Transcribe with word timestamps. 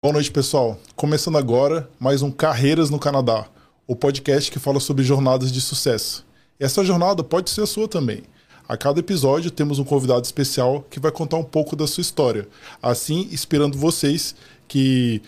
Boa 0.00 0.12
noite, 0.12 0.30
pessoal. 0.30 0.78
Começando 0.94 1.36
agora 1.38 1.90
mais 1.98 2.22
um 2.22 2.30
Carreiras 2.30 2.88
no 2.88 3.00
Canadá, 3.00 3.46
o 3.84 3.96
podcast 3.96 4.48
que 4.48 4.60
fala 4.60 4.78
sobre 4.78 5.02
jornadas 5.02 5.50
de 5.50 5.60
sucesso. 5.60 6.24
Essa 6.56 6.84
jornada 6.84 7.24
pode 7.24 7.50
ser 7.50 7.62
a 7.62 7.66
sua 7.66 7.88
também. 7.88 8.22
A 8.68 8.76
cada 8.76 9.00
episódio 9.00 9.50
temos 9.50 9.80
um 9.80 9.84
convidado 9.84 10.24
especial 10.24 10.86
que 10.88 11.00
vai 11.00 11.10
contar 11.10 11.36
um 11.38 11.42
pouco 11.42 11.74
da 11.74 11.84
sua 11.84 12.00
história, 12.00 12.46
assim 12.80 13.28
inspirando 13.32 13.76
vocês 13.76 14.36
que 14.68 15.20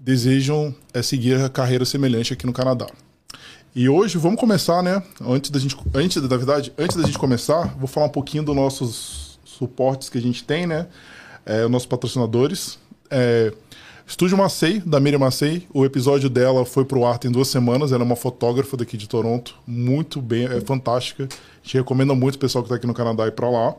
desejam 0.00 0.74
é, 0.92 1.00
seguir 1.00 1.40
a 1.40 1.48
carreira 1.48 1.84
semelhante 1.84 2.32
aqui 2.32 2.44
no 2.44 2.52
Canadá. 2.52 2.88
E 3.72 3.88
hoje 3.88 4.18
vamos 4.18 4.40
começar, 4.40 4.82
né? 4.82 5.00
Antes 5.20 5.48
da 5.48 5.60
gente, 5.60 5.76
antes 5.94 6.20
da 6.20 6.36
verdade, 6.36 6.72
antes 6.76 6.96
da 6.96 7.04
gente 7.04 7.18
começar, 7.18 7.72
vou 7.78 7.86
falar 7.86 8.06
um 8.06 8.10
pouquinho 8.10 8.42
dos 8.42 8.56
nossos 8.56 9.38
suportes 9.44 10.08
que 10.08 10.18
a 10.18 10.22
gente 10.22 10.42
tem, 10.42 10.66
né? 10.66 10.88
É, 11.46 11.64
os 11.64 11.70
nossos 11.70 11.86
patrocinadores. 11.86 12.80
É, 13.08 13.52
Estúdio 14.08 14.38
Macei, 14.38 14.80
da 14.80 14.98
Miriam 14.98 15.18
Macei. 15.18 15.68
O 15.72 15.84
episódio 15.84 16.30
dela 16.30 16.64
foi 16.64 16.82
pro 16.82 17.04
ar 17.04 17.18
tem 17.18 17.30
duas 17.30 17.48
semanas. 17.48 17.92
Ela 17.92 18.02
é 18.02 18.06
uma 18.06 18.16
fotógrafa 18.16 18.74
daqui 18.74 18.96
de 18.96 19.06
Toronto. 19.06 19.54
Muito 19.66 20.22
bem, 20.22 20.46
é 20.46 20.62
fantástica. 20.62 21.24
A 21.24 21.62
gente 21.62 21.76
recomenda 21.76 22.14
muito 22.14 22.36
o 22.36 22.38
pessoal 22.38 22.64
que 22.64 22.68
está 22.68 22.76
aqui 22.76 22.86
no 22.86 22.94
Canadá 22.94 23.26
ir 23.26 23.32
para 23.32 23.50
lá. 23.50 23.74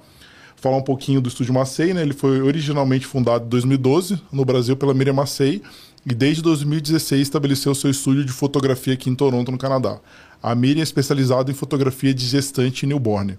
Falar 0.55 0.77
um 0.77 0.83
pouquinho 0.83 1.19
do 1.19 1.29
Estúdio 1.29 1.51
Macei, 1.51 1.95
né? 1.95 2.03
Ele 2.03 2.13
foi 2.13 2.43
originalmente 2.43 3.07
fundado 3.07 3.45
em 3.45 3.49
2012 3.49 4.21
no 4.31 4.45
Brasil 4.45 4.77
pela 4.77 4.93
Miriam 4.93 5.13
Macei 5.13 5.63
e 6.05 6.13
desde 6.13 6.43
2016 6.43 7.23
estabeleceu 7.23 7.73
seu 7.73 7.89
estúdio 7.89 8.23
de 8.23 8.31
fotografia 8.31 8.93
aqui 8.93 9.09
em 9.09 9.15
Toronto, 9.15 9.51
no 9.51 9.57
Canadá. 9.57 9.99
A 10.43 10.53
Miriam 10.53 10.81
é 10.81 10.83
especializada 10.83 11.49
em 11.49 11.55
fotografia 11.55 12.13
de 12.13 12.27
gestante 12.27 12.85
e 12.85 12.87
newborn. 12.87 13.35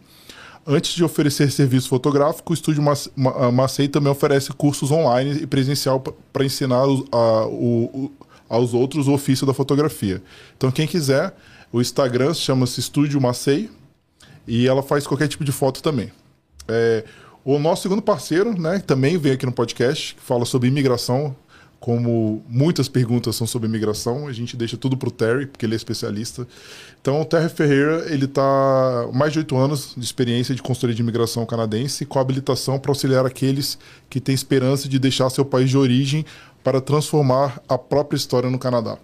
Antes 0.67 0.95
de 0.95 1.03
oferecer 1.03 1.51
serviço 1.51 1.89
fotográfico, 1.89 2.53
o 2.53 2.55
Estúdio 2.55 2.83
Macei 3.53 3.89
também 3.89 4.13
oferece 4.13 4.53
cursos 4.53 4.91
online 4.91 5.43
e 5.43 5.47
presencial 5.47 6.01
para 6.33 6.45
ensinar 6.45 6.85
a, 7.11 7.47
o, 7.47 8.13
aos 8.49 8.75
outros 8.75 9.09
o 9.09 9.13
ofício 9.13 9.47
da 9.47 9.55
fotografia. 9.55 10.23
Então, 10.57 10.71
quem 10.71 10.87
quiser, 10.87 11.35
o 11.73 11.81
Instagram 11.81 12.35
chama-se 12.35 12.81
Estúdio 12.81 13.21
Macei 13.21 13.71
e 14.47 14.69
ela 14.69 14.83
faz 14.83 15.07
qualquer 15.07 15.29
tipo 15.29 15.45
de 15.45 15.53
foto 15.53 15.83
também. 15.83 16.13
É, 16.69 17.05
o 17.45 17.59
nosso 17.59 17.83
segundo 17.83 18.03
parceiro, 18.03 18.61
né, 18.61 18.81
também 18.81 19.17
vem 19.17 19.33
aqui 19.33 19.47
no 19.47 19.53
podcast, 19.53 20.15
que 20.15 20.21
fala 20.21 20.45
sobre 20.45 20.69
imigração, 20.69 21.35
como 21.81 22.45
muitas 22.47 22.89
perguntas 22.89 23.35
são 23.35 23.47
sobre 23.47 23.67
imigração, 23.67 24.29
a 24.29 24.33
gente 24.33 24.55
deixa 24.55 24.77
tudo 24.77 24.99
para 24.99 25.09
o 25.09 25.11
Terry, 25.11 25.47
porque 25.47 25.65
ele 25.65 25.73
é 25.73 25.77
especialista. 25.77 26.47
Então, 27.01 27.19
o 27.23 27.25
Terry 27.25 27.49
Ferreira, 27.49 28.05
ele 28.13 28.27
está 28.27 29.09
mais 29.15 29.33
de 29.33 29.39
oito 29.39 29.57
anos 29.57 29.95
de 29.97 30.05
experiência 30.05 30.55
de 30.55 30.61
consultoria 30.61 30.95
de 30.95 31.01
imigração 31.01 31.47
canadense, 31.47 32.05
com 32.05 32.19
habilitação 32.19 32.79
para 32.79 32.91
auxiliar 32.91 33.25
aqueles 33.25 33.79
que 34.11 34.21
têm 34.21 34.35
esperança 34.35 34.91
de 34.91 34.99
deixar 34.99 35.31
seu 35.31 35.43
país 35.43 35.71
de 35.71 35.79
origem 35.79 36.27
para 36.63 36.83
transformar 36.83 37.63
a 37.67 37.79
própria 37.79 38.19
história 38.19 38.51
no 38.51 38.59
Canadá. 38.59 38.99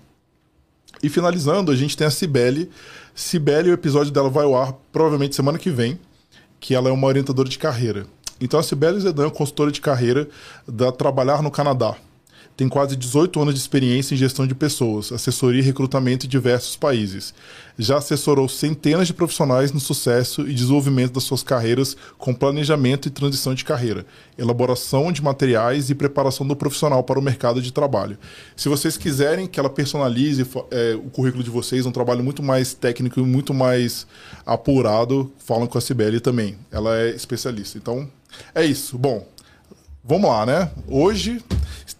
E 1.03 1.09
finalizando, 1.09 1.73
a 1.73 1.77
gente 1.77 1.97
tem 1.97 2.07
a 2.07 2.11
Cibele. 2.11 2.71
Cibele, 3.15 3.71
o 3.71 3.75
episódio 3.75 4.13
dela 4.13 4.29
vai 4.29 4.45
ao 4.45 4.55
ar 4.55 4.75
provavelmente 4.93 5.35
semana 5.35 5.57
que 5.57 5.71
vem, 5.71 5.99
que 6.61 6.75
ela 6.75 6.91
é 6.91 6.93
uma 6.93 7.07
orientadora 7.07 7.49
de 7.49 7.59
carreira. 7.59 8.07
Então, 8.39 8.61
a 8.61 8.63
Cibele 8.63 9.01
Zedan 9.01 9.31
consultora 9.31 9.73
de 9.73 9.81
carreira 9.81 10.29
da 10.69 10.93
Trabalhar 10.93 11.43
no 11.43 11.51
Canadá 11.51 11.97
tem 12.57 12.69
quase 12.69 12.97
18 12.97 13.39
anos 13.41 13.55
de 13.55 13.61
experiência 13.61 14.15
em 14.15 14.17
gestão 14.17 14.47
de 14.47 14.55
pessoas, 14.55 15.13
assessoria 15.13 15.61
e 15.61 15.65
recrutamento 15.65 16.25
em 16.25 16.29
diversos 16.29 16.75
países. 16.75 17.35
Já 17.79 17.99
assessorou 17.99 18.49
centenas 18.49 19.07
de 19.07 19.13
profissionais 19.13 19.73
no 19.73 19.79
sucesso 19.79 20.49
e 20.49 20.55
desenvolvimento 20.55 21.13
das 21.13 21.25
suas 21.25 21.43
carreiras 21.43 21.95
com 22.17 22.33
planejamento 22.33 23.09
e 23.09 23.11
transição 23.11 23.55
de 23.55 23.63
carreira, 23.63 24.07
elaboração 24.39 25.13
de 25.13 25.23
materiais 25.23 25.91
e 25.91 25.95
preparação 25.95 26.47
do 26.47 26.57
profissional 26.57 27.03
para 27.05 27.19
o 27.19 27.23
mercado 27.23 27.61
de 27.61 27.71
trabalho. 27.71 28.17
Se 28.57 28.71
vocês 28.71 28.97
quiserem 28.97 29.47
que 29.47 29.61
ela 29.61 29.69
personalize 29.69 30.47
é, 30.71 30.95
o 30.95 31.11
currículo 31.11 31.45
de 31.45 31.51
vocês, 31.51 31.85
um 31.85 31.93
trabalho 31.93 32.25
muito 32.25 32.43
mais 32.43 32.73
técnico 32.73 33.21
e 33.21 33.23
muito 33.23 33.53
mais 33.53 34.07
apurado, 34.47 35.31
falam 35.45 35.67
com 35.67 35.77
a 35.77 35.81
Sibeli 35.81 36.21
também. 36.21 36.57
Ela 36.73 36.97
é 36.97 37.11
especialista. 37.11 37.77
Então, 37.77 38.09
é 38.55 38.65
isso. 38.65 38.97
Bom, 38.97 39.27
vamos 40.03 40.31
lá, 40.31 40.47
né? 40.47 40.71
Hoje 40.89 41.43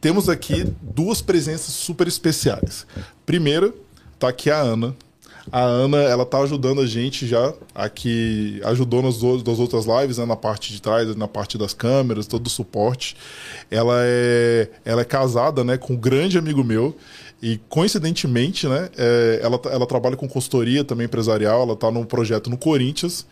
temos 0.01 0.29
aqui 0.29 0.65
duas 0.81 1.21
presenças 1.21 1.75
super 1.75 2.07
especiais. 2.07 2.87
Primeiro, 3.25 3.75
tá 4.19 4.29
aqui 4.29 4.51
a 4.51 4.61
Ana. 4.61 4.95
A 5.51 5.61
Ana, 5.61 5.99
ela 5.99 6.27
tá 6.27 6.39
ajudando 6.41 6.81
a 6.81 6.87
gente 6.87 7.27
já, 7.27 7.55
aqui 7.73 8.61
ajudou 8.65 9.01
nas, 9.01 9.23
nas 9.23 9.59
outras 9.61 9.87
lives, 9.87 10.19
né, 10.19 10.25
na 10.25 10.35
parte 10.35 10.73
de 10.73 10.83
trás, 10.83 11.15
na 11.15 11.29
parte 11.29 11.57
das 11.57 11.73
câmeras, 11.73 12.27
todo 12.27 12.47
o 12.47 12.51
suporte. 12.51 13.17
Ela 13.71 13.95
é, 14.01 14.69
ela 14.85 15.03
é 15.03 15.05
casada, 15.05 15.63
né, 15.63 15.77
com 15.77 15.93
um 15.93 15.97
grande 15.97 16.37
amigo 16.37 16.65
meu. 16.65 16.97
E 17.41 17.61
coincidentemente, 17.69 18.67
né, 18.67 18.89
é, 18.97 19.41
ela, 19.43 19.61
ela 19.71 19.87
trabalha 19.87 20.17
com 20.17 20.29
consultoria 20.29 20.83
também 20.83 21.05
empresarial, 21.05 21.63
ela 21.63 21.75
está 21.75 21.91
num 21.93 22.05
projeto 22.05 22.51
no 22.51 22.57
Corinthians. 22.57 23.25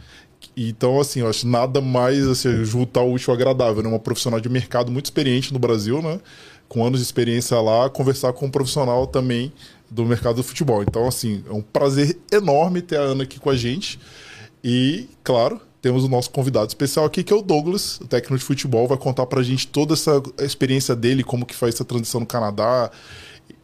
Então, 0.57 1.01
assim, 1.01 1.21
eu 1.21 1.29
acho 1.29 1.49
nada 1.49 1.81
mais 1.81 2.27
assim, 2.29 2.65
juntar 2.65 3.01
o 3.01 3.13
útil 3.13 3.33
ao 3.33 3.37
agradável, 3.37 3.83
né? 3.83 3.89
Uma 3.89 3.99
profissional 3.99 4.39
de 4.39 4.49
mercado 4.49 4.93
muito 4.93 5.07
experiente 5.07 5.53
no 5.53 5.59
Brasil, 5.59 6.03
né? 6.03 6.21
Com 6.75 6.85
anos 6.85 6.99
de 6.99 7.07
experiência 7.07 7.61
lá, 7.61 7.89
conversar 7.89 8.33
com 8.33 8.47
um 8.47 8.51
profissional 8.51 9.07
também 9.07 9.53
do 9.89 10.05
mercado 10.05 10.35
do 10.35 10.43
futebol. 10.43 10.83
Então, 10.83 11.07
assim, 11.07 11.45
é 11.49 11.53
um 11.53 11.63
prazer 11.63 12.19
enorme 12.33 12.83
ter 12.83 12.97
a 12.97 13.03
Ana 13.03 13.23
aqui 13.23 13.39
com 13.39 13.49
a 13.49 13.55
gente. 13.55 13.97
E, 14.63 15.09
claro, 15.23 15.61
temos 15.81 16.03
o 16.03 16.09
nosso 16.09 16.31
convidado 16.31 16.67
especial 16.67 17.05
aqui, 17.05 17.23
que 17.23 17.33
é 17.33 17.37
o 17.37 17.43
Douglas, 17.43 18.01
o 18.01 18.09
técnico 18.09 18.39
de 18.39 18.45
futebol, 18.45 18.89
vai 18.89 18.99
contar 18.99 19.25
pra 19.27 19.41
gente 19.41 19.69
toda 19.69 19.95
essa 19.95 20.21
experiência 20.41 20.97
dele, 20.97 21.23
como 21.23 21.47
que 21.47 21.55
faz 21.55 21.77
essa 21.77 21.85
transição 21.85 22.19
no 22.19 22.27
Canadá 22.27 22.91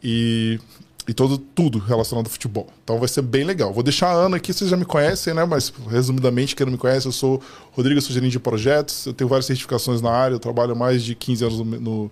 e, 0.01 0.57
e 1.05 1.13
todo, 1.13 1.37
tudo 1.37 1.79
relacionado 1.79 2.27
ao 2.27 2.31
futebol. 2.31 2.69
Então 2.81 2.97
vai 2.97 3.09
ser 3.09 3.23
bem 3.23 3.43
legal. 3.43 3.73
Vou 3.73 3.83
deixar 3.83 4.07
a 4.07 4.13
Ana 4.13 4.37
aqui, 4.37 4.53
vocês 4.53 4.69
já 4.69 4.77
me 4.77 4.85
conhecem, 4.85 5.33
né? 5.33 5.43
Mas, 5.43 5.73
resumidamente, 5.89 6.55
quem 6.55 6.65
não 6.65 6.71
me 6.71 6.79
conhece, 6.79 7.07
eu 7.07 7.11
sou 7.11 7.41
Rodrigo, 7.73 7.99
sou 7.99 8.13
gerente 8.13 8.31
de 8.31 8.39
projetos, 8.39 9.05
eu 9.05 9.13
tenho 9.13 9.27
várias 9.27 9.47
certificações 9.47 10.01
na 10.01 10.11
área, 10.11 10.33
eu 10.33 10.39
trabalho 10.39 10.71
há 10.71 10.75
mais 10.75 11.03
de 11.03 11.13
15 11.13 11.43
anos 11.43 11.59
no, 11.59 11.65
no 11.65 12.11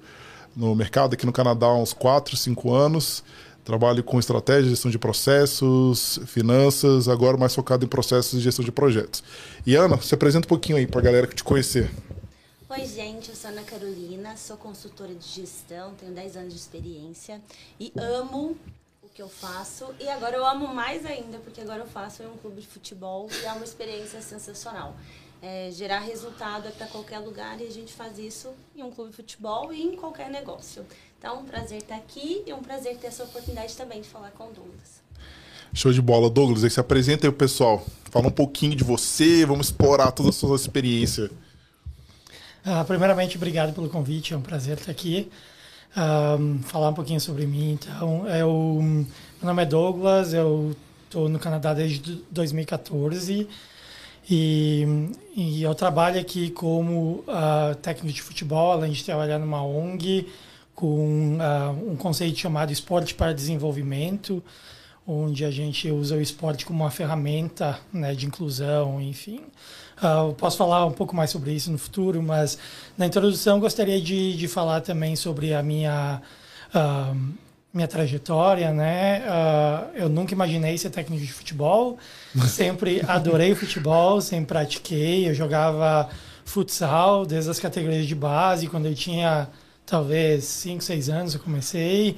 no 0.59 0.75
mercado 0.75 1.13
aqui 1.13 1.25
no 1.25 1.31
Canadá 1.31 1.67
há 1.67 1.77
uns 1.77 1.93
4, 1.93 2.35
5 2.35 2.73
anos. 2.73 3.23
Trabalho 3.63 4.03
com 4.03 4.19
estratégia, 4.19 4.69
gestão 4.69 4.89
de 4.91 4.97
processos, 4.97 6.19
finanças, 6.25 7.07
agora 7.07 7.37
mais 7.37 7.53
focado 7.53 7.85
em 7.85 7.87
processos 7.87 8.39
de 8.39 8.43
gestão 8.43 8.65
de 8.65 8.71
projetos. 8.71 9.23
E 9.65 9.75
Ana, 9.75 10.01
se 10.01 10.13
apresenta 10.13 10.47
um 10.47 10.49
pouquinho 10.49 10.77
aí 10.77 10.87
para 10.87 10.99
a 10.99 11.03
galera 11.03 11.27
que 11.27 11.35
te 11.35 11.43
conhecer. 11.43 11.89
Oi, 12.67 12.85
gente, 12.85 13.29
eu 13.29 13.35
sou 13.35 13.51
Ana 13.51 13.61
Carolina, 13.61 14.35
sou 14.35 14.57
consultora 14.57 15.13
de 15.13 15.25
gestão, 15.25 15.93
tenho 15.93 16.11
10 16.13 16.37
anos 16.37 16.53
de 16.53 16.59
experiência 16.59 17.39
e 17.79 17.93
amo 17.95 18.57
o 19.03 19.07
que 19.13 19.21
eu 19.21 19.29
faço. 19.29 19.85
E 19.99 20.09
agora 20.09 20.35
eu 20.35 20.45
amo 20.45 20.67
mais 20.73 21.05
ainda, 21.05 21.37
porque 21.37 21.61
agora 21.61 21.83
eu 21.83 21.87
faço 21.87 22.23
em 22.23 22.27
um 22.27 22.37
clube 22.37 22.61
de 22.61 22.67
futebol 22.67 23.29
e 23.41 23.45
é 23.45 23.51
uma 23.53 23.63
experiência 23.63 24.21
sensacional 24.21 24.95
é, 25.41 25.69
gerar 25.71 25.99
resultado 25.99 26.69
para 26.71 26.87
qualquer 26.87 27.19
lugar 27.19 27.59
e 27.61 27.65
a 27.65 27.71
gente 27.71 27.93
faz 27.93 28.17
isso 28.19 28.49
em 28.75 28.83
um 28.83 28.91
clube 28.91 29.11
de 29.11 29.17
futebol 29.17 29.73
e 29.73 29.81
em 29.81 29.95
qualquer 29.95 30.29
negócio. 30.29 30.85
Então, 31.17 31.41
um 31.41 31.45
prazer 31.45 31.79
estar 31.79 31.95
aqui 31.95 32.43
e 32.45 32.53
um 32.53 32.61
prazer 32.61 32.97
ter 32.97 33.07
essa 33.07 33.23
oportunidade 33.23 33.75
também 33.75 34.01
de 34.01 34.07
falar 34.07 34.31
com 34.31 34.45
o 34.45 34.53
Douglas. 34.53 35.01
Show 35.73 35.93
de 35.93 36.01
bola. 36.01 36.29
Douglas, 36.29 36.63
aí 36.63 36.69
se 36.69 36.79
apresenta 36.79 37.25
aí 37.25 37.29
o 37.29 37.33
pessoal. 37.33 37.85
Fala 38.05 38.27
um 38.27 38.31
pouquinho 38.31 38.75
de 38.75 38.83
você, 38.83 39.45
vamos 39.45 39.67
explorar 39.67 40.11
toda 40.11 40.29
a 40.29 40.33
sua 40.33 40.55
experiência. 40.55 41.29
Uh, 42.65 42.83
primeiramente, 42.85 43.37
obrigado 43.37 43.73
pelo 43.73 43.89
convite, 43.89 44.33
é 44.33 44.37
um 44.37 44.41
prazer 44.41 44.77
estar 44.77 44.91
aqui. 44.91 45.29
Uh, 45.91 46.61
falar 46.63 46.89
um 46.89 46.93
pouquinho 46.93 47.19
sobre 47.19 47.45
mim. 47.45 47.71
Então, 47.73 48.27
eu, 48.27 48.79
meu 48.81 49.05
nome 49.41 49.63
é 49.63 49.65
Douglas, 49.65 50.33
eu 50.33 50.75
estou 51.05 51.29
no 51.29 51.39
Canadá 51.39 51.73
desde 51.73 52.23
2014 52.29 53.47
e, 54.29 54.85
e 55.35 55.63
eu 55.63 55.73
trabalho 55.73 56.19
aqui 56.19 56.51
como 56.51 57.23
uh, 57.27 57.75
técnico 57.81 58.13
de 58.13 58.21
futebol, 58.21 58.71
além 58.71 58.91
de 58.91 59.03
trabalhar 59.03 59.39
numa 59.39 59.63
ONG 59.63 60.27
com 60.75 61.37
uh, 61.37 61.91
um 61.91 61.95
conceito 61.95 62.37
chamado 62.37 62.71
Esporte 62.71 63.15
para 63.15 63.33
Desenvolvimento, 63.33 64.43
onde 65.05 65.43
a 65.43 65.49
gente 65.49 65.89
usa 65.89 66.15
o 66.15 66.21
esporte 66.21 66.65
como 66.65 66.83
uma 66.83 66.91
ferramenta 66.91 67.79
né, 67.91 68.13
de 68.13 68.27
inclusão, 68.27 69.01
enfim. 69.01 69.41
Uh, 69.97 70.33
posso 70.35 70.57
falar 70.57 70.85
um 70.85 70.91
pouco 70.91 71.15
mais 71.15 71.31
sobre 71.31 71.51
isso 71.51 71.71
no 71.71 71.77
futuro, 71.77 72.21
mas 72.21 72.57
na 72.97 73.07
introdução 73.07 73.59
gostaria 73.59 73.99
de, 73.99 74.37
de 74.37 74.47
falar 74.47 74.81
também 74.81 75.15
sobre 75.15 75.53
a 75.53 75.63
minha 75.63 76.21
uh, 76.73 77.33
minha 77.73 77.87
trajetória, 77.87 78.71
né? 78.71 79.21
Uh, 79.21 79.97
eu 79.97 80.09
nunca 80.09 80.33
imaginei 80.33 80.77
ser 80.77 80.89
técnico 80.89 81.23
de 81.23 81.31
futebol. 81.31 81.97
Sempre 82.47 83.01
adorei 83.07 83.53
futebol, 83.53 84.19
sempre 84.21 84.47
pratiquei. 84.47 85.29
Eu 85.29 85.33
jogava 85.33 86.09
futsal 86.45 87.25
desde 87.25 87.51
as 87.51 87.59
categorias 87.59 88.07
de 88.07 88.15
base. 88.15 88.67
Quando 88.67 88.87
eu 88.87 88.95
tinha 88.95 89.47
talvez 89.85 90.45
5, 90.45 90.83
6 90.83 91.09
anos, 91.09 91.33
eu 91.35 91.39
comecei. 91.39 92.17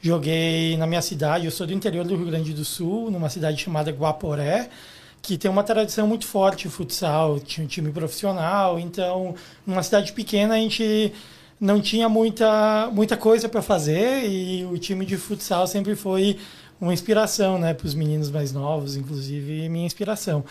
Joguei 0.00 0.76
na 0.76 0.86
minha 0.86 1.02
cidade. 1.02 1.44
Eu 1.44 1.50
sou 1.50 1.66
do 1.66 1.72
interior 1.72 2.04
do 2.04 2.16
Rio 2.16 2.26
Grande 2.26 2.52
do 2.52 2.64
Sul, 2.64 3.10
numa 3.10 3.28
cidade 3.28 3.62
chamada 3.62 3.90
Guaporé 3.90 4.68
que 5.20 5.36
tem 5.36 5.50
uma 5.50 5.62
tradição 5.62 6.06
muito 6.06 6.26
forte 6.26 6.68
de 6.68 6.70
futsal, 6.70 7.40
tinha 7.40 7.64
um 7.64 7.68
time 7.68 7.90
profissional, 7.90 8.78
então, 8.78 9.34
numa 9.66 9.82
cidade 9.82 10.12
pequena 10.12 10.54
a 10.54 10.58
gente 10.58 11.12
não 11.60 11.80
tinha 11.80 12.08
muita, 12.08 12.88
muita 12.92 13.16
coisa 13.16 13.48
para 13.48 13.62
fazer 13.62 14.28
e 14.28 14.64
o 14.64 14.78
time 14.78 15.04
de 15.04 15.16
futsal 15.16 15.66
sempre 15.66 15.96
foi 15.96 16.38
uma 16.80 16.92
inspiração, 16.92 17.58
né, 17.58 17.74
para 17.74 17.86
os 17.86 17.94
meninos 17.94 18.30
mais 18.30 18.52
novos, 18.52 18.96
inclusive 18.96 19.68
minha 19.68 19.86
inspiração. 19.86 20.44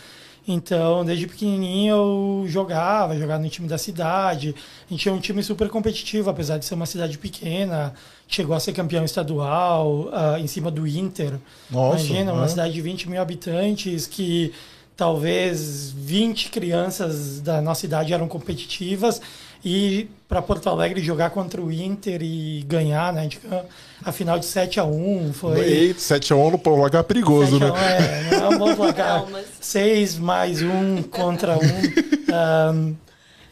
Então, 0.47 1.03
desde 1.03 1.27
pequenininho 1.27 1.95
eu 1.95 2.45
jogava, 2.47 3.17
jogava 3.17 3.43
no 3.43 3.49
time 3.49 3.67
da 3.67 3.77
cidade. 3.77 4.55
A 4.87 4.89
gente 4.89 5.01
tinha 5.01 5.13
um 5.13 5.19
time 5.19 5.43
super 5.43 5.67
competitivo, 5.67 6.29
apesar 6.29 6.57
de 6.57 6.65
ser 6.65 6.73
uma 6.73 6.85
cidade 6.85 7.17
pequena. 7.17 7.93
Chegou 8.29 8.55
a 8.55 8.59
ser 8.59 8.71
campeão 8.71 9.03
estadual 9.03 10.05
uh, 10.05 10.37
em 10.39 10.47
cima 10.47 10.71
do 10.71 10.87
Inter. 10.87 11.33
Nossa, 11.69 11.99
Imagina, 11.99 12.31
uma 12.31 12.43
né? 12.43 12.47
cidade 12.47 12.73
de 12.73 12.81
20 12.81 13.09
mil 13.09 13.21
habitantes 13.21 14.07
que 14.07 14.53
talvez 14.95 15.91
20 15.91 16.49
crianças 16.49 17.41
da 17.41 17.61
nossa 17.61 17.85
idade 17.85 18.13
eram 18.13 18.27
competitivas 18.29 19.21
e 19.67 20.09
para 20.29 20.41
Porto 20.41 20.69
Alegre 20.69 21.03
jogar 21.03 21.29
contra 21.31 21.61
o 21.61 21.69
Inter 21.69 22.21
e 22.23 22.63
ganhar, 22.65 23.11
né? 23.11 23.27
A, 23.51 24.09
a 24.09 24.11
final 24.13 24.39
de 24.39 24.45
7 24.45 24.79
a 24.79 24.85
1 24.85 25.33
foi 25.33 25.59
Eita, 25.59 25.99
7x1 25.99 26.51
no 26.51 26.57
placar 26.57 27.03
perigoso, 27.03 27.59
7 27.59 27.63
a 27.63 27.73
né? 27.73 27.73
1, 27.73 27.77
é, 27.77 28.39
não 28.39 28.45
é 28.45 28.55
um 28.55 28.57
bom 28.59 28.75
placar. 28.77 29.23
Traumas. 29.23 29.45
6 29.59 30.19
mais 30.19 30.61
um 30.61 31.03
contra 31.03 31.57
um. 31.57 32.33
Ahm, 32.33 32.93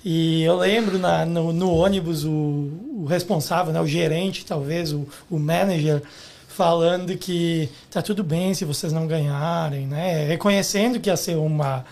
e 0.06 0.44
eu 0.44 0.56
lembro 0.56 0.98
na, 0.98 1.26
no, 1.26 1.52
no 1.52 1.70
ônibus 1.70 2.24
o, 2.24 2.30
o 2.30 3.06
responsável, 3.10 3.74
né, 3.74 3.82
o 3.82 3.88
gerente, 3.88 4.46
talvez, 4.46 4.94
o, 4.94 5.06
o 5.30 5.38
manager, 5.38 6.02
falando 6.48 7.18
que 7.18 7.68
tá 7.92 8.02
tudo 8.02 8.24
bem 8.24 8.54
se 8.54 8.64
vocês 8.64 8.94
não 8.94 9.06
ganharem, 9.06 9.86
né? 9.86 10.26
Reconhecendo 10.28 10.98
que 10.98 11.10
ia 11.10 11.18
ser 11.18 11.36
uma, 11.36 11.84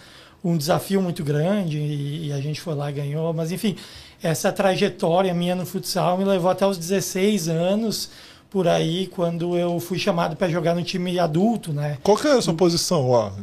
um 0.43 0.57
desafio 0.57 1.01
muito 1.01 1.23
grande 1.23 1.77
e, 1.77 2.27
e 2.27 2.33
a 2.33 2.39
gente 2.39 2.59
foi 2.59 2.75
lá 2.75 2.89
e 2.89 2.93
ganhou. 2.93 3.33
Mas, 3.33 3.51
enfim, 3.51 3.75
essa 4.23 4.51
trajetória 4.51 5.33
minha 5.33 5.53
no 5.53 5.65
futsal 5.65 6.17
me 6.17 6.23
levou 6.23 6.49
até 6.49 6.65
os 6.65 6.77
16 6.77 7.49
anos, 7.49 8.09
por 8.49 8.67
aí, 8.67 9.07
quando 9.07 9.57
eu 9.57 9.79
fui 9.79 9.99
chamado 9.99 10.35
para 10.35 10.47
jogar 10.47 10.73
no 10.75 10.83
time 10.83 11.19
adulto, 11.19 11.73
né? 11.73 11.97
Qual 12.01 12.15
que 12.15 12.27
era 12.27 12.37
a 12.37 12.41
sua 12.41 12.53
posição 12.53 13.11
lá? 13.11 13.33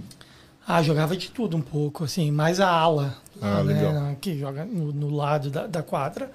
Ah, 0.67 0.83
jogava 0.83 1.17
de 1.17 1.31
tudo 1.31 1.57
um 1.57 1.61
pouco, 1.61 2.05
assim, 2.05 2.31
mais 2.31 2.61
a 2.61 2.69
ala, 2.69 3.17
Ah, 3.43 3.63
né, 3.65 4.17
que 4.21 4.39
joga 4.39 4.65
no, 4.65 4.93
no 4.93 5.15
lado 5.15 5.51
da, 5.51 5.67
da 5.67 5.83
quadra. 5.83 6.31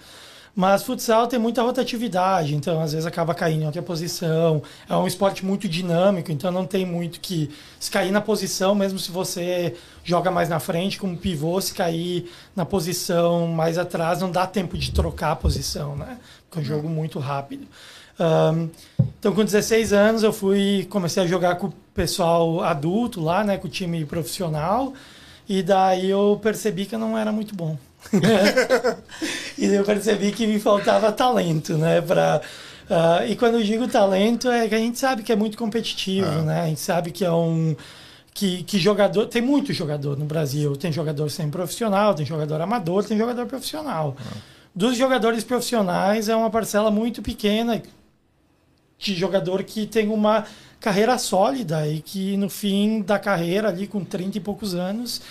Mas 0.56 0.84
futsal 0.84 1.28
tem 1.28 1.38
muita 1.38 1.62
rotatividade, 1.62 2.56
então 2.56 2.82
às 2.82 2.94
vezes 2.94 3.06
acaba 3.06 3.36
caindo 3.36 3.64
em 3.64 3.66
outra 3.66 3.82
posição. 3.82 4.64
É 4.90 4.96
um 4.96 5.06
esporte 5.06 5.46
muito 5.46 5.68
dinâmico, 5.68 6.32
então 6.32 6.50
não 6.50 6.66
tem 6.66 6.86
muito 6.86 7.20
que 7.20 7.50
se 7.78 7.92
cair 7.92 8.10
na 8.10 8.22
posição, 8.22 8.74
mesmo 8.74 8.98
se 8.98 9.12
você 9.12 9.76
joga 10.02 10.32
mais 10.32 10.48
na 10.48 10.62
frente 10.62 10.98
como 10.98 11.18
pivô, 11.18 11.60
se 11.60 11.74
cair 11.74 12.32
na 12.56 12.66
posição 12.66 13.48
mais 13.48 13.78
atrás, 13.78 14.22
não 14.22 14.32
dá 14.32 14.48
tempo 14.48 14.78
de 14.78 14.92
trocar 14.92 15.32
a 15.32 15.36
posição, 15.36 15.94
né? 15.98 16.18
Porque 16.48 16.60
é 16.60 16.62
um 16.62 16.66
jogo 16.66 16.88
muito 16.88 17.20
rápido. 17.20 17.68
Ahn, 18.18 18.70
então, 19.20 19.36
com 19.36 19.44
16 19.44 19.92
anos, 19.92 20.24
eu 20.24 20.32
fui 20.32 20.88
comecei 20.90 21.22
a 21.22 21.28
jogar 21.28 21.56
com 21.56 21.68
o 21.68 21.74
pessoal 21.94 22.62
adulto 22.64 23.20
lá, 23.20 23.44
né, 23.44 23.58
com 23.58 23.68
o 23.68 23.70
time 23.70 24.06
profissional, 24.06 24.94
e 25.50 25.62
daí 25.62 26.10
eu 26.10 26.40
percebi 26.42 26.86
que 26.86 26.96
eu 26.96 27.00
não 27.00 27.18
era 27.18 27.32
muito 27.34 27.54
bom. 27.54 27.78
e 29.58 29.66
eu 29.66 29.84
percebi 29.84 30.32
que 30.32 30.46
me 30.48 30.60
faltava 30.60 31.12
talento, 31.12 31.78
né, 31.78 32.02
para 32.02 32.42
e 33.28 33.36
quando 33.36 33.56
eu 33.56 33.64
digo 33.64 33.88
talento 33.88 34.48
é 34.50 34.68
que 34.68 34.76
a 34.76 34.78
gente 34.78 35.00
sabe 35.00 35.24
que 35.24 35.32
é 35.32 35.36
muito 35.36 35.58
competitivo, 35.58 36.28
Ah. 36.28 36.42
né? 36.44 36.62
A 36.62 36.68
gente 36.68 36.82
sabe 36.82 37.10
que 37.12 37.26
é 37.26 37.32
um 37.32 37.76
que, 38.32 38.64
que 38.64 38.78
jogador 38.78 39.26
tem 39.28 39.42
muito 39.42 39.74
jogador 39.74 40.18
no 40.18 40.26
Brasil, 40.26 40.76
tem 40.76 40.92
jogador 40.92 41.30
sem 41.30 41.50
profissional, 41.50 42.14
tem 42.14 42.26
jogador 42.26 42.62
amador, 42.62 43.04
tem 43.04 43.18
jogador 43.18 43.46
profissional. 43.48 44.16
Dos 44.76 44.98
jogadores 44.98 45.44
profissionais 45.44 46.28
é 46.30 46.36
uma 46.36 46.50
parcela 46.50 46.92
muito 46.92 47.22
pequena 47.22 47.82
de 49.00 49.16
jogador 49.16 49.64
que 49.64 49.86
tem 49.88 50.10
uma 50.10 50.46
carreira 50.80 51.18
sólida 51.18 51.88
e 51.88 52.02
que 52.02 52.38
no 52.38 52.50
fim 52.50 53.02
da 53.02 53.18
carreira, 53.18 53.70
ali 53.70 53.88
com 53.88 54.04
30 54.04 54.38
e 54.38 54.42
poucos 54.42 54.76
anos, 54.76 55.22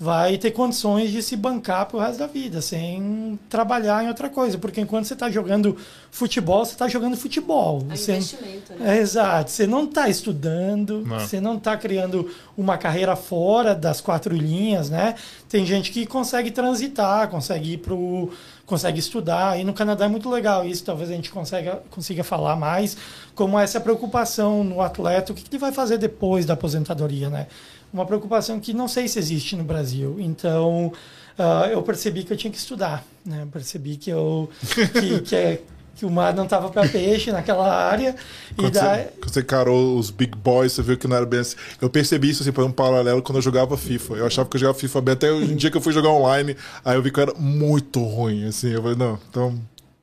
vai 0.00 0.38
ter 0.38 0.52
condições 0.52 1.10
de 1.10 1.20
se 1.22 1.34
bancar 1.34 1.86
pro 1.86 1.98
resto 1.98 2.20
da 2.20 2.28
vida, 2.28 2.62
sem 2.62 3.36
trabalhar 3.48 4.04
em 4.04 4.08
outra 4.08 4.28
coisa. 4.28 4.56
Porque 4.56 4.80
enquanto 4.80 5.06
você 5.06 5.14
está 5.14 5.28
jogando 5.28 5.76
futebol, 6.10 6.64
você 6.64 6.72
está 6.72 6.86
jogando 6.86 7.16
futebol. 7.16 7.84
É 7.90 7.96
Você- 7.96 8.12
investimento, 8.12 8.72
né? 8.74 8.96
é, 8.96 9.00
exato. 9.00 9.50
Você 9.50 9.66
não 9.66 9.84
está 9.84 10.08
estudando, 10.08 11.04
Não. 11.04 11.18
você 11.18 11.40
não 11.40 11.56
está 11.56 11.76
criando 11.76 12.30
uma 12.56 12.78
carreira 12.78 13.16
fora 13.16 13.74
das 13.74 14.00
quatro 14.00 14.34
linhas, 14.36 14.88
né? 14.88 15.16
Tem 15.48 15.66
gente 15.66 15.90
que 15.90 16.06
consegue 16.06 16.52
transitar, 16.52 17.28
consegue 17.28 17.72
ir 17.72 17.78
pro, 17.78 18.30
consegue 18.66 19.00
estudar. 19.00 19.58
E 19.58 19.64
no 19.64 19.72
Canadá 19.72 20.04
é 20.04 20.08
muito 20.08 20.30
legal 20.30 20.64
isso. 20.64 20.84
Talvez 20.84 21.10
a 21.10 21.14
gente 21.14 21.30
consiga, 21.30 21.82
consiga 21.90 22.22
falar 22.22 22.54
mais 22.54 22.96
como 23.34 23.58
essa 23.58 23.80
preocupação 23.80 24.62
no 24.62 24.80
atleta, 24.80 25.32
o 25.32 25.34
que 25.34 25.42
que 25.42 25.50
ele 25.50 25.58
vai 25.60 25.72
fazer 25.72 25.98
depois 25.98 26.46
da 26.46 26.54
aposentadoria, 26.54 27.28
né? 27.28 27.48
Uma 27.92 28.04
preocupação 28.04 28.60
que 28.60 28.72
não 28.72 28.86
sei 28.86 29.08
se 29.08 29.18
existe 29.18 29.56
no 29.56 29.64
Brasil. 29.64 30.16
Então, 30.18 30.92
ah, 31.38 31.68
eu 31.70 31.82
percebi 31.82 32.24
que 32.24 32.32
eu 32.32 32.36
tinha 32.36 32.50
que 32.50 32.58
estudar, 32.58 33.04
né? 33.24 33.46
Percebi 33.50 33.96
que 33.96 34.10
eu 34.10 34.50
que, 34.92 35.20
que, 35.22 35.36
é- 35.36 35.62
que 35.94 36.04
o 36.06 36.10
mar 36.10 36.34
não 36.34 36.44
estava 36.44 36.68
para 36.68 36.88
peixe 36.88 37.32
naquela 37.32 37.68
área 37.74 38.14
e 38.52 38.54
Quando, 38.54 38.72
daí 38.72 39.04
você, 39.04 39.10
quando 39.18 39.32
você 39.32 39.40
encarou 39.40 39.98
os 39.98 40.10
big 40.10 40.36
boys, 40.36 40.72
você 40.72 40.82
viu 40.82 40.96
que 40.96 41.08
não 41.08 41.16
era 41.16 41.26
bem 41.26 41.40
assim. 41.40 41.56
Eu 41.80 41.90
percebi 41.90 42.30
isso, 42.30 42.42
assim, 42.42 42.52
por 42.52 42.64
um 42.64 42.70
paralelo, 42.70 43.22
quando 43.22 43.36
eu 43.36 43.42
jogava 43.42 43.76
FIFA. 43.76 44.14
Eu 44.14 44.26
achava 44.26 44.48
que 44.48 44.56
eu 44.56 44.60
jogava 44.60 44.78
FIFA 44.78 45.00
bem, 45.00 45.14
até 45.14 45.32
um 45.32 45.56
dia 45.56 45.70
que 45.70 45.76
eu 45.76 45.80
fui 45.80 45.92
jogar 45.92 46.10
online, 46.10 46.56
aí 46.84 46.96
eu 46.96 47.02
vi 47.02 47.10
que 47.10 47.18
eu 47.18 47.22
era 47.22 47.34
muito 47.34 48.00
ruim, 48.04 48.46
assim. 48.46 48.70
Eu 48.70 48.82
falei, 48.82 48.96
não, 48.96 49.18
então... 49.28 49.58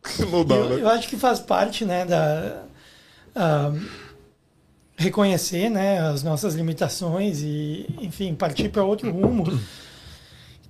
Não 0.32 0.46
dá, 0.46 0.56
eu, 0.56 0.70
né? 0.70 0.82
eu 0.82 0.90
acho 0.90 1.08
que 1.08 1.18
faz 1.18 1.40
parte, 1.40 1.84
né, 1.84 2.06
da 2.06 2.62
ah, 3.36 3.72
reconhecer, 4.98 5.70
né, 5.70 6.00
as 6.00 6.24
nossas 6.24 6.54
limitações 6.54 7.42
e, 7.42 7.86
enfim, 8.02 8.34
partir 8.34 8.70
para 8.70 8.84
outro 8.84 9.12
rumo. 9.12 9.46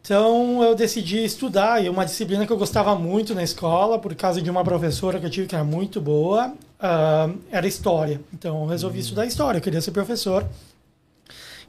Então 0.01 0.63
eu 0.63 0.75
decidi 0.75 1.23
estudar 1.23 1.83
e 1.83 1.89
uma 1.89 2.05
disciplina 2.05 2.45
que 2.45 2.53
eu 2.53 2.57
gostava 2.57 2.95
muito 2.95 3.33
na 3.33 3.41
escola 3.41 3.97
por 3.97 4.13
causa 4.13 4.39
de 4.39 4.51
uma 4.51 4.63
professora 4.63 5.19
que 5.19 5.25
eu 5.25 5.31
tive 5.31 5.47
que 5.47 5.55
era 5.55 5.63
muito 5.63 5.99
boa 5.99 6.53
ah, 6.79 7.29
era 7.51 7.67
história. 7.67 8.21
Então 8.33 8.61
eu 8.61 8.67
resolvi 8.67 8.99
estudar 8.99 9.25
história, 9.25 9.57
eu 9.57 9.61
queria 9.61 9.81
ser 9.81 9.91
professor. 9.91 10.47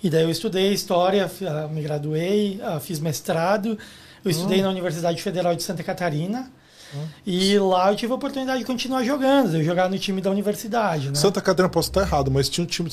E 0.03 0.11
daí 0.11 0.23
eu 0.23 0.31
estudei 0.31 0.73
história, 0.73 1.31
ah, 1.49 1.69
me 1.69 1.81
graduei, 1.81 2.61
ah, 2.63 2.79
fiz 2.79 3.01
mestrado. 3.01 3.79
Eu 4.23 4.31
estudei 4.31 4.61
na 4.61 4.69
Universidade 4.69 5.23
Federal 5.23 5.55
de 5.55 5.63
Santa 5.63 5.83
Catarina. 5.83 6.51
E 7.27 7.59
lá 7.59 7.91
eu 7.91 7.97
tive 7.97 8.13
a 8.13 8.17
oportunidade 8.17 8.59
de 8.61 8.65
continuar 8.65 9.03
jogando, 9.05 9.57
eu 9.57 9.65
jogar 9.65 9.89
no 9.91 9.99
time 9.99 10.21
da 10.21 10.31
universidade, 10.31 11.09
né? 11.09 11.15
Santa 11.15 11.41
Catarina, 11.41 11.69
posso 11.69 11.89
estar 11.89 12.03
errado, 12.03 12.31
mas 12.31 12.49
tinha 12.49 12.65
um 12.65 12.67
time 12.67 12.89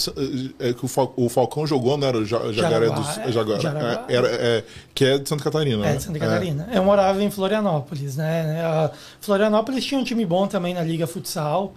é, 0.59 0.73
que 0.73 0.85
o, 0.85 0.87
Fal- 0.87 1.13
o 1.15 1.29
Falcão 1.29 1.65
jogou, 1.67 1.97
não 1.97 2.07
era 2.07 2.17
o 2.17 2.25
Ja- 2.25 2.51
Jaguaré 2.51 2.89
dos 2.89 3.17
é, 3.17 3.31
Jaguaré, 3.31 3.61
Jaraguá. 3.61 4.05
é, 4.07 4.15
era, 4.15 4.27
é, 4.29 4.63
que 4.93 5.05
é 5.05 5.17
de 5.17 5.27
Santa 5.29 5.43
Catarina, 5.43 5.85
É, 5.85 5.89
né? 5.91 5.95
de 5.97 6.03
Santa 6.03 6.19
Catarina. 6.19 6.67
Eu 6.71 6.83
morava 6.83 7.23
em 7.23 7.29
Florianópolis, 7.31 8.15
né? 8.17 8.61
A 8.63 8.91
Florianópolis 9.21 9.85
tinha 9.85 9.99
um 9.99 10.03
time 10.03 10.25
bom 10.25 10.47
também 10.47 10.73
na 10.73 10.81
Liga 10.81 11.05
Futsal, 11.07 11.73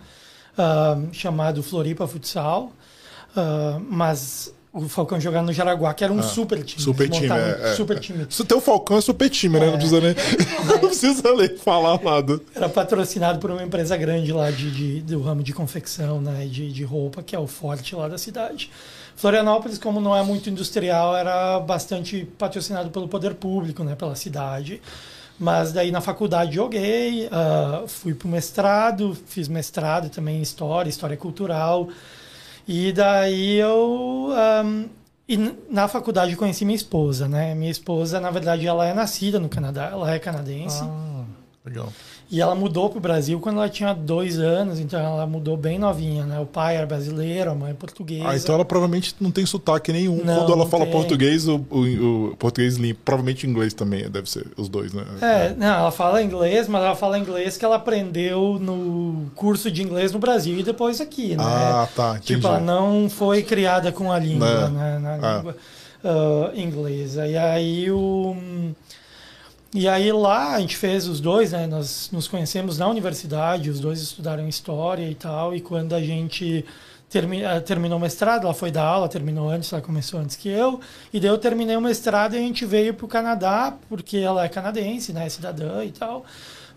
ah, 0.58 0.98
chamado 1.12 1.62
Floripa 1.62 2.06
Futsal, 2.06 2.72
ah, 3.36 3.78
mas 3.88 4.52
o 4.76 4.88
Falcão 4.88 5.18
jogava 5.18 5.46
no 5.46 5.52
Jaraguá, 5.52 5.94
que 5.94 6.04
era 6.04 6.12
um 6.12 6.22
super 6.22 6.62
time. 6.62 6.80
Ah, 6.80 6.84
Super 6.84 7.08
time, 7.08 7.28
é, 7.28 7.60
é, 7.62 7.74
super 7.74 7.96
é. 7.96 8.00
time. 8.00 8.26
Se 8.28 8.44
tem 8.44 8.56
o 8.58 8.60
Falcão, 8.60 8.98
é 8.98 9.00
super 9.00 9.30
time, 9.30 9.58
né? 9.58 9.66
Não 9.66 9.78
precisa 9.78 10.00
nem. 10.00 10.14
não 10.68 10.78
precisa 10.78 11.34
nem 11.34 11.56
falar 11.56 12.00
nada. 12.02 12.40
Era 12.54 12.68
patrocinado 12.68 13.38
por 13.38 13.50
uma 13.50 13.62
empresa 13.62 13.96
grande 13.96 14.32
lá 14.32 14.50
de, 14.50 14.70
de- 14.70 15.00
do 15.00 15.22
ramo 15.22 15.42
de 15.42 15.52
confecção, 15.52 16.20
né? 16.20 16.46
De, 16.46 16.70
de 16.70 16.84
roupa, 16.84 17.22
que 17.22 17.34
é 17.34 17.38
o 17.38 17.46
forte 17.46 17.94
lá 17.96 18.06
da 18.06 18.18
cidade. 18.18 18.70
Florianópolis, 19.16 19.78
como 19.78 19.98
não 20.00 20.14
é 20.14 20.22
muito 20.22 20.50
industrial, 20.50 21.16
era 21.16 21.58
bastante 21.58 22.28
patrocinado 22.38 22.90
pelo 22.90 23.08
poder 23.08 23.34
público, 23.34 23.82
né? 23.82 23.94
Pela 23.94 24.14
cidade. 24.14 24.80
Mas 25.38 25.72
daí 25.72 25.90
na 25.90 26.00
faculdade 26.00 26.54
joguei, 26.54 27.28
ah, 27.30 27.84
fui 27.86 28.14
para 28.14 28.26
o 28.26 28.30
mestrado, 28.30 29.16
fiz 29.26 29.48
mestrado 29.48 30.08
também 30.08 30.38
em 30.38 30.42
História, 30.42 30.88
História 30.88 31.16
Cultural. 31.16 31.88
E 32.66 32.92
daí 32.92 33.56
eu... 33.56 34.28
ahm, 34.32 34.86
e 35.28 35.36
na 35.68 35.88
faculdade 35.88 36.32
eu 36.32 36.38
conheci 36.38 36.64
minha 36.64 36.76
esposa, 36.76 37.28
né? 37.28 37.54
Minha 37.54 37.70
esposa, 37.70 38.20
na 38.20 38.30
verdade, 38.30 38.66
ela 38.66 38.86
é 38.86 38.94
nascida 38.94 39.40
no 39.40 39.48
Canadá, 39.48 39.90
ela 39.92 40.12
é 40.12 40.18
canadense. 40.18 40.82
Ah, 40.82 41.24
legal. 41.64 41.92
E 42.28 42.40
ela 42.40 42.56
mudou 42.56 42.88
para 42.90 42.98
o 42.98 43.00
Brasil 43.00 43.38
quando 43.38 43.58
ela 43.58 43.68
tinha 43.68 43.94
dois 43.94 44.36
anos, 44.36 44.80
então 44.80 44.98
ela 44.98 45.24
mudou 45.28 45.56
bem 45.56 45.78
novinha, 45.78 46.24
né? 46.26 46.40
O 46.40 46.44
pai 46.46 46.76
era 46.76 46.84
brasileiro, 46.84 47.52
a 47.52 47.54
mãe 47.54 47.70
é 47.70 47.74
portuguesa. 47.74 48.28
Ah, 48.28 48.36
então 48.36 48.54
ela 48.56 48.64
provavelmente 48.64 49.14
não 49.20 49.30
tem 49.30 49.46
sotaque 49.46 49.92
nenhum. 49.92 50.24
Não, 50.24 50.38
Quando 50.38 50.52
ela 50.52 50.66
fala 50.66 50.84
tem. 50.86 50.92
português, 50.92 51.46
o, 51.46 51.64
o- 51.70 52.30
o 52.32 52.36
português 52.36 52.76
limpo. 52.78 53.00
Provavelmente 53.04 53.46
inglês 53.46 53.72
também, 53.74 54.10
deve 54.10 54.28
ser 54.28 54.44
os 54.56 54.68
dois, 54.68 54.92
né? 54.92 55.04
É, 55.22 55.54
não, 55.56 55.66
ela 55.68 55.92
fala 55.92 56.20
inglês, 56.20 56.66
mas 56.66 56.82
ela 56.82 56.96
fala 56.96 57.16
inglês 57.16 57.56
que 57.56 57.64
ela 57.64 57.76
aprendeu 57.76 58.58
no 58.60 59.30
curso 59.36 59.70
de 59.70 59.84
inglês 59.84 60.10
no 60.10 60.18
Brasil 60.18 60.58
e 60.58 60.64
depois 60.64 61.00
aqui, 61.00 61.36
né? 61.36 61.44
Ah, 61.46 61.88
tá, 61.94 62.10
entendi. 62.16 62.34
Tipo, 62.34 62.48
ela 62.48 62.58
não 62.60 63.08
foi 63.08 63.44
criada 63.44 63.92
com 63.92 64.10
a 64.10 64.18
língua, 64.18 64.68
Né? 64.68 64.98
né? 64.98 64.98
Na 64.98 65.14
Ah. 65.14 65.36
língua 65.36 65.56
ah, 66.04 66.50
inglesa. 66.56 67.26
E 67.28 67.36
aí 67.36 67.90
o. 67.90 68.34
E 69.76 69.86
aí 69.86 70.10
lá 70.10 70.54
a 70.54 70.60
gente 70.60 70.74
fez 70.74 71.06
os 71.06 71.20
dois, 71.20 71.52
né? 71.52 71.66
Nós 71.66 72.08
nos 72.10 72.26
conhecemos 72.26 72.78
na 72.78 72.88
universidade, 72.88 73.68
os 73.68 73.78
dois 73.78 74.00
estudaram 74.00 74.48
história 74.48 75.06
e 75.06 75.14
tal. 75.14 75.54
E 75.54 75.60
quando 75.60 75.94
a 75.94 76.00
gente 76.00 76.64
termi 77.10 77.42
eh, 77.42 77.60
terminou 77.60 77.98
o 77.98 78.00
mestrado, 78.00 78.44
ela 78.44 78.54
foi 78.54 78.70
dar 78.70 78.84
aula, 78.84 79.06
terminou 79.06 79.50
antes, 79.50 79.70
ela 79.70 79.82
começou 79.82 80.18
antes 80.18 80.34
que 80.34 80.48
eu. 80.48 80.80
E 81.12 81.20
daí 81.20 81.28
eu 81.28 81.36
terminei 81.36 81.76
o 81.76 81.80
mestrado 81.82 82.34
e 82.34 82.38
a 82.38 82.40
gente 82.40 82.64
veio 82.64 82.94
para 82.94 83.04
o 83.04 83.08
Canadá, 83.08 83.76
porque 83.86 84.16
ela 84.16 84.46
é 84.46 84.48
canadense, 84.48 85.12
né? 85.12 85.26
É 85.26 85.28
cidadã 85.28 85.84
e 85.84 85.92
tal. 85.92 86.24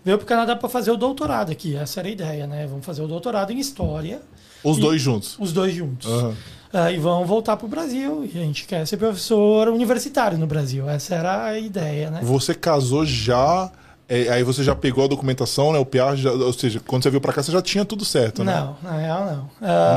Veio 0.04 0.18
para 0.18 0.24
o 0.24 0.28
Canadá 0.28 0.54
para 0.54 0.68
fazer 0.68 0.90
o 0.90 0.96
doutorado 0.98 1.50
aqui, 1.50 1.74
essa 1.76 2.00
era 2.00 2.08
a 2.08 2.12
ideia, 2.12 2.46
né? 2.46 2.66
Vamos 2.66 2.84
fazer 2.84 3.00
o 3.00 3.08
doutorado 3.08 3.50
em 3.50 3.58
história. 3.58 4.20
Os 4.62 4.76
dois 4.76 5.00
juntos. 5.00 5.38
Os 5.38 5.54
dois 5.54 5.74
juntos. 5.74 6.06
Aham. 6.06 6.36
Ah, 6.72 6.90
e 6.90 6.98
vão 6.98 7.24
voltar 7.24 7.56
para 7.56 7.66
o 7.66 7.68
Brasil. 7.68 8.24
E 8.32 8.38
a 8.38 8.42
gente 8.42 8.64
quer 8.64 8.86
ser 8.86 8.96
professor 8.96 9.68
universitário 9.68 10.38
no 10.38 10.46
Brasil. 10.46 10.88
Essa 10.88 11.16
era 11.16 11.44
a 11.44 11.58
ideia, 11.58 12.10
né? 12.10 12.20
Você 12.22 12.54
casou 12.54 13.04
já. 13.04 13.70
É, 14.10 14.28
aí 14.28 14.42
você 14.42 14.62
já 14.64 14.74
pegou 14.74 15.04
a 15.04 15.06
documentação, 15.06 15.72
né? 15.72 15.78
O 15.78 15.86
PR, 15.86 16.16
já, 16.16 16.32
ou 16.32 16.52
seja, 16.52 16.80
quando 16.86 17.02
você 17.04 17.10
veio 17.10 17.20
pra 17.20 17.32
cá, 17.32 17.42
você 17.42 17.52
já 17.52 17.62
tinha 17.62 17.84
tudo 17.84 18.04
certo, 18.04 18.42
né? 18.44 18.52
Não, 18.54 18.76
na 18.82 18.98
real 18.98 19.24
não. 19.24 19.50
Ah, 19.62 19.96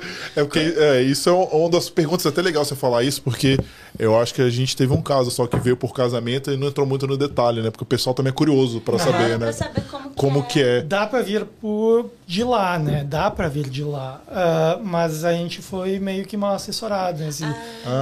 É 0.36 0.42
porque 0.44 0.60
é, 0.76 1.02
isso 1.02 1.28
é 1.28 1.32
uma 1.32 1.68
das 1.68 1.90
perguntas, 1.90 2.24
é 2.24 2.28
até 2.28 2.40
legal 2.40 2.64
você 2.64 2.76
falar 2.76 3.02
isso, 3.02 3.20
porque 3.22 3.58
eu 3.98 4.18
acho 4.18 4.32
que 4.32 4.40
a 4.40 4.48
gente 4.48 4.76
teve 4.76 4.92
um 4.92 5.02
caso 5.02 5.30
só 5.30 5.46
que 5.46 5.58
veio 5.58 5.76
por 5.76 5.92
casamento 5.92 6.50
e 6.52 6.56
não 6.56 6.68
entrou 6.68 6.86
muito 6.86 7.06
no 7.06 7.16
detalhe, 7.16 7.60
né? 7.60 7.70
Porque 7.70 7.82
o 7.82 7.86
pessoal 7.86 8.14
também 8.14 8.30
é 8.30 8.34
curioso 8.34 8.80
pra 8.80 8.98
saber, 8.98 9.36
Pra 9.36 9.46
né? 9.46 9.52
saber 9.52 9.82
como 9.90 10.10
que 10.10 10.16
Como 10.16 10.38
é. 10.38 10.42
que 10.42 10.62
é. 10.62 10.80
Dá 10.82 11.06
para 11.06 11.20
vir 11.22 11.44
por 11.60 12.08
de 12.26 12.44
lá, 12.44 12.78
né? 12.78 13.04
Dá 13.08 13.30
para 13.30 13.48
vir 13.48 13.68
de 13.68 13.82
lá. 13.82 14.20
Ah, 14.28 14.78
mas 14.82 15.24
a 15.24 15.32
gente 15.32 15.60
foi 15.60 15.98
meio 15.98 16.24
que 16.24 16.36
mal 16.36 16.54
assessorado 16.54 17.18
nesse, 17.22 17.44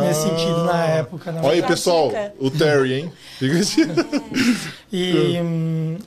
nesse 0.02 0.22
sentido 0.22 0.64
na 0.64 0.84
época. 0.84 1.32
né? 1.32 1.40
Olha 1.42 1.54
aí, 1.54 1.62
pessoal, 1.62 2.12
o 2.38 2.50
Terry, 2.50 2.92
hein? 2.94 3.12
Fica 3.38 3.58
assim. 3.58 3.82
E, 4.92 5.38
hum, 5.42 5.98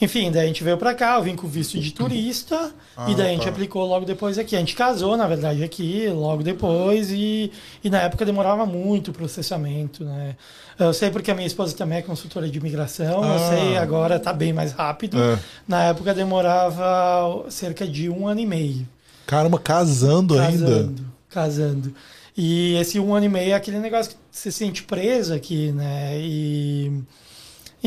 enfim, 0.00 0.30
daí 0.30 0.44
a 0.44 0.46
gente 0.46 0.62
veio 0.62 0.76
pra 0.76 0.94
cá, 0.94 1.16
eu 1.16 1.22
vim 1.22 1.34
com 1.34 1.46
visto 1.48 1.78
de 1.78 1.90
turista, 1.92 2.72
Ah, 2.96 3.10
e 3.10 3.14
daí 3.14 3.28
a 3.28 3.32
gente 3.32 3.44
tá. 3.44 3.50
aplicou 3.50 3.86
logo 3.86 4.04
depois 4.04 4.38
aqui. 4.38 4.54
A 4.54 4.58
gente 4.58 4.74
casou, 4.74 5.16
na 5.16 5.26
verdade, 5.26 5.64
aqui, 5.64 6.06
logo 6.08 6.42
depois, 6.42 7.10
e, 7.10 7.50
e 7.82 7.88
na 7.90 8.02
época 8.02 8.24
demorava 8.24 8.66
muito 8.66 9.10
o 9.10 9.14
processamento, 9.14 10.04
né? 10.04 10.36
Eu 10.78 10.92
sei 10.92 11.10
porque 11.10 11.30
a 11.30 11.34
minha 11.34 11.46
esposa 11.46 11.74
também 11.74 11.98
é 11.98 12.02
consultora 12.02 12.46
de 12.48 12.58
imigração, 12.58 13.24
eu 13.24 13.34
Ah. 13.34 13.48
sei, 13.50 13.76
agora 13.78 14.18
tá 14.20 14.32
bem 14.34 14.52
mais 14.52 14.72
rápido. 14.72 15.18
É. 15.18 15.38
Na 15.66 15.84
época 15.84 16.12
demorava 16.12 17.44
cerca 17.50 17.86
de 17.86 18.10
um 18.10 18.28
ano 18.28 18.40
e 18.40 18.46
meio. 18.46 18.86
Caramba, 19.26 19.58
casando, 19.58 20.38
ainda. 20.38 20.66
Casando, 20.66 21.06
casando. 21.30 21.94
E 22.36 22.74
esse 22.76 23.00
um 23.00 23.14
ano 23.14 23.24
e 23.24 23.28
meio 23.30 23.52
é 23.52 23.54
aquele 23.54 23.78
negócio 23.78 24.12
que 24.12 24.18
você 24.30 24.50
se 24.52 24.58
sente 24.58 24.82
preso 24.82 25.32
aqui, 25.32 25.72
né? 25.72 26.18
E. 26.18 26.92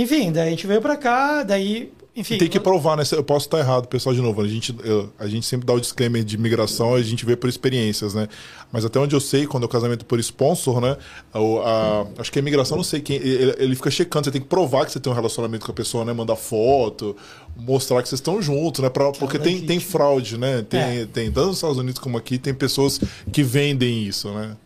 Enfim, 0.01 0.32
daí 0.32 0.48
a 0.48 0.51
gente 0.51 0.65
veio 0.68 0.82
pra 0.82 0.96
cá, 0.98 1.44
daí. 1.44 1.91
Enfim. 2.15 2.38
Tem 2.38 2.50
que 2.50 2.60
provar, 2.60 2.98
né? 2.98 3.03
Eu 3.13 3.24
posso 3.24 3.46
estar 3.46 3.60
errado, 3.60 3.88
pessoal, 3.88 4.13
de 4.13 4.20
novo. 4.22 4.41
A 4.41 4.48
gente, 4.48 4.75
eu- 4.84 5.10
a 5.18 5.25
gente 5.27 5.46
sempre 5.46 5.65
dá 5.65 5.74
o 5.74 5.79
disclaimer 5.79 6.22
de 6.24 6.36
imigração, 6.36 6.96
a 6.96 7.01
gente 7.01 7.25
vê 7.25 7.36
por 7.36 7.48
experiências, 7.48 8.13
né? 8.13 8.27
Mas 8.74 8.84
até 8.84 9.00
onde 9.00 9.15
eu 9.15 9.22
sei, 9.22 9.46
quando 9.48 9.63
é 9.63 9.65
o 9.68 9.70
casamento 9.70 10.03
por 10.06 10.20
sponsor, 10.20 10.82
né? 10.82 10.98
o- 11.34 11.60
a- 11.60 12.08
acho 12.18 12.29
que 12.32 12.38
a 12.39 12.41
imigração, 12.41 12.75
não 12.75 12.84
sei 12.84 13.00
quem. 13.00 13.18
Ele, 13.18 13.56
ele 13.58 13.75
fica 13.75 13.89
checando, 13.91 14.25
você 14.25 14.32
tem 14.32 14.41
que 14.41 14.48
provar 14.48 14.86
que 14.86 14.91
você 14.91 15.00
tem 15.00 15.10
um 15.12 15.15
relacionamento 15.15 15.65
com 15.65 15.72
a 15.72 15.75
pessoa, 15.75 16.03
né? 16.03 16.12
Mandar 16.12 16.36
foto, 16.36 17.15
mostrar 17.56 18.01
que 18.01 18.10
vocês 18.10 18.20
estão 18.20 18.41
juntos, 18.41 18.82
né? 18.82 18.89
Pra- 18.89 19.12
porque 19.13 19.39
tem, 19.39 19.62
tem 19.65 19.79
fraude, 19.79 20.38
né? 20.38 20.62
Tem, 20.68 20.79
É. 20.82 21.06
tem, 21.06 21.32
tanto 21.32 21.48
nos 21.48 21.58
Estados 21.58 21.77
Unidos 21.77 22.00
como 22.00 22.18
aqui, 22.18 22.38
tem 22.38 22.53
pessoas 22.53 23.00
que 23.32 23.44
vendem 23.44 24.03
isso, 24.03 24.29
né? 24.32 24.58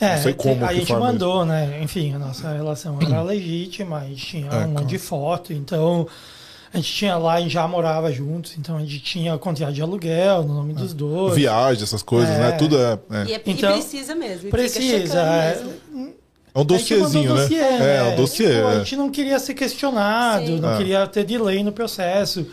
É, 0.00 0.14
Não 0.16 0.22
sei 0.22 0.32
como 0.32 0.64
a 0.64 0.68
que 0.68 0.74
gente 0.76 0.92
mandou, 0.94 1.44
né? 1.44 1.78
Enfim, 1.82 2.14
a 2.14 2.18
nossa 2.18 2.50
relação 2.52 2.98
era 3.02 3.20
legítima, 3.22 3.98
a 3.98 4.04
gente 4.04 4.24
tinha 4.26 4.46
É, 4.50 4.56
um 4.64 4.68
monte 4.68 4.72
claro. 4.72 4.86
de 4.86 4.98
foto, 4.98 5.52
então 5.52 6.06
a 6.72 6.76
gente 6.78 6.90
tinha 6.92 7.16
lá 7.18 7.40
e 7.40 7.48
já 7.50 7.68
morava 7.68 8.10
juntos, 8.10 8.54
então 8.56 8.76
a 8.76 8.80
gente 8.80 9.00
tinha 9.00 9.36
quantidade 9.36 9.74
de 9.74 9.82
aluguel 9.82 10.42
no 10.44 10.54
nome 10.54 10.72
dos 10.72 10.94
dois. 10.94 11.34
Viagem, 11.34 11.82
essas 11.82 12.02
coisas, 12.02 12.30
É. 12.34 12.38
né? 12.38 12.52
Tudo 12.52 12.78
é. 12.78 12.98
é. 13.10 13.24
E, 13.26 13.32
é- 13.34 13.42
Então, 13.44 13.70
e 13.70 13.74
precisa 13.82 14.14
mesmo. 14.14 14.48
e 14.48 14.50
Precisa. 14.50 15.20
é, 15.20 15.54
mesmo. 15.54 16.14
É 16.54 16.58
um 16.58 16.64
dossiezinho, 16.64 17.28
mandou 17.30 17.36
né? 17.36 17.42
dossiê, 17.42 17.58
É, 17.60 17.78
né? 17.78 18.02
um 18.04 18.16
dossiê. 18.16 18.48
Tipo, 18.54 18.66
a 18.66 18.72
é. 18.72 18.78
gente 18.78 18.96
não 18.96 19.10
queria 19.10 19.38
ser 19.38 19.54
questionado, 19.54 20.46
Sim. 20.46 20.60
não 20.60 20.72
É. 20.74 20.76
queria 20.78 21.06
ter 21.06 21.24
delay 21.24 21.62
no 21.62 21.72
processo. 21.72 22.46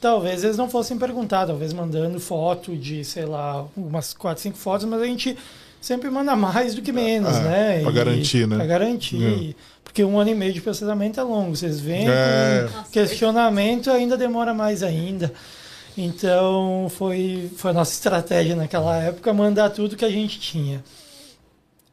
Talvez 0.00 0.42
eles 0.42 0.56
não 0.56 0.68
fossem 0.70 0.96
perguntar, 0.98 1.46
talvez 1.46 1.72
mandando 1.72 2.18
foto 2.18 2.76
de, 2.76 3.04
sei 3.04 3.24
lá, 3.24 3.64
umas 3.76 4.14
quatro, 4.14 4.42
cinco 4.42 4.56
fotos, 4.58 4.86
mas 4.86 5.00
a 5.02 5.04
gente 5.06 5.36
sempre 5.82 6.08
manda 6.08 6.34
mais 6.34 6.74
do 6.74 6.80
que 6.80 6.92
menos, 6.92 7.36
É, 7.36 7.40
né? 7.42 7.80
pra 7.82 7.90
E- 7.90 7.94
garantir, 7.94 8.46
né? 8.46 8.56
Pra 8.56 8.64
garantir. 8.66 9.54
Porque 9.84 10.02
um 10.02 10.18
ano 10.18 10.30
e 10.30 10.34
meio 10.34 10.54
de 10.54 10.60
processamento 10.62 11.20
é 11.20 11.22
longo. 11.22 11.54
Vocês 11.54 11.78
veem 11.78 12.08
É. 12.08 12.66
questionamento 12.90 13.90
ainda 13.90 14.16
demora 14.16 14.54
mais 14.54 14.82
ainda. 14.82 15.30
Então 15.98 16.86
foi, 16.88 17.50
foi 17.56 17.72
a 17.72 17.74
nossa 17.74 17.92
estratégia 17.92 18.56
naquela 18.56 18.96
época 18.96 19.34
mandar 19.34 19.68
tudo 19.68 19.94
que 19.96 20.04
a 20.06 20.10
gente 20.10 20.40
tinha. 20.40 20.82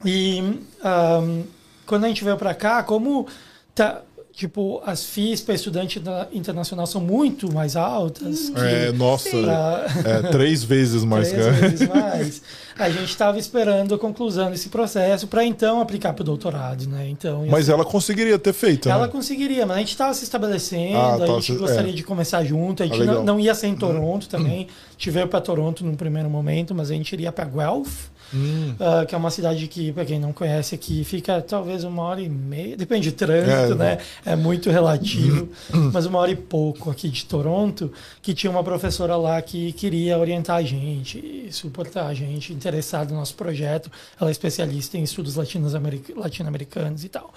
E 0.06 0.62
ahm, 0.82 1.42
quando 1.86 2.06
a 2.06 2.08
gente 2.08 2.24
veio 2.24 2.38
para 2.38 2.54
cá, 2.54 2.82
como 2.84 3.28
tá, 3.76 4.02
tipo, 4.40 4.82
as 4.86 5.04
FIIs 5.04 5.42
para 5.42 5.54
estudante 5.54 6.00
na- 6.00 6.26
internacional 6.32 6.88
são 6.88 7.02
muito 7.02 7.54
mais 7.54 7.76
altas 7.76 8.50
que 8.50 8.58
É, 8.62 8.90
nossa, 8.94 9.30
pra- 9.30 9.86
é, 10.06 10.22
três 10.32 10.64
vezes 10.64 11.04
mais, 11.04 11.28
três 11.32 11.46
cara. 11.46 11.58
vezes 11.58 11.88
mais, 11.90 12.42
a 12.78 12.90
gente 12.90 13.10
estava 13.10 13.38
esperando 13.38 13.94
a 13.94 14.00
conclusão 14.00 14.50
desse 14.50 14.70
processo 14.70 15.28
para 15.28 15.44
então 15.44 15.82
aplicar 15.82 16.14
para 16.14 16.22
o 16.22 16.26
doutorado, 16.26 16.88
né? 16.88 17.10
Então, 17.10 17.46
Mas 17.50 17.68
ela 17.68 17.84
conseguiria 17.84 18.40
ter 18.40 18.54
feito, 18.54 18.88
ela 18.88 19.08
né? 19.08 19.12
conseguiria, 19.12 19.66
mas 19.66 19.76
a 19.76 19.80
gente 19.82 19.90
estava 19.92 20.14
se 20.14 20.24
estabelecendo, 20.24 20.96
Ah, 20.98 21.16
a 21.16 21.20
tá, 21.20 21.26
gente 21.26 21.52
se- 21.52 21.58
gostaria 21.58 21.92
é. 21.92 21.96
de 21.96 22.04
começar 22.04 22.42
junto, 22.46 22.82
a 22.82 22.86
gente 22.86 23.02
Ah, 23.02 23.06
não, 23.06 23.24
não 23.26 23.40
ia 23.42 23.54
ser 23.54 23.68
em 23.68 23.76
Toronto 23.76 24.30
também, 24.30 24.68
a 24.88 24.92
gente 24.94 25.12
veio 25.12 25.28
para 25.28 25.42
Toronto 25.42 25.84
num 25.86 25.96
primeiro 25.96 26.30
momento, 26.30 26.74
mas 26.74 26.90
a 26.90 26.94
gente 26.94 27.12
iria 27.12 27.32
para 27.34 27.44
Guelph, 27.44 28.06
Hum. 28.34 28.76
ah, 28.80 29.06
que 29.06 29.16
é 29.16 29.18
uma 29.18 29.32
cidade 29.32 29.68
que, 29.68 29.92
para 29.92 30.06
quem 30.06 30.20
não 30.20 30.32
conhece 30.32 30.76
aqui, 30.76 31.04
fica 31.04 31.42
talvez 31.42 31.84
uma 31.84 32.04
hora 32.04 32.22
e 32.22 32.30
meia, 32.30 32.78
depende 32.78 33.10
de 33.10 33.16
trânsito, 33.16 33.74
É, 33.74 33.76
né? 33.76 33.98
É 34.26 34.36
muito 34.36 34.70
relativo, 34.70 35.50
mas 35.94 36.06
uma 36.06 36.20
hora 36.20 36.32
e 36.32 36.36
pouco 36.36 36.92
aqui 36.92 37.10
de 37.10 37.26
Toronto, 37.26 37.92
que 38.22 38.34
tinha 38.34 38.52
uma 38.52 38.64
professora 38.64 39.16
lá 39.16 39.42
que 39.42 39.72
queria 39.74 40.18
orientar 40.18 40.58
a 40.58 40.62
gente, 40.64 41.48
suportar 41.52 42.08
a 42.08 42.14
gente, 42.14 42.54
interessado 42.54 43.12
no 43.12 43.18
nosso 43.18 43.34
projeto. 43.36 43.92
Ela 44.20 44.30
é 44.30 44.32
especialista 44.32 44.98
em 44.98 45.04
estudos 45.04 45.36
latino-americ- 45.36 46.14
latino-americanos 46.16 47.04
e 47.04 47.10
tal. 47.10 47.34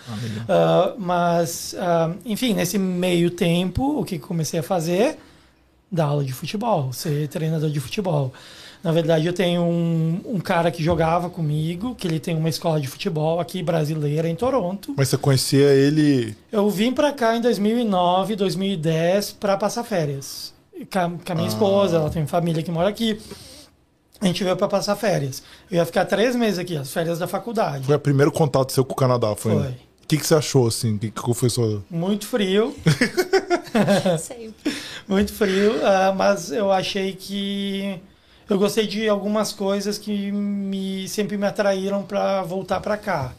Ah, 0.48 0.94
mas, 0.98 1.74
ah, 1.78 2.12
enfim, 2.24 2.54
nesse 2.54 2.78
meio 2.78 3.30
tempo, 3.30 4.00
o 4.00 4.04
que 4.04 4.18
comecei 4.18 4.60
a 4.60 4.62
fazer? 4.62 5.18
Dar 5.90 6.04
aula 6.06 6.24
de 6.24 6.32
futebol, 6.32 6.92
ser 6.92 7.28
treinador 7.28 7.70
de 7.70 7.78
futebol. 7.80 8.32
Na 8.82 8.90
verdade, 8.90 9.26
eu 9.26 9.32
tenho 9.32 9.62
um, 9.62 10.20
um 10.24 10.40
cara 10.40 10.70
que 10.70 10.82
jogava 10.82 11.30
comigo, 11.30 11.94
que 11.94 12.08
ele 12.08 12.18
tem 12.18 12.36
uma 12.36 12.48
escola 12.48 12.80
de 12.80 12.88
futebol 12.88 13.38
aqui 13.38 13.62
brasileira 13.62 14.28
em 14.28 14.34
Toronto. 14.34 14.92
Mas 14.96 15.08
você 15.08 15.16
conhecia 15.16 15.68
ele. 15.72 16.36
Eu 16.50 16.68
vim 16.68 16.92
pra 16.92 17.12
cá 17.12 17.36
em 17.36 17.40
2009, 17.40 18.34
2010 18.34 19.32
para 19.32 19.56
passar 19.56 19.84
férias. 19.84 20.52
Com 20.92 20.98
a, 20.98 21.10
com 21.10 21.32
a 21.32 21.34
minha 21.36 21.46
Ah. 21.46 21.48
esposa, 21.48 21.96
ela 21.98 22.10
tem 22.10 22.26
família 22.26 22.60
que 22.62 22.72
mora 22.72 22.88
aqui. 22.88 23.20
A 24.20 24.26
gente 24.26 24.42
veio 24.42 24.56
para 24.56 24.66
passar 24.68 24.96
férias. 24.96 25.42
Eu 25.70 25.76
ia 25.76 25.86
ficar 25.86 26.04
três 26.04 26.34
meses 26.34 26.58
aqui, 26.58 26.76
as 26.76 26.92
férias 26.92 27.18
da 27.20 27.26
faculdade. 27.28 27.84
Foi 27.86 27.94
o 27.96 28.00
primeiro 28.00 28.32
contato 28.32 28.72
seu 28.72 28.84
com 28.84 28.92
o 28.94 28.96
Canadá, 28.96 29.34
foi? 29.36 29.52
Foi. 29.52 29.62
né? 29.62 29.74
O 30.02 30.06
que, 30.08 30.16
que 30.18 30.26
você 30.26 30.34
achou, 30.34 30.66
assim? 30.66 30.96
O 30.96 30.98
que, 30.98 31.10
que 31.10 31.34
foi 31.34 31.48
sua. 31.48 31.82
Muito 31.88 32.26
frio, 32.26 32.74
Sempre. 34.18 34.72
muito 35.08 35.32
frio, 35.32 35.72
ah, 35.84 36.12
mas 36.16 36.50
eu 36.52 36.70
achei 36.70 37.12
que 37.14 37.98
eu 38.52 38.58
gostei 38.58 38.86
de 38.86 39.08
algumas 39.08 39.52
coisas 39.52 39.96
que 39.98 40.30
me 40.30 41.08
sempre 41.08 41.36
me 41.36 41.46
atraíram 41.46 42.02
para 42.02 42.42
voltar 42.42 42.80
para 42.80 42.96
cá. 42.96 43.32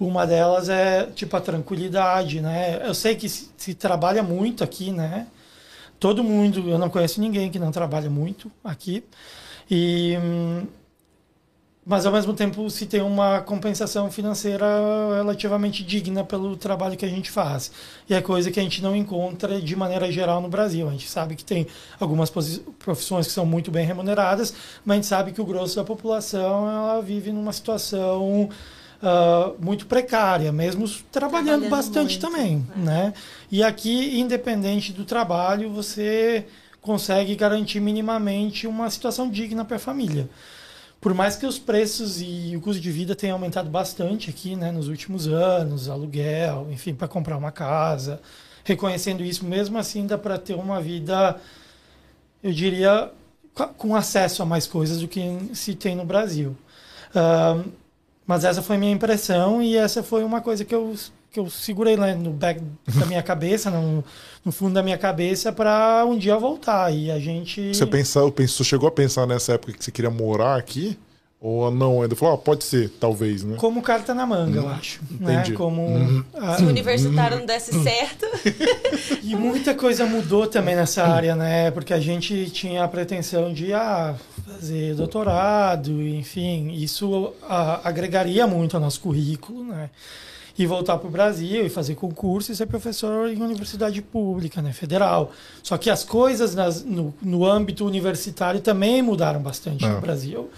Uma 0.00 0.26
delas 0.26 0.68
é 0.68 1.06
tipo 1.14 1.36
a 1.36 1.40
tranquilidade, 1.40 2.40
né? 2.40 2.84
Eu 2.84 2.92
sei 2.92 3.14
que 3.14 3.28
se, 3.28 3.50
se 3.56 3.74
trabalha 3.74 4.22
muito 4.22 4.64
aqui, 4.64 4.90
né? 4.90 5.28
Todo 6.00 6.24
mundo, 6.24 6.68
eu 6.68 6.76
não 6.76 6.90
conheço 6.90 7.20
ninguém 7.20 7.50
que 7.50 7.58
não 7.58 7.70
trabalha 7.70 8.10
muito 8.10 8.50
aqui. 8.64 9.04
E 9.70 10.18
hum, 10.20 10.66
mas 11.84 12.06
ao 12.06 12.12
mesmo 12.12 12.32
tempo 12.32 12.68
se 12.70 12.86
tem 12.86 13.02
uma 13.02 13.40
compensação 13.40 14.10
financeira 14.10 14.66
relativamente 15.16 15.82
digna 15.82 16.22
pelo 16.22 16.56
trabalho 16.56 16.96
que 16.96 17.04
a 17.04 17.08
gente 17.08 17.30
faz. 17.30 17.72
E 18.08 18.14
é 18.14 18.20
coisa 18.22 18.50
que 18.50 18.60
a 18.60 18.62
gente 18.62 18.82
não 18.82 18.94
encontra 18.94 19.60
de 19.60 19.74
maneira 19.74 20.10
geral 20.10 20.40
no 20.40 20.48
Brasil. 20.48 20.88
A 20.88 20.92
gente 20.92 21.08
sabe 21.08 21.34
que 21.34 21.44
tem 21.44 21.66
algumas 21.98 22.30
profissões 22.78 23.26
que 23.26 23.32
são 23.32 23.44
muito 23.44 23.70
bem 23.70 23.84
remuneradas, 23.84 24.54
mas 24.84 24.94
a 24.94 24.96
gente 24.96 25.06
sabe 25.06 25.32
que 25.32 25.40
o 25.40 25.44
grosso 25.44 25.76
da 25.76 25.84
população 25.84 26.68
ela 26.68 27.00
vive 27.00 27.32
numa 27.32 27.52
situação 27.52 28.48
ah, 29.02 29.50
muito 29.58 29.86
precária, 29.86 30.52
mesmo 30.52 30.88
trabalhando, 31.10 31.10
Trabalhando 31.10 31.68
bastante 31.68 32.20
muito, 32.20 32.20
também, 32.20 32.66
é. 32.76 32.78
né? 32.78 33.14
E 33.50 33.60
aqui, 33.64 34.20
independente 34.20 34.92
do 34.92 35.04
trabalho, 35.04 35.70
você 35.70 36.46
consegue 36.80 37.34
garantir 37.34 37.80
minimamente 37.80 38.66
uma 38.66 38.88
situação 38.88 39.28
digna 39.28 39.64
para 39.64 39.76
a 39.76 39.80
família. 39.80 40.28
Por 41.02 41.12
mais 41.12 41.34
que 41.34 41.44
os 41.44 41.58
preços 41.58 42.22
e 42.22 42.54
o 42.56 42.60
custo 42.60 42.80
de 42.80 42.92
vida 42.92 43.16
tenham 43.16 43.34
aumentado 43.34 43.68
bastante 43.68 44.30
aqui, 44.30 44.54
né, 44.54 44.70
nos 44.70 44.86
últimos 44.86 45.26
anos, 45.26 45.88
aluguel, 45.88 46.68
enfim, 46.70 46.94
para 46.94 47.08
comprar 47.08 47.36
uma 47.36 47.50
casa, 47.50 48.20
reconhecendo 48.62 49.24
isso, 49.24 49.44
mesmo 49.44 49.76
assim 49.76 50.06
dá 50.06 50.16
para 50.16 50.38
ter 50.38 50.54
uma 50.54 50.80
vida, 50.80 51.36
eu 52.40 52.52
diria, 52.52 53.10
com 53.76 53.96
acesso 53.96 54.44
a 54.44 54.46
mais 54.46 54.64
coisas 54.68 55.00
do 55.00 55.08
que 55.08 55.20
se 55.54 55.74
tem 55.74 55.96
no 55.96 56.04
Brasil. 56.04 56.56
Uh, 57.10 57.68
mas 58.24 58.44
essa 58.44 58.62
foi 58.62 58.78
minha 58.78 58.92
impressão 58.92 59.60
e 59.60 59.76
essa 59.76 60.04
foi 60.04 60.22
uma 60.22 60.40
coisa 60.40 60.64
que 60.64 60.72
eu 60.72 60.94
que 61.32 61.40
eu 61.40 61.48
segurei 61.48 61.96
lá 61.96 62.14
no 62.14 62.30
back 62.30 62.60
da 62.94 63.06
minha 63.06 63.22
cabeça, 63.22 63.70
no, 63.70 64.04
no 64.44 64.52
fundo 64.52 64.74
da 64.74 64.82
minha 64.82 64.98
cabeça, 64.98 65.50
para 65.50 66.04
um 66.06 66.18
dia 66.18 66.36
voltar. 66.36 66.92
E 66.92 67.10
a 67.10 67.18
gente. 67.18 67.74
Você 67.74 67.86
pensou, 67.86 68.30
pensou, 68.30 68.64
chegou 68.64 68.86
a 68.86 68.92
pensar 68.92 69.26
nessa 69.26 69.54
época 69.54 69.72
que 69.72 69.82
você 69.82 69.90
queria 69.90 70.10
morar 70.10 70.56
aqui? 70.56 70.98
Ou 71.40 71.72
não? 71.72 72.02
Ainda 72.02 72.14
falou, 72.14 72.34
ah, 72.34 72.38
pode 72.38 72.62
ser, 72.62 72.88
talvez, 73.00 73.42
né? 73.42 73.56
Como 73.56 73.82
carta 73.82 74.14
na 74.14 74.24
manga, 74.24 74.60
eu 74.60 74.68
acho. 74.68 75.00
Né? 75.18 75.32
Entendi. 75.32 75.50
Né? 75.50 75.56
Como, 75.56 75.82
uhum. 75.82 76.24
a... 76.34 76.56
Se 76.56 76.62
o 76.64 76.68
universitário 76.68 77.38
não 77.38 77.46
desse 77.46 77.82
certo. 77.82 78.26
e 79.24 79.34
muita 79.34 79.74
coisa 79.74 80.06
mudou 80.06 80.46
também 80.46 80.76
nessa 80.76 81.02
área, 81.02 81.34
né? 81.34 81.70
Porque 81.72 81.92
a 81.92 81.98
gente 81.98 82.48
tinha 82.50 82.84
a 82.84 82.88
pretensão 82.88 83.52
de 83.52 83.72
ah, 83.72 84.14
fazer 84.46 84.94
doutorado, 84.94 86.00
enfim, 86.00 86.72
isso 86.74 87.32
ah, 87.42 87.80
agregaria 87.82 88.46
muito 88.46 88.76
ao 88.76 88.80
nosso 88.80 89.00
currículo, 89.00 89.64
né? 89.64 89.90
E 90.58 90.66
voltar 90.66 90.98
para 90.98 91.08
o 91.08 91.10
Brasil 91.10 91.64
e 91.64 91.68
fazer 91.68 91.94
concurso 91.94 92.52
e 92.52 92.56
ser 92.56 92.66
professor 92.66 93.28
em 93.28 93.40
universidade 93.40 94.00
pública, 94.02 94.60
né, 94.60 94.72
federal. 94.72 95.32
Só 95.62 95.78
que 95.78 95.88
as 95.88 96.04
coisas 96.04 96.54
nas, 96.54 96.84
no, 96.84 97.14
no 97.22 97.46
âmbito 97.46 97.86
universitário 97.86 98.60
também 98.60 99.02
mudaram 99.02 99.40
bastante 99.40 99.86
no 99.86 99.96
é. 99.96 100.00
Brasil. 100.00 100.50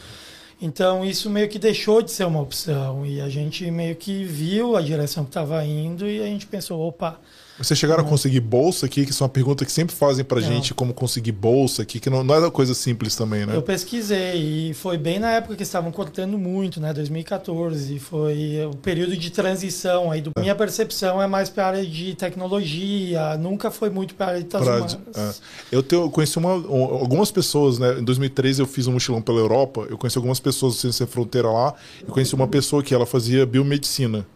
Então 0.61 1.05
isso 1.05 1.29
meio 1.29 1.49
que 1.49 1.59
deixou 1.59 2.01
de 2.01 2.11
ser 2.11 2.25
uma 2.25 2.41
opção 2.41 3.05
e 3.05 3.21
a 3.21 3.29
gente 3.29 3.71
meio 3.71 3.95
que 3.97 4.25
viu 4.25 4.77
a 4.77 4.81
direção 4.81 5.25
que 5.25 5.31
estava 5.31 5.65
indo 5.65 6.09
e 6.09 6.23
a 6.23 6.27
gente 6.27 6.47
pensou, 6.47 6.81
opa, 6.81 7.19
vocês 7.59 7.79
chegaram 7.79 8.03
a 8.03 8.07
conseguir 8.07 8.41
bolsa 8.41 8.87
aqui, 8.87 9.07
que 9.07 9.13
é 9.13 9.17
uma 9.25 9.29
pergunta 9.29 9.65
que 9.65 9.71
sempre 9.71 9.95
fazem 9.95 10.25
pra 10.25 10.41
não. 10.41 10.47
gente, 10.47 10.75
como 10.75 10.93
conseguir 10.93 11.33
bolsa 11.33 11.83
aqui, 11.83 12.01
que 12.01 12.11
não, 12.11 12.25
não 12.25 12.35
é 12.35 12.39
uma 12.39 12.51
coisa 12.51 12.75
simples 12.75 13.15
também, 13.15 13.47
né? 13.47 13.55
Eu 13.55 13.63
pesquisei 13.63 14.71
e 14.71 14.75
foi 14.75 14.99
bem 14.99 15.21
na 15.21 15.31
época 15.31 15.55
que 15.55 15.63
estavam 15.63 15.93
cortando 15.93 16.37
muito, 16.37 16.81
né? 16.81 16.93
2014, 16.93 17.99
foi 18.01 18.67
o 18.67 18.77
período 18.77 19.17
de 19.17 19.31
transição 19.31 20.11
aí. 20.11 20.21
Do... 20.21 20.33
É. 20.37 20.41
Minha 20.41 20.55
percepção 20.55 21.23
é 21.23 21.27
mais 21.27 21.49
para 21.49 21.65
a 21.65 21.67
área 21.69 21.87
de 21.87 22.15
tecnologia, 22.15 23.37
nunca 23.37 23.71
foi 23.71 23.89
muito 23.89 24.15
para 24.17 24.27
a 24.27 24.29
área 24.31 24.43
de 24.43 24.49
pra, 24.49 25.23
é. 25.23 25.35
Eu 25.71 25.83
tenho, 25.83 26.11
conheci 26.11 26.37
uma, 26.39 26.53
algumas 26.53 27.31
pessoas, 27.31 27.79
né? 27.79 28.01
Em 28.01 28.05
2013 28.05 28.63
eu 28.63 28.67
fiz 28.67 28.89
um 28.89 28.93
mochilão 28.93 29.23
pela 29.23 29.39
Europa, 29.39 29.87
eu 29.89 29.97
conheci 29.97 30.19
algumas 30.19 30.41
pessoas 30.41 30.77
sem 30.77 30.91
ser 30.91 31.07
fronteira 31.07 31.49
lá, 31.51 31.73
eu 32.03 32.13
conheci 32.13 32.35
uma 32.35 32.49
pessoa 32.49 32.83
que 32.83 32.93
ela 32.93 33.07
fazia 33.07 33.47
biomedicina, 33.47 34.27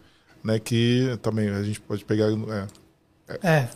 né? 0.44 0.60
Que 0.60 1.18
também 1.20 1.48
a 1.48 1.64
gente 1.64 1.80
pode 1.80 2.04
pegar... 2.04 2.28
É, 2.30 2.87
é. 3.42 3.68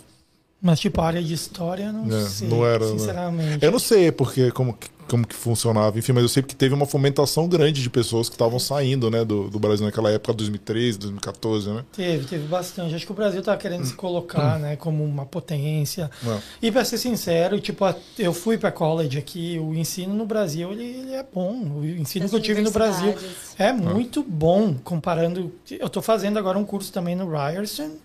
Mas, 0.64 0.78
tipo, 0.78 1.00
a 1.00 1.06
área 1.06 1.20
de 1.20 1.34
história, 1.34 1.90
não 1.90 2.16
é, 2.16 2.20
sei, 2.28 2.46
não 2.46 2.64
era, 2.64 2.86
sinceramente. 2.86 3.64
Eu 3.64 3.72
não 3.72 3.80
sei 3.80 4.12
porque, 4.12 4.52
como, 4.52 4.78
como 5.08 5.26
que 5.26 5.34
funcionava, 5.34 5.98
enfim, 5.98 6.12
mas 6.12 6.22
eu 6.22 6.28
sei 6.28 6.40
que 6.40 6.54
teve 6.54 6.72
uma 6.72 6.86
fomentação 6.86 7.48
grande 7.48 7.82
de 7.82 7.90
pessoas 7.90 8.28
que 8.28 8.36
estavam 8.36 8.60
saindo, 8.60 9.10
né, 9.10 9.24
do, 9.24 9.50
do 9.50 9.58
Brasil 9.58 9.84
naquela 9.84 10.08
época, 10.08 10.32
2013, 10.32 11.00
2014, 11.00 11.68
né? 11.68 11.84
Teve, 11.92 12.26
teve 12.26 12.46
bastante. 12.46 12.94
Acho 12.94 13.04
que 13.04 13.10
o 13.10 13.14
Brasil 13.14 13.40
estava 13.40 13.58
querendo 13.58 13.84
se 13.84 13.94
colocar, 13.94 14.56
né, 14.60 14.76
como 14.76 15.04
uma 15.04 15.26
potência. 15.26 16.08
Não. 16.22 16.36
É. 16.36 16.42
E, 16.62 16.70
para 16.70 16.84
ser 16.84 16.98
sincero, 16.98 17.60
tipo, 17.60 17.84
eu 18.16 18.32
fui 18.32 18.56
para 18.56 18.70
college 18.70 19.18
aqui, 19.18 19.58
o 19.58 19.74
ensino 19.74 20.14
no 20.14 20.24
Brasil, 20.24 20.70
ele, 20.70 20.84
ele 20.84 21.14
é 21.14 21.24
bom. 21.24 21.54
O 21.80 21.84
ensino 21.84 22.26
As 22.26 22.30
que 22.30 22.36
eu 22.36 22.40
tive 22.40 22.62
no 22.62 22.70
Brasil 22.70 23.16
é 23.58 23.72
muito 23.72 24.22
bom, 24.22 24.76
comparando... 24.84 25.52
Eu 25.68 25.88
estou 25.88 26.02
fazendo 26.02 26.38
agora 26.38 26.56
um 26.56 26.64
curso 26.64 26.92
também 26.92 27.16
no 27.16 27.28
Ryerson, 27.28 27.96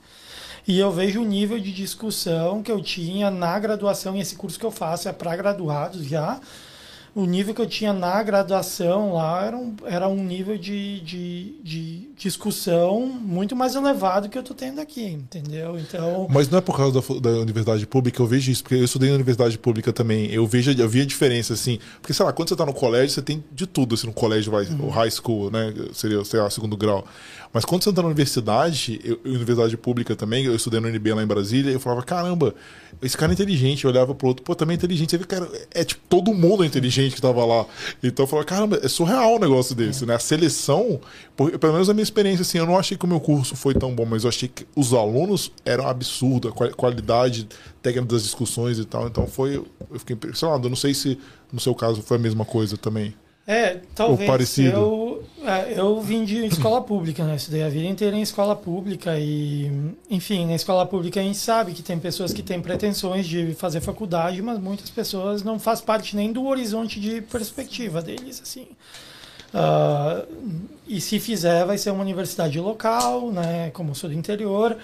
e 0.67 0.77
eu 0.77 0.91
vejo 0.91 1.21
o 1.21 1.25
nível 1.25 1.57
de 1.59 1.71
discussão 1.71 2.62
que 2.62 2.71
eu 2.71 2.81
tinha 2.81 3.31
na 3.31 3.57
graduação, 3.57 4.15
e 4.15 4.19
esse 4.19 4.36
curso 4.36 4.59
que 4.59 4.65
eu 4.65 4.71
faço 4.71 5.07
é 5.07 5.13
para 5.13 5.36
graduados 5.36 6.05
já. 6.05 6.39
O 7.15 7.25
nível 7.25 7.51
que 7.51 7.62
eu 7.62 7.65
tinha 7.65 7.93
na 7.93 8.21
graduação 8.21 9.13
lá 9.13 9.43
era 9.43 9.57
um, 9.57 9.75
era 9.86 10.07
um 10.07 10.24
nível 10.24 10.55
de, 10.55 10.99
de, 10.99 11.56
de 11.63 12.10
discussão 12.15 13.08
muito 13.08 13.56
mais 13.56 13.73
elevado 13.73 14.30
que 14.30 14.38
eu 14.38 14.41
estou 14.41 14.56
tendo 14.56 14.80
aqui, 14.80 15.03
entendeu? 15.03 15.80
Então. 15.80 16.27
Mas 16.30 16.47
não 16.47 16.60
é 16.60 16.62
por 16.62 16.77
causa 16.77 17.01
da, 17.01 17.19
da, 17.19 17.39
universidade 17.39 17.88
pública, 17.88 18.21
eu 18.21 18.27
vejo 18.27 18.51
isso, 18.51 18.62
porque 18.62 18.75
eu 18.75 18.84
estudei 18.84 19.10
na 19.10 19.15
universidade 19.15 19.58
pública 19.58 19.91
também. 19.91 20.32
Eu 20.32 20.45
vejo, 20.45 20.71
eu 20.71 20.88
vi 20.88 21.01
a 21.01 21.06
diferença, 21.06 21.53
assim. 21.53 21.80
Porque, 21.99 22.13
sei 22.13 22.23
lá, 22.23 22.32
quando 22.32 22.49
você 22.49 22.53
está 22.53 22.67
no 22.67 22.73
colégio, 22.73 23.10
você 23.10 23.21
tem 23.23 23.43
de 23.51 23.65
tudo, 23.65 23.95
assim, 23.95 24.06
no 24.06 24.13
colégio, 24.13 24.51
vai, 24.51 24.65
uhum. 24.65 24.86
o 24.86 24.89
high 24.89 25.10
school, 25.10 25.49
né? 25.49 25.73
Seria, 25.93 26.23
sei 26.23 26.39
lá, 26.39 26.51
segundo 26.51 26.77
grau. 26.77 27.03
Mas 27.53 27.65
quando 27.65 27.83
você 27.83 27.89
entra 27.89 28.03
na 28.03 28.07
universidade, 28.07 28.99
eu, 29.03 29.19
universidade 29.25 29.75
pública 29.77 30.15
também, 30.15 30.45
eu 30.45 30.55
estudei 30.55 30.79
no 30.79 30.88
UNB 30.88 31.13
lá 31.13 31.23
em 31.23 31.27
Brasília, 31.27 31.71
eu 31.71 31.79
falava, 31.79 32.03
caramba, 32.03 32.53
esse 33.01 33.17
cara 33.17 33.31
é 33.31 33.33
inteligente. 33.33 33.86
Eu 33.86 33.91
olhava 33.91 34.13
pro 34.13 34.27
outro, 34.27 34.43
pô, 34.43 34.53
também 34.55 34.75
é 34.75 34.77
inteligente. 34.77 35.12
Você 35.12 35.17
vê, 35.17 35.25
cara, 35.25 35.49
é 35.73 35.83
tipo, 35.83 36.01
todo 36.10 36.33
mundo 36.33 36.63
é 36.63 36.67
inteligente 36.67 37.15
que 37.15 37.21
tava 37.21 37.45
lá. 37.45 37.65
Então 38.03 38.23
eu 38.23 38.27
falava, 38.27 38.45
caramba, 38.47 38.79
é 38.83 38.88
surreal 38.88 39.36
um 39.36 39.39
negócio 39.39 39.75
desse, 39.75 40.05
né? 40.05 40.15
A 40.15 40.19
seleção, 40.19 40.99
pelo 41.36 41.73
menos 41.73 41.89
a 41.89 41.93
minha 41.93 42.03
experiência, 42.03 42.41
assim, 42.41 42.57
eu 42.57 42.65
não 42.65 42.77
achei 42.77 42.97
que 42.97 43.05
o 43.05 43.07
meu 43.07 43.19
curso 43.19 43.55
foi 43.55 43.73
tão 43.73 43.93
bom, 43.93 44.05
mas 44.05 44.23
eu 44.23 44.29
achei 44.29 44.49
que 44.49 44.65
os 44.75 44.93
alunos 44.93 45.51
eram 45.65 45.88
absurdos, 45.88 46.51
a 46.51 46.73
qualidade 46.73 47.47
técnica 47.81 48.13
das 48.13 48.23
discussões 48.23 48.79
e 48.79 48.86
tal. 48.86 49.07
Então 49.07 49.27
foi, 49.27 49.55
eu 49.55 49.99
fiquei 49.99 50.15
impressionado. 50.15 50.65
Eu 50.65 50.69
não 50.69 50.77
sei 50.77 50.93
se 50.93 51.17
no 51.51 51.60
seu 51.60 51.73
caso 51.73 52.01
foi 52.01 52.17
a 52.17 52.19
mesma 52.19 52.45
coisa 52.45 52.77
também. 52.77 53.13
É, 53.49 53.79
talvez. 53.95 54.19
Ou 54.19 54.27
parecido. 54.27 54.77
Eu, 54.77 55.23
é, 55.45 55.79
eu 55.79 56.01
vim 56.01 56.25
de 56.25 56.45
escola 56.45 56.81
pública, 56.81 57.23
né? 57.23 57.38
Estudei 57.38 57.63
a 57.63 57.69
vida 57.69 57.88
inteira 57.88 58.13
em 58.13 58.21
escola 58.21 58.53
pública 58.53 59.17
e, 59.17 59.71
enfim, 60.10 60.45
na 60.45 60.55
escola 60.55 60.86
pública 60.86 61.21
a 61.21 61.23
gente 61.23 61.38
sabe 61.38 61.71
que 61.71 61.81
tem 61.81 61.97
pessoas 61.97 62.33
que 62.33 62.43
têm 62.43 62.62
pretensões 62.62 63.25
de 63.25 63.55
fazer 63.55 63.79
faculdade, 63.79 64.41
mas 64.41 64.60
muitas 64.60 64.89
pessoas 64.89 65.43
não 65.43 65.57
faz 65.57 65.79
parte 65.79 66.13
nem 66.13 66.33
do 66.33 66.45
horizonte 66.45 66.99
de 66.99 67.21
perspectiva 67.21 68.01
deles, 68.01 68.41
assim. 68.43 68.67
Uh, 69.53 70.27
e 70.86 70.99
se 70.99 71.17
fizer, 71.17 71.65
vai 71.65 71.77
ser 71.77 71.91
uma 71.91 72.01
universidade 72.01 72.60
local, 72.60 73.31
né? 73.31 73.71
Como 73.71 73.91
eu 73.91 73.95
sou 73.95 74.10
do 74.10 74.15
interior, 74.15 74.75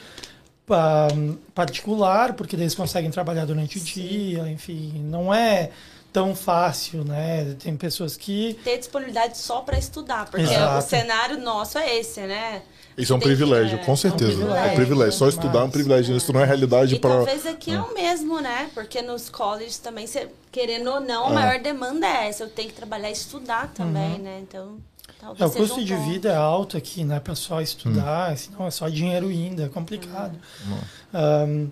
particular, 1.53 2.31
porque 2.31 2.55
eles 2.55 2.73
conseguem 2.73 3.11
trabalhar 3.11 3.43
durante 3.43 3.77
o 3.77 3.81
dia, 3.81 4.49
enfim, 4.49 5.03
não 5.03 5.33
é 5.33 5.69
tão 6.13 6.35
fácil, 6.35 7.03
né? 7.03 7.55
Tem 7.59 7.75
pessoas 7.75 8.15
que. 8.15 8.53
Ter 8.63 8.77
disponibilidade 8.77 9.37
só 9.37 9.61
para 9.61 9.77
estudar, 9.77 10.29
porque 10.29 10.45
Exato. 10.45 10.77
o 10.77 10.81
cenário 10.87 11.41
nosso 11.41 11.79
é 11.79 11.97
esse, 11.97 12.21
né? 12.21 12.61
Isso 12.95 13.11
é 13.11 13.15
um 13.15 13.19
privilégio, 13.19 13.79
com 13.79 13.95
certeza. 13.95 14.31
É 14.31 14.35
um 14.35 14.37
privilégio. 14.37 14.69
É 14.69 14.71
um 14.71 14.75
privilégio. 14.75 15.13
Só 15.13 15.27
estudar 15.27 15.59
é 15.59 15.63
um 15.63 15.69
privilégio. 15.69 16.15
Isso 16.15 16.31
não 16.31 16.41
é 16.41 16.45
realidade 16.45 16.99
para. 16.99 17.15
Talvez 17.15 17.47
aqui 17.47 17.71
é. 17.71 17.73
é 17.73 17.81
o 17.81 17.93
mesmo, 17.93 18.39
né? 18.39 18.69
Porque 18.75 19.01
nos 19.01 19.29
colleges 19.29 19.79
também, 19.79 20.05
você, 20.05 20.29
querendo 20.51 20.91
ou 20.91 20.99
não, 20.99 21.27
a 21.27 21.31
é. 21.31 21.33
maior 21.33 21.59
demanda 21.59 22.05
é 22.05 22.27
essa. 22.27 22.43
Eu 22.43 22.49
tenho 22.49 22.69
que 22.69 22.75
trabalhar 22.75 23.09
e 23.09 23.13
estudar 23.13 23.69
também, 23.73 24.13
uhum. 24.13 24.19
né? 24.19 24.39
Então. 24.41 24.77
É, 25.39 25.45
o 25.45 25.51
custo 25.51 25.79
um 25.79 25.83
de 25.83 25.95
vida 25.95 26.29
é 26.29 26.35
alto 26.35 26.77
aqui, 26.77 27.03
né? 27.03 27.19
Para 27.19 27.33
só 27.33 27.61
estudar, 27.61 28.33
hum. 28.33 28.37
senão 28.37 28.67
é 28.67 28.71
só 28.71 28.89
dinheiro 28.89 29.31
indo, 29.31 29.63
é 29.63 29.69
complicado. 29.69 30.37
Hum. 30.67 30.77
Um, 31.13 31.71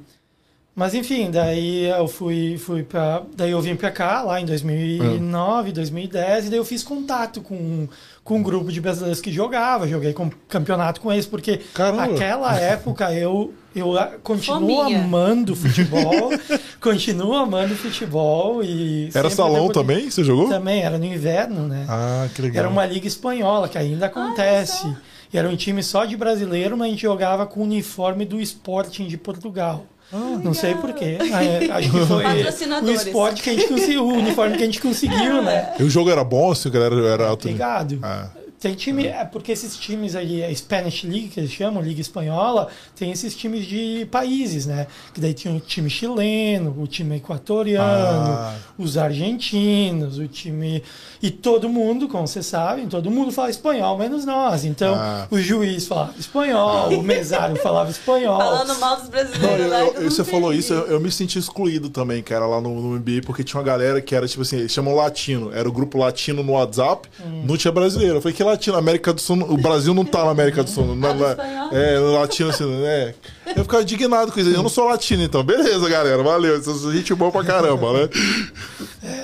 mas 0.73 0.93
enfim, 0.93 1.29
daí 1.29 1.85
eu 1.85 2.07
fui, 2.07 2.57
fui 2.57 2.81
para, 2.81 3.23
daí 3.35 3.51
eu 3.51 3.61
vim 3.61 3.75
para 3.75 3.91
cá 3.91 4.21
lá 4.21 4.39
em 4.39 4.45
2009, 4.45 5.67
uhum. 5.67 5.73
2010 5.73 6.45
e 6.45 6.49
daí 6.49 6.57
eu 6.57 6.63
fiz 6.63 6.81
contato 6.81 7.41
com, 7.41 7.89
com 8.23 8.37
um 8.37 8.43
grupo 8.43 8.71
de 8.71 8.79
brasileiros 8.79 9.19
que 9.19 9.31
jogava, 9.31 9.85
joguei 9.85 10.13
com 10.13 10.29
campeonato 10.47 11.01
com 11.01 11.11
eles 11.11 11.25
porque 11.25 11.57
Caramba. 11.73 12.07
naquela 12.07 12.55
época 12.59 13.13
eu 13.13 13.53
eu 13.75 13.93
continuo 14.21 14.59
Fominha. 14.59 14.99
amando 14.99 15.55
futebol, 15.55 16.29
continuo 16.81 17.33
amando 17.35 17.73
futebol 17.75 18.61
e 18.63 19.09
Era 19.13 19.29
salão 19.29 19.69
também? 19.69 20.09
Você 20.09 20.25
jogou? 20.25 20.49
Também, 20.49 20.83
era 20.83 20.97
no 20.97 21.05
inverno, 21.05 21.67
né? 21.67 21.85
Ah, 21.87 22.27
que 22.33 22.41
legal. 22.41 22.59
Era 22.59 22.69
uma 22.69 22.85
liga 22.85 23.07
espanhola 23.07 23.69
que 23.69 23.77
ainda 23.77 24.07
acontece. 24.07 24.93
e 25.33 25.37
era 25.37 25.47
um 25.47 25.55
time 25.55 25.81
só 25.81 26.03
de 26.03 26.17
brasileiro, 26.17 26.75
mas 26.77 26.87
a 26.87 26.89
gente 26.91 27.01
jogava 27.01 27.45
com 27.45 27.61
o 27.61 27.63
uniforme 27.63 28.25
do 28.25 28.41
Sporting 28.41 29.07
de 29.07 29.17
Portugal. 29.17 29.85
Ah, 30.13 30.39
não 30.43 30.53
sei 30.53 30.75
porquê. 30.75 31.17
É, 31.19 31.71
acho 31.71 31.91
que 31.91 32.05
foi 32.05 32.25
o 32.83 32.91
esporte 32.91 33.41
que 33.41 33.49
a 33.49 33.53
gente 33.53 33.67
conseguiu, 33.67 34.03
o 34.05 34.13
uniforme 34.13 34.57
que 34.57 34.63
a 34.63 34.65
gente 34.65 34.81
conseguiu, 34.81 35.41
né? 35.41 35.73
E 35.79 35.83
o 35.83 35.89
jogo 35.89 36.09
era 36.09 36.23
bom, 36.23 36.53
se 36.53 36.67
a 36.67 36.71
galera 36.71 36.95
era 37.07 37.27
alto. 37.27 37.47
Obrigado. 37.47 37.99
Ah. 38.03 38.29
Tem 38.59 38.75
time, 38.75 39.07
é 39.07 39.25
porque 39.25 39.51
esses 39.51 39.75
times 39.75 40.15
aí, 40.15 40.43
a 40.43 40.53
Spanish 40.55 41.03
League, 41.03 41.29
que 41.29 41.39
eles 41.39 41.51
chamam, 41.51 41.81
Liga 41.81 41.99
Espanhola, 41.99 42.67
tem 42.95 43.11
esses 43.11 43.35
times 43.35 43.65
de 43.65 44.07
países, 44.11 44.67
né? 44.67 44.85
Que 45.15 45.19
daí 45.19 45.33
tinha 45.33 45.51
o 45.51 45.59
time 45.59 45.89
chileno, 45.89 46.75
o 46.79 46.85
time 46.85 47.15
equatoriano, 47.15 47.87
Ah. 48.31 48.55
os 48.77 48.99
argentinos, 48.99 50.19
o 50.19 50.27
time. 50.27 50.83
E 51.23 51.29
todo 51.29 51.69
mundo, 51.69 52.07
como 52.07 52.27
vocês 52.27 52.45
sabem, 52.45 52.87
todo 52.87 53.11
mundo 53.11 53.31
fala 53.31 53.49
espanhol, 53.49 53.97
menos 53.97 54.25
nós. 54.25 54.65
Então, 54.65 54.95
Ah. 54.95 55.27
o 55.29 55.37
juiz 55.39 55.85
falava 55.87 56.13
espanhol, 56.19 56.89
o 56.89 57.03
mesário 57.03 57.55
falava 57.57 57.91
espanhol. 57.91 58.37
Falando 58.39 58.79
mal 58.79 58.95
dos 58.95 59.03
Não, 59.05 59.11
brasileiros. 59.11 59.59
eu- 59.65 59.69
né? 59.69 59.81
eu- 59.97 60.01
mundo 60.01 60.11
você 60.11 60.23
falou 60.23 60.51
isso, 60.53 60.73
eu, 60.73 60.87
eu 60.87 60.99
me 60.99 61.11
senti 61.11 61.37
excluído 61.37 61.89
também, 61.89 62.23
cara, 62.23 62.45
lá 62.47 62.59
no, 62.59 62.81
no 62.81 62.95
NBA, 62.97 63.21
porque 63.25 63.43
tinha 63.43 63.59
uma 63.59 63.65
galera 63.65 64.01
que 64.01 64.15
era, 64.15 64.27
tipo 64.27 64.41
assim, 64.41 64.57
eles 64.57 64.71
chamam 64.71 64.95
latino. 64.95 65.51
Era 65.53 65.69
o 65.69 65.71
grupo 65.71 65.97
latino 65.97 66.41
no 66.41 66.53
WhatsApp, 66.53 67.07
Hum. 67.23 67.43
não 67.45 67.55
tinha 67.55 67.71
brasileiro. 67.71 68.15
Eu 68.15 68.21
falei, 68.21 68.35
que 68.35 68.43
latino? 68.43 68.75
América 68.77 69.13
do 69.13 69.21
Sul, 69.21 69.37
o 69.47 69.57
Brasil 69.57 69.93
não 69.93 70.03
tá 70.05 70.25
na 70.25 70.31
América 70.31 70.63
do 70.63 70.69
Sul. 70.69 70.87
Não, 70.87 70.95
não- 70.95 71.29
espanhol. 71.29 71.69
é, 71.71 71.99
latino 71.99 72.49
assim, 72.49 72.83
é. 72.83 73.13
Eu 73.45 73.63
ficava 73.63 73.81
indignado 73.83 74.31
com 74.31 74.39
isso. 74.39 74.49
Eu 74.49 74.61
não 74.61 74.69
sou 74.69 74.85
latino, 74.85 75.23
então. 75.23 75.43
Beleza, 75.43 75.89
galera, 75.89 76.21
valeu. 76.21 76.61
Gente 76.91 77.13
boa 77.15 77.31
pra 77.31 77.43
caramba, 77.43 77.93
né? 77.93 78.09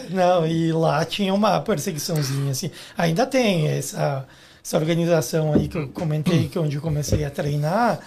Não, 0.10 0.46
e 0.48 0.72
lá 0.72 1.06
tinha 1.06 1.34
uma 1.34 1.60
perseguiçãozinha, 1.62 2.52
assim. 2.52 2.72
Ainda 2.98 3.26
tem 3.26 3.68
essa, 3.68 4.26
essa 4.64 4.78
organização 4.78 5.54
aí 5.54 5.68
que 5.68 5.78
eu 5.78 5.88
comentei, 5.90 6.48
que 6.48 6.58
é 6.58 6.62
onde 6.62 6.76
eu 6.76 6.82
comecei 6.82 7.24
a 7.24 7.30
treinar. 7.30 8.00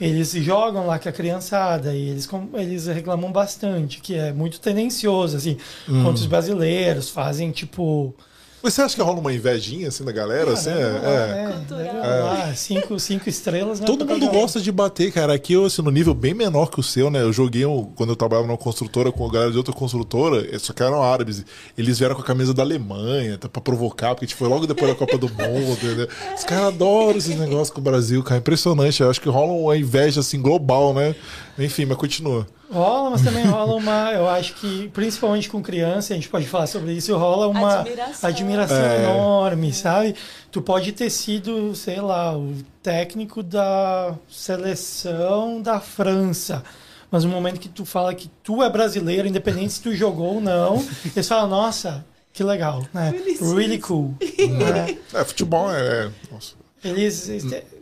Eles 0.00 0.32
jogam 0.32 0.86
lá 0.86 0.98
com 0.98 1.10
a 1.10 1.12
criançada 1.12 1.94
e 1.94 2.08
eles, 2.08 2.26
eles 2.54 2.86
reclamam 2.86 3.30
bastante, 3.30 4.00
que 4.00 4.14
é 4.14 4.32
muito 4.32 4.58
tendencioso, 4.58 5.36
assim, 5.36 5.58
contra 5.86 6.14
os 6.14 6.26
brasileiros, 6.26 7.10
fazem 7.10 7.50
tipo. 7.50 8.14
Mas 8.62 8.74
você 8.74 8.82
acha 8.82 8.94
que 8.94 9.00
rola 9.02 9.18
uma 9.20 9.32
invejinha, 9.32 9.88
assim, 9.88 10.04
da 10.04 10.12
galera? 10.12 10.52
Assim, 10.52 10.68
é, 10.70 10.74
é. 10.74 11.52
Cultural. 11.52 11.94
lá, 12.24 12.54
cinco, 12.54 13.00
cinco 13.00 13.28
estrelas, 13.28 13.80
né? 13.80 13.86
Todo 13.86 14.04
mundo 14.04 14.28
gosta 14.28 14.60
de 14.60 14.70
bater, 14.70 15.10
cara. 15.12 15.32
Aqui 15.32 15.54
eu, 15.54 15.64
assim, 15.64 15.80
no 15.80 15.90
nível 15.90 16.12
bem 16.12 16.34
menor 16.34 16.70
que 16.70 16.78
o 16.78 16.82
seu, 16.82 17.10
né? 17.10 17.22
Eu 17.22 17.32
joguei 17.32 17.64
um- 17.64 17.84
quando 17.96 18.10
eu 18.10 18.16
trabalhava 18.16 18.46
numa 18.46 18.58
construtora 18.58 19.10
com 19.10 19.26
a 19.26 19.32
galera 19.32 19.50
de 19.50 19.56
outra 19.56 19.72
construtora, 19.72 20.46
só 20.58 20.72
que 20.74 20.82
eram 20.82 21.02
árabes. 21.02 21.44
Eles 21.76 21.98
vieram 21.98 22.14
com 22.14 22.20
a 22.20 22.24
camisa 22.24 22.52
da 22.52 22.62
Alemanha, 22.62 23.38
tá, 23.38 23.48
pra 23.48 23.62
provocar, 23.62 24.14
porque 24.14 24.26
tipo, 24.26 24.38
foi 24.40 24.48
logo 24.48 24.66
depois 24.66 24.90
da 24.90 24.96
Copa 24.96 25.16
do 25.16 25.28
Mundo. 25.28 25.72
entendeu? 25.72 26.08
Os 26.36 26.44
caras 26.44 26.66
adoram 26.66 27.16
esses 27.18 27.38
negócios 27.38 27.70
com 27.70 27.80
o 27.80 27.84
Brasil, 27.84 28.22
cara. 28.22 28.38
Impressionante. 28.40 29.00
Eu 29.02 29.08
acho 29.10 29.20
que 29.20 29.28
rola 29.28 29.52
uma 29.52 29.76
inveja 29.76 30.20
assim 30.20 30.40
global, 30.40 30.92
né? 30.92 31.14
Enfim, 31.58 31.86
mas 31.86 31.96
continua. 31.96 32.46
Rola, 32.70 33.10
mas 33.10 33.22
também 33.22 33.44
rola 33.50 33.74
uma. 33.74 34.12
Eu 34.12 34.28
acho 34.28 34.54
que, 34.54 34.88
principalmente 34.88 35.48
com 35.48 35.60
criança, 35.62 36.12
a 36.12 36.16
gente 36.16 36.28
pode 36.28 36.46
falar 36.46 36.66
sobre 36.66 36.92
isso, 36.92 37.16
rola 37.16 37.48
uma 37.48 37.80
Admiração. 37.80 38.28
admiração 38.30 38.76
É. 38.84 39.02
enorme, 39.04 39.72
sabe? 39.72 40.14
Tu 40.52 40.62
pode 40.62 40.92
ter 40.92 41.10
sido, 41.10 41.74
sei 41.74 42.00
lá, 42.00 42.36
o 42.36 42.54
técnico 42.82 43.42
da 43.42 44.14
seleção 44.28 45.60
da 45.60 45.80
França. 45.80 46.62
Mas 47.10 47.24
no 47.24 47.30
momento 47.30 47.58
que 47.58 47.68
tu 47.68 47.84
fala 47.84 48.14
que 48.14 48.28
tu 48.42 48.62
é 48.62 48.70
brasileiro, 48.70 49.26
independente 49.26 49.72
se 49.72 49.82
tu 49.82 49.94
jogou 49.94 50.34
ou 50.36 50.40
não, 50.40 50.84
eles 51.14 51.26
falam, 51.26 51.48
nossa, 51.48 52.04
que 52.32 52.44
legal, 52.44 52.84
né? 52.94 53.12
Really 53.40 53.78
cool. 53.80 54.14
né? 54.38 54.96
É, 55.12 55.24
futebol 55.24 55.72
é. 55.72 56.08
Nossa. 56.30 56.54
Eles 56.84 57.28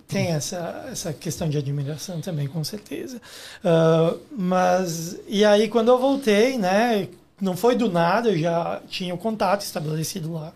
te- 0.08 0.14
têm 0.14 0.28
essa, 0.28 0.86
essa 0.90 1.12
questão 1.12 1.48
de 1.48 1.58
admiração 1.58 2.20
também, 2.20 2.46
com 2.46 2.64
certeza. 2.64 3.20
Ah, 3.64 4.14
mas, 4.36 5.16
e 5.28 5.44
aí 5.44 5.68
quando 5.68 5.88
eu 5.88 5.98
voltei, 5.98 6.56
né, 6.58 7.08
não 7.40 7.56
foi 7.56 7.76
do 7.76 7.90
nada, 7.90 8.30
eu 8.30 8.38
já 8.38 8.80
tinha 8.88 9.14
o 9.14 9.18
contato 9.18 9.60
estabelecido 9.62 10.32
lá 10.32 10.52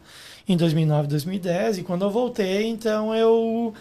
em 0.48 0.56
2009, 0.56 1.06
2010, 1.08 1.78
e 1.78 1.82
quando 1.82 2.04
eu 2.04 2.10
voltei, 2.10 2.66
então 2.66 3.14
eu... 3.14 3.72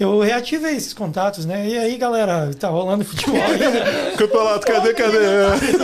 Eu 0.00 0.20
reativei 0.20 0.74
esses 0.74 0.94
contatos, 0.94 1.44
né? 1.44 1.68
E 1.68 1.78
aí, 1.78 1.96
galera, 1.98 2.50
tá 2.58 2.66
rolando 2.68 3.04
futebol? 3.04 3.38
Campeonato, 4.18 4.66
cadê, 4.66 4.94
cadê? 4.94 5.18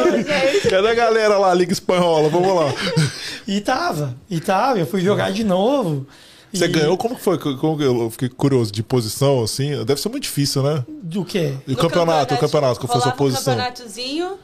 Cadê 0.69 0.89
a 0.89 0.95
galera 0.95 1.39
lá, 1.39 1.53
Liga 1.55 1.73
Espanhola? 1.73 2.29
Vamos 2.29 2.49
lá. 2.57 2.73
E 3.47 3.61
tava, 3.61 4.17
e 4.29 4.41
tava. 4.41 4.79
Eu 4.79 4.87
fui 4.87 5.03
jogar 5.03 5.31
de 5.31 5.45
novo. 5.45 6.07
Você 6.53 6.65
E- 6.65 6.69
ganhou? 6.69 6.97
Como 6.97 7.15
que 7.17 7.23
foi? 7.23 7.39
Como 7.39 7.77
que 7.77 7.85
eu 7.85 8.11
fiquei 8.11 8.29
curioso 8.29 8.73
de 8.73 8.83
posição, 8.83 9.43
assim? 9.43 9.85
Deve 9.85 10.01
ser 10.01 10.09
muito 10.09 10.23
difícil, 10.25 10.63
né? 10.63 10.85
Do 11.03 11.25
quê? 11.25 11.55
E 11.67 11.73
o 11.75 11.77
campeonato, 11.77 12.35
o 12.35 12.39
campeonato, 12.39 12.81
qual 12.81 12.89
foi 12.89 12.97
a 12.99 13.01
sua 13.01 13.11
rolava 13.11 13.15
um 13.15 13.17
posição? 13.17 13.55
campeonatozinho. 13.55 14.39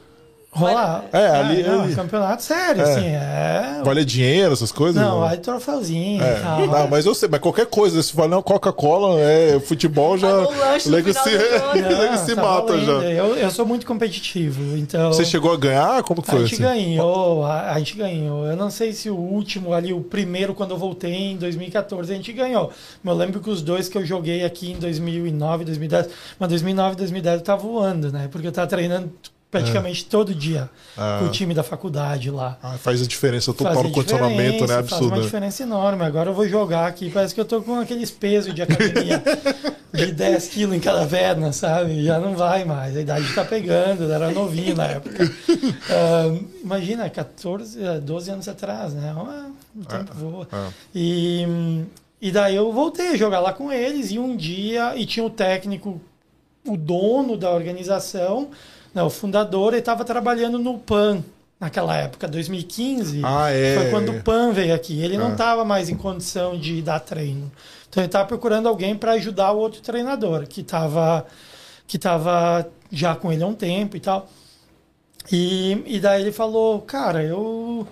Rolar. 0.55 1.03
É, 1.11 1.27
ali- 1.27 1.63
não, 1.63 1.81
ali. 1.83 1.95
campeonato 1.95 2.41
sério, 2.43 2.81
É. 2.81 2.83
assim, 2.91 3.05
é. 3.07 3.81
Vale 3.83 4.05
dinheiro, 4.05 4.53
essas 4.53 4.71
coisas? 4.71 5.01
Não, 5.01 5.19
vai 5.19 5.37
troféuzinho 5.37 6.23
É, 6.23 6.37
e 6.37 6.41
tal. 6.41 6.67
não, 6.67 6.87
mas 6.87 7.05
eu 7.05 7.13
sei, 7.13 7.27
mas 7.29 7.39
qualquer 7.41 7.65
coisa, 7.65 8.01
se 8.01 8.15
valer 8.15 8.35
uma 8.35 8.43
Coca-Cola, 8.43 9.19
é, 9.19 9.59
futebol 9.59 10.17
já. 10.17 10.27
Nego 10.29 10.47
final 11.13 11.23
se. 11.23 11.29
Não, 12.05 12.17
se 12.17 12.35
tá 12.35 12.41
mata 12.41 12.73
valendo. 12.73 12.85
já. 13.01 13.09
Eu, 13.11 13.35
eu 13.35 13.51
sou 13.51 13.65
muito 13.65 13.85
competitivo, 13.85 14.77
então. 14.77 15.11
Você 15.11 15.25
chegou 15.25 15.51
a 15.51 15.57
ganhar? 15.57 16.01
Como 16.03 16.21
que 16.21 16.29
A 16.29 16.33
foi? 16.33 16.45
gente 16.45 16.53
assim? 16.55 16.63
ganhou, 16.63 17.43
a, 17.45 17.71
a 17.73 17.77
gente 17.79 17.95
ganhou. 17.97 18.45
Eu 18.47 18.55
não 18.55 18.69
sei 18.69 18.93
se 18.93 19.09
o 19.09 19.15
último 19.17 19.73
ali, 19.73 19.91
o 19.93 20.01
primeiro, 20.01 20.53
quando 20.53 20.71
eu 20.71 20.77
voltei 20.77 21.13
em 21.13 21.37
2014, 21.37 22.11
a 22.11 22.15
gente 22.15 22.31
ganhou. 22.33 22.71
Mas 23.03 23.13
eu 23.13 23.17
lembro 23.19 23.39
que 23.39 23.49
os 23.49 23.61
dois 23.61 23.89
que 23.89 23.97
eu 23.97 24.05
joguei 24.05 24.43
aqui 24.45 24.71
em 24.71 24.79
2009, 24.79 25.65
2010, 25.65 26.09
mas 26.39 26.49
2009, 26.49 26.95
2010 26.95 27.35
eu 27.39 27.41
tava 27.43 27.61
voando, 27.61 28.11
né? 28.11 28.27
Porque 28.31 28.47
eu 28.47 28.51
tava 28.51 28.67
treinando 28.67 29.11
praticamente 29.59 30.05
todo 30.05 30.33
dia 30.35 30.69
Ah. 30.97 31.17
com 31.19 31.25
o 31.25 31.29
time 31.31 31.53
da 31.53 31.63
faculdade 31.63 32.29
lá. 32.29 32.57
Ah, 32.61 32.77
faz 32.77 33.01
a 33.01 33.05
diferença 33.05 33.53
total 33.53 33.73
Fazia 33.73 33.89
no 33.89 33.93
condicionamento, 33.95 34.39
né? 34.41 34.51
diferença, 34.51 34.67
Faz 34.73 34.91
Absurdo. 34.93 35.13
uma 35.15 35.21
diferença 35.21 35.63
enorme. 35.63 36.03
Agora 36.03 36.29
eu 36.29 36.33
vou 36.33 36.47
jogar 36.47 36.87
aqui, 36.87 37.09
parece 37.09 37.33
que 37.33 37.39
eu 37.41 37.45
tô 37.45 37.61
com 37.61 37.79
aqueles 37.79 38.11
pesos 38.11 38.53
de 38.53 38.61
academia 38.61 39.21
de 39.93 40.11
10 40.11 40.47
quilos 40.49 40.75
em 40.75 40.79
cada 40.79 41.05
perna, 41.05 41.51
sabe? 41.53 42.03
Já 42.03 42.19
não 42.19 42.35
vai 42.35 42.65
mais. 42.65 42.95
A 42.97 43.01
idade 43.01 43.33
tá 43.33 43.45
pegando, 43.45 44.03
eu 44.03 44.13
era 44.13 44.31
novinho 44.31 44.75
na 44.75 44.85
época. 44.87 45.25
Ah, 45.89 46.35
imagina, 46.63 47.09
14, 47.09 47.81
eh, 47.83 47.99
12 47.99 48.31
anos 48.31 48.47
atrás, 48.47 48.93
né? 48.93 49.13
Ah, 49.15 49.49
O 49.75 49.85
tempo 49.85 50.13
voa. 50.15 50.47
Ah. 50.51 50.69
E, 50.93 51.45
e 52.21 52.31
daí 52.31 52.55
eu 52.55 52.71
voltei 52.73 53.09
a 53.09 53.15
jogar 53.17 53.39
lá 53.39 53.53
com 53.53 53.71
eles 53.71 54.11
e 54.11 54.17
um 54.19 54.35
dia, 54.35 54.95
e 54.95 55.05
tinha 55.05 55.23
o 55.25 55.29
técnico, 55.29 56.01
o 56.67 56.75
dono 56.75 57.37
da 57.37 57.51
organização, 57.51 58.49
o 59.03 59.09
fundador, 59.09 59.73
ele 59.73 59.79
estava 59.79 60.03
trabalhando 60.05 60.57
no 60.59 60.77
PAN 60.79 61.23
naquela 61.59 61.95
época, 61.95 62.27
2015. 62.27 63.21
Ah, 63.23 63.49
é. 63.51 63.75
Foi 63.75 63.89
quando 63.89 64.09
o 64.11 64.21
PAN 64.23 64.51
veio 64.51 64.73
aqui. 64.75 65.01
Ele 65.01 65.17
não 65.17 65.27
Ah. 65.27 65.31
estava 65.33 65.65
mais 65.65 65.89
em 65.89 65.95
condição 65.95 66.57
de 66.57 66.81
dar 66.81 66.99
treino. 66.99 67.51
Então 67.89 68.01
ele 68.01 68.07
estava 68.07 68.27
procurando 68.27 68.67
alguém 68.67 68.95
para 68.95 69.13
ajudar 69.13 69.51
o 69.51 69.57
outro 69.59 69.81
treinador, 69.81 70.45
que 70.47 70.61
estava 70.61 71.25
que 71.87 71.99
tava 71.99 72.67
já 72.91 73.15
com 73.15 73.31
ele 73.31 73.43
há 73.43 73.47
um 73.47 73.53
tempo 73.53 73.95
e 73.95 73.99
tal. 73.99 74.27
E, 75.31 75.81
e 75.85 75.99
daí 75.99 76.21
ele 76.21 76.31
falou, 76.31 76.81
cara, 76.81 77.23
eu 77.23 77.87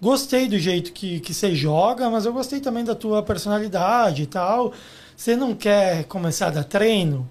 gostei 0.00 0.48
do 0.48 0.58
jeito 0.58 0.92
que, 0.92 1.20
que 1.20 1.32
você 1.34 1.54
joga, 1.54 2.08
mas 2.10 2.24
eu 2.24 2.32
gostei 2.32 2.60
também 2.60 2.84
da 2.84 2.94
tua 2.94 3.22
personalidade 3.22 4.22
e 4.22 4.26
tal. 4.26 4.72
Você 5.16 5.36
não 5.36 5.54
quer 5.54 6.04
começar 6.04 6.48
a 6.48 6.50
dar 6.50 6.64
treino 6.64 7.28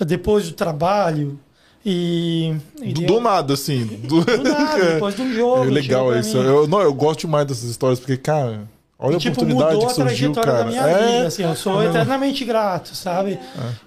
depois 0.00 0.48
do 0.48 0.54
trabalho? 0.54 1.38
E, 1.88 2.52
Do, 2.92 3.02
eu- 3.02 3.06
do 3.06 3.20
nada, 3.20 3.54
assim. 3.54 3.84
Do, 3.86 4.24
do 4.24 4.42
nada, 4.42 4.84
depois 4.94 5.14
de 5.14 5.22
um 5.22 5.32
jogo. 5.32 5.62
é 5.64 5.66
legal 5.70 6.18
isso. 6.18 6.36
Eu, 6.36 6.66
não, 6.66 6.80
eu 6.80 6.92
gosto 6.92 7.20
demais 7.20 7.46
dessas 7.46 7.62
histórias, 7.70 8.00
porque, 8.00 8.16
cara, 8.16 8.68
olha 8.98 9.12
E, 9.12 9.16
a 9.16 9.18
tipo, 9.20 9.34
oportunidade 9.34 9.74
mudou 9.74 9.86
que 9.86 9.92
a 9.92 9.94
surgiu, 9.94 10.32
trajetória 10.32 10.52
cara. 10.52 10.64
da 10.64 10.70
minha 10.70 10.82
é, 10.98 11.12
vida. 11.16 11.26
Assim, 11.28 11.42
eu 11.44 11.54
sou 11.54 11.80
eternamente 11.84 12.44
grato, 12.44 12.96
sabe? 12.96 13.38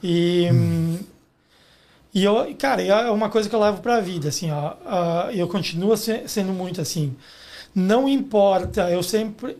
E, 0.01 0.47
hum, 0.49 0.97
e 2.13 2.23
eu, 2.23 2.55
cara, 2.57 2.81
é 2.81 3.11
uma 3.11 3.27
coisa 3.29 3.49
que 3.49 3.53
eu 3.55 3.59
levo 3.59 3.81
pra 3.81 3.99
vida, 3.99 4.29
assim, 4.29 4.49
ó. 4.49 5.29
eu 5.31 5.47
continuo 5.49 5.97
se- 5.97 6.23
sendo 6.27 6.53
muito 6.53 6.79
assim. 6.79 7.13
Não 7.75 8.07
importa, 8.07 8.89
eu 8.89 9.03
sempre. 9.03 9.57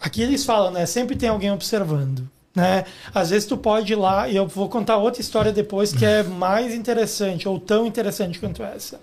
Aqui 0.00 0.22
eles 0.22 0.44
falam, 0.44 0.70
né? 0.70 0.84
Sempre 0.86 1.16
tem 1.16 1.28
alguém 1.30 1.50
observando. 1.50 2.28
Né? 2.58 2.84
Às 3.14 3.30
vezes 3.30 3.46
tu 3.46 3.56
pode 3.56 3.92
ir 3.92 3.96
lá, 3.96 4.28
e 4.28 4.34
eu 4.34 4.44
vou 4.44 4.68
contar 4.68 4.96
outra 4.96 5.20
história 5.20 5.52
depois 5.52 5.92
que 5.92 6.04
é 6.04 6.24
mais 6.26 6.74
interessante, 6.74 7.48
ou 7.48 7.60
tão 7.60 7.86
interessante 7.86 8.40
quanto 8.40 8.64
essa. 8.64 9.00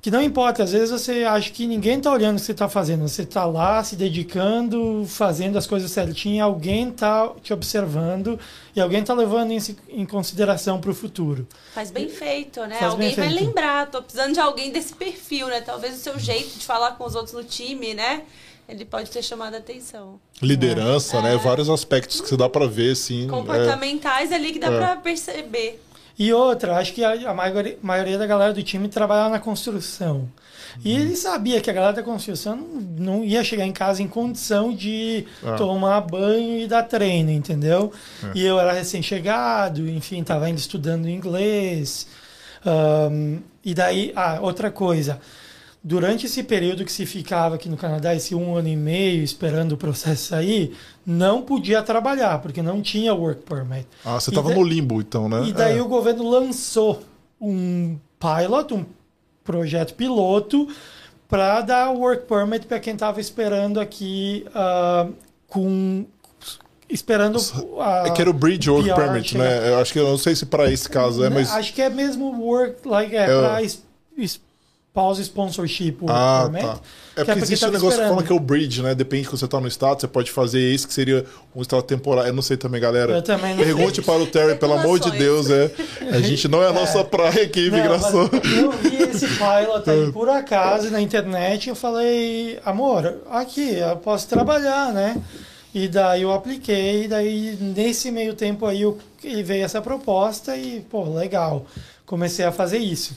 Que 0.00 0.08
não 0.08 0.22
importa, 0.22 0.62
às 0.62 0.72
vezes 0.72 0.90
você 0.90 1.24
acha 1.24 1.50
que 1.50 1.66
ninguém 1.66 1.98
está 1.98 2.12
olhando 2.12 2.36
o 2.36 2.40
que 2.40 2.46
você 2.46 2.52
está 2.52 2.68
fazendo. 2.68 3.06
Você 3.06 3.22
está 3.22 3.44
lá 3.44 3.82
se 3.84 3.96
dedicando, 3.96 5.04
fazendo 5.06 5.58
as 5.58 5.66
coisas 5.66 5.90
certinho, 5.90 6.42
alguém 6.42 6.88
está 6.88 7.30
te 7.42 7.52
observando 7.52 8.38
e 8.74 8.80
alguém 8.80 9.00
está 9.00 9.12
levando 9.12 9.52
isso 9.52 9.76
em 9.90 10.06
consideração 10.06 10.80
para 10.80 10.90
o 10.90 10.94
futuro. 10.94 11.46
Faz 11.74 11.90
bem 11.90 12.08
feito, 12.08 12.60
né? 12.60 12.76
Faz 12.76 12.92
alguém 12.92 13.14
vai 13.14 13.28
feito. 13.28 13.44
lembrar. 13.44 13.90
Tô 13.90 14.00
precisando 14.00 14.32
de 14.32 14.40
alguém 14.40 14.70
desse 14.70 14.94
perfil, 14.94 15.48
né? 15.48 15.60
Talvez 15.60 15.96
o 15.96 15.98
seu 15.98 16.18
jeito 16.18 16.58
de 16.58 16.64
falar 16.64 16.92
com 16.92 17.04
os 17.04 17.14
outros 17.14 17.34
no 17.34 17.44
time, 17.44 17.92
né? 17.92 18.22
Ele 18.70 18.84
pode 18.84 19.10
ter 19.10 19.22
chamado 19.22 19.54
a 19.54 19.58
atenção. 19.58 20.20
Liderança, 20.40 21.16
É. 21.18 21.22
né? 21.22 21.36
Vários 21.36 21.68
aspectos 21.68 22.20
que 22.20 22.28
você 22.28 22.36
dá 22.36 22.48
pra 22.48 22.66
ver, 22.66 22.92
assim. 22.92 23.24
é. 23.24 23.28
Comportamentais 23.28 24.32
ali 24.32 24.52
que 24.52 24.58
dá 24.58 24.68
É. 24.72 24.76
pra 24.78 24.96
perceber. 24.96 25.82
E 26.18 26.32
outra, 26.32 26.76
acho 26.76 26.92
que 26.92 27.02
a, 27.02 27.30
a 27.30 27.34
maioria, 27.34 27.78
maioria 27.82 28.18
da 28.18 28.26
galera 28.26 28.52
do 28.52 28.62
time 28.62 28.88
trabalhava 28.88 29.30
na 29.30 29.40
construção. 29.40 30.28
E 30.84 30.94
ele 30.94 31.16
sabia 31.16 31.60
que 31.60 31.68
a 31.68 31.72
galera 31.72 31.94
da 31.94 32.02
construção 32.02 32.54
não, 32.56 33.16
não 33.16 33.24
ia 33.24 33.42
chegar 33.42 33.66
em 33.66 33.72
casa 33.72 34.02
em 34.02 34.06
condição 34.06 34.72
de 34.72 35.26
Ah. 35.42 35.56
tomar 35.56 36.00
banho 36.02 36.58
e 36.60 36.66
dar 36.68 36.84
treino, 36.84 37.30
entendeu? 37.30 37.92
É. 38.22 38.30
E 38.38 38.46
eu 38.46 38.60
era 38.60 38.72
recém-chegado, 38.72 39.88
enfim, 39.88 40.20
estava 40.20 40.44
ainda 40.44 40.60
estudando 40.60 41.08
inglês. 41.08 42.06
Ahn, 42.64 43.38
e 43.64 43.74
daí, 43.74 44.12
ah, 44.14 44.38
outra 44.42 44.70
coisa. 44.70 45.20
Durante 45.82 46.26
esse 46.26 46.42
período 46.42 46.84
que 46.84 46.92
se 46.92 47.06
ficava 47.06 47.54
aqui 47.54 47.66
no 47.68 47.76
Canadá, 47.76 48.14
esse 48.14 48.34
um 48.34 48.54
ano 48.54 48.68
e 48.68 48.76
meio 48.76 49.22
esperando 49.24 49.72
o 49.72 49.76
processo 49.78 50.28
sair, 50.28 50.76
não 51.06 51.40
podia 51.40 51.82
trabalhar, 51.82 52.38
porque 52.42 52.60
não 52.60 52.82
tinha 52.82 53.14
work 53.14 53.42
permit. 53.44 53.86
Ah, 54.04 54.20
você 54.20 54.30
E 54.30 54.34
tava 54.34 54.50
da- 54.50 54.54
no 54.56 54.62
limbo, 54.62 55.00
então, 55.00 55.26
né? 55.26 55.42
E 55.46 55.52
daí 55.54 55.78
É. 55.78 55.82
o 55.82 55.88
governo 55.88 56.28
lançou 56.28 57.02
um 57.40 57.96
pilot, 58.18 58.74
um 58.74 58.84
projeto 59.42 59.94
piloto, 59.94 60.68
para 61.26 61.62
dar 61.62 61.90
work 61.92 62.26
permit 62.26 62.66
para 62.66 62.78
quem 62.78 62.92
estava 62.92 63.18
esperando 63.18 63.80
aqui 63.80 64.44
ah, 64.54 65.08
com 65.48 66.04
esperando 66.90 67.38
a, 67.80 68.08
É 68.08 68.10
que 68.10 68.20
era 68.20 68.28
o 68.28 68.34
Bridge 68.34 68.68
Work 68.68 68.86
PR 68.88 68.94
Permit, 68.96 69.28
chegar. 69.30 69.44
né? 69.44 69.68
Eu 69.70 69.78
acho 69.78 69.92
que 69.94 69.98
eu 69.98 70.06
não 70.08 70.18
sei 70.18 70.34
se 70.36 70.44
para 70.44 70.70
esse 70.70 70.88
caso 70.90 71.24
é, 71.24 71.30
mas. 71.30 71.50
acho 71.52 71.72
que 71.72 71.80
é 71.80 71.88
mesmo 71.88 72.38
work 72.42 72.86
like 72.86 73.14
é, 73.16 73.22
É 73.22 73.26
para 73.40 73.62
spouse 74.90 75.22
sponsorship 75.22 75.98
Ah, 76.08 76.50
tá. 76.52 76.58
É 76.58 77.24
que 77.24 77.26
porque 77.26 77.32
porque 77.32 77.42
existe 77.42 77.64
um 77.64 77.68
tava 77.68 77.72
negócio 77.72 77.80
que 77.80 77.86
esperando. 77.94 78.08
fala 78.10 78.22
que 78.26 78.32
é 78.32 78.36
o 78.36 78.40
bridge, 78.40 78.82
né? 78.82 78.94
Depende 78.94 79.22
de 79.22 79.28
quando 79.28 79.38
você 79.38 79.48
tá 79.48 79.60
no 79.60 79.68
estado, 79.68 80.00
você 80.00 80.08
pode 80.08 80.30
fazer 80.30 80.60
esse 80.60 80.86
que 80.86 80.92
seria 80.92 81.24
um 81.54 81.62
estado 81.62 81.82
temporário. 81.82 82.30
Eu 82.30 82.34
não 82.34 82.42
sei 82.42 82.56
também, 82.56 82.80
galera. 82.80 83.12
Eu 83.12 83.22
também 83.22 83.54
não 83.54 83.62
Pergunte 83.62 84.02
para 84.02 84.20
o 84.20 84.26
Terry, 84.26 84.56
pelo 84.56 84.72
amor 84.74 84.98
de 84.98 85.10
Deus, 85.12 85.48
é. 85.48 85.70
A 86.10 86.20
gente 86.20 86.48
não 86.48 86.62
é 86.62 86.68
a 86.68 86.72
nossa 86.72 87.04
praia 87.04 87.44
aqui, 87.44 87.66
imigração. 87.66 88.28
eu 88.32 88.72
vi 88.72 88.96
esse 89.02 89.26
pilot 89.26 89.88
aí 89.88 90.12
por 90.12 90.28
acaso 90.28 90.90
na 90.90 91.00
internet 91.00 91.66
e 91.66 91.68
eu 91.70 91.76
falei, 91.76 92.58
amor, 92.64 93.18
aqui, 93.30 93.76
eu 93.76 93.96
posso 93.96 94.28
trabalhar, 94.28 94.92
né? 94.92 95.20
E 95.72 95.86
daí 95.86 96.22
eu 96.22 96.32
apliquei, 96.32 97.04
e 97.04 97.08
daí 97.08 97.56
nesse 97.60 98.10
meio 98.10 98.34
tempo 98.34 98.66
aí 98.66 98.82
eu, 98.82 98.98
veio 99.44 99.64
essa 99.64 99.80
proposta 99.80 100.56
e, 100.56 100.80
pô, 100.80 101.04
legal. 101.14 101.64
Comecei 102.04 102.44
a 102.44 102.50
fazer 102.50 102.78
isso. 102.78 103.14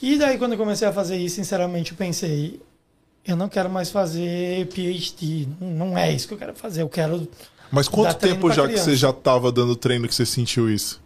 E 0.00 0.16
daí 0.16 0.38
quando 0.38 0.52
eu 0.52 0.58
comecei 0.58 0.86
a 0.86 0.92
fazer 0.92 1.16
isso, 1.16 1.36
sinceramente, 1.36 1.92
eu 1.92 1.96
pensei, 1.96 2.60
eu 3.26 3.36
não 3.36 3.48
quero 3.48 3.68
mais 3.68 3.90
fazer 3.90 4.66
PhD, 4.68 5.48
não 5.60 5.98
é 5.98 6.12
isso 6.12 6.28
que 6.28 6.34
eu 6.34 6.38
quero 6.38 6.54
fazer, 6.54 6.82
eu 6.82 6.88
quero 6.88 7.28
Mas 7.70 7.88
quanto 7.88 8.14
tempo 8.16 8.50
já 8.50 8.62
que 8.62 8.68
criança. 8.68 8.84
você 8.84 8.96
já 8.96 9.12
tava 9.12 9.50
dando 9.50 9.74
treino 9.76 10.06
que 10.06 10.14
você 10.14 10.24
sentiu 10.24 10.70
isso? 10.70 11.00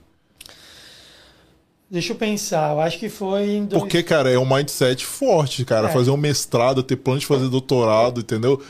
Deixa 1.91 2.13
eu 2.13 2.17
pensar, 2.17 2.73
eu 2.73 2.81
acho 2.81 2.99
que 2.99 3.11
foi 3.11 3.51
em 3.51 3.67
dois... 3.67 3.83
Porque, 3.83 4.03
cara, 4.03 4.31
é 4.31 4.39
um 4.39 4.47
mindset 4.47 5.05
forte, 5.05 5.63
cara. 5.63 5.89
É. 5.89 5.93
Fazer 5.93 6.11
um 6.11 6.17
mestrado, 6.17 6.83
ter 6.83 6.97
plano 6.97 7.21
de 7.21 7.27
fazer 7.27 7.49
doutorado, 7.49 8.21
entendeu? 8.21 8.63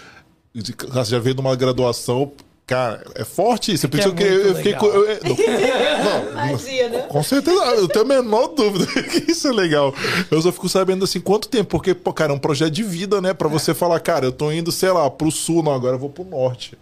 Você 0.55 1.11
já 1.11 1.21
veio 1.21 1.35
de 1.35 1.41
uma 1.41 1.55
graduação. 1.55 2.33
Cara, 2.67 3.05
é 3.17 3.25
forte 3.25 3.73
isso. 3.73 3.89
que 3.89 3.99
Por 3.99 4.01
isso 4.01 4.09
é 4.09 4.13
que 4.13 4.23
eu 4.23 4.55
fiquei 4.55 4.75
com. 4.75 4.87
eu- 4.87 5.05
eu- 5.05 5.19
não, 5.25 5.35
não, 6.35 6.49
Imagina. 6.49 6.99
com 7.03 7.23
certeza, 7.23 7.61
eu 7.75 7.89
tenho 7.89 8.05
a 8.05 8.09
menor 8.09 8.49
dúvida 8.49 8.87
que 9.03 9.31
isso 9.33 9.49
é 9.49 9.53
legal. 9.53 9.93
Eu 10.31 10.41
só 10.41 10.53
fico 10.53 10.69
sabendo 10.69 11.05
assim, 11.05 11.21
quanto 11.21 11.49
tempo? 11.49 11.71
Porque, 11.71 11.93
pô, 11.95 12.13
cara, 12.13 12.33
é 12.33 12.35
um 12.35 12.39
projeto 12.39 12.71
de 12.71 12.83
vida, 12.83 13.21
né? 13.21 13.35
Pra 13.35 13.49
você 13.49 13.75
falar, 13.75 13.99
cara, 14.01 14.25
eu 14.25 14.33
tô 14.33 14.51
indo, 14.53 14.71
sei 14.73 14.91
lá, 14.91 15.11
pro 15.11 15.31
sul, 15.31 15.63
não, 15.63 15.73
agora 15.75 15.97
eu 15.97 15.99
vou 15.99 16.09
pro 16.09 16.25
norte. 16.25 16.79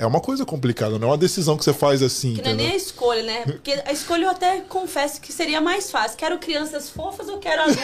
É 0.00 0.06
uma 0.06 0.20
coisa 0.20 0.44
complicada, 0.46 0.96
não 0.96 1.08
é 1.08 1.10
uma 1.10 1.18
decisão 1.18 1.56
que 1.56 1.64
você 1.64 1.72
faz 1.72 2.04
assim, 2.04 2.34
Que 2.36 2.42
não 2.42 2.52
é 2.52 2.54
nem 2.54 2.70
a 2.70 2.76
escolha, 2.76 3.20
né? 3.24 3.42
Porque 3.44 3.72
a 3.84 3.90
escolha 3.92 4.26
eu 4.26 4.30
até 4.30 4.60
confesso 4.60 5.20
que 5.20 5.32
seria 5.32 5.60
mais 5.60 5.90
fácil. 5.90 6.16
Quero 6.16 6.38
crianças 6.38 6.88
fofas 6.88 7.28
ou 7.28 7.38
quero 7.38 7.62
alunos 7.62 7.80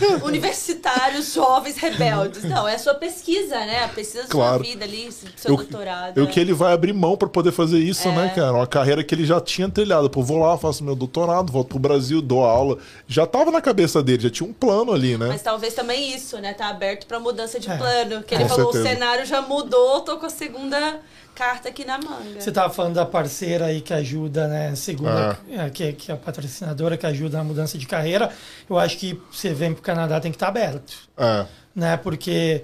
universitários, 0.24 1.34
jovens, 1.34 1.76
rebeldes? 1.76 2.44
Não, 2.44 2.66
é 2.66 2.76
a 2.76 2.78
sua 2.78 2.94
pesquisa, 2.94 3.56
né? 3.56 3.84
A 3.84 3.88
pesquisa 3.88 4.22
da 4.22 4.28
Claro. 4.30 4.64
sua 4.64 4.72
vida 4.72 4.86
ali, 4.86 5.04
do 5.08 5.12
seu 5.12 5.50
Eu- 5.50 5.56
doutorado. 5.58 6.16
Eu 6.16 6.24
é. 6.24 6.26
que 6.28 6.40
ele 6.40 6.54
vai 6.54 6.72
abrir 6.72 6.94
mão 6.94 7.14
pra 7.14 7.28
poder 7.28 7.52
fazer 7.52 7.78
isso, 7.78 8.08
É. 8.08 8.16
né, 8.16 8.32
cara? 8.34 8.54
Uma 8.54 8.66
carreira 8.66 9.04
que 9.04 9.14
ele 9.14 9.26
já 9.26 9.38
tinha 9.38 9.68
trilhado. 9.68 10.08
Pô, 10.08 10.22
vou 10.22 10.38
lá, 10.38 10.56
faço 10.56 10.82
meu 10.82 10.96
doutorado, 10.96 11.52
volto 11.52 11.68
pro 11.68 11.78
Brasil, 11.78 12.22
dou 12.22 12.42
aula. 12.42 12.78
Já 13.06 13.26
tava 13.26 13.50
na 13.50 13.60
cabeça 13.60 14.02
dele, 14.02 14.22
já 14.22 14.30
tinha 14.30 14.48
um 14.48 14.52
plano 14.54 14.94
ali, 14.94 15.18
né? 15.18 15.26
Mas 15.28 15.42
talvez 15.42 15.74
também 15.74 16.14
isso, 16.14 16.38
né? 16.38 16.54
Tá 16.54 16.68
aberto 16.70 17.06
pra 17.06 17.20
mudança 17.20 17.60
de 17.60 17.70
É. 17.70 17.76
plano. 17.76 18.22
Que 18.22 18.34
Com 18.34 18.40
ele 18.40 18.48
falou, 18.48 18.72
certeza. 18.72 18.82
o 18.82 18.92
cenário 18.94 19.26
já 19.26 19.42
mudou, 19.42 20.00
tô 20.00 20.16
com 20.16 20.24
a 20.24 20.30
segunda 20.30 20.98
carta 21.40 21.70
aqui 21.70 21.86
na 21.86 21.96
manga. 21.96 22.38
Você 22.38 22.50
estava 22.50 22.70
falando 22.70 22.96
da 22.96 23.06
parceira 23.06 23.64
aí 23.64 23.80
que 23.80 23.94
ajuda, 23.94 24.46
né? 24.46 24.74
Segunda, 24.76 25.38
é, 25.50 25.70
que, 25.70 25.94
que 25.94 26.10
é 26.10 26.14
a 26.14 26.16
patrocinadora 26.18 26.98
que 26.98 27.06
ajuda 27.06 27.38
na 27.38 27.44
mudança 27.44 27.78
de 27.78 27.86
carreira. 27.86 28.30
Eu 28.68 28.78
acho 28.78 28.98
que 28.98 29.18
você 29.32 29.54
vem 29.54 29.72
para 29.72 29.80
o 29.80 29.82
Canadá 29.82 30.20
tem 30.20 30.30
que 30.30 30.36
estar 30.36 30.48
aberto, 30.48 30.92
É. 31.16 31.46
né? 31.74 31.96
Porque 31.96 32.62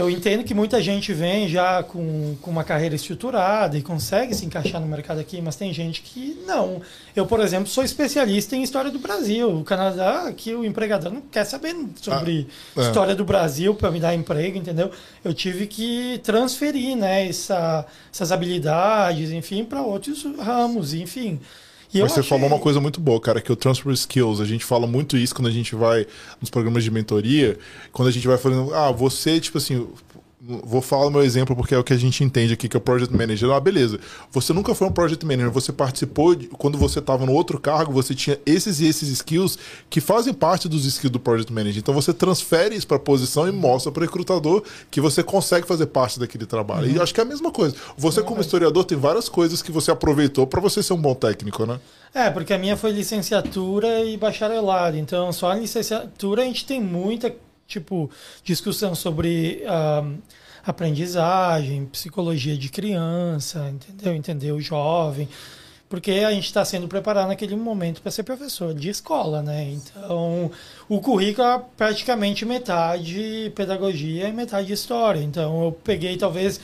eu 0.00 0.10
entendo 0.10 0.44
que 0.44 0.54
muita 0.54 0.82
gente 0.82 1.12
vem 1.12 1.48
já 1.48 1.82
com, 1.82 2.36
com 2.40 2.50
uma 2.50 2.64
carreira 2.64 2.94
estruturada 2.94 3.76
e 3.76 3.82
consegue 3.82 4.34
se 4.34 4.44
encaixar 4.46 4.80
no 4.80 4.86
mercado 4.86 5.20
aqui, 5.20 5.40
mas 5.40 5.56
tem 5.56 5.72
gente 5.72 6.02
que 6.02 6.40
não. 6.46 6.80
Eu, 7.14 7.26
por 7.26 7.40
exemplo, 7.40 7.66
sou 7.68 7.84
especialista 7.84 8.54
em 8.56 8.62
história 8.62 8.90
do 8.90 8.98
Brasil. 8.98 9.50
O 9.50 9.64
Canadá, 9.64 10.22
aqui 10.28 10.54
o 10.54 10.64
empregador 10.64 11.12
não 11.12 11.20
quer 11.20 11.44
saber 11.44 11.74
sobre 11.96 12.46
Ah, 12.76 12.80
é. 12.80 12.82
história 12.84 13.14
do 13.14 13.24
Brasil 13.24 13.74
para 13.74 13.90
me 13.90 14.00
dar 14.00 14.14
emprego, 14.14 14.56
entendeu? 14.58 14.90
Eu 15.24 15.34
tive 15.34 15.66
que 15.66 16.20
transferir, 16.22 16.96
né, 16.96 17.28
essa, 17.28 17.86
essas 18.12 18.32
habilidades, 18.32 19.30
enfim, 19.30 19.64
para 19.64 19.82
outros 19.82 20.24
ramos, 20.38 20.94
enfim. 20.94 21.40
E 21.92 22.00
Mas 22.02 22.12
você 22.12 22.20
achei- 22.20 22.28
falou 22.28 22.46
uma 22.48 22.58
coisa 22.58 22.80
muito 22.80 23.00
boa, 23.00 23.18
cara, 23.20 23.40
que 23.40 23.50
o 23.50 23.56
transfer 23.56 23.90
skills. 23.92 24.40
A 24.40 24.44
gente 24.44 24.64
fala 24.64 24.86
muito 24.86 25.16
isso 25.16 25.34
quando 25.34 25.48
a 25.48 25.50
gente 25.50 25.74
vai 25.74 26.06
nos 26.40 26.50
programas 26.50 26.84
de 26.84 26.90
mentoria, 26.90 27.58
quando 27.92 28.08
a 28.08 28.10
gente 28.10 28.26
vai 28.26 28.36
falando, 28.36 28.74
ah, 28.74 28.92
você, 28.92 29.40
tipo 29.40 29.56
assim, 29.56 29.86
vou 30.64 30.80
falar 30.80 31.06
o 31.06 31.10
meu 31.10 31.22
exemplo 31.22 31.54
porque 31.54 31.74
é 31.74 31.78
o 31.78 31.84
que 31.84 31.92
a 31.92 31.96
gente 31.96 32.24
entende 32.24 32.54
aqui, 32.54 32.68
que 32.68 32.76
é 32.76 32.78
o 32.78 32.80
project 32.80 33.14
manager. 33.14 33.50
Ah, 33.50 33.60
beleza. 33.60 34.00
Você 34.32 34.52
nunca 34.52 34.74
foi 34.74 34.88
um 34.88 34.92
project 34.92 35.24
manager, 35.24 35.50
você 35.50 35.72
participou 35.72 36.34
de, 36.34 36.48
quando 36.48 36.78
você 36.78 36.98
estava 37.00 37.26
no 37.26 37.32
outro 37.32 37.60
cargo, 37.60 37.92
você 37.92 38.14
tinha 38.14 38.38
esses 38.46 38.80
e 38.80 38.86
esses 38.86 39.08
skills 39.10 39.58
que 39.90 40.00
fazem 40.00 40.32
parte 40.32 40.68
dos 40.68 40.86
skills 40.86 41.12
do 41.12 41.20
project 41.20 41.52
manager. 41.52 41.78
Então 41.78 41.92
você 41.92 42.12
transfere 42.12 42.74
isso 42.74 42.86
para 42.86 42.96
a 42.96 43.00
posição 43.00 43.46
e 43.46 43.52
mostra 43.52 43.92
para 43.92 44.00
o 44.00 44.04
recrutador 44.04 44.62
que 44.90 45.00
você 45.00 45.22
consegue 45.22 45.66
fazer 45.66 45.86
parte 45.86 46.18
daquele 46.18 46.46
trabalho. 46.46 46.88
Uhum. 46.88 46.96
E 46.96 47.00
acho 47.00 47.12
que 47.12 47.20
é 47.20 47.24
a 47.24 47.26
mesma 47.26 47.50
coisa. 47.50 47.76
Você 47.96 48.22
como 48.22 48.40
historiador 48.40 48.84
tem 48.84 48.96
várias 48.96 49.28
coisas 49.28 49.60
que 49.60 49.70
você 49.70 49.90
aproveitou 49.90 50.46
para 50.46 50.60
você 50.60 50.82
ser 50.82 50.94
um 50.94 51.00
bom 51.00 51.14
técnico, 51.14 51.66
né? 51.66 51.78
É, 52.14 52.30
porque 52.30 52.54
a 52.54 52.58
minha 52.58 52.76
foi 52.76 52.90
licenciatura 52.90 54.00
e 54.04 54.16
bacharelado. 54.16 54.96
Então, 54.96 55.32
só 55.32 55.50
a 55.50 55.54
licenciatura 55.54 56.42
a 56.42 56.44
gente 56.44 56.64
tem 56.64 56.80
muita, 56.80 57.34
tipo, 57.68 58.10
discussão 58.42 58.94
sobre 58.94 59.62
ah, 59.66 60.02
aprendizagem, 60.64 61.84
psicologia 61.86 62.56
de 62.56 62.70
criança, 62.70 63.70
entendeu? 63.70 64.14
Entender 64.14 64.50
o 64.52 64.60
jovem. 64.60 65.28
Porque 65.88 66.10
a 66.10 66.30
gente 66.32 66.44
está 66.44 66.64
sendo 66.64 66.86
preparado 66.86 67.28
naquele 67.28 67.56
momento 67.56 68.02
para 68.02 68.10
ser 68.10 68.22
professor 68.22 68.74
de 68.74 68.90
escola, 68.90 69.42
né? 69.42 69.70
Então, 69.70 70.50
o 70.86 71.00
currículo 71.00 71.46
é 71.46 71.62
praticamente 71.76 72.44
metade 72.44 73.50
pedagogia 73.54 74.28
e 74.28 74.32
metade 74.32 74.72
história. 74.72 75.20
Então, 75.20 75.64
eu 75.64 75.72
peguei 75.72 76.16
talvez 76.18 76.60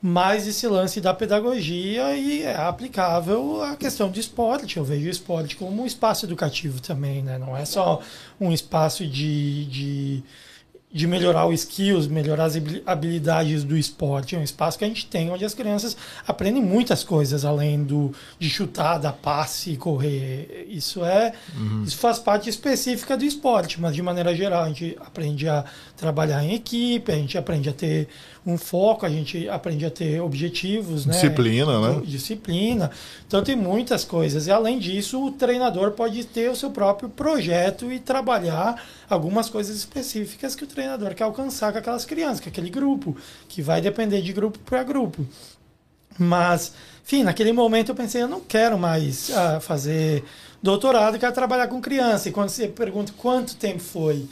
mais 0.00 0.46
esse 0.46 0.66
lance 0.66 1.00
da 1.00 1.12
pedagogia 1.12 2.16
e 2.16 2.42
é 2.42 2.54
aplicável 2.56 3.62
à 3.62 3.74
questão 3.76 4.08
do 4.08 4.18
esporte. 4.18 4.76
Eu 4.76 4.84
vejo 4.84 5.06
o 5.06 5.10
esporte 5.10 5.56
como 5.56 5.82
um 5.82 5.86
espaço 5.86 6.24
educativo 6.24 6.80
também, 6.80 7.22
né? 7.22 7.36
Não 7.36 7.56
é 7.56 7.64
só 7.64 8.00
um 8.40 8.52
espaço 8.52 9.04
de, 9.04 9.64
de, 9.66 10.22
de 10.92 11.06
melhorar 11.08 11.46
os 11.46 11.60
skills, 11.62 12.06
melhorar 12.06 12.44
as 12.44 12.54
habili- 12.56 12.82
habilidades 12.86 13.64
do 13.64 13.76
esporte. 13.76 14.36
É 14.36 14.38
um 14.38 14.42
espaço 14.44 14.78
que 14.78 14.84
a 14.84 14.88
gente 14.88 15.06
tem 15.06 15.30
onde 15.30 15.44
as 15.44 15.52
crianças 15.52 15.96
aprendem 16.26 16.62
muitas 16.62 17.02
coisas 17.02 17.44
além 17.44 17.82
do 17.82 18.14
de 18.38 18.48
chutar, 18.48 18.98
dar 18.98 19.14
passe 19.14 19.72
e 19.72 19.76
correr. 19.76 20.64
Isso 20.68 21.04
é 21.04 21.32
isso 21.84 21.96
faz 21.96 22.20
parte 22.20 22.48
específica 22.48 23.16
do 23.16 23.24
esporte, 23.24 23.80
mas 23.80 23.96
de 23.96 24.02
maneira 24.02 24.32
geral 24.32 24.62
a 24.62 24.68
gente 24.68 24.96
aprende 25.00 25.48
a 25.48 25.64
trabalhar 25.96 26.44
em 26.44 26.54
equipe, 26.54 27.10
a 27.10 27.16
gente 27.16 27.36
aprende 27.36 27.68
a 27.68 27.72
ter 27.72 28.06
um 28.48 28.56
foco, 28.56 29.04
a 29.04 29.10
gente 29.10 29.46
aprende 29.48 29.84
a 29.84 29.90
ter 29.90 30.20
objetivos, 30.22 31.04
né? 31.04 31.12
Disciplina, 31.12 31.80
né? 31.80 32.02
Disciplina. 32.04 32.90
Então 33.26 33.42
tem 33.44 33.54
muitas 33.54 34.04
coisas. 34.06 34.46
E 34.46 34.50
além 34.50 34.78
disso, 34.78 35.22
o 35.22 35.32
treinador 35.32 35.90
pode 35.90 36.24
ter 36.24 36.50
o 36.50 36.56
seu 36.56 36.70
próprio 36.70 37.10
projeto 37.10 37.92
e 37.92 38.00
trabalhar 38.00 38.82
algumas 39.08 39.50
coisas 39.50 39.76
específicas 39.76 40.54
que 40.54 40.64
o 40.64 40.66
treinador 40.66 41.14
quer 41.14 41.24
alcançar 41.24 41.72
com 41.72 41.78
aquelas 41.78 42.06
crianças, 42.06 42.40
com 42.40 42.48
aquele 42.48 42.70
grupo, 42.70 43.14
que 43.48 43.60
vai 43.60 43.82
depender 43.82 44.22
de 44.22 44.32
grupo 44.32 44.58
para 44.60 44.82
grupo. 44.82 45.26
Mas, 46.18 46.72
enfim, 47.04 47.22
naquele 47.22 47.52
momento 47.52 47.90
eu 47.90 47.94
pensei, 47.94 48.22
eu 48.22 48.28
não 48.28 48.40
quero 48.40 48.78
mais 48.78 49.30
ah, 49.30 49.60
fazer 49.60 50.24
doutorado, 50.62 51.18
quero 51.18 51.34
trabalhar 51.34 51.68
com 51.68 51.82
criança. 51.82 52.30
E 52.30 52.32
quando 52.32 52.48
você 52.48 52.66
pergunta 52.66 53.12
quanto 53.16 53.56
tempo 53.56 53.80
foi, 53.80 54.26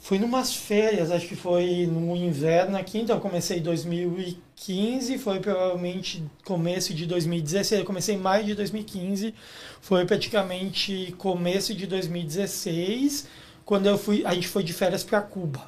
Fui 0.00 0.18
numas 0.18 0.54
férias, 0.54 1.10
acho 1.10 1.28
que 1.28 1.36
foi 1.36 1.86
no 1.86 2.16
inverno 2.16 2.76
aqui, 2.76 2.98
então 3.00 3.16
eu 3.16 3.20
comecei 3.20 3.58
em 3.58 3.62
2015, 3.62 5.18
foi 5.18 5.40
provavelmente 5.40 6.24
começo 6.42 6.94
de 6.94 7.04
2016, 7.04 7.80
eu 7.80 7.86
comecei 7.86 8.14
em 8.14 8.18
maio 8.18 8.44
de 8.44 8.54
2015, 8.54 9.34
foi 9.82 10.06
praticamente 10.06 11.14
começo 11.18 11.74
de 11.74 11.86
2016, 11.86 13.28
quando 13.62 13.86
eu 13.86 13.98
fui, 13.98 14.24
a 14.24 14.32
gente 14.32 14.48
foi 14.48 14.64
de 14.64 14.72
férias 14.72 15.04
para 15.04 15.20
Cuba. 15.20 15.60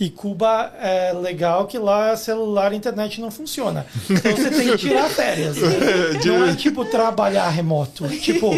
E 0.00 0.10
Cuba 0.10 0.72
é 0.80 1.12
legal 1.12 1.66
que 1.66 1.78
lá 1.78 2.16
celular 2.16 2.72
e 2.72 2.76
internet 2.76 3.20
não 3.20 3.30
funciona. 3.30 3.86
Então 4.10 4.36
você 4.36 4.50
tem 4.50 4.70
que 4.70 4.78
tirar 4.78 5.08
férias. 5.08 5.56
Né? 5.60 6.20
Não 6.24 6.46
é 6.46 6.54
tipo 6.54 6.84
trabalhar 6.84 7.48
remoto. 7.48 8.08
Tipo, 8.08 8.50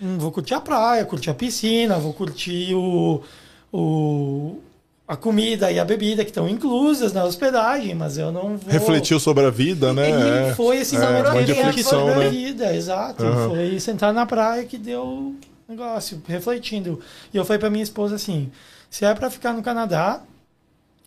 hum, 0.00 0.18
vou 0.18 0.30
curtir 0.30 0.54
a 0.54 0.60
praia, 0.60 1.04
curtir 1.04 1.30
a 1.30 1.34
piscina, 1.34 1.98
vou 1.98 2.14
curtir 2.14 2.74
o, 2.74 3.22
o, 3.72 4.58
a 5.06 5.16
comida 5.16 5.70
e 5.72 5.78
a 5.78 5.84
bebida 5.84 6.24
que 6.24 6.30
estão 6.30 6.48
inclusas 6.48 7.12
na 7.12 7.24
hospedagem, 7.24 7.94
mas 7.94 8.18
eu 8.18 8.30
não 8.32 8.56
vou. 8.56 8.72
Refletiu 8.72 9.18
sobre 9.20 9.44
a 9.44 9.50
vida, 9.50 9.92
né? 9.92 10.10
E 10.10 10.50
É. 10.50 10.54
foi 10.54 10.78
esse 10.78 10.96
É, 10.96 10.98
namoro 10.98 11.30
uma 11.30 11.40
reflexão, 11.40 11.84
sobre 12.00 12.12
a 12.14 12.18
né? 12.18 12.28
vida, 12.30 12.74
exato. 12.74 13.24
Aham. 13.24 13.48
Foi 13.50 13.80
sentar 13.80 14.12
na 14.12 14.26
praia 14.26 14.64
que 14.64 14.78
deu 14.78 15.34
negócio, 15.68 16.22
refletindo. 16.26 17.00
E 17.32 17.36
eu 17.36 17.44
falei 17.44 17.58
pra 17.58 17.70
minha 17.70 17.82
esposa 17.84 18.14
assim: 18.16 18.50
se 18.88 19.04
é 19.04 19.14
pra 19.14 19.30
ficar 19.30 19.52
no 19.52 19.62
Canadá, 19.62 20.20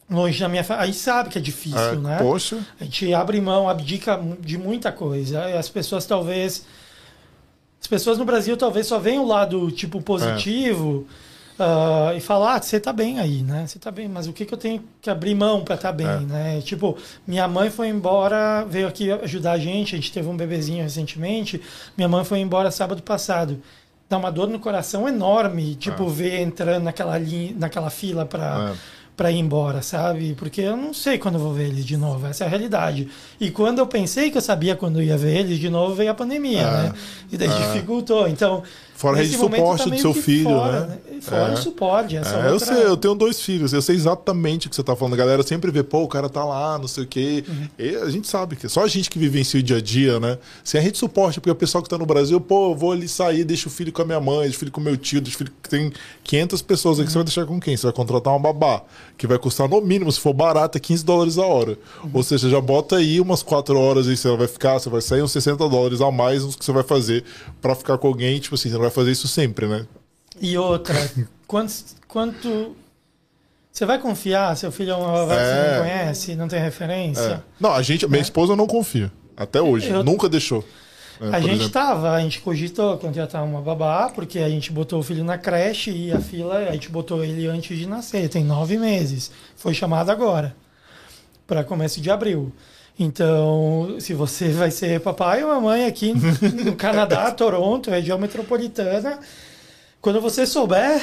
longe 0.09 0.39
da 0.39 0.49
minha 0.49 0.63
família, 0.63 0.87
aí 0.87 0.93
sabe 0.93 1.29
que 1.29 1.37
é 1.37 1.41
difícil, 1.41 1.79
É, 1.79 1.95
né? 1.95 2.17
Poxa. 2.19 2.59
A 2.79 2.83
gente 2.83 3.13
abre 3.13 3.39
mão, 3.41 3.67
abdica 3.69 4.19
de 4.39 4.57
muita 4.57 4.91
coisa. 4.91 5.49
E 5.49 5.57
as 5.57 5.69
pessoas 5.69 6.05
talvez. 6.05 6.65
As 7.81 7.87
pessoas 7.87 8.17
no 8.17 8.23
Brasil 8.23 8.55
talvez 8.55 8.87
só 8.87 8.97
veem 8.97 9.19
o 9.19 9.25
lado 9.27 9.69
tipo 9.69 10.01
positivo 10.01 11.05
ah, 11.59 12.13
e 12.15 12.19
falar, 12.19 12.55
ah, 12.55 12.61
você 12.61 12.79
tá 12.79 12.91
bem 12.91 13.19
aí, 13.19 13.41
né? 13.43 13.65
Você 13.67 13.77
tá 13.77 13.91
bem, 13.91 14.07
mas 14.07 14.27
o 14.27 14.33
que, 14.33 14.45
que 14.45 14.53
eu 14.53 14.57
tenho 14.57 14.83
que 15.01 15.09
abrir 15.09 15.35
mão 15.35 15.63
para 15.63 15.75
estar 15.75 15.91
bem, 15.91 16.07
É. 16.07 16.19
né? 16.19 16.61
Tipo, 16.61 16.97
minha 17.27 17.47
mãe 17.47 17.69
foi 17.69 17.87
embora, 17.89 18.65
veio 18.67 18.87
aqui 18.87 19.11
ajudar 19.11 19.53
a 19.53 19.57
gente, 19.59 19.93
a 19.95 19.97
gente 19.97 20.11
teve 20.11 20.27
um 20.27 20.35
bebezinho 20.37 20.83
recentemente. 20.83 21.61
Minha 21.95 22.09
mãe 22.09 22.23
foi 22.23 22.39
embora 22.39 22.71
sábado 22.71 23.01
passado. 23.03 23.61
Dá 24.09 24.17
uma 24.17 24.31
dor 24.31 24.47
no 24.49 24.59
coração 24.59 25.07
enorme, 25.07 25.75
tipo, 25.75 26.07
ver 26.07 26.39
entrando 26.41 26.83
naquela, 26.83 27.17
linha, 27.17 27.53
naquela 27.57 27.89
fila 27.89 28.25
para 28.25 28.71
É. 28.73 29.03
para 29.15 29.31
ir 29.31 29.37
embora, 29.37 29.83
sabe? 29.83 30.33
Porque 30.33 30.59
eu 30.61 30.75
não 30.75 30.91
sei 30.91 31.19
quando 31.19 31.35
eu 31.35 31.41
vou 31.41 31.53
ver 31.53 31.67
eles 31.67 31.85
de 31.85 31.95
novo, 31.95 32.25
essa 32.25 32.45
é 32.45 32.47
a 32.47 32.49
realidade. 32.49 33.07
E 33.39 33.51
quando 33.51 33.77
eu 33.77 33.85
pensei 33.85 34.31
que 34.31 34.37
eu 34.39 34.41
sabia 34.41 34.75
quando 34.75 34.99
eu 34.99 35.03
ia 35.05 35.15
ver 35.15 35.37
eles 35.37 35.59
de 35.59 35.69
novo, 35.69 35.93
veio 35.93 36.09
a 36.09 36.15
pandemia, 36.15 36.67
Ah, 36.67 36.83
né? 36.85 36.93
E 37.31 37.37
daí 37.37 37.47
dificultou. 37.47 38.27
Então, 38.27 38.63
Fora 38.95 39.17
a 39.17 39.19
rede 39.19 39.31
de 39.31 39.37
suporte 39.37 39.83
tá 39.83 39.89
do 39.89 39.99
seu 39.99 40.13
filho, 40.13 40.49
fora, 40.49 40.85
né? 40.87 40.97
Fora 41.21 41.51
É. 41.51 41.53
o 41.53 41.57
suporte, 41.57 42.15
essa 42.17 42.35
É, 42.35 42.47
eu 42.49 42.53
outra... 42.53 42.73
sei, 42.73 42.85
eu 42.85 42.95
tenho 42.97 43.15
dois 43.15 43.41
filhos, 43.41 43.73
eu 43.73 43.81
sei 43.81 43.95
exatamente 43.95 44.67
o 44.67 44.69
que 44.69 44.75
você 44.75 44.83
tá 44.83 44.95
falando. 44.95 45.13
A 45.13 45.17
galera 45.17 45.43
sempre 45.43 45.71
vê, 45.71 45.83
pô, 45.83 46.03
o 46.03 46.07
cara 46.07 46.29
tá 46.29 46.43
lá, 46.45 46.77
não 46.77 46.87
sei 46.87 47.03
o 47.03 47.07
quê. 47.07 47.43
Uhum. 47.47 47.67
E 47.79 47.95
a 47.95 48.09
gente 48.09 48.27
sabe 48.27 48.55
que 48.55 48.67
só 48.69 48.83
a 48.83 48.87
gente 48.87 49.09
que 49.09 49.17
vivencia 49.19 49.59
o 49.59 49.63
dia 49.63 49.77
a 49.77 49.81
dia, 49.81 50.19
né? 50.19 50.37
Sem 50.63 50.79
a 50.79 50.81
rede 50.81 50.93
de 50.93 50.99
suporte, 50.99 51.39
porque 51.39 51.51
o 51.51 51.55
pessoal 51.55 51.81
que 51.83 51.89
tá 51.89 51.97
no 51.97 52.05
Brasil, 52.05 52.39
pô, 52.39 52.71
eu 52.71 52.75
vou 52.75 52.91
ali 52.91 53.07
sair, 53.07 53.43
deixo 53.43 53.67
o 53.67 53.71
filho 53.71 53.91
com 53.91 54.01
a 54.01 54.05
minha 54.05 54.19
mãe, 54.21 54.41
deixo 54.43 54.57
o 54.57 54.59
filho 54.59 54.71
com 54.71 54.79
o 54.81 54.83
meu 54.83 54.95
tio, 54.95 55.19
deixo 55.21 55.35
o 55.35 55.39
filho 55.39 55.51
que 55.61 55.69
tem 55.69 55.91
500 56.23 56.61
pessoas 56.61 56.99
aí 56.99 57.05
que 57.05 57.11
você 57.11 57.17
vai 57.17 57.25
deixar 57.25 57.45
com 57.45 57.59
quem? 57.59 57.75
Você 57.75 57.87
vai 57.87 57.93
contratar 57.93 58.31
uma 58.33 58.39
babá, 58.39 58.83
que 59.17 59.25
vai 59.27 59.37
custar 59.39 59.67
no 59.67 59.81
mínimo, 59.81 60.11
se 60.11 60.19
for 60.19 60.33
barato, 60.33 60.77
é 60.77 60.81
15 60.81 61.03
dólares 61.03 61.37
a 61.37 61.45
hora. 61.45 61.77
Uhum. 62.03 62.11
Ou 62.13 62.23
seja, 62.23 62.49
já 62.49 62.61
bota 62.61 62.97
aí 62.97 63.19
umas 63.19 63.41
4 63.43 63.77
horas 63.77 64.07
aí, 64.07 64.15
você 64.15 64.35
vai 64.35 64.47
ficar, 64.47 64.79
você 64.79 64.89
vai 64.89 65.01
sair 65.01 65.21
uns 65.21 65.31
60 65.31 65.67
dólares 65.67 65.99
a 66.01 66.11
mais 66.11 66.43
no 66.43 66.51
que 66.53 66.63
você 66.63 66.71
vai 66.71 66.83
fazer 66.83 67.23
pra 67.61 67.75
ficar 67.75 67.97
com 67.97 68.07
alguém, 68.07 68.39
tipo 68.39 68.55
assim, 68.55 68.69
você 68.69 68.75
não 68.75 68.81
vai 68.81 68.91
fazer 68.93 69.11
isso 69.11 69.27
sempre, 69.27 69.67
né? 69.67 69.85
E 70.39 70.57
outra, 70.57 70.95
quanto, 71.47 71.73
quanto... 72.07 72.75
Você 73.71 73.85
vai 73.85 73.97
confiar? 73.99 74.55
Seu 74.55 74.71
filho 74.71 74.91
é 74.91 74.95
uma 74.95 75.11
babá 75.11 75.35
que 75.35 75.41
você 75.41 75.51
É. 75.51 75.71
não 75.73 75.79
conhece, 75.81 76.35
não 76.35 76.47
tem 76.47 76.59
referência? 76.61 77.21
É. 77.21 77.39
Não, 77.59 77.73
a 77.73 77.81
gente, 77.81 78.07
minha 78.07 78.21
esposa 78.21 78.55
não 78.55 78.67
confia. 78.67 79.11
Até 79.35 79.59
hoje. 79.61 79.89
Eu- 79.89 80.03
Nunca 80.03 80.29
deixou. 80.29 80.63
né, 81.19 81.29
A 81.35 81.39
gente 81.39 81.53
exemplo. 81.55 81.69
tava, 81.71 82.11
a 82.11 82.19
gente 82.21 82.39
cogitou 82.41 82.97
contratar 82.99 83.43
uma 83.43 83.61
babá, 83.61 84.09
porque 84.13 84.37
a 84.39 84.49
gente 84.49 84.71
botou 84.71 84.99
o 84.99 85.03
filho 85.03 85.23
na 85.23 85.39
creche 85.39 85.89
e 85.89 86.11
a 86.11 86.19
fila, 86.19 86.57
a 86.57 86.71
gente 86.73 86.89
botou 86.89 87.23
ele 87.23 87.47
antes 87.47 87.75
de 87.77 87.87
nascer, 87.87 88.29
tem 88.29 88.43
nove 88.43 88.77
meses. 88.77 89.31
Foi 89.55 89.73
chamado 89.73 90.11
agora, 90.11 90.55
para 91.47 91.63
começo 91.63 91.99
de 91.99 92.11
abril. 92.11 92.51
Então, 92.99 93.97
se 93.99 94.13
você 94.13 94.49
vai 94.49 94.69
ser 94.69 94.99
papai 94.99 95.43
ou 95.43 95.49
mamãe 95.49 95.85
aqui 95.85 96.13
no 96.63 96.75
Canadá, 96.77 97.31
Toronto, 97.31 97.89
região 97.89 98.19
metropolitana, 98.19 99.19
quando 99.99 100.21
você 100.21 100.45
souber, 100.45 101.01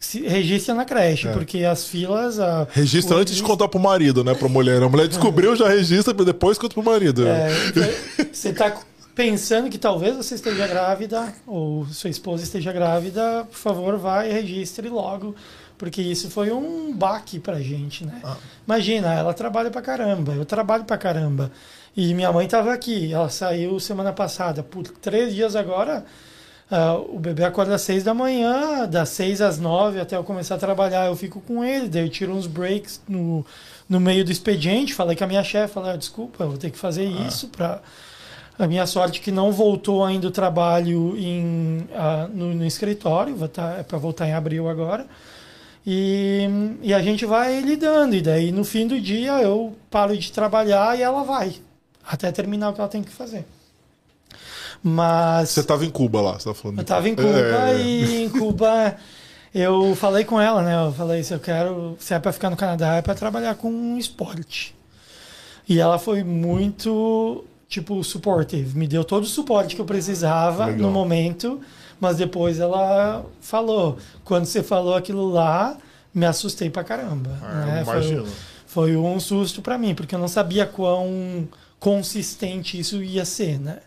se 0.00 0.26
registra 0.26 0.74
na 0.74 0.84
creche, 0.84 1.28
porque 1.28 1.64
as 1.64 1.86
filas. 1.86 2.40
A, 2.40 2.66
Registra 2.72 3.16
antes 3.16 3.36
de 3.36 3.42
contar 3.42 3.68
pro 3.68 3.78
marido, 3.78 4.24
né? 4.24 4.34
Pra 4.34 4.48
mulher. 4.48 4.82
A 4.82 4.88
mulher 4.88 5.06
descobriu, 5.06 5.54
já 5.54 5.68
registra, 5.68 6.12
depois 6.12 6.58
conta 6.58 6.74
pro 6.74 6.82
marido. 6.82 7.26
É, 7.26 7.48
você 8.32 8.48
está 8.48 8.76
pensando 9.14 9.70
que 9.70 9.78
talvez 9.78 10.16
você 10.16 10.34
esteja 10.34 10.66
grávida 10.66 11.32
ou 11.46 11.86
sua 11.86 12.10
esposa 12.10 12.42
esteja 12.42 12.72
grávida, 12.72 13.46
por 13.50 13.58
favor, 13.58 13.96
vai 13.98 14.30
e 14.30 14.32
registre 14.32 14.88
logo, 14.88 15.36
porque 15.82 16.00
isso 16.00 16.30
foi 16.30 16.52
um 16.52 16.94
baque 16.94 17.40
pra 17.40 17.60
gente, 17.60 18.06
né? 18.06 18.20
Ah. 18.22 18.36
Imagina, 18.64 19.14
ela 19.14 19.34
trabalha 19.34 19.68
pra 19.68 19.82
caramba, 19.82 20.32
eu 20.32 20.44
trabalho 20.44 20.84
pra 20.84 20.96
caramba. 20.96 21.50
E 21.96 22.14
minha 22.14 22.30
mãe 22.30 22.44
estava 22.44 22.72
aqui, 22.72 23.12
ela 23.12 23.28
saiu 23.28 23.80
semana 23.80 24.12
passada. 24.12 24.62
Por 24.62 24.84
três 24.84 25.34
dias 25.34 25.56
agora, 25.56 26.04
ah, 26.70 26.94
o 26.94 27.18
bebê 27.18 27.42
acorda 27.42 27.74
às 27.74 27.82
seis 27.82 28.04
da 28.04 28.14
manhã, 28.14 28.86
das 28.86 29.08
seis 29.08 29.40
às 29.40 29.58
nove 29.58 29.98
até 29.98 30.14
eu 30.14 30.22
começar 30.22 30.54
a 30.54 30.58
trabalhar, 30.58 31.06
eu 31.06 31.16
fico 31.16 31.40
com 31.40 31.64
ele, 31.64 31.88
daí 31.88 32.04
eu 32.04 32.08
tiro 32.08 32.32
uns 32.32 32.46
breaks 32.46 33.02
no, 33.08 33.44
no 33.88 33.98
meio 33.98 34.24
do 34.24 34.30
expediente. 34.30 34.94
Falei 34.94 35.16
com 35.16 35.24
a 35.24 35.26
minha 35.26 35.42
chefe, 35.42 35.74
falei, 35.74 35.94
ah, 35.94 35.96
desculpa, 35.96 36.44
eu 36.44 36.50
vou 36.50 36.58
ter 36.58 36.70
que 36.70 36.78
fazer 36.78 37.06
isso 37.06 37.48
para 37.48 37.80
a 38.56 38.68
minha 38.68 38.86
sorte 38.86 39.18
é 39.18 39.22
que 39.24 39.32
não 39.32 39.50
voltou 39.50 40.04
ainda 40.04 40.28
o 40.28 40.30
trabalho 40.30 41.16
em, 41.18 41.88
ah, 41.92 42.28
no, 42.32 42.54
no 42.54 42.64
escritório, 42.64 43.36
tá, 43.48 43.78
é 43.80 43.82
para 43.82 43.98
voltar 43.98 44.28
em 44.28 44.32
abril 44.32 44.68
agora. 44.68 45.08
E, 45.86 46.48
e 46.82 46.94
a 46.94 47.02
gente 47.02 47.26
vai 47.26 47.60
lidando, 47.60 48.14
e 48.14 48.20
daí 48.22 48.52
no 48.52 48.64
fim 48.64 48.86
do 48.86 49.00
dia 49.00 49.32
eu 49.42 49.76
paro 49.90 50.16
de 50.16 50.30
trabalhar 50.30 50.96
e 50.96 51.02
ela 51.02 51.24
vai, 51.24 51.56
até 52.06 52.30
terminar 52.30 52.70
o 52.70 52.72
que 52.72 52.80
ela 52.80 52.88
tem 52.88 53.02
que 53.02 53.10
fazer. 53.10 53.44
Mas. 54.82 55.50
Você 55.50 55.62
tava 55.62 55.84
em 55.84 55.90
Cuba 55.90 56.20
lá, 56.20 56.32
você 56.38 56.48
tá 56.48 56.54
falando. 56.54 56.78
Eu 56.78 56.84
tava 56.84 57.08
em 57.08 57.14
Cuba 57.14 57.38
É. 57.70 57.80
e 57.80 58.24
em 58.24 58.28
Cuba 58.28 58.96
eu 59.54 59.94
falei 59.94 60.24
com 60.24 60.40
ela, 60.40 60.62
né? 60.62 60.74
Eu 60.86 60.92
falei, 60.92 61.22
se 61.22 61.34
eu 61.34 61.38
quero, 61.40 61.96
se 61.98 62.14
é 62.14 62.18
pra 62.18 62.32
ficar 62.32 62.50
no 62.50 62.56
Canadá, 62.56 62.94
é 62.96 63.02
pra 63.02 63.14
trabalhar 63.14 63.54
com 63.54 63.70
um 63.70 63.98
esporte. 63.98 64.74
E 65.68 65.78
ela 65.78 65.98
foi 65.98 66.24
muito, 66.24 67.44
tipo, 67.68 68.02
supportive. 68.02 68.76
Me 68.76 68.88
deu 68.88 69.04
todo 69.04 69.22
o 69.24 69.26
suporte 69.26 69.74
que 69.76 69.80
eu 69.80 69.84
precisava 69.84 70.66
Legal. 70.66 70.80
no 70.80 70.90
momento, 70.90 71.60
mas 72.02 72.16
depois 72.16 72.58
ela 72.58 73.24
falou. 73.40 73.96
Quando 74.24 74.44
você 74.44 74.60
falou 74.60 74.96
aquilo 74.96 75.28
lá, 75.30 75.76
me 76.12 76.26
assustei 76.26 76.68
pra 76.68 76.82
caramba. 76.82 77.30
Ah, 77.40 77.64
né? 77.64 77.84
Foi- 77.84 77.94
imagino. 77.94 78.26
foi 78.66 78.96
um 78.96 79.20
susto 79.20 79.62
para 79.62 79.78
mim, 79.78 79.94
porque 79.94 80.12
eu 80.12 80.18
não 80.18 80.26
sabia 80.26 80.66
quão 80.66 81.46
consistente 81.78 82.76
isso 82.78 83.00
ia 83.04 83.24
ser, 83.24 83.60
né? 83.60 83.78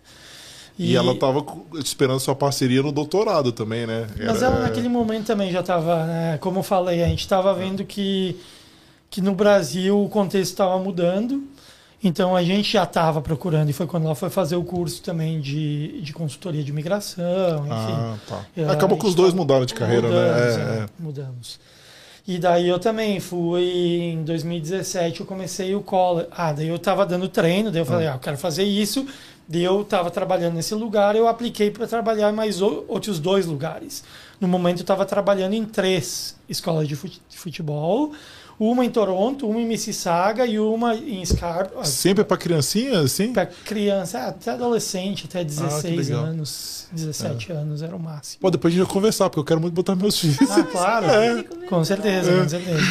E, 0.79 0.95
ela 0.95 1.13
tava 1.17 1.41
co- 1.41 1.65
esperando 1.77 2.19
sua 2.21 2.35
parceria 2.35 2.81
no 2.81 2.91
doutorado 2.91 3.51
também, 3.51 3.85
né? 3.85 4.07
Mas 4.25 4.41
Era- 4.41 4.45
ela 4.55 4.59
naquele 4.61 4.87
momento 4.89 5.25
também 5.25 5.51
já 5.51 5.59
estava, 5.59 6.05
né, 6.05 6.37
como 6.39 6.59
eu 6.59 6.63
falei, 6.63 7.03
a 7.03 7.07
gente 7.07 7.19
estava 7.21 7.53
vendo 7.53 7.83
que, 7.85 8.39
que 9.09 9.21
no 9.21 9.33
Brasil 9.35 10.01
o 10.01 10.07
contexto 10.09 10.51
estava 10.51 10.77
mudando, 10.79 11.43
então 12.05 12.35
a 12.35 12.43
gente 12.43 12.71
já 12.71 12.83
estava 12.83 13.21
procurando, 13.21 13.69
e 13.69 13.73
foi 13.73 13.87
quando 13.87 14.05
ela 14.05 14.15
foi 14.15 14.29
fazer 14.29 14.55
o 14.55 14.63
curso 14.63 15.01
também 15.01 15.41
de, 15.41 16.01
de 16.01 16.13
consultoria 16.13 16.63
de 16.63 16.69
imigração, 16.69 17.65
enfim. 17.65 17.69
Ah, 17.71 18.15
tá. 18.27 18.45
É, 18.55 18.65
Acabou 18.69 18.97
que 18.97 19.07
os 19.07 19.15
dois 19.15 19.33
mudaram 19.33 19.65
de 19.65 19.73
carreira, 19.73 20.07
mudamos, 20.07 20.57
né? 20.57 20.63
é, 20.63 20.83
É. 20.83 20.85
Mudamos. 20.99 21.59
E 22.27 22.39
daí 22.39 22.67
eu 22.67 22.79
também 22.79 23.19
fui 23.19 23.63
em 23.63 24.23
2017, 24.23 25.19
eu 25.19 25.25
comecei 25.25 25.75
o 25.75 25.81
college. 25.81 26.27
Ah, 26.31 26.53
daí 26.53 26.67
eu 26.67 26.79
tava 26.79 27.05
dando 27.05 27.27
treino, 27.27 27.71
daí 27.71 27.81
eu 27.81 27.85
falei, 27.85 28.07
ah, 28.07 28.13
eu 28.13 28.19
quero 28.19 28.37
fazer 28.37 28.63
isso. 28.63 29.05
Daí 29.47 29.63
eu 29.63 29.83
tava 29.83 30.09
trabalhando 30.09 30.55
nesse 30.55 30.73
lugar, 30.73 31.15
eu 31.15 31.27
apliquei 31.27 31.69
para 31.69 31.85
trabalhar 31.85 32.31
em 32.31 32.35
mais 32.35 32.61
outros 32.61 33.19
dois 33.19 33.45
lugares. 33.45 34.03
No 34.39 34.47
momento 34.47 34.79
eu 34.79 34.83
estava 34.83 35.05
trabalhando 35.05 35.53
em 35.53 35.65
três 35.65 36.35
escolas 36.49 36.87
de 36.87 36.95
futebol, 37.29 38.11
uma 38.59 38.85
em 38.85 38.89
Toronto, 38.89 39.47
uma 39.49 39.59
em 39.59 39.65
Mississauga 39.65 40.45
e 40.45 40.57
uma 40.59 40.95
em 40.95 41.23
Scarborough. 41.25 41.83
Sempre 41.85 42.23
pra 42.23 42.37
criancinha, 42.37 42.99
assim? 42.99 43.33
Para 43.33 43.45
criança, 43.47 44.19
ah, 44.19 44.27
até 44.27 44.51
adolescente, 44.51 45.25
até 45.29 45.43
16 45.43 46.07
legal. 46.09 46.23
anos, 46.25 46.87
17 46.91 47.51
anos 47.51 47.81
era 47.81 47.95
o 47.95 47.99
máximo. 47.99 48.39
Pô, 48.41 48.49
depois 48.49 48.73
a 48.73 48.77
gente 48.77 48.85
vai 48.85 48.93
conversar, 48.93 49.29
porque 49.29 49.39
eu 49.39 49.43
quero 49.45 49.59
muito 49.59 49.73
botar 49.73 49.95
meus 49.95 50.17
filhos. 50.19 50.37
Ah, 50.49 50.63
claro. 50.63 51.05
Com 51.67 51.83
certeza, 51.83 52.31
com 52.43 52.47
certeza. 52.47 52.81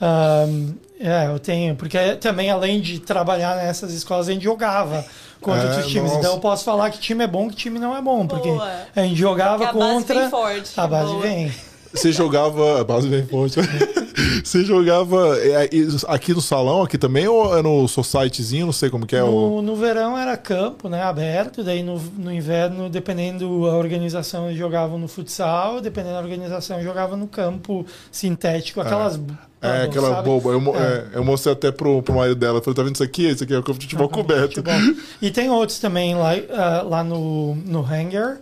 Ahm, 0.00 0.74
é, 0.98 1.26
eu 1.26 1.38
tenho, 1.38 1.76
porque 1.76 2.16
também 2.16 2.50
além 2.50 2.80
de 2.80 2.98
trabalhar 2.98 3.56
nessas 3.56 3.92
escolas, 3.92 4.28
a 4.28 4.32
gente 4.32 4.42
jogava 4.44 5.04
contra 5.40 5.62
É, 5.62 5.66
outros 5.68 5.86
times. 5.86 6.04
nossa. 6.10 6.18
Então 6.18 6.34
eu 6.34 6.40
posso 6.40 6.64
falar 6.64 6.90
que 6.90 6.98
time 6.98 7.24
é 7.24 7.26
bom, 7.26 7.48
que 7.48 7.56
time 7.56 7.78
não 7.78 7.96
é 7.96 8.02
bom, 8.02 8.26
porque 8.26 8.48
Boa. 8.48 8.70
a 8.94 9.02
gente 9.02 9.16
jogava 9.16 9.66
Porque 9.66 9.76
a 9.76 9.80
base 9.80 9.94
contra. 9.94 10.20
vem 10.20 10.30
forte, 10.30 10.72
a 10.80 10.86
base 10.86 11.10
boa. 11.12 11.22
vem. 11.22 11.52
Você 11.92 12.12
jogava. 12.12 12.84
Base 12.84 13.08
bem 13.08 13.26
forte. 13.26 13.58
Você 14.44 14.64
jogava 14.64 15.38
é, 15.38 15.68
aqui 16.08 16.34
no 16.34 16.40
salão, 16.40 16.82
aqui 16.82 16.98
também, 16.98 17.26
ou 17.26 17.56
é 17.56 17.62
no 17.62 17.86
societyzinho? 17.88 18.66
Não 18.66 18.72
sei 18.72 18.90
como 18.90 19.06
que 19.06 19.16
é. 19.16 19.20
No, 19.20 19.58
o... 19.58 19.62
no 19.62 19.74
verão 19.76 20.16
era 20.16 20.36
campo, 20.36 20.88
né? 20.88 21.02
Aberto. 21.02 21.64
Daí 21.64 21.82
no, 21.82 21.98
no 22.18 22.32
inverno, 22.32 22.88
dependendo 22.88 23.66
da 23.66 23.76
organização, 23.76 24.46
eles 24.46 24.58
jogavam 24.58 24.98
no 24.98 25.08
futsal. 25.08 25.80
Dependendo 25.80 26.14
da 26.14 26.20
organização, 26.20 26.82
jogavam 26.82 27.16
no 27.16 27.26
campo 27.26 27.84
sintético. 28.10 28.80
Aquelas. 28.80 29.20
É, 29.62 29.82
aquela 29.82 30.10
sabe? 30.10 30.28
boba. 30.28 30.50
Eu, 30.50 30.76
é. 30.76 30.80
É, 30.80 31.18
eu, 31.18 31.24
mostrei 31.24 31.52
até 31.52 31.70
pro, 31.70 32.02
pro 32.02 32.14
marido 32.14 32.36
dela. 32.36 32.60
Falei, 32.62 32.74
tá 32.74 32.82
vendo 32.82 32.94
isso 32.94 33.04
aqui? 33.04 33.26
Esse 33.26 33.44
aqui 33.44 33.54
é 33.54 33.58
o 33.58 33.62
campo 33.62 33.78
de 33.78 33.86
futebol 33.86 34.08
coberto. 34.08 34.62
Futebol. 34.62 34.74
E 35.20 35.30
tem 35.30 35.50
outros 35.50 35.78
também 35.78 36.14
lá, 36.14 36.34
uh, 36.34 36.88
lá 36.88 37.04
no, 37.04 37.54
no 37.56 37.80
Hangar 37.80 38.38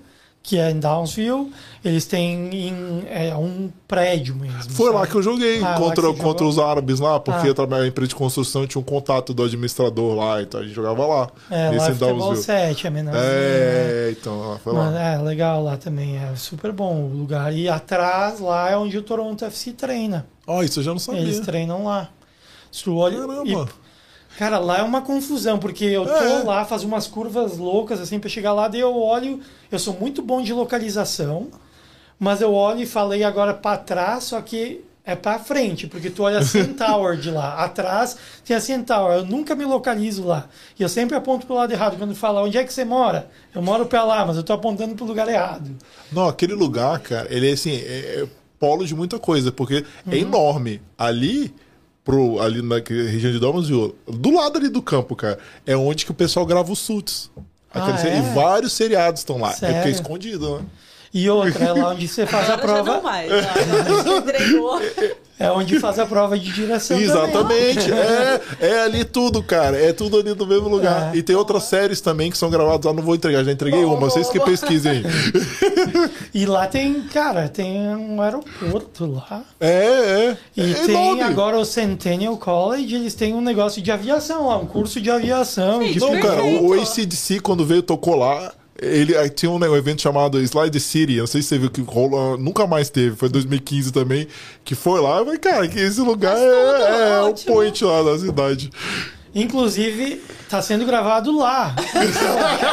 que 0.49 0.59
é 0.59 0.71
em 0.71 0.81
Downsville, 0.81 1.53
eles 1.85 2.07
têm 2.07 2.69
em, 2.69 3.05
é, 3.11 3.37
um 3.37 3.71
prédio 3.87 4.35
mesmo. 4.35 4.71
Foi 4.71 4.87
sabe? 4.87 4.99
lá 4.99 5.07
que 5.07 5.15
eu 5.15 5.23
joguei 5.23 5.63
ah, 5.63 5.75
contra, 5.75 6.11
contra 6.15 6.47
os 6.47 6.59
árabes 6.59 6.99
lá, 7.01 7.21
porque 7.21 7.47
ah. 7.47 7.51
eu 7.51 7.55
trabalhava 7.55 7.87
em 7.87 7.91
empresa 7.91 8.09
de 8.09 8.15
construção 8.15 8.65
e 8.65 8.67
tinha 8.67 8.81
um 8.81 8.85
contato 8.85 9.35
do 9.35 9.43
administrador 9.43 10.17
lá, 10.17 10.41
então 10.41 10.61
a 10.61 10.63
gente 10.63 10.75
jogava 10.75 11.07
lá. 11.07 11.29
É, 11.51 11.77
lá 11.77 11.89
é 11.89 11.93
futebol 11.93 12.35
7, 12.35 12.87
é 12.87 12.91
menorzinho. 12.91 13.25
É, 13.27 14.07
né? 14.07 14.11
então 14.19 14.41
lá 14.41 14.59
foi 14.59 14.73
Mas, 14.73 14.95
lá. 14.95 15.01
É, 15.03 15.19
legal 15.19 15.63
lá 15.63 15.77
também, 15.77 16.17
é 16.17 16.35
super 16.35 16.73
bom 16.73 16.95
o 16.95 17.15
lugar. 17.15 17.55
E 17.55 17.69
atrás 17.69 18.41
lá 18.41 18.71
é 18.71 18.77
onde 18.77 18.97
o 18.97 19.03
Toronto 19.03 19.45
FC 19.45 19.73
treina. 19.73 20.27
Ó, 20.47 20.61
oh, 20.61 20.63
isso 20.63 20.81
eu 20.81 20.85
já 20.85 20.93
não 20.93 20.99
sabia. 20.99 21.21
Eles 21.21 21.41
treinam 21.41 21.85
lá. 21.85 22.09
Se 22.73 22.85
tu 22.85 22.97
olha, 22.97 23.19
Caramba. 23.19 23.45
E, 23.45 23.88
Cara, 24.39 24.61
lá 24.61 24.79
é 24.79 24.83
uma 24.85 25.03
confusão, 25.03 25.59
porque 25.59 25.85
eu 25.85 26.07
tô 26.07 26.13
é. 26.13 26.45
lá, 26.45 26.65
faço 26.65 26.87
umas 26.87 27.09
curvas 27.09 27.59
loucas 27.59 28.01
assim 28.01 28.21
pra 28.21 28.31
chegar 28.31 28.53
lá, 28.53 28.69
daí 28.69 28.81
eu 28.81 28.97
olho, 28.97 29.41
eu 29.69 29.81
sou 29.81 29.93
muito 29.95 30.23
bom 30.23 30.41
de 30.41 30.53
localização, 30.53 31.49
mas 32.21 32.41
eu 32.41 32.55
olho 32.55 32.81
e 32.81 32.87
falei 32.87 33.25
agora 33.25 33.53
para 33.53 33.77
trás, 33.79 34.23
só 34.23 34.41
que 34.41 34.85
é 35.05 35.17
para 35.17 35.41
frente, 35.41 35.89
porque 35.89 36.09
tu 36.09 36.23
olha 36.23 36.39
a 36.39 36.45
Centaur 36.45 37.17
de 37.17 37.33
lá, 37.33 37.55
atrás 37.65 38.17
tem 38.45 38.57
a 38.57 38.61
Centaur, 38.61 39.11
eu 39.11 39.27
nunca 39.27 39.57
me 39.57 39.65
localizo 39.65 40.25
lá. 40.25 40.49
E 40.79 40.85
eu 40.85 40.89
sempre 40.89 41.17
aponto 41.17 41.45
pro 41.45 41.57
lado 41.57 41.73
errado, 41.73 41.99
quando 41.99 42.15
fala 42.15 42.41
onde 42.41 42.59
é 42.59 42.63
que 42.63 42.73
você 42.73 42.85
mora? 42.85 43.29
Eu 43.53 43.61
moro 43.61 43.87
para 43.87 44.05
lá, 44.05 44.25
mas 44.25 44.37
eu 44.37 44.45
tô 44.45 44.53
apontando 44.53 44.95
pro 44.95 45.05
lugar 45.05 45.29
errado. 45.29 45.69
Não, 46.13 46.29
aquele 46.29 46.55
lugar, 46.55 47.01
cara, 47.01 47.27
ele 47.29 47.51
é 47.51 47.55
assim, 47.55 47.75
é, 47.75 48.23
é 48.23 48.29
polo 48.57 48.87
de 48.87 48.95
muita 48.95 49.19
coisa, 49.19 49.51
porque 49.51 49.75
é 49.75 49.79
uhum. 49.79 50.13
é 50.13 50.19
enorme. 50.19 50.81
Ali 50.97 51.53
pro, 52.09 52.41
ali 52.41 52.63
na 52.63 52.77
região 52.77 53.31
de 53.31 53.39
Domas, 53.39 53.69
do 53.69 54.31
lado 54.31 54.57
ali 54.57 54.71
do 54.71 54.81
campo, 54.81 55.15
cara, 55.15 55.39
é 55.67 55.77
onde 55.77 56.07
que 56.07 56.11
o 56.11 56.15
pessoal 56.15 56.47
grava 56.47 56.73
os 56.73 56.79
suits. 56.79 57.31
Ah, 57.71 58.01
é? 58.03 58.19
E 58.19 58.35
vários 58.35 58.73
seriados 58.73 59.21
estão 59.21 59.37
lá. 59.37 59.53
Sério? 59.53 59.75
É 59.75 59.79
porque 59.81 59.89
é 59.91 59.93
escondido, 59.93 60.57
né? 60.57 60.65
E 61.13 61.29
outra, 61.31 61.65
é 61.65 61.73
lá 61.73 61.91
onde 61.91 62.07
você 62.07 62.27
faz 62.27 62.51
a 62.51 62.59
prova. 62.59 62.83
não 62.83 63.03
mais, 63.03 63.31
lá, 63.31 63.39
É 65.39 65.51
onde 65.53 65.79
faz 65.79 65.99
a 65.99 66.05
prova 66.05 66.37
de 66.37 66.53
direção. 66.53 66.99
Exatamente. 66.99 67.91
É, 67.93 68.41
é 68.61 68.81
ali 68.83 69.05
tudo, 69.05 69.43
cara. 69.43 69.77
É 69.81 69.93
tudo 69.93 70.19
ali 70.19 70.35
no 70.35 70.47
mesmo 70.47 70.69
lugar. 70.69 71.15
É. 71.15 71.19
E 71.19 71.23
tem 71.23 71.37
outras 71.37 71.63
séries 71.65 72.01
também 72.01 72.31
que 72.31 72.37
são 72.37 72.51
gravadas 72.51 72.85
lá. 72.85 72.93
Não 72.93 73.03
vou 73.03 73.15
entregar, 73.15 73.45
já 73.45 73.53
entreguei 73.53 73.85
oh, 73.85 73.95
uma. 73.95 74.01
Vocês 74.01 74.29
que 74.29 74.41
pesquisem. 74.41 75.03
e 76.35 76.45
lá 76.45 76.67
tem, 76.67 77.03
cara, 77.03 77.49
tem 77.49 77.89
um 77.89 78.21
aeroporto 78.21 79.07
lá. 79.07 79.45
É, 79.61 79.69
é. 79.69 80.37
E 80.57 80.73
é 80.73 80.75
tem 80.75 80.91
enorme. 80.91 81.23
agora 81.23 81.57
o 81.57 81.65
Centennial 81.65 82.37
College, 82.37 82.97
eles 82.97 83.15
têm 83.15 83.33
um 83.33 83.41
negócio 83.41 83.81
de 83.81 83.93
aviação 83.93 84.49
lá, 84.49 84.59
um 84.59 84.67
curso 84.67 85.01
de 85.01 85.11
aviação. 85.11 85.81
Sim, 85.83 85.93
de 85.93 86.01
não, 86.01 86.19
cara, 86.21 86.45
o 86.45 86.73
ACDC, 86.75 87.41
quando 87.41 87.65
veio, 87.65 87.83
tocou 87.83 88.17
lá. 88.17 88.53
Ele 88.81 89.29
tinha 89.31 89.51
um, 89.51 89.77
evento 89.77 90.03
chamado 90.03 90.41
Slide 90.41 90.79
City, 90.79 91.17
não 91.17 91.27
sei 91.27 91.43
se 91.43 91.49
você 91.49 91.59
viu 91.59 91.71
que 91.71 91.81
rolou, 91.81 92.39
nunca 92.39 92.65
mais 92.65 92.89
teve, 92.89 93.17
foi 93.17 93.29
2015 93.29 93.93
também, 93.93 94.29
que 94.65 94.77
foi 94.77 95.01
lá, 95.01 95.25
mas 95.25 95.39
cara, 95.39 95.67
que 95.67 95.81
esse 95.81 96.01
lugar 96.01 96.37
é, 96.37 97.11
é 97.11 97.21
o 97.23 97.35
point 97.35 97.85
lá 97.85 98.03
da 98.05 98.19
cidade. 98.19 98.71
Inclusive, 99.35 100.23
tá 100.49 100.63
sendo 100.63 100.87
gravado 100.87 101.37
lá. 101.37 101.75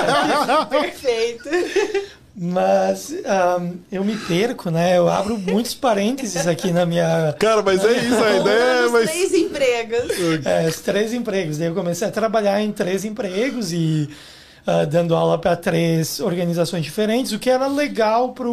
Perfeito. 0.69 1.49
Mas 2.37 3.11
um, 3.11 3.77
eu 3.89 4.03
me 4.03 4.17
perco, 4.17 4.69
né? 4.69 4.97
Eu 4.97 5.07
abro 5.07 5.37
muitos 5.37 5.73
parênteses 5.73 6.45
aqui 6.45 6.71
na 6.71 6.85
minha. 6.85 7.33
Cara, 7.39 7.61
mas 7.61 7.83
é 7.83 7.93
isso 7.93 8.23
a 8.23 8.35
ideia. 8.35 8.59
É, 8.59 8.87
mas... 8.89 9.09
três 9.09 9.33
empregos. 9.33 10.45
É, 10.45 10.67
os 10.67 10.79
três 10.81 11.13
empregos. 11.13 11.57
Daí 11.57 11.67
eu 11.67 11.73
comecei 11.73 12.07
a 12.07 12.11
trabalhar 12.11 12.61
em 12.61 12.73
três 12.73 13.05
empregos 13.05 13.71
e 13.71 14.09
uh, 14.67 14.85
dando 14.87 15.15
aula 15.15 15.37
para 15.37 15.55
três 15.55 16.19
organizações 16.19 16.83
diferentes, 16.83 17.31
o 17.31 17.39
que 17.39 17.49
era 17.49 17.67
legal 17.67 18.33
para 18.33 18.47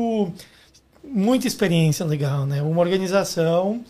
muita 1.05 1.47
experiência 1.47 2.05
legal, 2.05 2.47
né? 2.47 2.63
Uma 2.63 2.81
organização, 2.81 3.85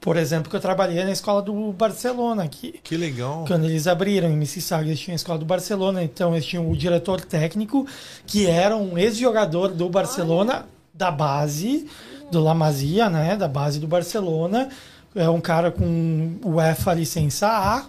por 0.00 0.16
exemplo, 0.16 0.50
que 0.50 0.56
eu 0.56 0.60
trabalhei 0.60 1.02
na 1.04 1.12
escola 1.12 1.40
do 1.40 1.72
Barcelona 1.72 2.42
aqui. 2.42 2.80
Que 2.82 2.96
legal. 2.96 3.44
Quando 3.46 3.64
eles 3.64 3.86
abriram 3.86 4.28
em 4.28 4.36
Mississauga, 4.36 4.86
eles 4.86 5.00
tinham 5.00 5.14
a 5.14 5.16
escola 5.16 5.38
do 5.38 5.44
Barcelona, 5.44 6.02
então 6.02 6.32
eles 6.32 6.44
tinham 6.44 6.70
o 6.70 6.76
diretor 6.76 7.20
técnico, 7.20 7.86
que 8.26 8.46
era 8.46 8.76
um 8.76 8.98
ex-jogador 8.98 9.68
do 9.68 9.88
Barcelona, 9.88 10.54
Ai. 10.54 10.64
da 10.92 11.10
base, 11.10 11.86
do 12.30 12.40
La 12.40 12.54
Masia, 12.54 13.08
né? 13.08 13.36
Da 13.36 13.48
base 13.48 13.78
do 13.78 13.86
Barcelona. 13.86 14.68
É 15.14 15.28
um 15.28 15.40
cara 15.40 15.70
com 15.70 16.38
o 16.42 16.60
EFA 16.60 16.94
licença 16.94 17.46
A, 17.46 17.84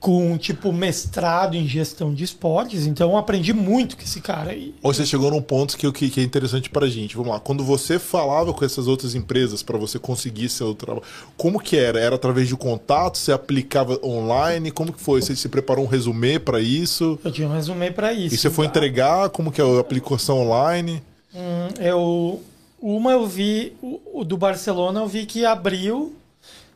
com 0.00 0.38
tipo 0.38 0.72
mestrado 0.72 1.54
em 1.54 1.68
gestão 1.68 2.14
de 2.14 2.24
esportes, 2.24 2.86
então 2.86 3.18
aprendi 3.18 3.52
muito 3.52 3.96
com 3.96 4.02
esse 4.02 4.18
cara 4.20 4.52
aí. 4.52 4.74
Ou 4.82 4.94
você 4.94 5.04
chegou 5.04 5.30
num 5.30 5.42
ponto 5.42 5.76
que, 5.76 5.92
que, 5.92 6.08
que 6.08 6.20
é 6.20 6.22
interessante 6.24 6.70
pra 6.70 6.88
gente. 6.88 7.14
Vamos 7.14 7.30
lá, 7.32 7.38
quando 7.38 7.62
você 7.62 7.98
falava 7.98 8.52
com 8.54 8.64
essas 8.64 8.88
outras 8.88 9.14
empresas 9.14 9.62
para 9.62 9.76
você 9.76 9.98
conseguir 9.98 10.48
seu 10.48 10.74
trabalho, 10.74 11.06
como 11.36 11.60
que 11.60 11.76
era? 11.76 12.00
Era 12.00 12.16
através 12.16 12.48
de 12.48 12.56
contato? 12.56 13.18
Você 13.18 13.30
aplicava 13.30 14.00
online? 14.02 14.70
Como 14.70 14.90
que 14.90 15.00
foi? 15.00 15.20
Você 15.20 15.36
se 15.36 15.48
preparou 15.50 15.84
um 15.84 15.88
resumê 15.88 16.38
para 16.38 16.60
isso? 16.60 17.18
Eu 17.22 17.30
tinha 17.30 17.46
um 17.46 17.52
resumê 17.52 17.90
para 17.90 18.10
isso. 18.10 18.34
E 18.34 18.38
você 18.38 18.48
foi 18.48 18.66
tá? 18.66 18.70
entregar? 18.70 19.28
Como 19.28 19.52
que 19.52 19.60
é 19.60 19.64
a 19.64 19.80
aplicação 19.80 20.38
online? 20.38 21.02
Hum, 21.34 21.68
eu 21.78 22.42
uma 22.80 23.12
eu 23.12 23.26
vi 23.26 23.74
o, 23.82 24.00
o 24.14 24.24
do 24.24 24.38
Barcelona 24.38 25.00
eu 25.00 25.06
vi 25.06 25.26
que 25.26 25.44
abriu 25.44 26.14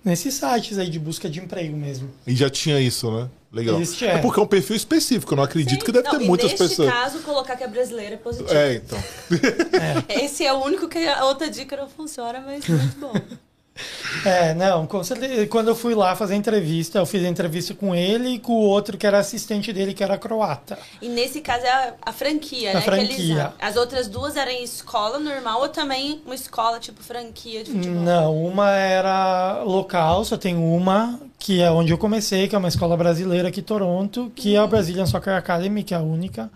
Nesses 0.04 0.34
sites 0.34 0.78
aí 0.78 0.90
de 0.90 0.98
busca 0.98 1.30
de 1.30 1.40
emprego 1.40 1.76
mesmo. 1.76 2.10
E 2.26 2.36
já 2.36 2.50
tinha 2.50 2.78
isso, 2.78 3.10
né? 3.10 3.28
Legal. 3.50 3.80
Existe, 3.80 4.04
é. 4.04 4.14
é 4.14 4.18
porque 4.18 4.40
é 4.40 4.42
um 4.42 4.46
perfil 4.46 4.74
específico, 4.74 5.32
eu 5.32 5.36
não 5.36 5.44
acredito 5.44 5.80
Sim. 5.80 5.86
que 5.86 5.92
deve 5.92 6.08
não, 6.08 6.18
ter 6.18 6.24
muitas 6.24 6.52
pessoas. 6.52 6.88
Nesse 6.88 6.90
caso, 6.90 7.18
colocar 7.20 7.54
que 7.56 7.62
é 7.62 7.68
brasileira 7.68 8.14
é 8.14 8.18
positivo. 8.18 8.52
É, 8.52 8.74
então. 8.74 8.98
É. 10.08 10.24
Esse 10.24 10.44
é 10.44 10.52
o 10.52 10.62
único 10.64 10.88
que 10.88 10.98
a 11.06 11.24
outra 11.24 11.48
dica 11.48 11.76
não 11.76 11.88
funciona, 11.88 12.40
mas 12.40 12.66
muito 12.66 12.98
bom. 12.98 13.12
É, 14.24 14.54
não. 14.54 14.86
Quando 15.50 15.68
eu 15.68 15.74
fui 15.74 15.94
lá 15.94 16.14
fazer 16.14 16.34
entrevista, 16.34 16.98
eu 16.98 17.06
fiz 17.06 17.24
a 17.24 17.28
entrevista 17.28 17.74
com 17.74 17.94
ele 17.94 18.34
e 18.34 18.38
com 18.38 18.52
o 18.52 18.60
outro 18.60 18.96
que 18.96 19.06
era 19.06 19.18
assistente 19.18 19.72
dele, 19.72 19.92
que 19.92 20.04
era 20.04 20.16
croata. 20.16 20.78
E 21.02 21.08
nesse 21.08 21.40
caso 21.40 21.64
é 21.64 21.70
a, 21.70 21.94
a 22.06 22.12
franquia, 22.12 22.70
a 22.70 22.74
né? 22.74 22.80
Franquia. 22.80 23.34
Eles, 23.34 23.52
as 23.60 23.76
outras 23.76 24.08
duas 24.08 24.36
eram 24.36 24.52
escola 24.52 25.18
normal 25.18 25.60
ou 25.60 25.68
também 25.68 26.22
uma 26.24 26.34
escola 26.34 26.78
tipo 26.78 27.02
franquia 27.02 27.64
de 27.64 27.72
futebol? 27.72 28.02
Não, 28.02 28.46
uma 28.46 28.70
era 28.70 29.62
local, 29.64 30.24
só 30.24 30.36
tem 30.36 30.56
uma, 30.56 31.20
que 31.38 31.60
é 31.60 31.70
onde 31.70 31.92
eu 31.92 31.98
comecei, 31.98 32.48
que 32.48 32.54
é 32.54 32.58
uma 32.58 32.68
escola 32.68 32.96
brasileira 32.96 33.48
aqui 33.48 33.60
em 33.60 33.64
Toronto, 33.64 34.32
que 34.34 34.50
uhum. 34.50 34.56
é 34.56 34.58
a 34.64 34.66
Brazilian 34.66 35.06
Soccer 35.06 35.34
Academy, 35.34 35.82
que 35.82 35.92
é 35.92 35.96
a 35.96 36.00
única. 36.00 36.50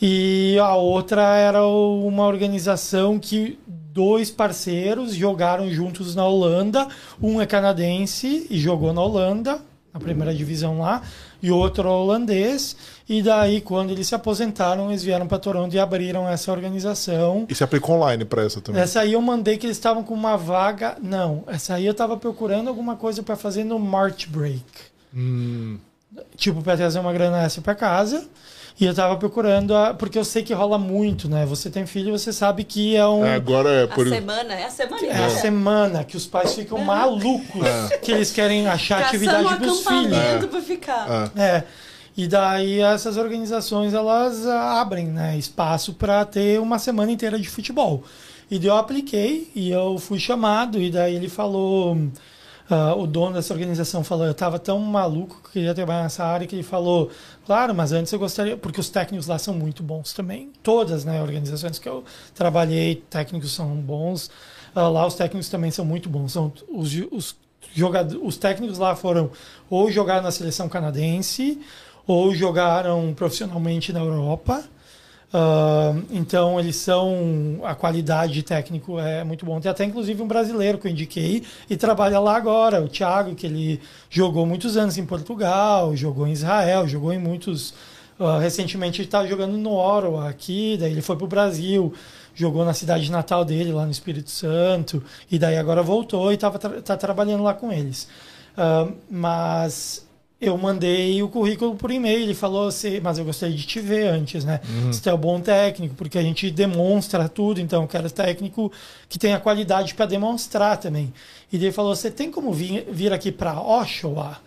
E 0.00 0.58
a 0.58 0.74
outra 0.74 1.36
era 1.36 1.66
uma 1.66 2.26
organização 2.26 3.18
que 3.18 3.58
dois 3.66 4.30
parceiros 4.30 5.14
jogaram 5.14 5.70
juntos 5.70 6.14
na 6.14 6.26
Holanda. 6.26 6.88
Um 7.20 7.40
é 7.40 7.46
canadense 7.46 8.46
e 8.48 8.58
jogou 8.58 8.92
na 8.92 9.02
Holanda, 9.02 9.60
na 9.92 10.00
primeira 10.00 10.34
divisão 10.34 10.78
lá, 10.78 11.02
e 11.42 11.50
outro 11.50 11.88
é 11.88 11.90
holandês. 11.90 12.76
E 13.08 13.22
daí, 13.22 13.60
quando 13.60 13.90
eles 13.90 14.06
se 14.06 14.14
aposentaram, 14.14 14.88
eles 14.88 15.02
vieram 15.02 15.26
para 15.26 15.38
Toronto 15.38 15.74
e 15.74 15.78
abriram 15.78 16.28
essa 16.28 16.50
organização. 16.52 17.44
E 17.48 17.54
se 17.54 17.64
aplicou 17.64 17.96
online 17.96 18.24
para 18.24 18.44
essa 18.44 18.60
também? 18.60 18.80
Essa 18.80 19.00
aí 19.00 19.12
eu 19.12 19.20
mandei 19.20 19.58
que 19.58 19.66
eles 19.66 19.76
estavam 19.76 20.02
com 20.02 20.14
uma 20.14 20.36
vaga. 20.36 20.96
Não, 21.02 21.44
essa 21.46 21.74
aí 21.74 21.84
eu 21.84 21.92
estava 21.92 22.16
procurando 22.16 22.68
alguma 22.68 22.96
coisa 22.96 23.22
para 23.22 23.36
fazer 23.36 23.64
no 23.64 23.78
March 23.78 24.26
Break. 24.28 24.64
Hum. 25.14 25.78
Tipo, 26.36 26.62
para 26.62 26.76
trazer 26.76 27.00
uma 27.00 27.12
grana 27.12 27.42
essa 27.42 27.60
para 27.60 27.74
casa. 27.74 28.26
E 28.80 28.86
eu 28.86 28.94
tava 28.94 29.14
procurando, 29.18 29.76
a, 29.76 29.92
porque 29.92 30.18
eu 30.18 30.24
sei 30.24 30.42
que 30.42 30.54
rola 30.54 30.78
muito, 30.78 31.28
né? 31.28 31.44
Você 31.44 31.68
tem 31.68 31.84
filho, 31.84 32.18
você 32.18 32.32
sabe 32.32 32.64
que 32.64 32.96
é 32.96 33.06
um. 33.06 33.22
É, 33.26 33.34
agora 33.34 33.68
é 33.82 33.86
por. 33.86 34.06
A 34.06 34.10
semana, 34.10 34.54
é 34.54 34.64
a 34.64 34.70
semana. 34.70 35.06
É 35.06 35.24
a 35.26 35.30
semana 35.30 36.04
que 36.04 36.16
os 36.16 36.26
pais 36.26 36.54
ficam 36.54 36.78
é. 36.78 36.84
malucos, 36.84 37.62
é. 37.62 37.98
que 37.98 38.10
eles 38.10 38.32
querem 38.32 38.66
achar 38.66 39.02
Caçando 39.02 39.28
atividade 39.28 39.60
dos 39.60 39.86
filhos. 39.86 40.16
É. 40.16 40.46
Pra 40.46 40.62
ficar. 40.62 41.30
É. 41.36 41.42
é. 41.42 41.64
E 42.16 42.26
daí 42.26 42.80
essas 42.80 43.18
organizações 43.18 43.92
elas 43.92 44.46
abrem 44.46 45.08
né, 45.08 45.36
espaço 45.36 45.92
para 45.92 46.24
ter 46.24 46.58
uma 46.58 46.78
semana 46.78 47.12
inteira 47.12 47.38
de 47.38 47.50
futebol. 47.50 48.02
E 48.50 48.64
eu 48.64 48.76
apliquei 48.76 49.50
e 49.54 49.70
eu 49.70 49.98
fui 49.98 50.18
chamado, 50.18 50.80
e 50.80 50.90
daí 50.90 51.16
ele 51.16 51.28
falou. 51.28 51.98
Uh, 52.70 52.96
o 52.96 53.04
dono 53.04 53.34
dessa 53.34 53.52
organização 53.52 54.04
falou, 54.04 54.26
eu 54.26 54.30
estava 54.30 54.56
tão 54.56 54.78
maluco 54.78 55.42
que 55.42 55.54
queria 55.54 55.74
trabalhar 55.74 56.04
nessa 56.04 56.24
área 56.24 56.46
que 56.46 56.54
ele 56.54 56.62
falou, 56.62 57.10
claro, 57.44 57.74
mas 57.74 57.90
antes 57.90 58.12
eu 58.12 58.18
gostaria, 58.18 58.56
porque 58.56 58.78
os 58.78 58.88
técnicos 58.88 59.26
lá 59.26 59.38
são 59.38 59.52
muito 59.52 59.82
bons 59.82 60.12
também. 60.12 60.52
Todas, 60.62 61.04
né, 61.04 61.20
organizações 61.20 61.80
que 61.80 61.88
eu 61.88 62.04
trabalhei, 62.32 63.02
técnicos 63.10 63.52
são 63.52 63.74
bons. 63.74 64.30
Uh, 64.74 64.88
lá 64.88 65.04
os 65.04 65.14
técnicos 65.16 65.48
também 65.48 65.72
são 65.72 65.84
muito 65.84 66.08
bons. 66.08 66.30
São 66.30 66.52
os, 66.68 66.94
os 67.10 67.36
jogadores, 67.74 68.22
os 68.24 68.36
técnicos 68.36 68.78
lá 68.78 68.94
foram 68.94 69.32
ou 69.68 69.90
jogar 69.90 70.22
na 70.22 70.30
seleção 70.30 70.68
canadense 70.68 71.60
ou 72.06 72.32
jogaram 72.32 73.12
profissionalmente 73.14 73.92
na 73.92 73.98
Europa. 73.98 74.62
Uh, 75.32 76.02
então 76.10 76.58
eles 76.58 76.74
são 76.74 77.60
a 77.62 77.72
qualidade 77.72 78.32
de 78.32 78.42
técnico 78.42 78.98
é 78.98 79.22
muito 79.22 79.46
bom. 79.46 79.60
Tem 79.60 79.70
até 79.70 79.84
inclusive 79.84 80.20
um 80.20 80.26
brasileiro 80.26 80.76
que 80.76 80.88
eu 80.88 80.90
indiquei 80.90 81.44
e 81.68 81.76
trabalha 81.76 82.18
lá 82.18 82.36
agora, 82.36 82.82
o 82.82 82.88
Thiago, 82.88 83.34
que 83.36 83.46
ele 83.46 83.80
jogou 84.08 84.44
muitos 84.44 84.76
anos 84.76 84.98
em 84.98 85.06
Portugal, 85.06 85.94
jogou 85.96 86.26
em 86.26 86.32
Israel, 86.32 86.88
jogou 86.88 87.12
em 87.12 87.18
muitos. 87.18 87.72
Uh, 88.18 88.38
recentemente 88.38 89.00
ele 89.00 89.08
está 89.08 89.24
jogando 89.26 89.56
no 89.56 89.72
Oro 89.72 90.18
aqui, 90.18 90.76
daí 90.78 90.90
ele 90.90 91.00
foi 91.00 91.16
para 91.16 91.24
o 91.24 91.28
Brasil, 91.28 91.94
jogou 92.34 92.64
na 92.64 92.74
cidade 92.74 93.10
natal 93.10 93.44
dele, 93.44 93.72
lá 93.72 93.84
no 93.86 93.90
Espírito 93.90 94.30
Santo, 94.30 95.02
e 95.30 95.38
daí 95.38 95.56
agora 95.56 95.82
voltou 95.82 96.30
e 96.30 96.34
está 96.34 96.50
tra 96.50 96.82
tá 96.82 96.96
trabalhando 96.96 97.42
lá 97.42 97.54
com 97.54 97.72
eles. 97.72 98.08
Uh, 98.58 98.92
mas 99.08 100.06
eu 100.40 100.56
mandei 100.56 101.22
o 101.22 101.28
currículo 101.28 101.74
por 101.76 101.90
e-mail. 101.90 102.22
Ele 102.22 102.34
falou 102.34 102.68
assim, 102.68 102.98
mas 103.00 103.18
eu 103.18 103.24
gostaria 103.24 103.54
de 103.54 103.66
te 103.66 103.78
ver 103.78 104.08
antes, 104.08 104.44
né? 104.44 104.60
Uhum. 104.68 104.92
Você 104.92 105.10
é 105.10 105.14
um 105.14 105.18
bom 105.18 105.38
técnico, 105.40 105.94
porque 105.94 106.18
a 106.18 106.22
gente 106.22 106.50
demonstra 106.50 107.28
tudo, 107.28 107.60
então 107.60 107.82
eu 107.82 107.88
quero 107.88 108.10
técnico 108.10 108.72
que 109.08 109.18
tenha 109.18 109.38
qualidade 109.38 109.94
para 109.94 110.06
demonstrar 110.06 110.78
também. 110.78 111.12
E 111.52 111.56
ele 111.56 111.72
falou: 111.72 111.94
você 111.94 112.10
tem 112.10 112.30
como 112.30 112.52
vir, 112.52 112.86
vir 112.90 113.12
aqui 113.12 113.30
para 113.30 113.60
Oshawa 113.60 114.38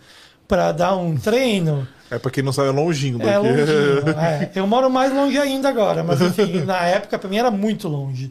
para 0.48 0.72
dar 0.72 0.96
um 0.96 1.16
treino? 1.16 1.86
É 2.10 2.18
para 2.18 2.30
quem 2.30 2.42
não 2.42 2.52
sabe, 2.52 2.68
é 2.68 2.72
longinho 2.72 3.18
daqui. 3.18 3.30
É 3.30 3.38
longinho, 3.38 4.08
é. 4.18 4.50
Eu 4.54 4.66
moro 4.66 4.90
mais 4.90 5.12
longe 5.12 5.38
ainda 5.38 5.68
agora, 5.68 6.02
mas 6.02 6.20
enfim, 6.20 6.64
na 6.64 6.84
época 6.84 7.18
para 7.18 7.30
mim 7.30 7.38
era 7.38 7.50
muito 7.50 7.88
longe. 7.88 8.30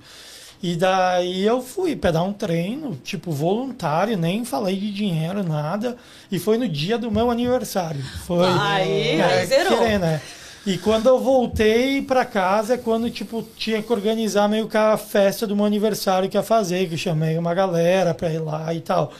E 0.63 0.77
daí 0.77 1.43
eu 1.43 1.61
fui 1.61 1.93
pegar 1.93 2.23
um 2.23 2.31
treino, 2.31 2.95
tipo, 3.03 3.33
voluntário, 3.33 4.17
nem 4.17 4.45
falei 4.45 4.77
de 4.77 4.93
dinheiro, 4.93 5.43
nada. 5.43 5.97
E 6.31 6.39
foi 6.39 6.57
no 6.57 6.69
dia 6.69 6.97
do 6.97 7.11
meu 7.11 7.29
aniversário. 7.29 8.01
Foi. 8.25 8.47
Aí, 8.47 9.19
é, 9.19 9.23
aí 9.23 9.45
zerou. 9.45 9.77
Querendo, 9.77 10.03
né? 10.03 10.21
E 10.65 10.77
quando 10.77 11.07
eu 11.07 11.19
voltei 11.19 12.01
para 12.01 12.23
casa 12.23 12.75
é 12.75 12.77
quando, 12.77 13.11
tipo, 13.11 13.45
tinha 13.57 13.83
que 13.83 13.91
organizar 13.91 14.47
meio 14.47 14.69
que 14.69 14.77
a 14.77 14.95
festa 14.95 15.45
do 15.45 15.53
meu 15.53 15.65
aniversário 15.65 16.29
que 16.29 16.37
ia 16.37 16.43
fazer, 16.43 16.87
que 16.87 16.93
eu 16.93 16.97
chamei 16.97 17.37
uma 17.37 17.53
galera 17.53 18.13
pra 18.13 18.31
ir 18.31 18.39
lá 18.39 18.73
e 18.73 18.79
tal. 18.79 19.11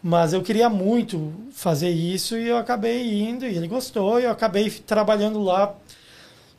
Mas 0.00 0.32
eu 0.32 0.40
queria 0.40 0.68
muito 0.68 1.32
fazer 1.52 1.90
isso 1.90 2.38
e 2.38 2.46
eu 2.46 2.56
acabei 2.56 3.22
indo 3.22 3.44
e 3.44 3.56
ele 3.56 3.66
gostou 3.66 4.20
e 4.20 4.24
eu 4.24 4.30
acabei 4.30 4.70
trabalhando 4.70 5.42
lá 5.42 5.74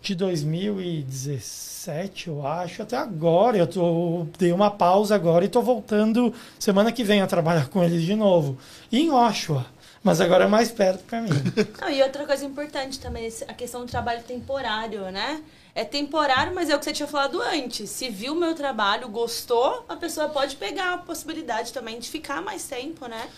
de 0.01 0.13
2016 0.15 1.72
2017, 1.84 2.27
eu 2.27 2.47
acho, 2.47 2.81
até 2.81 2.97
agora. 2.97 3.57
Eu 3.57 3.67
tô, 3.67 4.25
dei 4.38 4.51
uma 4.51 4.71
pausa 4.71 5.15
agora 5.15 5.43
e 5.43 5.47
estou 5.47 5.61
voltando 5.61 6.34
semana 6.57 6.91
que 6.91 7.03
vem 7.03 7.21
a 7.21 7.27
trabalhar 7.27 7.67
com 7.67 7.84
eles 7.84 8.03
de 8.03 8.15
novo. 8.15 8.57
E 8.91 9.01
em 9.01 9.11
Oshawa. 9.11 9.65
Mas 10.01 10.19
agora 10.19 10.45
é 10.45 10.47
mais 10.47 10.69
perto 10.69 11.03
para 11.05 11.21
mim. 11.21 11.29
Não, 11.79 11.89
e 11.89 12.01
outra 12.03 12.25
coisa 12.25 12.45
importante 12.45 12.99
também, 12.99 13.31
a 13.47 13.53
questão 13.53 13.81
do 13.81 13.88
trabalho 13.88 14.21
temporário, 14.23 15.09
né? 15.11 15.41
É 15.73 15.86
temporário, 15.86 16.53
mas 16.53 16.69
é 16.69 16.75
o 16.75 16.79
que 16.79 16.86
você 16.86 16.91
tinha 16.91 17.07
falado 17.07 17.41
antes. 17.41 17.89
Se 17.89 18.09
viu 18.09 18.34
o 18.34 18.36
meu 18.36 18.53
trabalho, 18.53 19.07
gostou, 19.07 19.86
a 19.88 19.95
pessoa 19.95 20.27
pode 20.27 20.57
pegar 20.57 20.93
a 20.93 20.97
possibilidade 20.97 21.71
também 21.71 21.99
de 21.99 22.09
ficar 22.09 22.41
mais 22.41 22.65
tempo, 22.65 23.07
né? 23.07 23.29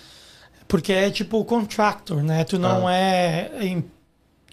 Porque 0.67 0.91
é 0.91 1.11
tipo 1.11 1.37
o 1.37 1.45
contractor, 1.45 2.23
né? 2.23 2.43
Tu 2.43 2.57
não 2.57 2.87
ah. 2.87 2.93
é 2.93 3.51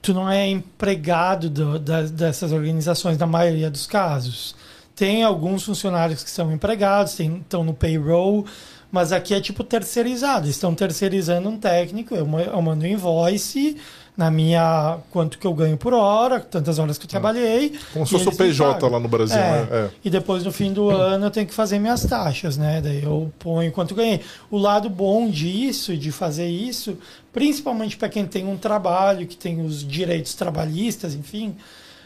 tu 0.03 0.13
não 0.13 0.29
é 0.29 0.49
empregado 0.49 1.49
do, 1.49 1.79
da, 1.79 2.03
dessas 2.03 2.51
organizações 2.53 3.17
na 3.17 3.27
maioria 3.27 3.71
dos 3.71 3.87
casos. 3.87 4.55
Tem 4.95 5.23
alguns 5.23 5.65
funcionários 5.65 6.23
que 6.23 6.31
são 6.31 6.53
empregados, 6.53 7.15
tem, 7.15 7.39
estão 7.39 7.65
no 7.65 7.73
payroll, 7.73 8.45
mas 8.91 9.13
aqui 9.13 9.33
é 9.33 9.41
tipo 9.41 9.65
terceirizado. 9.65 10.49
Estão 10.49 10.75
terceirizando 10.75 11.49
um 11.49 11.57
técnico, 11.57 12.15
eu, 12.15 12.29
eu 12.39 12.63
mando 12.63 12.87
invoice 12.87 13.79
na 14.17 14.31
minha 14.31 14.99
quanto 15.11 15.39
que 15.39 15.47
eu 15.47 15.55
ganho 15.55 15.77
por 15.77 15.95
hora, 15.95 16.39
tantas 16.39 16.79
horas 16.79 16.99
que 16.99 17.07
eu 17.07 17.09
trabalhei. 17.09 17.79
Como 17.93 18.07
se 18.07 18.13
fosse 18.13 18.29
o 18.29 18.37
PJ 18.37 18.87
lá 18.87 19.01
no 19.01 19.09
Brasil, 19.09 19.39
é, 19.39 19.51
né? 19.51 19.69
É. 19.71 19.91
E 20.05 20.11
depois 20.11 20.45
no 20.45 20.53
fim 20.53 20.73
do 20.73 20.91
ano 20.93 21.27
eu 21.27 21.31
tenho 21.31 21.47
que 21.47 21.55
fazer 21.55 21.79
minhas 21.79 22.05
taxas, 22.05 22.57
né? 22.59 22.81
Daí 22.83 23.03
eu 23.03 23.33
ponho 23.39 23.73
quanto 23.73 23.95
ganhei. 23.95 24.21
O 24.51 24.59
lado 24.59 24.91
bom 24.91 25.31
disso, 25.31 25.97
de 25.97 26.13
fazer 26.13 26.47
isso, 26.47 26.99
principalmente 27.33 27.97
para 27.97 28.09
quem 28.09 28.27
tem 28.27 28.47
um 28.47 28.59
trabalho, 28.59 29.27
que 29.27 29.37
tem 29.37 29.65
os 29.65 29.87
direitos 29.87 30.35
trabalhistas, 30.35 31.15
enfim. 31.15 31.57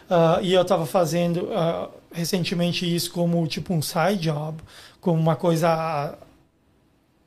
Uh, 0.09 0.41
e 0.41 0.53
eu 0.53 0.63
estava 0.63 0.87
fazendo 0.87 1.47
uh, 1.47 1.91
recentemente 2.13 2.87
isso 2.95 3.11
como 3.11 3.45
tipo 3.49 3.75
um 3.75 3.83
side 3.83 4.19
job, 4.19 4.59
como 5.01 5.21
uma 5.21 5.35
coisa 5.35 6.17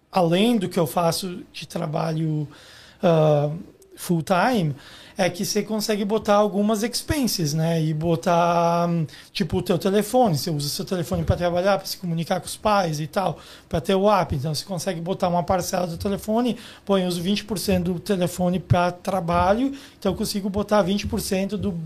além 0.10 0.58
do 0.58 0.70
que 0.70 0.80
eu 0.80 0.88
faço 0.88 1.44
de 1.52 1.68
trabalho 1.68 2.48
uh, 3.04 3.58
full 4.00 4.24
time, 4.24 4.74
é 5.18 5.30
que 5.30 5.44
você 5.44 5.62
consegue 5.62 6.06
botar 6.06 6.36
algumas 6.36 6.84
expenses, 6.84 7.54
né? 7.54 7.84
E 7.84 7.94
botar, 7.94 8.88
tipo, 9.34 9.58
o 9.58 9.62
teu 9.62 9.78
telefone. 9.78 10.38
Você 10.38 10.50
usa 10.50 10.68
o 10.68 10.70
seu 10.70 10.86
telefone 10.86 11.26
para 11.26 11.36
trabalhar, 11.36 11.78
para 11.78 11.86
se 11.86 11.98
comunicar 11.98 12.40
com 12.40 12.46
os 12.46 12.56
pais 12.56 13.02
e 13.02 13.08
tal, 13.08 13.38
para 13.68 13.82
ter 13.82 13.96
o 13.96 14.10
app. 14.10 14.34
Então, 14.34 14.56
você 14.56 14.64
consegue 14.64 15.02
botar 15.02 15.28
uma 15.28 15.44
parcela 15.44 15.86
do 15.86 15.98
telefone, 15.98 16.58
põe 16.86 17.06
os 17.06 17.20
20% 17.20 17.84
do 17.84 18.00
telefone 18.00 18.58
para 18.58 18.94
trabalho. 18.94 19.74
Então, 20.00 20.14
eu 20.14 20.18
consigo 20.18 20.50
botar 20.50 20.82
20% 20.82 21.58
do, 21.58 21.78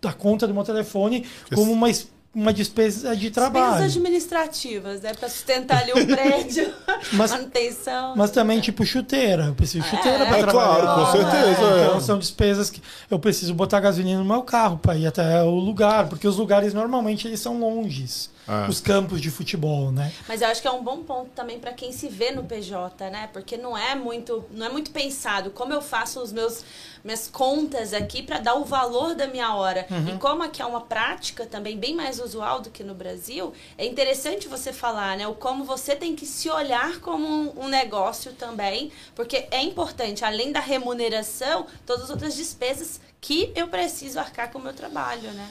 da 0.00 0.14
conta 0.14 0.48
do 0.48 0.54
meu 0.54 0.64
telefone 0.64 1.26
como 1.54 1.70
uma 1.70 1.90
uma 2.34 2.52
despesa 2.52 3.16
de 3.16 3.30
trabalho. 3.30 3.72
Despesas 3.72 3.96
administrativas, 3.96 5.00
né? 5.00 5.12
Para 5.14 5.28
sustentar 5.28 5.82
ali 5.82 5.92
um 5.92 6.06
prédio, 6.06 6.72
mas, 7.12 7.30
manutenção. 7.30 8.14
Mas 8.16 8.30
também, 8.30 8.60
tipo, 8.60 8.84
chuteira. 8.84 9.46
Eu 9.46 9.54
preciso 9.54 9.84
de 9.84 9.90
chuteira 9.90 10.24
é, 10.24 10.26
para 10.26 10.38
é 10.38 10.42
trabalhar. 10.42 10.80
Claro, 10.80 11.06
com 11.06 11.12
certeza. 11.12 11.62
É. 11.62 11.86
Então, 11.86 12.00
são 12.00 12.18
despesas 12.18 12.70
que 12.70 12.82
eu 13.10 13.18
preciso 13.18 13.54
botar 13.54 13.80
gasolina 13.80 14.18
no 14.18 14.24
meu 14.24 14.42
carro 14.42 14.78
para 14.78 14.96
ir 14.96 15.06
até 15.06 15.42
o 15.42 15.54
lugar, 15.54 16.08
porque 16.08 16.28
os 16.28 16.36
lugares 16.36 16.74
normalmente 16.74 17.26
eles 17.26 17.40
são 17.40 17.58
longes. 17.58 18.30
Ah. 18.48 18.66
os 18.66 18.80
campos 18.80 19.20
de 19.20 19.30
futebol, 19.30 19.92
né? 19.92 20.10
Mas 20.26 20.40
eu 20.40 20.48
acho 20.48 20.62
que 20.62 20.66
é 20.66 20.70
um 20.70 20.82
bom 20.82 21.02
ponto 21.02 21.30
também 21.34 21.58
para 21.58 21.72
quem 21.74 21.92
se 21.92 22.08
vê 22.08 22.30
no 22.30 22.44
PJ, 22.44 23.10
né? 23.10 23.28
Porque 23.30 23.58
não 23.58 23.76
é 23.76 23.94
muito, 23.94 24.42
não 24.50 24.64
é 24.64 24.68
muito 24.70 24.90
pensado 24.90 25.50
como 25.50 25.74
eu 25.74 25.82
faço 25.82 26.18
os 26.20 26.32
meus 26.32 26.64
minhas 27.04 27.28
contas 27.28 27.92
aqui 27.92 28.22
para 28.22 28.38
dar 28.38 28.54
o 28.54 28.64
valor 28.64 29.14
da 29.14 29.26
minha 29.26 29.54
hora. 29.54 29.86
Uhum. 29.90 30.16
E 30.16 30.18
como 30.18 30.42
aqui 30.42 30.62
é 30.62 30.66
uma 30.66 30.80
prática 30.80 31.46
também 31.46 31.76
bem 31.78 31.94
mais 31.94 32.18
usual 32.18 32.60
do 32.60 32.70
que 32.70 32.82
no 32.82 32.94
Brasil, 32.94 33.52
é 33.76 33.86
interessante 33.86 34.48
você 34.48 34.72
falar, 34.72 35.16
né? 35.16 35.26
O 35.26 35.34
como 35.34 35.64
você 35.64 35.94
tem 35.94 36.16
que 36.16 36.26
se 36.26 36.48
olhar 36.50 37.00
como 37.00 37.26
um, 37.26 37.64
um 37.64 37.68
negócio 37.68 38.32
também, 38.32 38.90
porque 39.14 39.46
é 39.50 39.62
importante, 39.62 40.24
além 40.24 40.52
da 40.52 40.60
remuneração, 40.60 41.66
todas 41.86 42.04
as 42.04 42.10
outras 42.10 42.34
despesas 42.34 43.00
que 43.20 43.52
eu 43.54 43.68
preciso 43.68 44.18
arcar 44.18 44.50
com 44.50 44.58
o 44.58 44.62
meu 44.62 44.72
trabalho, 44.72 45.30
né? 45.32 45.48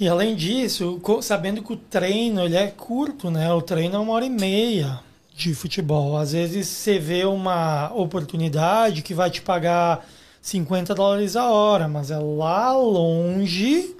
E 0.00 0.08
além 0.08 0.34
disso, 0.34 0.98
sabendo 1.20 1.62
que 1.62 1.74
o 1.74 1.76
treino 1.76 2.40
ele 2.40 2.56
é 2.56 2.68
curto, 2.68 3.30
né? 3.30 3.52
O 3.52 3.60
treino 3.60 3.96
é 3.96 3.98
uma 3.98 4.14
hora 4.14 4.24
e 4.24 4.30
meia 4.30 4.98
de 5.36 5.54
futebol. 5.54 6.16
Às 6.16 6.32
vezes 6.32 6.68
você 6.68 6.98
vê 6.98 7.26
uma 7.26 7.92
oportunidade 7.94 9.02
que 9.02 9.12
vai 9.12 9.30
te 9.30 9.42
pagar 9.42 10.06
50 10.40 10.94
dólares 10.94 11.36
a 11.36 11.50
hora, 11.50 11.86
mas 11.86 12.10
é 12.10 12.18
lá 12.18 12.72
longe. 12.72 13.94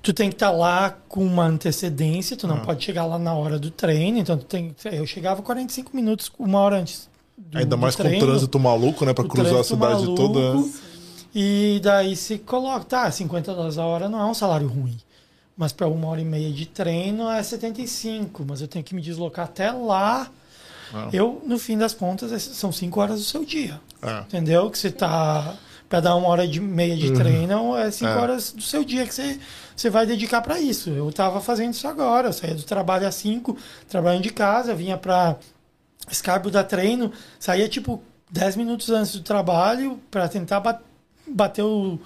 Tu 0.00 0.12
tem 0.12 0.28
que 0.28 0.36
estar 0.36 0.50
tá 0.50 0.56
lá 0.56 0.96
com 1.08 1.24
uma 1.24 1.46
antecedência, 1.46 2.36
tu 2.36 2.46
não 2.46 2.56
ah. 2.56 2.60
pode 2.60 2.84
chegar 2.84 3.04
lá 3.04 3.18
na 3.18 3.34
hora 3.34 3.58
do 3.58 3.72
treino, 3.72 4.18
então 4.18 4.38
tu 4.38 4.44
tem, 4.44 4.74
eu 4.84 5.06
chegava 5.06 5.42
45 5.42 5.96
minutos, 5.96 6.30
uma 6.38 6.60
hora 6.60 6.78
antes. 6.78 7.08
Do, 7.36 7.58
Ainda 7.58 7.76
mais 7.76 7.96
treino, 7.96 8.18
com 8.18 8.24
o 8.24 8.28
trânsito 8.28 8.58
maluco, 8.58 9.04
né, 9.04 9.12
para 9.12 9.24
cruzar 9.24 9.60
a 9.60 9.64
cidade 9.64 10.02
maluco, 10.02 10.14
toda. 10.14 10.64
E 11.34 11.80
daí 11.82 12.14
se 12.14 12.38
coloca, 12.38 12.84
tá, 12.84 13.10
50 13.10 13.54
dólares 13.54 13.78
a 13.78 13.86
hora 13.86 14.08
não 14.08 14.20
é 14.20 14.24
um 14.26 14.34
salário 14.34 14.68
ruim. 14.68 14.98
Mas 15.56 15.72
para 15.72 15.86
uma 15.86 16.08
hora 16.08 16.20
e 16.20 16.24
meia 16.24 16.50
de 16.50 16.66
treino 16.66 17.28
é 17.30 17.42
75, 17.42 18.44
mas 18.46 18.60
eu 18.60 18.68
tenho 18.68 18.84
que 18.84 18.94
me 18.94 19.00
deslocar 19.00 19.46
até 19.46 19.70
lá. 19.70 20.30
Ah. 20.92 21.08
Eu, 21.12 21.42
no 21.46 21.58
fim 21.58 21.78
das 21.78 21.94
contas, 21.94 22.42
são 22.42 22.70
5 22.70 23.00
horas 23.00 23.18
do 23.18 23.24
seu 23.24 23.44
dia. 23.44 23.80
Ah. 24.02 24.24
Entendeu? 24.26 24.70
Que 24.70 24.78
você 24.78 24.90
tá. 24.90 25.56
Para 25.88 26.00
dar 26.00 26.14
uma 26.14 26.28
hora 26.28 26.42
e 26.42 26.58
meia 26.58 26.96
de 26.96 27.08
uhum. 27.08 27.14
treino, 27.14 27.76
é 27.76 27.90
5 27.90 28.10
é. 28.10 28.16
horas 28.16 28.50
do 28.52 28.62
seu 28.62 28.82
dia 28.82 29.06
que 29.06 29.14
você, 29.14 29.38
você 29.76 29.90
vai 29.90 30.06
dedicar 30.06 30.40
para 30.40 30.58
isso. 30.58 30.88
Eu 30.88 31.10
estava 31.10 31.38
fazendo 31.38 31.74
isso 31.74 31.86
agora. 31.86 32.28
Eu 32.28 32.32
saía 32.32 32.54
do 32.54 32.62
trabalho 32.62 33.06
às 33.06 33.14
5, 33.16 33.54
trabalhando 33.90 34.22
de 34.22 34.30
casa, 34.30 34.74
vinha 34.74 34.96
para 34.96 35.36
Skype 36.10 36.50
da 36.50 36.64
treino, 36.64 37.12
saía 37.38 37.68
tipo 37.68 38.02
10 38.30 38.56
minutos 38.56 38.88
antes 38.88 39.12
do 39.12 39.20
trabalho 39.20 40.00
para 40.10 40.26
tentar 40.30 40.60
bater 40.60 40.91
bater 41.26 41.62
o, 41.62 41.98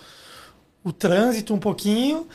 o 0.85 0.93
trânsito 0.93 1.55
um 1.55 1.59
pouquinho 1.59 2.27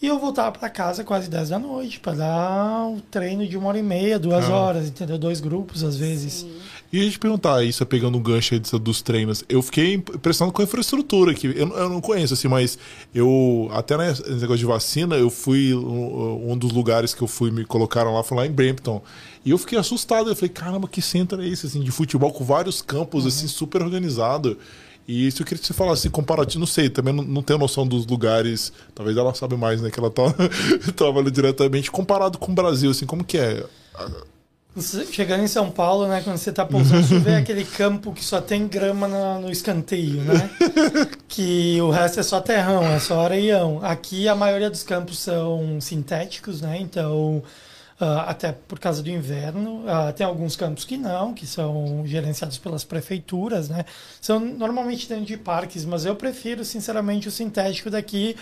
E 0.00 0.06
eu 0.06 0.16
voltava 0.18 0.52
para 0.52 0.70
casa 0.70 1.02
quase 1.02 1.28
10 1.28 1.48
da 1.48 1.58
noite 1.58 1.98
para 1.98 2.12
dar 2.14 2.86
um 2.86 3.00
treino 3.10 3.44
de 3.46 3.56
uma 3.58 3.66
hora 3.68 3.78
e 3.80 3.82
meia, 3.82 4.16
duas 4.16 4.44
Ah. 4.44 4.54
horas, 4.54 4.86
entendeu? 4.88 5.18
Dois 5.18 5.40
grupos 5.40 5.82
às 5.82 5.96
vezes. 5.96 6.46
E 6.92 7.00
a 7.00 7.02
gente 7.02 7.18
perguntar 7.18 7.64
isso, 7.64 7.84
pegando 7.84 8.16
um 8.16 8.22
gancho 8.22 8.54
aí 8.54 8.60
dos 8.80 9.02
treinos. 9.02 9.42
Eu 9.48 9.60
fiquei 9.60 9.94
impressionado 9.94 10.52
com 10.54 10.62
a 10.62 10.64
infraestrutura 10.64 11.32
aqui. 11.32 11.48
Eu, 11.48 11.68
eu 11.76 11.88
não 11.88 12.00
conheço, 12.00 12.32
assim, 12.32 12.46
mas 12.48 12.78
eu, 13.12 13.68
até 13.72 13.98
nesse 13.98 14.22
negócio 14.30 14.58
de 14.58 14.64
vacina, 14.66 15.16
eu 15.16 15.28
fui. 15.30 15.74
Um, 15.74 16.52
um 16.52 16.56
dos 16.56 16.70
lugares 16.72 17.12
que 17.12 17.20
eu 17.20 17.26
fui, 17.28 17.50
me 17.50 17.64
colocaram 17.64 18.14
lá, 18.14 18.22
foi 18.22 18.38
lá 18.38 18.46
em 18.46 18.52
Brampton. 18.52 19.02
E 19.44 19.50
eu 19.50 19.58
fiquei 19.58 19.76
assustado. 19.78 20.30
Eu 20.30 20.36
falei, 20.36 20.48
caramba, 20.50 20.86
que 20.86 21.02
centro 21.02 21.42
é 21.42 21.48
esse, 21.48 21.66
assim, 21.66 21.80
de 21.82 21.90
futebol 21.90 22.32
com 22.32 22.44
vários 22.44 22.80
campos, 22.80 23.26
assim, 23.26 23.48
super 23.48 23.82
organizado. 23.82 24.56
E 25.08 25.26
isso 25.26 25.40
eu 25.40 25.46
queria 25.46 25.58
que 25.58 25.66
você 25.66 25.72
falasse 25.72 26.00
assim, 26.00 26.10
comparativo, 26.10 26.60
não 26.60 26.66
sei, 26.66 26.90
também 26.90 27.14
não, 27.14 27.24
não 27.24 27.42
tenho 27.42 27.58
noção 27.58 27.86
dos 27.86 28.06
lugares, 28.06 28.70
talvez 28.94 29.16
ela 29.16 29.34
saiba 29.34 29.56
mais, 29.56 29.80
né, 29.80 29.90
que 29.90 29.98
ela 29.98 30.10
tá 30.10 30.22
trabalha 30.94 31.30
diretamente, 31.30 31.90
comparado 31.90 32.36
com 32.36 32.52
o 32.52 32.54
Brasil, 32.54 32.90
assim, 32.90 33.06
como 33.06 33.24
que 33.24 33.38
é? 33.38 33.64
Chegando 35.10 35.42
em 35.42 35.48
São 35.48 35.70
Paulo, 35.70 36.06
né, 36.06 36.20
quando 36.22 36.36
você 36.36 36.52
tá 36.52 36.64
pousando, 36.64 37.02
você 37.02 37.18
vê 37.18 37.34
aquele 37.40 37.64
campo 37.64 38.12
que 38.12 38.22
só 38.24 38.40
tem 38.40 38.68
grama 38.68 39.08
na- 39.08 39.38
no 39.40 39.50
escanteio, 39.50 40.20
né? 40.22 40.50
que 41.26 41.80
o 41.80 41.90
resto 41.90 42.20
é 42.20 42.22
só 42.22 42.40
terrão, 42.40 42.84
é 42.84 43.00
só 43.00 43.24
areião. 43.24 43.80
Aqui 43.82 44.28
a 44.28 44.36
maioria 44.36 44.70
dos 44.70 44.82
campos 44.84 45.18
são 45.18 45.80
sintéticos, 45.80 46.60
né? 46.60 46.78
Então, 46.80 47.42
até 48.00 48.52
por 48.52 48.78
causa 48.78 49.02
do 49.02 49.10
inverno, 49.10 49.84
ah, 49.88 50.12
tem 50.12 50.24
alguns 50.24 50.54
campos 50.54 50.84
que 50.84 50.96
não, 50.96 51.34
que 51.34 51.46
são 51.46 52.02
gerenciados 52.06 52.56
pelas 52.56 52.84
prefeituras, 52.84 53.68
né? 53.68 53.84
São 54.20 54.38
normalmente 54.38 55.08
dentro 55.08 55.24
de 55.24 55.36
parques, 55.36 55.84
mas 55.84 56.04
eu 56.04 56.14
prefiro, 56.14 56.64
sinceramente, 56.64 57.26
o 57.26 57.30
sintético 57.30 57.90
daqui, 57.90 58.36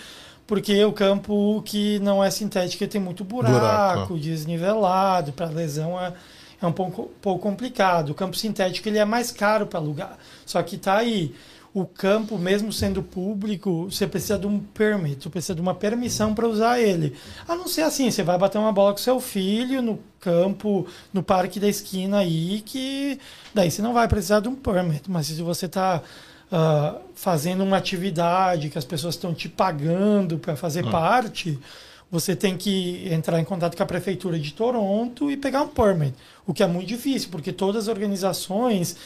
porque 0.46 0.84
o 0.84 0.92
campo 0.92 1.62
que 1.64 1.98
não 2.00 2.22
é 2.22 2.30
sintético 2.30 2.86
tem 2.86 3.00
muito 3.00 3.24
buraco, 3.24 3.58
Buraco, 3.58 4.18
desnivelado, 4.18 5.32
para 5.32 5.46
lesão 5.46 5.98
é, 5.98 6.12
é 6.60 6.66
um 6.66 6.72
pouco, 6.72 7.10
pouco 7.22 7.42
complicado. 7.42 8.10
O 8.10 8.14
campo 8.14 8.36
sintético 8.36 8.88
ele 8.88 8.98
é 8.98 9.04
mais 9.04 9.32
caro 9.32 9.66
para 9.66 9.78
alugar. 9.80 10.18
Só 10.44 10.62
que 10.62 10.76
tá 10.76 10.98
aí. 10.98 11.34
O 11.76 11.84
campo, 11.84 12.38
mesmo 12.38 12.72
sendo 12.72 13.02
público, 13.02 13.84
você 13.90 14.06
precisa 14.06 14.38
de 14.38 14.46
um 14.46 14.58
permit, 14.58 15.22
você 15.22 15.28
precisa 15.28 15.54
de 15.54 15.60
uma 15.60 15.74
permissão 15.74 16.34
para 16.34 16.48
usar 16.48 16.80
ele. 16.80 17.12
A 17.46 17.54
não 17.54 17.68
ser 17.68 17.82
assim, 17.82 18.10
você 18.10 18.22
vai 18.22 18.38
bater 18.38 18.56
uma 18.56 18.72
bola 18.72 18.92
com 18.92 18.98
seu 18.98 19.20
filho 19.20 19.82
no 19.82 19.98
campo, 20.18 20.86
no 21.12 21.22
parque 21.22 21.60
da 21.60 21.68
esquina 21.68 22.20
aí, 22.20 22.62
que 22.64 23.20
daí 23.52 23.70
você 23.70 23.82
não 23.82 23.92
vai 23.92 24.08
precisar 24.08 24.40
de 24.40 24.48
um 24.48 24.54
permit. 24.54 25.10
Mas 25.10 25.26
se 25.26 25.42
você 25.42 25.66
está 25.66 26.02
fazendo 27.14 27.62
uma 27.62 27.76
atividade 27.76 28.70
que 28.70 28.78
as 28.78 28.84
pessoas 28.86 29.14
estão 29.14 29.34
te 29.34 29.46
pagando 29.46 30.38
para 30.38 30.56
fazer 30.56 30.82
parte, 30.90 31.58
você 32.10 32.34
tem 32.34 32.56
que 32.56 33.06
entrar 33.12 33.38
em 33.38 33.44
contato 33.44 33.76
com 33.76 33.82
a 33.82 33.86
prefeitura 33.86 34.38
de 34.38 34.54
Toronto 34.54 35.30
e 35.30 35.36
pegar 35.36 35.60
um 35.60 35.68
permit, 35.68 36.14
o 36.46 36.54
que 36.54 36.62
é 36.62 36.66
muito 36.66 36.88
difícil, 36.88 37.28
porque 37.30 37.52
todas 37.52 37.82
as 37.82 37.88
organizações 37.88 38.96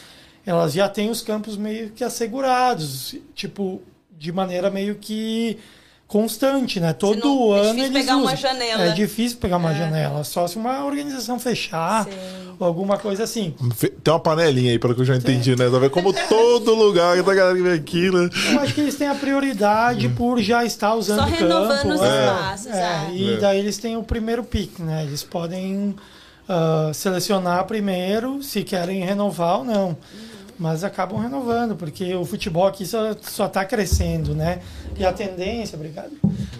elas 0.45 0.73
já 0.73 0.87
têm 0.89 1.09
os 1.09 1.21
campos 1.21 1.55
meio 1.57 1.89
que 1.91 2.03
assegurados, 2.03 3.15
tipo 3.35 3.81
de 4.17 4.31
maneira 4.31 4.69
meio 4.69 4.95
que 4.95 5.57
constante, 6.07 6.77
né? 6.79 6.91
Todo 6.91 7.19
não- 7.25 7.55
é 7.55 7.59
ano 7.61 7.69
difícil 7.69 7.85
eles 7.85 8.01
pegar 8.01 8.15
uma 8.17 8.25
usam. 8.25 8.35
janela. 8.37 8.83
É 8.83 8.91
difícil 8.91 9.37
pegar 9.37 9.57
uma 9.57 9.71
É. 9.71 9.75
janela, 9.77 10.23
só 10.25 10.45
se 10.45 10.57
uma 10.57 10.83
organização 10.85 11.39
fechar 11.39 12.03
Sim. 12.03 12.11
ou 12.59 12.67
alguma 12.67 12.97
coisa 12.97 13.23
assim. 13.23 13.55
Tem 14.03 14.13
uma 14.13 14.19
panelinha 14.19 14.71
aí, 14.71 14.77
pelo 14.79 14.93
que 14.93 14.99
eu 15.01 15.05
já 15.05 15.15
entendi, 15.15 15.55
né? 15.55 15.69
Tá 15.69 15.79
vendo? 15.79 15.89
Como 15.89 16.11
todo 16.27 16.75
lugar 16.75 17.23
da 17.23 17.33
galera 17.33 17.55
que 17.55 17.63
vem 17.63 17.73
aqui, 17.73 18.11
né? 18.11 18.29
Eu 18.51 18.59
acho 18.59 18.73
que 18.73 18.81
eles 18.81 18.95
têm 18.95 19.07
a 19.07 19.15
prioridade 19.15 20.09
por 20.09 20.41
já 20.41 20.65
estar 20.65 20.93
usando 20.95 21.19
Só 21.19 21.25
o 21.27 21.29
campo. 21.29 21.43
renovando 21.43 21.91
os 21.95 22.01
é. 22.01 22.25
espaços, 22.25 22.67
É, 22.67 22.81
é. 22.81 23.11
e 23.13 23.33
É. 23.33 23.37
daí 23.37 23.59
eles 23.59 23.77
têm 23.77 23.95
o 23.95 24.03
primeiro 24.03 24.43
pick, 24.43 24.79
né? 24.79 25.03
Eles 25.03 25.23
podem 25.23 25.95
ah, 26.49 26.91
selecionar 26.93 27.63
primeiro 27.65 28.43
se 28.43 28.63
querem 28.63 29.01
renovar 29.05 29.59
ou 29.59 29.63
não. 29.63 29.97
Mas 30.61 30.83
acabam 30.83 31.19
renovando, 31.19 31.75
porque 31.75 32.13
o 32.13 32.23
futebol 32.23 32.67
aqui 32.67 32.85
só, 32.85 33.15
só 33.19 33.49
tá 33.49 33.65
crescendo, 33.65 34.35
né? 34.35 34.61
E 34.95 35.03
a 35.03 35.11
tendência, 35.11 35.75
obrigado. 35.75 36.11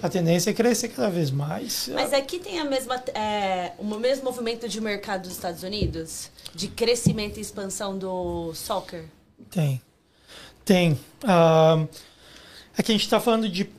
A 0.02 0.10
tendência 0.10 0.50
é 0.50 0.54
crescer 0.54 0.88
cada 0.88 1.08
vez 1.08 1.30
mais. 1.30 1.88
Mas 1.94 2.12
aqui 2.12 2.40
tem 2.40 2.58
a 2.58 2.66
mesma, 2.66 2.96
é, 3.14 3.74
o 3.78 3.86
mesmo 3.86 4.24
movimento 4.24 4.68
de 4.68 4.82
mercado 4.82 5.22
dos 5.22 5.34
Estados 5.34 5.62
Unidos? 5.62 6.32
De 6.56 6.68
crescimento 6.68 7.38
e 7.38 7.42
expansão 7.42 7.96
do 7.96 8.56
soccer? 8.56 9.06
Tem. 9.52 9.80
Tem. 10.66 11.00
Ah, 11.24 11.86
é 12.76 12.82
que 12.82 12.92
a 12.92 12.96
gente 12.96 13.04
está 13.04 13.20
falando 13.20 13.48
de. 13.48 13.70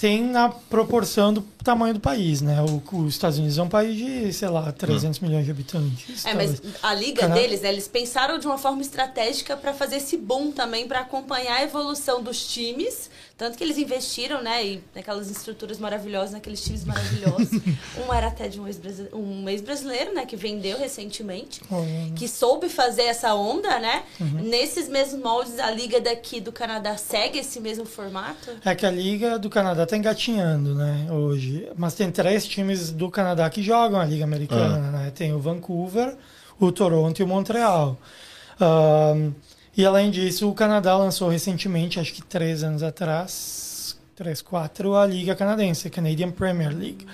Tem 0.00 0.22
na 0.22 0.48
proporção 0.48 1.32
do 1.32 1.42
tamanho 1.62 1.92
do 1.94 2.00
país, 2.00 2.40
né? 2.40 2.56
O, 2.62 2.82
os 3.00 3.12
Estados 3.14 3.36
Unidos 3.38 3.58
é 3.58 3.62
um 3.62 3.68
país 3.68 3.96
de, 3.96 4.32
sei 4.32 4.48
lá, 4.48 4.72
300 4.72 5.20
milhões 5.20 5.44
de 5.44 5.50
habitantes. 5.50 6.24
É, 6.24 6.32
mas 6.34 6.58
talvez. 6.58 6.76
a 6.82 6.94
liga 6.94 7.20
Cana- 7.20 7.34
deles, 7.34 7.60
né, 7.60 7.68
eles 7.68 7.86
pensaram 7.86 8.38
de 8.38 8.46
uma 8.46 8.56
forma 8.56 8.80
estratégica 8.80 9.56
para 9.58 9.74
fazer 9.74 9.96
esse 9.96 10.16
boom 10.16 10.52
também, 10.52 10.88
para 10.88 11.00
acompanhar 11.00 11.56
a 11.56 11.62
evolução 11.62 12.22
dos 12.22 12.46
times. 12.46 13.10
Tanto 13.40 13.56
que 13.56 13.64
eles 13.64 13.78
investiram, 13.78 14.42
né, 14.42 14.62
e 14.66 14.84
naquelas 14.94 15.30
estruturas 15.30 15.78
maravilhosas, 15.78 16.32
naqueles 16.32 16.62
times 16.62 16.84
maravilhosos. 16.84 17.48
um 17.96 18.12
era 18.12 18.26
até 18.26 18.48
de 18.48 18.60
um 18.60 18.66
ex-brasileiro, 18.66 19.16
um 19.16 19.48
ex-brasileiro, 19.48 20.14
né, 20.14 20.26
que 20.26 20.36
vendeu 20.36 20.78
recentemente, 20.78 21.62
que 22.14 22.28
soube 22.28 22.68
fazer 22.68 23.04
essa 23.04 23.34
onda, 23.34 23.78
né? 23.78 24.02
Uhum. 24.20 24.42
Nesses 24.42 24.90
mesmos 24.90 25.22
moldes, 25.22 25.58
a 25.58 25.70
liga 25.70 26.02
daqui 26.02 26.38
do 26.38 26.52
Canadá 26.52 26.98
segue 26.98 27.38
esse 27.38 27.58
mesmo 27.60 27.86
formato? 27.86 28.50
É 28.62 28.74
que 28.74 28.84
a 28.84 28.90
Liga 28.90 29.38
do 29.38 29.48
Canadá 29.48 29.84
está 29.84 29.96
engatinhando, 29.96 30.74
né, 30.74 31.06
hoje. 31.10 31.66
Mas 31.78 31.94
tem 31.94 32.10
três 32.10 32.46
times 32.46 32.90
do 32.90 33.10
Canadá 33.10 33.48
que 33.48 33.62
jogam 33.62 33.98
a 33.98 34.04
Liga 34.04 34.22
Americana, 34.22 34.90
né? 34.90 35.12
Tem 35.14 35.32
o 35.32 35.38
Vancouver, 35.38 36.14
o 36.58 36.70
Toronto 36.70 37.18
e 37.18 37.22
o 37.22 37.26
Montreal. 37.26 37.98
Ahn, 38.60 39.32
e 39.80 39.86
além 39.86 40.10
disso, 40.10 40.46
o 40.46 40.54
Canadá 40.54 40.94
lançou 40.94 41.30
recentemente, 41.30 41.98
acho 41.98 42.12
que 42.12 42.20
três 42.20 42.62
anos 42.62 42.82
atrás, 42.82 43.96
três, 44.14 44.42
quatro, 44.42 44.94
a 44.94 45.06
Liga 45.06 45.34
Canadense, 45.34 45.88
a 45.88 45.90
Canadian 45.90 46.30
Premier 46.30 46.68
League. 46.68 47.06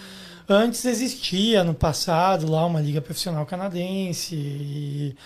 Antes 0.48 0.84
existia, 0.84 1.62
no 1.62 1.74
passado, 1.74 2.50
lá 2.50 2.66
uma 2.66 2.80
liga 2.80 3.00
profissional 3.00 3.46
canadense. 3.46 4.34
E, 4.34 5.16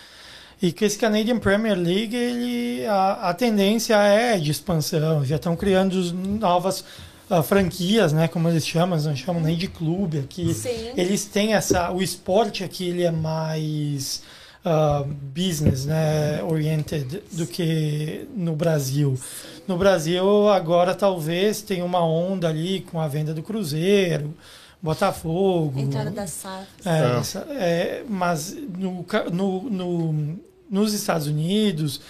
e 0.60 0.70
que 0.70 0.84
esse 0.84 0.98
Canadian 0.98 1.38
Premier 1.38 1.78
League, 1.78 2.14
ele, 2.14 2.84
a, 2.86 3.30
a 3.30 3.34
tendência 3.34 3.96
é 3.96 4.38
de 4.38 4.50
expansão. 4.50 5.24
Já 5.24 5.36
estão 5.36 5.56
criando 5.56 6.12
novas 6.12 6.84
ah, 7.30 7.42
franquias, 7.42 8.12
né? 8.12 8.28
Como 8.28 8.50
eles 8.50 8.66
chamam, 8.66 9.00
não 9.00 9.16
chamam 9.16 9.42
nem 9.42 9.56
de 9.56 9.66
clube 9.66 10.18
aqui. 10.18 10.52
Sim. 10.52 10.92
Eles 10.94 11.24
têm 11.24 11.54
essa. 11.54 11.90
O 11.90 12.02
esporte 12.02 12.62
aqui 12.62 12.90
ele 12.90 13.02
é 13.02 13.10
mais 13.10 14.22
ah, 14.64 15.04
business, 15.34 15.84
né? 15.86 16.42
Oriented 16.42 17.22
do 17.32 17.46
que 17.46 18.26
no 18.34 18.54
Brasil. 18.54 19.18
No 19.66 19.76
Brasil, 19.76 20.48
agora 20.48 20.94
talvez 20.94 21.62
tenha 21.62 21.84
uma 21.84 22.04
onda 22.04 22.48
ali 22.48 22.80
com 22.80 23.00
a 23.00 23.06
venda 23.08 23.32
do 23.32 23.42
Cruzeiro, 23.42 24.34
Botafogo. 24.82 25.78
Entrada 25.78 26.10
da 26.10 26.26
SAF. 26.26 26.66
É, 26.84 27.50
É. 27.50 27.64
é, 28.00 28.04
mas 28.08 28.54
no, 28.76 29.04
no, 29.32 29.62
no- 29.70 30.38
nos 30.70 30.92
Estados 30.94 31.26
Unidos, 31.26 32.00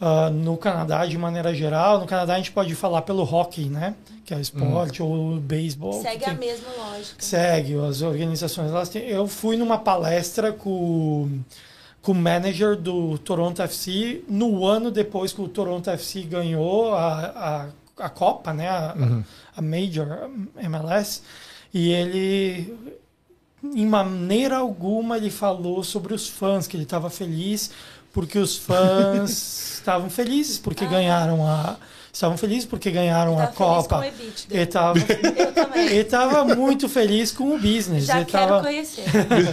ah, 0.00 0.30
no 0.30 0.56
Canadá 0.56 1.04
de 1.06 1.16
maneira 1.18 1.54
geral, 1.54 2.00
no 2.00 2.06
Canadá 2.06 2.34
a 2.34 2.36
gente 2.38 2.52
pode 2.52 2.74
falar 2.74 3.02
pelo 3.02 3.22
hockey, 3.22 3.64
né? 3.68 3.94
Que 4.24 4.32
é 4.32 4.36
o 4.36 4.40
esporte, 4.40 5.02
ou 5.02 5.34
o 5.34 5.40
beisebol. 5.40 6.00
Segue 6.00 6.24
a 6.24 6.28
tem- 6.28 6.38
mesma 6.38 6.68
lógica. 6.78 7.16
Segue, 7.18 7.74
as 7.84 8.02
organizações. 8.02 8.70
Elas 8.70 8.88
têm, 8.88 9.02
eu 9.08 9.26
fui 9.26 9.56
numa 9.56 9.78
palestra 9.78 10.52
com, 10.52 11.28
com 12.02 12.12
o 12.12 12.14
manager 12.14 12.76
do 12.76 13.16
Toronto 13.18 13.62
FC 13.62 14.24
no 14.28 14.66
ano 14.66 14.90
depois 14.90 15.32
que 15.32 15.40
o 15.40 15.48
Toronto 15.48 15.88
FC 15.88 16.22
ganhou 16.22 16.92
a, 16.92 17.70
a, 17.98 18.04
a 18.04 18.10
Copa, 18.10 18.52
né? 18.52 18.68
A, 18.68 18.94
a 19.56 19.62
Major 19.62 20.28
MLS. 20.58 21.22
E 21.72 21.90
ele, 21.90 22.76
em 23.62 23.86
maneira 23.86 24.56
alguma, 24.56 25.16
ele 25.16 25.30
falou 25.30 25.82
sobre 25.84 26.12
os 26.12 26.28
fãs, 26.28 26.66
que 26.66 26.76
ele 26.76 26.84
estava 26.84 27.08
feliz 27.08 27.70
porque 28.12 28.38
os 28.38 28.56
fãs 28.56 29.30
estavam 29.78 30.10
felizes 30.10 30.58
porque 30.58 30.86
ganharam 30.86 31.46
a. 31.46 31.76
Estavam 32.12 32.36
felizes 32.36 32.66
porque 32.66 32.90
ganharam 32.90 33.38
a 33.38 33.46
Copa. 33.46 34.04
Ele 34.50 34.62
estava 34.62 34.98
Eu 34.98 35.52
também. 35.52 35.86
ele 35.86 36.00
estava 36.00 36.44
muito 36.44 36.86
feliz 36.86 37.32
com 37.32 37.54
o 37.54 37.58
business. 37.58 38.04
Já 38.04 38.16
ele 38.16 38.26
quero 38.26 38.42
estava 38.44 38.62
conhecer. 38.62 39.04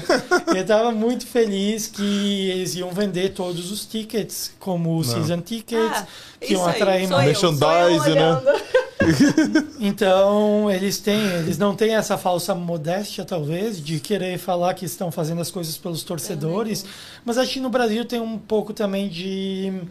ele 0.49 0.59
estava 0.59 0.91
muito 0.91 1.25
feliz 1.25 1.87
que 1.87 2.49
eles 2.49 2.75
iam 2.75 2.91
vender 2.91 3.29
todos 3.29 3.71
os 3.71 3.85
tickets, 3.85 4.51
como 4.59 4.97
os 4.97 5.07
season 5.07 5.39
tickets, 5.39 5.89
Ah, 5.89 6.07
que 6.41 6.51
iam 6.51 6.67
atrair 6.67 7.07
mais. 7.07 7.27
Merchandise, 7.27 8.09
né? 8.09 8.41
Então, 9.79 10.69
eles 10.69 10.97
têm, 10.99 11.21
eles 11.39 11.57
não 11.57 11.73
têm 11.75 11.95
essa 11.95 12.17
falsa 12.17 12.53
modéstia, 12.53 13.23
talvez, 13.23 13.81
de 13.81 13.99
querer 13.99 14.37
falar 14.37 14.73
que 14.73 14.85
estão 14.85 15.09
fazendo 15.11 15.41
as 15.41 15.49
coisas 15.49 15.77
pelos 15.77 16.03
torcedores, 16.03 16.85
mas 17.23 17.37
acho 17.37 17.53
que 17.53 17.59
no 17.59 17.69
Brasil 17.69 18.03
tem 18.03 18.19
um 18.19 18.37
pouco 18.37 18.73
também 18.73 19.07
de 19.07 19.81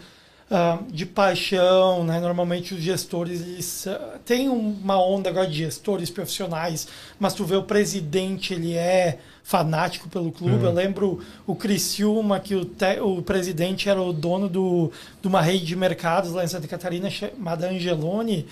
uh, 0.50 0.84
de 0.90 1.06
paixão, 1.06 2.04
né? 2.04 2.20
Normalmente 2.20 2.74
os 2.74 2.80
gestores 2.80 3.40
eles, 3.40 3.86
uh, 3.86 4.18
tem 4.24 4.48
uma 4.48 5.00
onda 5.02 5.30
agora 5.30 5.46
de 5.46 5.58
gestores 5.58 6.10
profissionais, 6.10 6.88
mas 7.18 7.34
tu 7.34 7.44
vê 7.44 7.56
o 7.56 7.62
presidente 7.62 8.54
ele 8.54 8.74
é 8.74 9.18
fanático 9.42 10.08
pelo 10.08 10.30
clube. 10.30 10.62
Eu 10.62 10.72
lembro 10.72 11.20
o 11.46 11.54
Criciúma 11.54 12.38
que 12.38 12.54
o, 12.54 12.64
te, 12.66 13.00
o 13.00 13.22
presidente 13.22 13.88
era 13.88 14.00
o 14.00 14.12
dono 14.12 14.48
do, 14.48 14.92
de 15.22 15.28
uma 15.28 15.40
rede 15.40 15.64
de 15.64 15.74
mercados 15.74 16.32
lá 16.32 16.44
em 16.44 16.48
Santa 16.48 16.68
Catarina 16.68 17.08
chamada 17.08 17.68
Angeloni. 17.68 18.46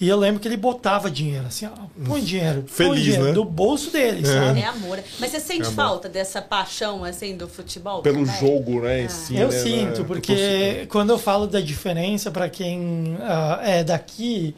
E 0.00 0.08
eu 0.08 0.16
lembro 0.16 0.40
que 0.40 0.48
ele 0.48 0.56
botava 0.56 1.08
dinheiro, 1.08 1.46
assim, 1.46 1.66
ó, 1.66 1.70
põe 2.04 2.20
dinheiro, 2.20 2.64
Feliz, 2.66 2.92
põe 2.92 3.00
dinheiro 3.00 3.24
né? 3.26 3.32
do 3.32 3.44
bolso 3.44 3.90
dele, 3.92 4.26
sabe? 4.26 4.60
É 4.60 4.66
amor. 4.66 4.98
Mas 5.20 5.30
você 5.30 5.38
sente 5.38 5.68
É 5.68 5.70
falta 5.70 6.08
dessa 6.08 6.42
paixão, 6.42 7.04
assim, 7.04 7.36
do 7.36 7.46
futebol? 7.46 8.02
Pelo 8.02 8.26
também? 8.26 8.40
jogo, 8.40 8.80
né? 8.80 9.04
Em 9.04 9.08
si, 9.08 9.36
Eu 9.36 9.48
né, 9.48 9.58
sinto, 9.58 10.00
né? 10.00 10.06
porque 10.06 10.86
quando 10.88 11.10
eu 11.10 11.18
falo 11.18 11.46
da 11.46 11.60
diferença 11.60 12.30
para 12.30 12.48
quem 12.48 13.16
ah, 13.20 13.60
é 13.62 13.84
daqui 13.84 14.56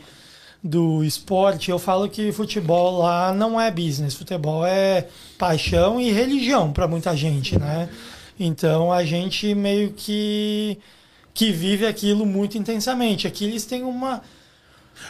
do 0.64 1.04
esporte, 1.04 1.70
eu 1.70 1.78
falo 1.78 2.08
que 2.08 2.32
futebol 2.32 2.98
lá 2.98 3.30
não 3.32 3.60
é 3.60 3.70
business, 3.70 4.14
futebol 4.14 4.66
é 4.66 5.06
paixão 5.38 6.00
e 6.00 6.10
religião 6.12 6.72
para 6.72 6.88
muita 6.88 7.14
gente, 7.14 7.58
né? 7.58 7.90
Então 8.40 8.90
a 8.90 9.04
gente 9.04 9.54
meio 9.54 9.92
que 9.92 10.78
que 11.32 11.52
vive 11.52 11.86
aquilo 11.86 12.24
muito 12.24 12.56
intensamente. 12.56 13.26
Aqui 13.26 13.44
eles 13.44 13.66
têm 13.66 13.84
uma 13.84 14.22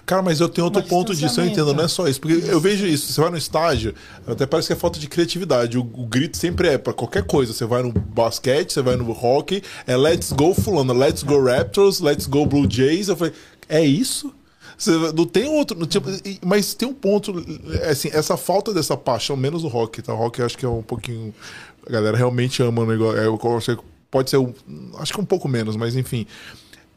Cara, 0.05 0.22
mas 0.22 0.41
eu 0.41 0.49
tenho 0.49 0.64
outro 0.64 0.82
Um 0.82 0.87
ponto 0.87 1.14
disso, 1.14 1.41
eu 1.41 1.47
entendo, 1.47 1.72
não 1.72 1.84
é 1.84 1.89
só 1.89 2.09
isso. 2.09 2.20
Porque 2.20 2.51
eu 2.51 2.61
vejo 2.61 2.87
isso, 2.87 3.12
você 3.12 3.20
vai 3.20 3.30
no 3.30 3.37
estádio, 3.37 3.95
até 4.26 4.47
parece 4.47 4.68
que 4.68 4.72
é 4.72 4.76
falta 4.76 4.99
de 4.99 5.09
criatividade. 5.09 5.78
O, 5.78 5.80
o 5.80 6.07
grito 6.07 6.37
sempre 6.37 6.68
é 6.68 6.78
pra 6.78 6.93
qualquer 6.93 7.24
coisa. 7.24 7.53
Você 7.53 7.64
vai 7.64 7.82
no 7.82 7.93
basquete, 7.93 8.72
você 8.72 8.82
vai 8.82 8.97
no 8.97 9.11
hockey, 9.11 9.62
é 9.87 9.97
let's 9.97 10.32
go 10.32 10.55
fulano, 10.55 10.93
let's 10.93 11.22
go 11.22 11.43
Raptors, 11.43 12.01
let's 12.01 12.26
go 12.26 12.47
Blue 12.47 12.66
Jays. 12.68 13.09
Eu 13.09 13.16
falei, 13.16 13.32
é 13.68 13.84
isso? 13.84 14.32
Você 14.76 14.91
não 14.91 15.26
tem 15.26 15.49
outro. 15.49 15.78
não, 15.78 15.87
Tipo, 15.87 16.09
mas 16.45 16.74
tem 16.74 16.89
um 16.89 16.95
ponto, 16.95 17.32
assim, 17.89 18.11
essa 18.12 18.37
falta 18.37 18.74
dessa 18.74 18.97
paixão, 18.97 19.37
menos 19.37 19.64
o 19.64 19.68
rock, 19.68 20.03
tá? 20.03 20.12
O 20.12 20.16
rock 20.16 20.41
eu 20.41 20.47
acho 20.47 20.59
que 20.59 20.66
é 20.66 20.68
um 20.68 20.82
pouquinho. 20.82 21.34
A 21.87 21.93
galera 21.93 22.16
realmente 22.16 22.62
ama 22.62 22.82
o 22.82 22.87
negócio. 22.87 23.18
É, 23.18 23.57
acho 23.57 23.76
que 23.76 23.82
pode 24.11 24.30
ser. 24.30 24.39
acho 24.99 25.12
que 25.12 25.20
um 25.20 25.24
pouco 25.24 25.49
menos, 25.49 25.76
mas 25.76 25.97
enfim. 25.97 26.26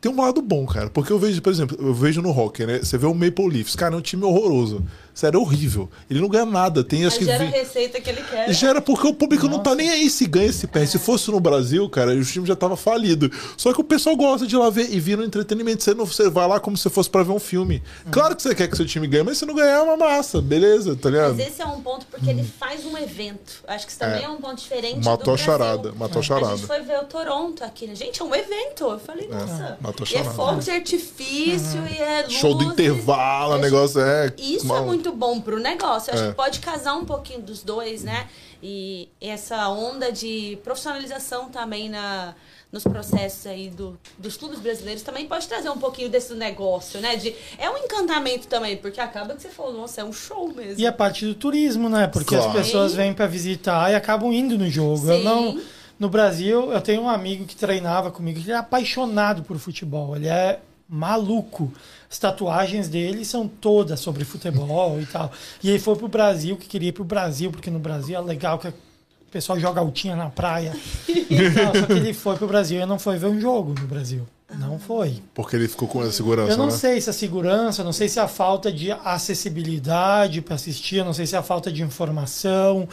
Tem 0.02 0.12
um 0.12 0.22
lado 0.22 0.42
bom, 0.42 0.66
cara. 0.66 0.90
Porque 0.90 1.12
eu 1.12 1.20
vejo, 1.20 1.42
por 1.42 1.52
exemplo, 1.52 1.78
eu 1.80 1.94
vejo 1.94 2.22
no 2.22 2.32
hockey, 2.32 2.66
né? 2.66 2.80
Você 2.80 2.98
vê 2.98 3.06
o 3.06 3.14
Maple 3.14 3.50
Leafs. 3.50 3.76
Cara, 3.76 3.96
é 3.96 3.98
um 3.98 4.02
time 4.02 4.24
horroroso. 4.24 4.84
Sério, 5.20 5.38
é 5.38 5.42
horrível. 5.42 5.90
Ele 6.10 6.22
não 6.22 6.30
ganha 6.30 6.46
nada. 6.46 6.82
Tem, 6.82 7.00
Mas 7.04 7.08
acho 7.10 7.20
que. 7.20 7.26
gera 7.26 7.44
a 7.44 7.48
receita 7.48 8.00
que 8.00 8.10
ele 8.10 8.22
quer. 8.22 8.54
Gera 8.54 8.80
porque 8.82 9.06
o 9.06 9.14
público 9.14 9.50
não 9.50 9.60
tá 9.60 9.76
nem 9.76 9.90
aí 9.90 10.10
se 10.10 10.26
ganha 10.26 10.52
se 10.54 10.66
perde. 10.66 10.92
Se 10.92 10.98
fosse 11.00 11.30
no 11.30 11.42
Brasil, 11.42 11.90
cara, 11.90 12.14
o 12.14 12.24
time 12.24 12.48
já 12.48 12.56
tava 12.56 12.78
falido. 12.78 13.30
Só 13.58 13.74
que 13.74 13.82
o 13.82 13.84
pessoal 13.84 14.16
gosta 14.16 14.48
de 14.48 14.56
ir 14.56 14.58
lá 14.58 14.70
ver 14.70 14.90
e 14.94 14.98
vira 14.98 15.22
um 15.22 15.26
entretenimento. 15.26 15.84
Você, 15.84 15.94
não, 15.94 16.06
você 16.06 16.30
vai 16.30 16.48
lá 16.48 16.58
como 16.58 16.78
se 16.78 16.90
fosse 16.90 17.10
pra 17.10 17.22
ver 17.22 17.34
um 17.34 17.40
filme. 17.40 17.84
Claro 18.12 18.34
que 18.34 18.42
você 18.42 18.56
quer 18.56 18.70
que 18.70 18.78
seu 18.78 18.86
time 18.86 19.08
ganhe, 19.08 19.24
mas 19.24 19.38
se 19.38 19.46
não 19.46 19.54
ganhar 19.54 19.80
é 19.80 19.82
uma 19.82 19.98
massa, 19.98 20.42
beleza, 20.42 20.96
tá 20.96 21.10
ligado? 21.10 21.36
Mas 21.36 21.48
esse 21.50 21.62
é 21.62 21.66
um 21.66 21.82
ponto 21.82 22.06
porque 22.06 22.30
ele 22.30 22.44
faz 22.58 22.86
um 22.86 22.98
evento. 22.98 23.62
Acho 23.68 23.86
que 23.86 23.92
isso 23.92 24.00
também 24.00 24.22
É. 24.22 24.24
é, 24.26 24.30
um 24.30 24.38
ponto 24.38 24.56
diferente 24.56 25.04
Matou 25.04 25.34
a 25.34 25.38
charada, 25.38 25.92
matou 25.98 26.20
a 26.20 26.24
A 26.24 26.24
charada. 26.24 26.56
gente 26.56 26.66
foi 26.68 26.80
ver 26.82 26.98
o 27.00 27.04
Toronto 27.04 27.62
aqui, 27.64 27.88
né? 27.88 27.96
Gente, 27.96 28.22
é 28.22 28.24
um 28.24 28.34
evento. 28.34 28.86
Eu 28.86 29.00
falei, 29.00 29.28
nossa. 29.28 29.78
matou 29.82 30.06
a 30.06 30.10
e 30.10 30.14
é 30.16 30.18
charada. 30.20 30.34
fogo 30.36 30.62
de 30.62 30.72
artifício 30.72 31.84
e 31.88 31.98
é 32.02 32.22
luzes. 32.24 32.38
Show 32.38 32.54
do 32.56 32.64
intervalo, 32.64 33.52
o 33.52 33.54
Acho- 33.56 33.62
negócio 33.64 34.00
é. 34.02 34.34
Isso 34.38 34.74
é 34.76 34.82
muito 34.82 35.09
bom 35.12 35.40
pro 35.42 35.60
negócio. 35.60 36.12
Eu 36.12 36.16
acho 36.16 36.24
É. 36.26 36.28
que 36.30 36.36
pode 36.36 36.60
casar 36.60 36.96
um 36.96 37.06
pouquinho 37.06 37.42
dos 37.42 37.64
dois, 37.64 38.04
né? 38.04 38.28
E 38.62 39.08
essa 39.22 39.70
onda 39.70 40.12
de 40.12 40.58
profissionalização 40.64 41.50
também 41.50 41.88
na, 41.90 42.36
nos 42.72 42.84
processos 42.84 43.48
aí 43.48 43.70
do, 43.70 43.98
dos 44.18 44.36
clubes 44.38 44.60
brasileiros 44.60 45.02
também 45.02 45.26
pode 45.28 45.48
trazer 45.48 45.70
um 45.70 45.78
pouquinho 45.78 46.10
desse 46.10 46.34
negócio, 46.34 47.00
né? 47.00 47.16
De, 47.16 47.34
é 47.58 47.70
um 47.70 47.78
encantamento 47.78 48.48
também, 48.48 48.76
porque 48.78 49.00
acaba 49.00 49.34
que 49.36 49.42
você 49.42 49.50
falou, 49.50 49.74
nossa, 49.74 50.02
é 50.02 50.04
um 50.04 50.12
show 50.14 50.54
mesmo. 50.54 50.80
E 50.82 50.86
a 50.86 50.92
parte 50.92 51.26
do 51.26 51.34
turismo, 51.34 51.88
né? 51.90 52.08
Porque 52.08 52.36
Claro. 52.36 52.50
as 52.52 52.56
pessoas 52.66 52.94
vêm 52.94 53.14
para 53.14 53.28
visitar 53.28 53.92
e 53.92 53.96
acabam 53.96 54.32
indo 54.34 54.58
no 54.58 54.70
jogo. 54.70 55.10
Eu 55.10 55.18
Sim. 55.20 55.24
não, 55.24 55.62
no 55.98 56.10
Brasil, 56.10 56.72
eu 56.72 56.82
tenho 56.82 57.02
um 57.04 57.10
amigo 57.10 57.46
que 57.46 57.56
treinava 57.56 58.12
comigo, 58.12 58.40
que 58.40 58.46
ele 58.46 58.52
é 58.54 58.58
apaixonado 58.58 59.44
por 59.44 59.58
futebol. 59.58 60.16
Ele 60.16 60.28
é 60.28 60.60
maluco. 60.88 61.72
As 62.12 62.18
tatuagens 62.18 62.88
dele 62.88 63.24
são 63.24 63.48
todas 63.48 64.00
sobre 64.00 64.26
futebol 64.26 65.00
e 65.00 65.06
tal. 65.06 65.32
E 65.62 65.70
ele 65.70 65.80
foi 65.80 65.96
pro 65.96 66.08
Brasil, 66.08 66.58
que 66.58 66.68
queria 66.68 66.90
ir 66.90 66.94
pro 66.94 67.04
Brasil, 67.04 67.52
porque 67.52 67.70
no 67.70 67.78
Brasil 67.80 68.18
é 68.18 68.22
legal 68.22 68.58
que 68.58 68.68
o 68.68 68.74
pessoal 69.32 69.60
joga 69.60 69.80
altinha 69.80 70.16
na 70.16 70.30
praia. 70.30 70.76
Então, 71.32 71.74
só 71.80 71.86
que 71.86 71.94
ele 71.94 72.14
foi 72.14 72.36
pro 72.38 72.48
Brasil 72.48 72.82
e 72.82 72.86
não 72.88 72.98
foi 72.98 73.18
ver 73.18 73.28
um 73.28 73.40
jogo 73.40 73.76
no 73.80 73.86
Brasil. 73.86 74.28
Não 74.58 74.80
foi. 74.80 75.22
Porque 75.36 75.56
ele 75.56 75.68
ficou 75.68 75.88
com 75.88 76.02
a 76.02 76.12
segurança, 76.12 76.54
Eu 76.54 76.58
não 76.58 76.66
né? 76.66 76.72
sei 76.72 77.00
se 77.00 77.08
a 77.10 77.14
segurança, 77.14 77.84
não 77.84 77.94
sei 77.94 78.10
se 78.10 78.20
a 78.20 78.28
falta 78.28 78.72
de 78.72 78.92
acessibilidade 78.92 80.42
para 80.42 80.56
assistir, 80.56 81.06
não 81.06 81.14
sei 81.14 81.28
se 81.28 81.36
a 81.36 81.44
falta 81.44 81.72
de 81.72 81.84
informação, 81.84 82.88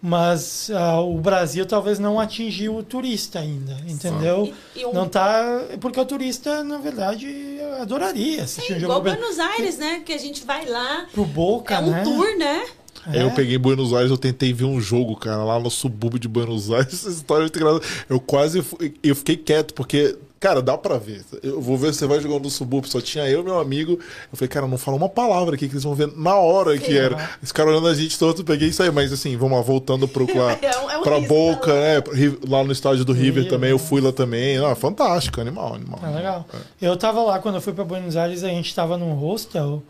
mas 0.00 0.70
ah, 0.72 1.00
o 1.00 1.18
Brasil 1.18 1.64
talvez 1.66 1.98
não 1.98 2.20
atingiu 2.20 2.76
o 2.76 2.82
turista 2.82 3.40
ainda, 3.40 3.76
entendeu? 3.88 4.52
E- 4.74 4.80
e 4.80 4.86
um- 4.86 4.92
Não 4.92 5.08
tá, 5.08 5.62
porque 5.80 5.98
o 6.00 6.04
turista 6.04 6.62
na 6.62 6.78
verdade 6.78 7.58
adoraria 7.80 8.42
assistir 8.44 8.74
um 8.74 8.80
jogo 8.80 8.92
Igual. 8.98 9.02
Buenos 9.02 9.38
Aires, 9.38 9.78
né? 9.78 10.02
Que 10.04 10.12
a 10.12 10.18
gente 10.18 10.44
vai 10.44 10.66
lá, 10.66 11.06
pro 11.12 11.24
Boca, 11.24 11.74
é 11.74 11.78
um 11.80 11.90
né? 11.90 12.02
tour, 12.04 12.36
né? 12.38 12.64
É. 13.12 13.22
Eu 13.22 13.30
peguei 13.30 13.54
em 13.56 13.58
Buenos 13.58 13.92
Aires, 13.92 14.10
eu 14.10 14.18
tentei 14.18 14.52
ver 14.52 14.64
um 14.64 14.80
jogo, 14.80 15.14
cara, 15.16 15.44
lá 15.44 15.60
no 15.60 15.70
subúrbio 15.70 16.18
de 16.18 16.26
Buenos 16.28 16.70
Aires. 16.72 16.92
Essa 17.06 17.08
história 17.10 17.42
é 17.42 17.44
muito 17.44 17.56
engraçada. 17.58 17.84
Eu 18.08 18.18
quase 18.18 18.62
fui- 18.62 18.94
eu 19.02 19.14
fiquei 19.14 19.36
quieto, 19.36 19.74
porque, 19.74 20.16
cara, 20.38 20.60
dá 20.62 20.76
pra 20.78 20.98
ver. 20.98 21.24
Eu 21.42 21.60
vou 21.60 21.76
ver 21.76 21.92
se 21.92 22.00
você 22.00 22.06
vai 22.06 22.20
jogando 22.20 22.44
no 22.44 22.50
subúrbio. 22.50 22.90
Só 22.90 23.00
tinha 23.00 23.28
eu 23.28 23.40
e 23.40 23.44
meu 23.44 23.58
amigo. 23.58 23.92
Eu 23.92 24.36
falei, 24.36 24.48
cara, 24.48 24.66
não 24.66 24.78
fala 24.78 24.96
uma 24.96 25.08
palavra 25.08 25.54
aqui 25.54 25.66
que 25.68 25.74
eles 25.74 25.84
vão 25.84 25.94
ver 25.94 26.08
na 26.16 26.34
hora 26.36 26.76
que 26.78 26.86
Sim. 26.92 26.98
era. 26.98 27.30
Esse 27.42 27.52
cara 27.54 27.70
olhando 27.70 27.88
a 27.88 27.94
gente 27.94 28.18
todo, 28.18 28.44
peguei 28.44 28.68
isso 28.68 28.82
aí. 28.82 28.90
Mas 28.90 29.12
assim, 29.12 29.36
vamos 29.36 29.56
lá, 29.58 29.62
voltando 29.64 30.06
pro, 30.06 30.26
lá, 30.36 30.52
É 30.62 30.78
um- 30.78 30.90
é 30.90 30.98
um 30.98 31.02
pra 31.02 31.16
risco, 31.18 31.34
Boca, 31.34 31.72
né? 31.74 32.02
Ri- 32.12 32.38
Lá 32.48 32.62
no 32.62 32.72
estádio 32.72 33.04
do 33.04 33.12
River 33.12 33.48
também, 33.48 33.70
eu 33.70 33.76
né? 33.78 33.82
fui 33.82 34.00
lá 34.00 34.12
também. 34.12 34.58
Ah, 34.58 34.74
fantástico, 34.74 35.40
animal, 35.40 35.74
animal. 35.74 36.00
É 36.04 36.10
legal. 36.14 36.46
Eu 36.80 36.96
tava 36.96 37.22
lá 37.22 37.38
quando 37.38 37.56
eu 37.56 37.60
fui 37.60 37.72
para 37.72 37.84
Buenos 37.84 38.16
Aires, 38.16 38.44
a 38.44 38.48
gente 38.48 38.74
tava 38.74 38.96
num 38.96 39.12
hostel 39.14 39.82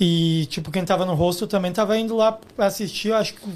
e 0.00 0.46
tipo 0.50 0.70
quem 0.70 0.84
tava 0.84 1.04
no 1.04 1.14
hostel 1.14 1.46
também 1.46 1.70
tava 1.70 1.96
indo 1.98 2.16
lá 2.16 2.32
pra 2.56 2.66
assistir, 2.66 3.08
eu 3.08 3.16
acho 3.16 3.34
que 3.34 3.46
o 3.46 3.52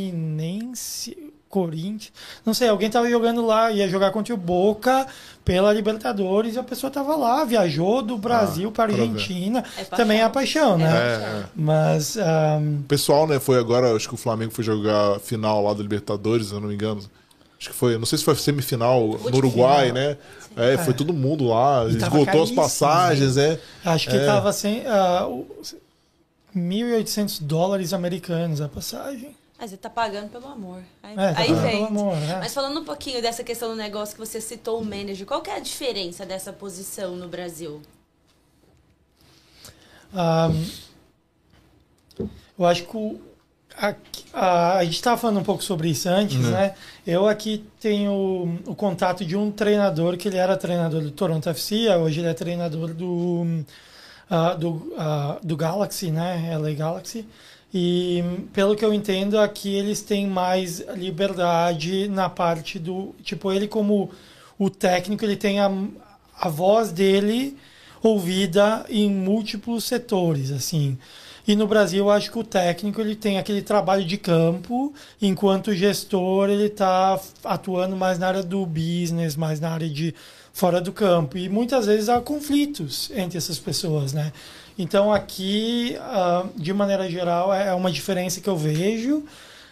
Fluminense, 0.00 1.29
Corinthians, 1.50 2.12
não 2.46 2.54
sei, 2.54 2.68
alguém 2.68 2.88
tava 2.88 3.10
jogando 3.10 3.44
lá, 3.44 3.70
ia 3.72 3.88
jogar 3.88 4.12
contra 4.12 4.32
o 4.32 4.36
Boca 4.36 5.06
pela 5.44 5.72
Libertadores, 5.72 6.54
e 6.54 6.58
a 6.58 6.62
pessoa 6.62 6.90
tava 6.92 7.16
lá, 7.16 7.44
viajou 7.44 8.00
do 8.02 8.16
Brasil 8.16 8.70
para 8.70 8.86
pra 8.86 8.96
ver. 8.96 9.02
Argentina, 9.10 9.58
É 9.58 9.82
paixão. 9.84 9.96
também 9.98 10.20
é 10.20 10.22
a 10.22 10.30
paixão, 10.30 10.78
né? 10.78 10.88
É, 10.88 11.14
é. 11.40 11.44
Mas 11.56 12.16
O 12.16 12.84
pessoal, 12.84 13.26
né, 13.26 13.40
foi 13.40 13.58
agora, 13.58 13.94
acho 13.96 14.08
que 14.08 14.14
o 14.14 14.16
Flamengo 14.16 14.52
foi 14.52 14.62
jogar 14.62 15.16
a 15.16 15.18
final 15.18 15.62
lá 15.64 15.74
da 15.74 15.82
Libertadores, 15.82 16.46
se 16.46 16.54
eu 16.54 16.60
não 16.60 16.68
me 16.68 16.74
engano. 16.74 17.00
Acho 17.58 17.68
que 17.70 17.74
foi, 17.74 17.98
não 17.98 18.06
sei 18.06 18.16
se 18.16 18.24
foi 18.24 18.34
semifinal 18.36 19.00
no 19.08 19.36
Uruguai, 19.36 19.88
final. 19.88 20.02
né? 20.02 20.16
É, 20.56 20.78
foi 20.78 20.94
todo 20.94 21.12
mundo 21.12 21.44
lá, 21.48 21.84
E 21.90 21.96
esgotou 21.96 22.42
as 22.44 22.50
passagens, 22.52 23.36
né? 23.36 23.58
acho 23.84 24.08
que 24.08 24.16
É. 24.16 24.24
tava 24.24 24.52
sem 24.52 24.86
ah, 24.86 25.26
o- 25.28 25.46
1.800 26.56 27.40
dólares 27.40 27.92
americanos 27.92 28.60
a 28.60 28.68
passagem. 28.68 29.36
Mas 29.60 29.72
ele 29.72 29.76
tá 29.78 29.90
pagando 29.90 30.30
pelo 30.30 30.46
amor. 30.48 30.82
Aí, 31.02 31.12
É, 31.12 31.32
tá 31.34 31.40
aí 31.40 31.52
vem. 31.52 31.70
pelo 31.72 31.86
amor, 31.86 32.14
é. 32.16 32.38
Mas 32.38 32.54
falando 32.54 32.80
um 32.80 32.84
pouquinho 32.84 33.20
dessa 33.20 33.44
questão 33.44 33.68
do 33.68 33.76
negócio 33.76 34.14
que 34.14 34.20
você 34.20 34.40
citou 34.40 34.80
o 34.80 34.84
manager, 34.84 35.26
qual 35.26 35.42
que 35.42 35.50
é 35.50 35.56
a 35.56 35.58
diferença 35.60 36.24
dessa 36.24 36.50
posição 36.52 37.14
no 37.14 37.28
Brasil? 37.28 37.82
Eu 42.58 42.66
acho 42.66 42.84
que 42.84 42.96
o- 42.96 43.20
a, 43.76 43.94
a, 44.32 44.76
a 44.78 44.84
gente 44.84 44.94
estava 44.94 45.16
falando 45.16 45.40
um 45.40 45.44
pouco 45.44 45.62
sobre 45.62 45.88
isso 45.88 46.08
antes, 46.08 46.38
né? 46.38 46.74
Eu 47.06 47.26
aqui 47.26 47.64
tenho 47.80 48.58
o 48.66 48.74
contato 48.74 49.24
de 49.24 49.36
um 49.36 49.50
treinador 49.50 50.16
que 50.16 50.28
ele 50.28 50.36
era 50.36 50.56
treinador 50.56 51.00
do 51.02 51.10
Toronto 51.10 51.48
FC, 51.48 51.88
hoje 51.96 52.20
ele 52.20 52.28
é 52.28 52.34
treinador 52.34 52.92
do, 52.92 53.64
ah, 54.28 54.54
do, 54.54 54.94
ah, 54.98 55.38
do 55.42 55.56
Galaxy, 55.56 56.10
né? 56.10 56.50
LA 56.58 56.72
Galaxy. 56.74 57.26
E 57.72 58.22
pelo 58.52 58.74
que 58.74 58.84
eu 58.84 58.92
entendo, 58.92 59.38
aqui 59.38 59.74
eles 59.74 60.02
têm 60.02 60.26
mais 60.26 60.80
liberdade 60.96 62.08
na 62.08 62.28
parte 62.28 62.78
do. 62.78 63.14
Tipo, 63.22 63.52
ele, 63.52 63.68
como 63.68 64.10
o 64.58 64.68
técnico, 64.68 65.24
ele 65.24 65.36
tem 65.36 65.60
a, 65.60 65.70
a 66.38 66.48
voz 66.48 66.90
dele 66.90 67.56
ouvida 68.02 68.84
em 68.88 69.10
múltiplos 69.10 69.84
setores, 69.84 70.50
assim. 70.50 70.98
E 71.46 71.56
no 71.56 71.66
Brasil, 71.66 72.04
eu 72.04 72.10
acho 72.10 72.30
que 72.30 72.38
o 72.38 72.44
técnico 72.44 73.00
ele 73.00 73.16
tem 73.16 73.38
aquele 73.38 73.62
trabalho 73.62 74.04
de 74.04 74.16
campo, 74.16 74.92
enquanto 75.20 75.68
o 75.68 75.74
gestor 75.74 76.50
ele 76.50 76.66
está 76.66 77.18
atuando 77.44 77.96
mais 77.96 78.18
na 78.18 78.28
área 78.28 78.42
do 78.42 78.64
business, 78.66 79.36
mais 79.36 79.58
na 79.58 79.70
área 79.70 79.88
de 79.88 80.14
fora 80.52 80.80
do 80.80 80.92
campo. 80.92 81.38
E 81.38 81.48
muitas 81.48 81.86
vezes 81.86 82.08
há 82.08 82.20
conflitos 82.20 83.10
entre 83.14 83.38
essas 83.38 83.58
pessoas, 83.58 84.12
né? 84.12 84.32
Então 84.82 85.12
aqui, 85.12 85.96
ah, 86.00 86.46
de 86.56 86.72
maneira 86.72 87.08
geral, 87.10 87.52
é 87.52 87.74
uma 87.74 87.90
diferença 87.90 88.40
que 88.40 88.48
eu 88.48 88.56
vejo. 88.56 89.24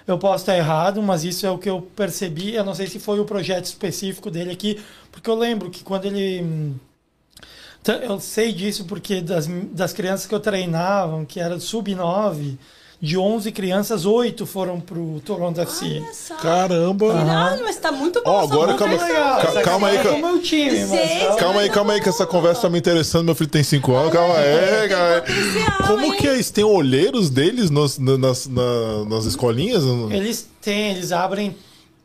Eu 0.06 0.18
posso 0.18 0.42
estar 0.42 0.56
errado, 0.56 1.02
mas 1.02 1.24
isso 1.24 1.46
é 1.46 1.50
o 1.50 1.59
que 1.59 1.68
eu 1.70 1.82
percebi. 1.82 2.54
Eu 2.54 2.64
não 2.64 2.74
sei 2.74 2.86
se 2.86 2.98
foi 2.98 3.20
o 3.20 3.24
projeto 3.24 3.66
específico 3.66 4.30
dele 4.30 4.50
aqui, 4.52 4.80
porque 5.12 5.28
eu 5.30 5.34
lembro 5.34 5.70
que 5.70 5.84
quando 5.84 6.06
ele. 6.06 6.42
hum, 6.42 6.74
Eu 8.02 8.20
sei 8.20 8.52
disso 8.52 8.84
porque 8.84 9.20
das, 9.20 9.46
das 9.72 9.92
crianças 9.92 10.26
que 10.26 10.34
eu 10.34 10.40
treinava, 10.40 11.24
que 11.24 11.40
era 11.40 11.59
sub-9, 11.59 12.59
de 13.01 13.16
11 13.16 13.53
crianças, 13.53 14.05
8 14.05 14.44
foram 14.44 14.80
pro 14.80 15.20
Toronto 15.24 15.61
FC. 15.61 16.03
Olha 16.05 16.12
só. 16.12 16.34
Caramba! 16.34 17.12
Caralho, 17.12 17.62
mas 17.64 17.76
tá 17.76 17.92
muito 17.92 18.20
bom. 18.24 18.28
Ó, 18.30 18.42
essa 18.44 18.53
agora 18.53 18.74
calma- 18.74 18.94
legal. 19.05 19.40
ca- 19.40 19.49
Essa 19.49 19.62
calma 19.62 19.88
aí, 19.88 19.99
aqui 19.99 20.09
é 20.09 20.16
meu 20.20 20.42
time, 20.42 20.70
mas 20.80 20.90
Gente, 20.90 21.22
é 21.24 21.32
o- 21.32 21.36
Calma 21.36 21.61
aí, 21.61 21.70
calma 21.70 21.92
aí, 21.92 22.01
que 22.01 22.09
essa 22.09 22.26
conversa 22.26 22.62
tá 22.62 22.68
me 22.70 22.78
interessando. 22.78 23.24
Meu 23.26 23.34
filho 23.36 23.51
tem 23.51 23.62
5 23.62 23.92
anos. 23.94 24.12
Calma 24.12 24.34
aí, 24.36 24.88
calma 24.88 25.07
aí. 25.14 25.20
potencial, 25.20 25.86
Como 25.86 26.05
hein? 26.07 26.12
que 26.18 26.26
é 26.28 26.36
isso? 26.40 26.53
Tem 26.53 26.64
olheiros 26.64 27.30
deles 27.30 27.70
nos- 27.70 27.99
na- 27.99 28.18
nas, 28.18 28.49
na- 28.49 29.05
nas 29.09 29.24
escolinhas? 29.26 29.84
Eles 30.11 30.49
têm, 30.61 30.90
eles 30.90 31.12
abrem 31.12 31.57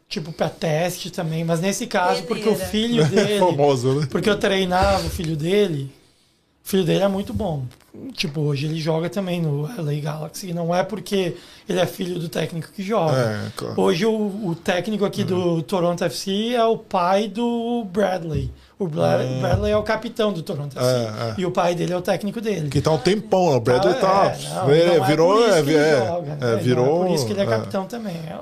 tipo 0.07 0.31
para 0.31 0.47
teste 0.47 1.09
também, 1.09 1.43
mas 1.43 1.59
nesse 1.59 1.87
caso, 1.87 2.21
porque 2.23 2.47
o 2.47 2.55
filho 2.55 3.03
dele. 3.09 3.39
Famosa, 3.39 3.95
né? 3.95 4.07
Porque 4.11 4.29
eu 4.29 4.37
treinava 4.37 5.07
o 5.07 5.09
filho 5.09 5.35
dele. 5.35 5.91
O 6.65 6.69
filho 6.69 6.83
dele 6.85 7.03
é 7.03 7.07
muito 7.07 7.33
bom. 7.33 7.63
Tipo, 8.13 8.41
hoje 8.41 8.65
ele 8.67 8.79
joga 8.79 9.09
também 9.09 9.41
no 9.41 9.63
LA 9.63 9.99
Galaxy. 10.01 10.53
Não 10.53 10.73
é 10.73 10.81
porque 10.81 11.35
ele 11.67 11.79
é 11.79 11.85
filho 11.85 12.17
do 12.19 12.29
técnico 12.29 12.71
que 12.71 12.81
joga. 12.81 13.17
É, 13.17 13.51
claro. 13.55 13.79
Hoje 13.81 14.05
o, 14.05 14.47
o 14.47 14.55
técnico 14.55 15.03
aqui 15.03 15.23
do 15.25 15.61
Toronto 15.61 16.03
FC 16.03 16.53
é 16.55 16.63
o 16.63 16.77
pai 16.77 17.27
do 17.27 17.85
Bradley. 17.91 18.49
O 18.79 18.87
Bla- 18.87 19.15
Ah. 19.21 19.39
Bradley 19.41 19.71
é 19.73 19.77
o 19.77 19.83
capitão 19.83 20.31
do 20.31 20.41
Toronto 20.41 20.77
FC. 20.79 20.89
É, 20.89 21.29
é. 21.31 21.35
E 21.37 21.45
o 21.45 21.51
pai 21.51 21.75
dele 21.75 21.91
é 21.93 21.97
o 21.97 22.01
técnico 22.01 22.39
dele. 22.39 22.69
Que 22.69 22.81
tá 22.81 22.91
um 22.91 22.97
tempão, 22.97 23.51
né? 23.51 23.57
o 23.57 23.59
Bradley 23.59 23.93
Ah, 23.95 23.99
tá. 23.99 24.07
é, 24.07 24.49
não, 24.55 24.69
é, 24.71 24.77
então 24.93 25.03
é 25.03 25.07
virou. 25.07 25.33
por 25.35 25.41
isso 25.49 25.53
É, 25.57 25.63
que 25.63 25.69
ele 25.69 25.77
é, 25.77 26.21
né? 26.21 26.37
é, 26.41 26.55
virou. 26.55 27.03
É 27.03 27.07
por 27.07 27.13
isso 27.15 27.25
que 27.25 27.31
ele 27.33 27.41
é 27.41 27.43
é. 27.43 27.47
capitão 27.47 27.85
também. 27.85 28.15
É 28.15 28.39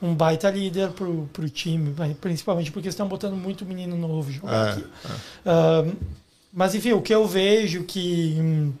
um 0.00 0.14
baita 0.14 0.50
líder 0.50 0.88
pro, 0.90 1.28
pro 1.32 1.48
time, 1.48 1.94
principalmente 2.20 2.72
porque 2.72 2.88
estão 2.88 3.06
botando 3.06 3.36
muito 3.36 3.64
menino 3.64 3.96
novo 3.96 4.32
jogar 4.32 4.68
É, 4.68 4.70
aqui. 4.72 4.84
Mas 6.52 6.74
enfim, 6.74 6.92
o 6.92 7.00
que 7.00 7.14
eu 7.14 7.26
vejo 7.26 7.84
que, 7.84 8.36
hum, 8.38 8.72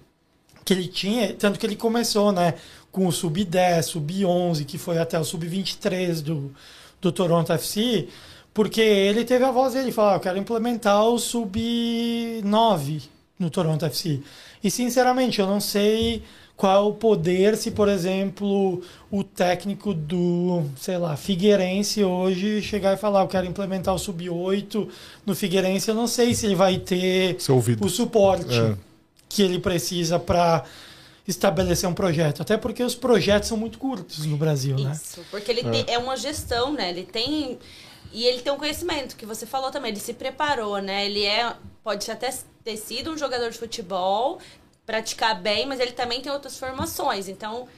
que 0.64 0.74
ele 0.74 0.88
tinha, 0.88 1.32
tanto 1.34 1.58
que 1.58 1.66
ele 1.66 1.76
começou, 1.76 2.30
né, 2.30 2.54
com 2.90 3.06
o 3.06 3.12
sub-10, 3.12 3.82
sub-11, 3.82 4.66
que 4.66 4.76
foi 4.76 4.98
até 4.98 5.18
o 5.18 5.24
sub-23 5.24 6.20
do, 6.20 6.54
do 7.00 7.10
Toronto 7.10 7.52
FC, 7.52 8.08
porque 8.52 8.82
ele 8.82 9.24
teve 9.24 9.44
a 9.44 9.50
voz 9.50 9.72
dele 9.72 9.90
falar, 9.90 10.16
eu 10.16 10.20
quero 10.20 10.38
implementar 10.38 11.02
o 11.04 11.18
sub-9 11.18 13.02
no 13.38 13.48
Toronto 13.48 13.86
FC. 13.86 14.20
E 14.62 14.70
sinceramente, 14.70 15.40
eu 15.40 15.46
não 15.46 15.60
sei 15.60 16.22
qual 16.62 16.76
é 16.76 16.88
o 16.88 16.92
poder 16.92 17.56
se, 17.56 17.72
por 17.72 17.88
exemplo, 17.88 18.80
o 19.10 19.24
técnico 19.24 19.92
do, 19.92 20.62
sei 20.76 20.96
lá, 20.96 21.16
Figueirense 21.16 22.04
hoje 22.04 22.62
chegar 22.62 22.94
e 22.94 22.96
falar, 22.96 23.22
eu 23.22 23.26
quero 23.26 23.48
implementar 23.48 23.92
o 23.92 23.98
sub-8 23.98 24.88
no 25.26 25.34
Figueirense, 25.34 25.88
eu 25.88 25.94
não 25.96 26.06
sei 26.06 26.36
se 26.36 26.46
ele 26.46 26.54
vai 26.54 26.78
ter 26.78 27.36
o 27.80 27.88
suporte 27.88 28.54
É. 28.56 28.76
que 29.28 29.42
ele 29.42 29.58
precisa 29.58 30.20
para 30.20 30.62
estabelecer 31.26 31.88
um 31.88 31.94
projeto. 31.94 32.42
Até 32.42 32.56
porque 32.56 32.84
os 32.84 32.94
projetos 32.94 33.48
são 33.48 33.56
muito 33.58 33.76
curtos 33.76 34.24
no 34.24 34.36
Brasil, 34.36 34.76
né? 34.78 34.92
Isso, 34.94 35.20
porque 35.32 35.50
ele 35.50 35.64
tem- 35.64 35.84
é 35.88 35.98
uma 35.98 36.16
gestão, 36.16 36.72
né? 36.72 36.90
Ele 36.90 37.02
tem. 37.02 37.58
E 38.12 38.24
ele 38.24 38.40
tem 38.40 38.52
um 38.52 38.56
conhecimento, 38.56 39.16
que 39.16 39.26
você 39.26 39.46
falou 39.46 39.72
também, 39.72 39.90
ele 39.90 39.98
se 40.00 40.14
preparou, 40.14 40.78
né? 40.78 41.06
Ele 41.06 41.24
é. 41.24 41.54
Pode 41.82 42.08
até 42.08 42.32
ter 42.62 42.76
sido 42.76 43.10
um 43.10 43.18
jogador 43.18 43.50
de 43.50 43.58
futebol, 43.58 44.38
praticar 44.86 45.40
bem, 45.40 45.66
mas 45.66 45.80
ele 45.80 45.92
também 45.92 46.20
tem 46.20 46.32
outras 46.32 46.58
formações. 46.58 47.28
Então, 47.28 47.68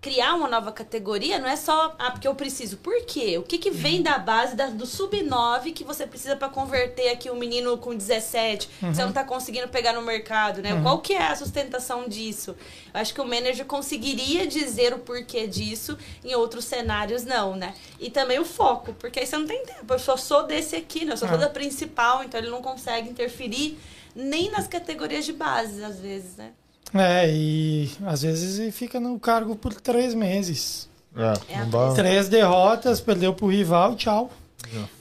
criar 0.00 0.34
uma 0.34 0.48
nova 0.48 0.70
categoria 0.70 1.38
não 1.38 1.48
é 1.48 1.56
só, 1.56 1.94
ah, 1.98 2.10
porque 2.12 2.26
eu 2.28 2.34
preciso. 2.34 2.76
Por 2.78 3.04
quê? 3.04 3.36
O 3.38 3.42
que, 3.42 3.58
que 3.58 3.70
vem 3.70 4.00
da 4.02 4.18
base 4.18 4.54
da- 4.54 4.68
do 4.70 4.86
sub-9 4.86 5.72
que 5.72 5.82
você 5.84 6.06
precisa 6.06 6.36
para 6.36 6.48
converter 6.48 7.08
aqui 7.10 7.28
um 7.30 7.34
menino 7.34 7.76
com 7.76 7.94
17, 7.94 8.68
que 8.68 8.86
você 8.86 9.04
não 9.04 9.12
tá 9.12 9.24
conseguindo 9.24 9.68
pegar 9.68 9.92
no 9.92 10.00
mercado, 10.02 10.62
né? 10.62 10.78
Qual 10.82 11.00
que 11.00 11.12
é 11.12 11.26
a 11.26 11.36
sustentação 11.36 12.08
disso? 12.08 12.56
Eu 12.94 13.00
acho 13.00 13.12
que 13.12 13.20
o 13.20 13.26
manager 13.26 13.66
conseguiria 13.66 14.46
dizer 14.46 14.94
o 14.94 14.98
porquê 15.00 15.46
disso, 15.46 15.98
em 16.24 16.34
outros 16.34 16.64
cenários 16.66 17.24
não, 17.24 17.56
né? 17.56 17.74
E 17.98 18.08
também 18.10 18.38
o 18.38 18.44
foco, 18.44 18.94
porque 18.94 19.20
aí 19.20 19.26
você 19.26 19.36
não 19.36 19.46
tem 19.46 19.64
tempo. 19.66 19.92
Eu 19.92 19.98
só 19.98 20.16
sou 20.16 20.44
desse 20.44 20.76
aqui, 20.76 21.04
né? 21.04 21.12
Eu 21.14 21.16
sou 21.16 21.28
Ah. 21.28 21.32
toda 21.32 21.50
principal, 21.50 22.22
então 22.22 22.38
ele 22.40 22.48
não 22.50 22.62
consegue 22.62 23.08
interferir 23.10 23.78
nem 24.14 24.50
nas 24.50 24.66
categorias 24.66 25.24
de 25.24 25.32
base, 25.32 25.82
às 25.84 25.98
vezes, 26.00 26.36
né? 26.36 26.50
É, 26.92 27.30
e 27.30 27.90
às 28.04 28.22
vezes 28.22 28.58
ele 28.58 28.72
fica 28.72 28.98
no 28.98 29.18
cargo 29.18 29.54
por 29.54 29.74
três 29.74 30.14
meses. 30.14 30.88
É, 31.16 31.60
É 31.60 31.64
dá. 31.64 31.94
Três 31.94 32.28
derrotas, 32.28 33.00
perdeu 33.00 33.32
pro 33.32 33.48
rival, 33.48 33.94
tchau. 33.96 34.30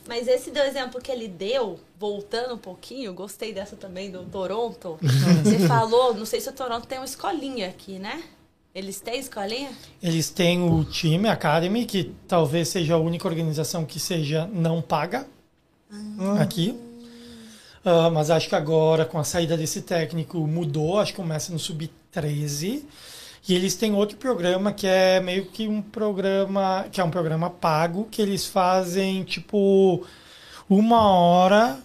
Mas 0.08 0.28
esse 0.28 0.52
do 0.52 0.60
exemplo 0.60 1.02
que 1.02 1.12
ele 1.12 1.28
deu, 1.28 1.80
voltando 2.00 2.56
um 2.56 2.58
pouquinho, 2.58 3.14
gostei 3.14 3.54
dessa 3.54 3.76
também 3.76 4.10
do 4.10 4.24
Toronto. 4.24 4.98
Você 5.44 5.60
falou, 5.68 6.14
não 6.14 6.26
sei 6.26 6.40
se 6.40 6.50
o 6.50 6.54
Toronto 6.54 6.88
tem 6.88 6.98
uma 6.98 7.06
escolinha 7.06 7.68
aqui, 7.68 8.00
né? 8.00 8.24
Eles 8.74 9.00
têm 9.02 9.20
escolinha? 9.20 9.72
Eles 10.02 10.30
têm 10.30 10.62
o 10.62 10.84
time 10.86 11.28
Academy, 11.28 11.86
que 11.86 12.14
talvez 12.28 12.70
seja 12.70 12.94
a 12.96 12.98
única 12.98 13.28
organização 13.28 13.84
que 13.84 14.00
seja 14.00 14.48
não 14.54 14.82
paga 14.82 15.28
aqui. 16.40 16.80
Ah, 17.84 18.10
mas 18.10 18.30
acho 18.30 18.50
que 18.50 18.56
agora, 18.56 19.06
com 19.06 19.18
a 19.18 19.24
saída 19.24 19.56
desse 19.58 19.82
técnico, 19.82 20.40
mudou. 20.40 21.00
Acho 21.00 21.14
que 21.14 21.18
começa 21.18 21.52
no 21.52 21.60
Sub-13. 21.60 22.84
E 23.48 23.56
eles 23.56 23.76
têm 23.76 23.94
outro 23.94 24.18
programa 24.18 24.72
que 24.74 24.86
é 24.86 25.20
meio 25.20 25.46
que 25.46 25.68
um 25.68 25.82
programa, 25.82 26.86
que 26.92 27.00
é 27.02 27.04
um 27.04 27.10
programa 27.10 27.50
pago, 27.50 28.08
que 28.12 28.22
eles 28.22 28.46
fazem 28.46 29.24
tipo 29.24 30.06
uma 30.70 31.10
hora 31.10 31.80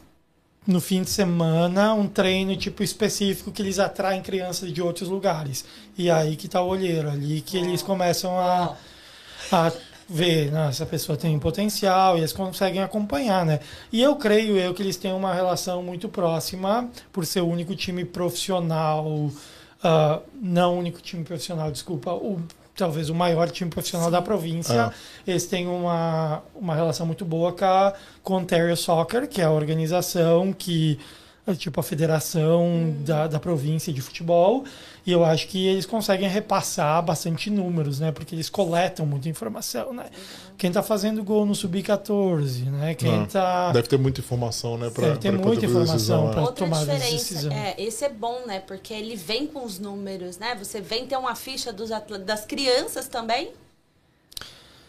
no 0.67 0.81
fim 0.81 1.03
de 1.03 1.11
semana, 1.11 1.95
um 1.95 2.09
treino 2.09 2.57
tipo 2.57 2.83
específico 2.83 3.53
que 3.53 3.63
eles 3.63 3.79
atraem 3.79 4.23
crianças 4.23 4.73
de 4.73 4.83
outros 4.83 5.09
lugares. 5.09 5.65
E 5.97 6.11
aí 6.11 6.37
que 6.37 6.49
tá 6.49 6.61
o 6.63 6.69
olheiro, 6.69 7.09
ali 7.11 7.41
que 7.41 7.57
eles 7.57 7.83
começam 7.83 8.39
a, 8.39 8.77
a 9.53 9.73
ver, 10.09 10.51
né, 10.51 10.69
essa 10.69 10.85
pessoa 10.85 11.17
tem 11.17 11.39
potencial 11.39 12.17
e 12.17 12.21
eles 12.21 12.33
conseguem 12.33 12.83
acompanhar, 12.83 13.45
né? 13.45 13.61
E 13.93 14.03
eu 14.03 14.17
creio 14.17 14.57
eu 14.57 14.75
que 14.75 14.83
eles 14.83 14.97
têm 14.97 15.13
uma 15.13 15.33
relação 15.33 15.83
muito 15.83 16.09
próxima 16.09 16.89
por 17.13 17.25
ser 17.25 17.41
o 17.41 17.49
único 17.49 17.75
time 17.75 18.05
profissional, 18.05 19.31
ah, 19.83 20.21
não 20.41 20.77
o 20.77 20.79
único 20.79 21.01
time 21.01 21.25
profissional, 21.25 21.71
desculpa, 21.71 22.13
o 22.13 22.41
talvez 22.77 23.09
o 23.09 23.15
maior 23.15 23.49
time 23.51 23.71
profissional 23.71 24.11
da 24.11 24.21
província. 24.21 24.93
Eles 25.27 25.47
têm 25.47 25.69
uma, 25.69 26.43
uma 26.55 26.75
relação 26.75 27.07
muito 27.07 27.25
boa 27.25 27.53
com 27.53 27.65
a 27.65 27.93
com 28.23 28.35
Ontario 28.35 28.77
Soccer, 28.77 29.29
que 29.29 29.41
é 29.41 29.45
a 29.45 29.51
organização 29.51 30.53
que 30.53 30.99
tipo 31.59 31.79
a 31.79 31.83
federação 31.83 32.95
da, 33.01 33.27
da 33.27 33.39
província 33.39 33.93
de 33.93 34.01
futebol. 34.01 34.65
E 35.07 35.13
eu 35.13 35.25
acho 35.25 35.49
que 35.49 35.67
eles 35.67 35.85
conseguem 35.85 36.29
repassar 36.29 37.03
bastante 37.03 37.51
números, 37.51 38.01
né? 38.01 38.11
Porque 38.11 38.35
eles 38.35 38.49
coletam 38.49 39.05
muita 39.05 39.29
informação, 39.29 39.93
né? 39.93 40.07
Quem 40.57 40.73
tá 40.73 40.83
fazendo 40.83 41.23
gol 41.23 41.45
no 41.45 41.55
Sub-14, 41.55 42.71
né? 42.71 42.95
Quem 42.95 43.23
Ah, 43.23 43.27
tá... 43.27 43.73
Deve 43.73 43.89
ter 43.89 43.99
muita 43.99 44.21
informação, 44.21 44.79
né? 44.79 44.89
Pra, 44.89 45.09
Deve 45.09 45.19
ter 45.19 45.33
muita 45.33 45.67
informação 45.67 46.33
é. 46.33 46.41
Outra 46.41 46.53
tomada 46.53 46.87
de 46.87 46.93
diferença, 46.93 47.35
decisão. 47.35 47.53
é, 47.53 47.75
esse 47.77 48.05
é 48.05 48.09
bom, 48.09 48.47
né? 48.47 48.61
Porque 48.61 48.95
ele 48.95 49.15
vem 49.15 49.47
com 49.47 49.65
os 49.65 49.79
números, 49.79 50.39
né? 50.39 50.55
Você 50.55 50.81
vem 50.81 51.07
ter 51.07 51.17
uma 51.17 51.35
ficha 51.35 51.73
dos 51.73 51.91
das 52.25 52.47
crianças 52.47 53.07
também. 53.07 53.53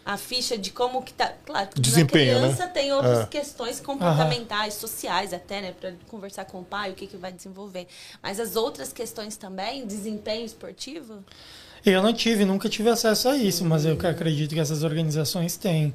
A 0.06 0.16
ficha 0.16 0.56
de 0.56 0.70
como 0.70 1.02
que 1.02 1.12
tá. 1.12 1.32
Claro, 1.44 1.68
Desempenho, 1.76 2.34
né? 2.34 2.40
criança 2.46 2.68
tem 2.68 2.92
outras 2.92 3.18
É. 3.22 3.26
questões 3.26 3.80
comportamentais, 3.80 4.74
sociais 4.74 5.32
até, 5.32 5.60
né? 5.60 5.74
Pra 5.78 5.92
conversar 6.06 6.44
com 6.44 6.60
o 6.60 6.64
pai, 6.64 6.92
o 6.92 6.94
que, 6.94 7.08
que 7.08 7.16
vai 7.16 7.32
desenvolver. 7.32 7.88
Mas 8.22 8.38
as 8.38 8.54
outras 8.54 8.92
questões 8.92 9.36
também, 9.36 9.84
desempenho 9.84 10.46
esportivo. 10.46 11.24
Eu 11.84 12.00
não 12.00 12.12
tive, 12.12 12.44
nunca 12.44 12.68
tive 12.68 12.88
acesso 12.88 13.28
a 13.28 13.36
isso, 13.36 13.64
mas 13.64 13.84
eu 13.84 13.94
acredito 14.08 14.54
que 14.54 14.60
essas 14.60 14.84
organizações 14.84 15.56
têm. 15.56 15.92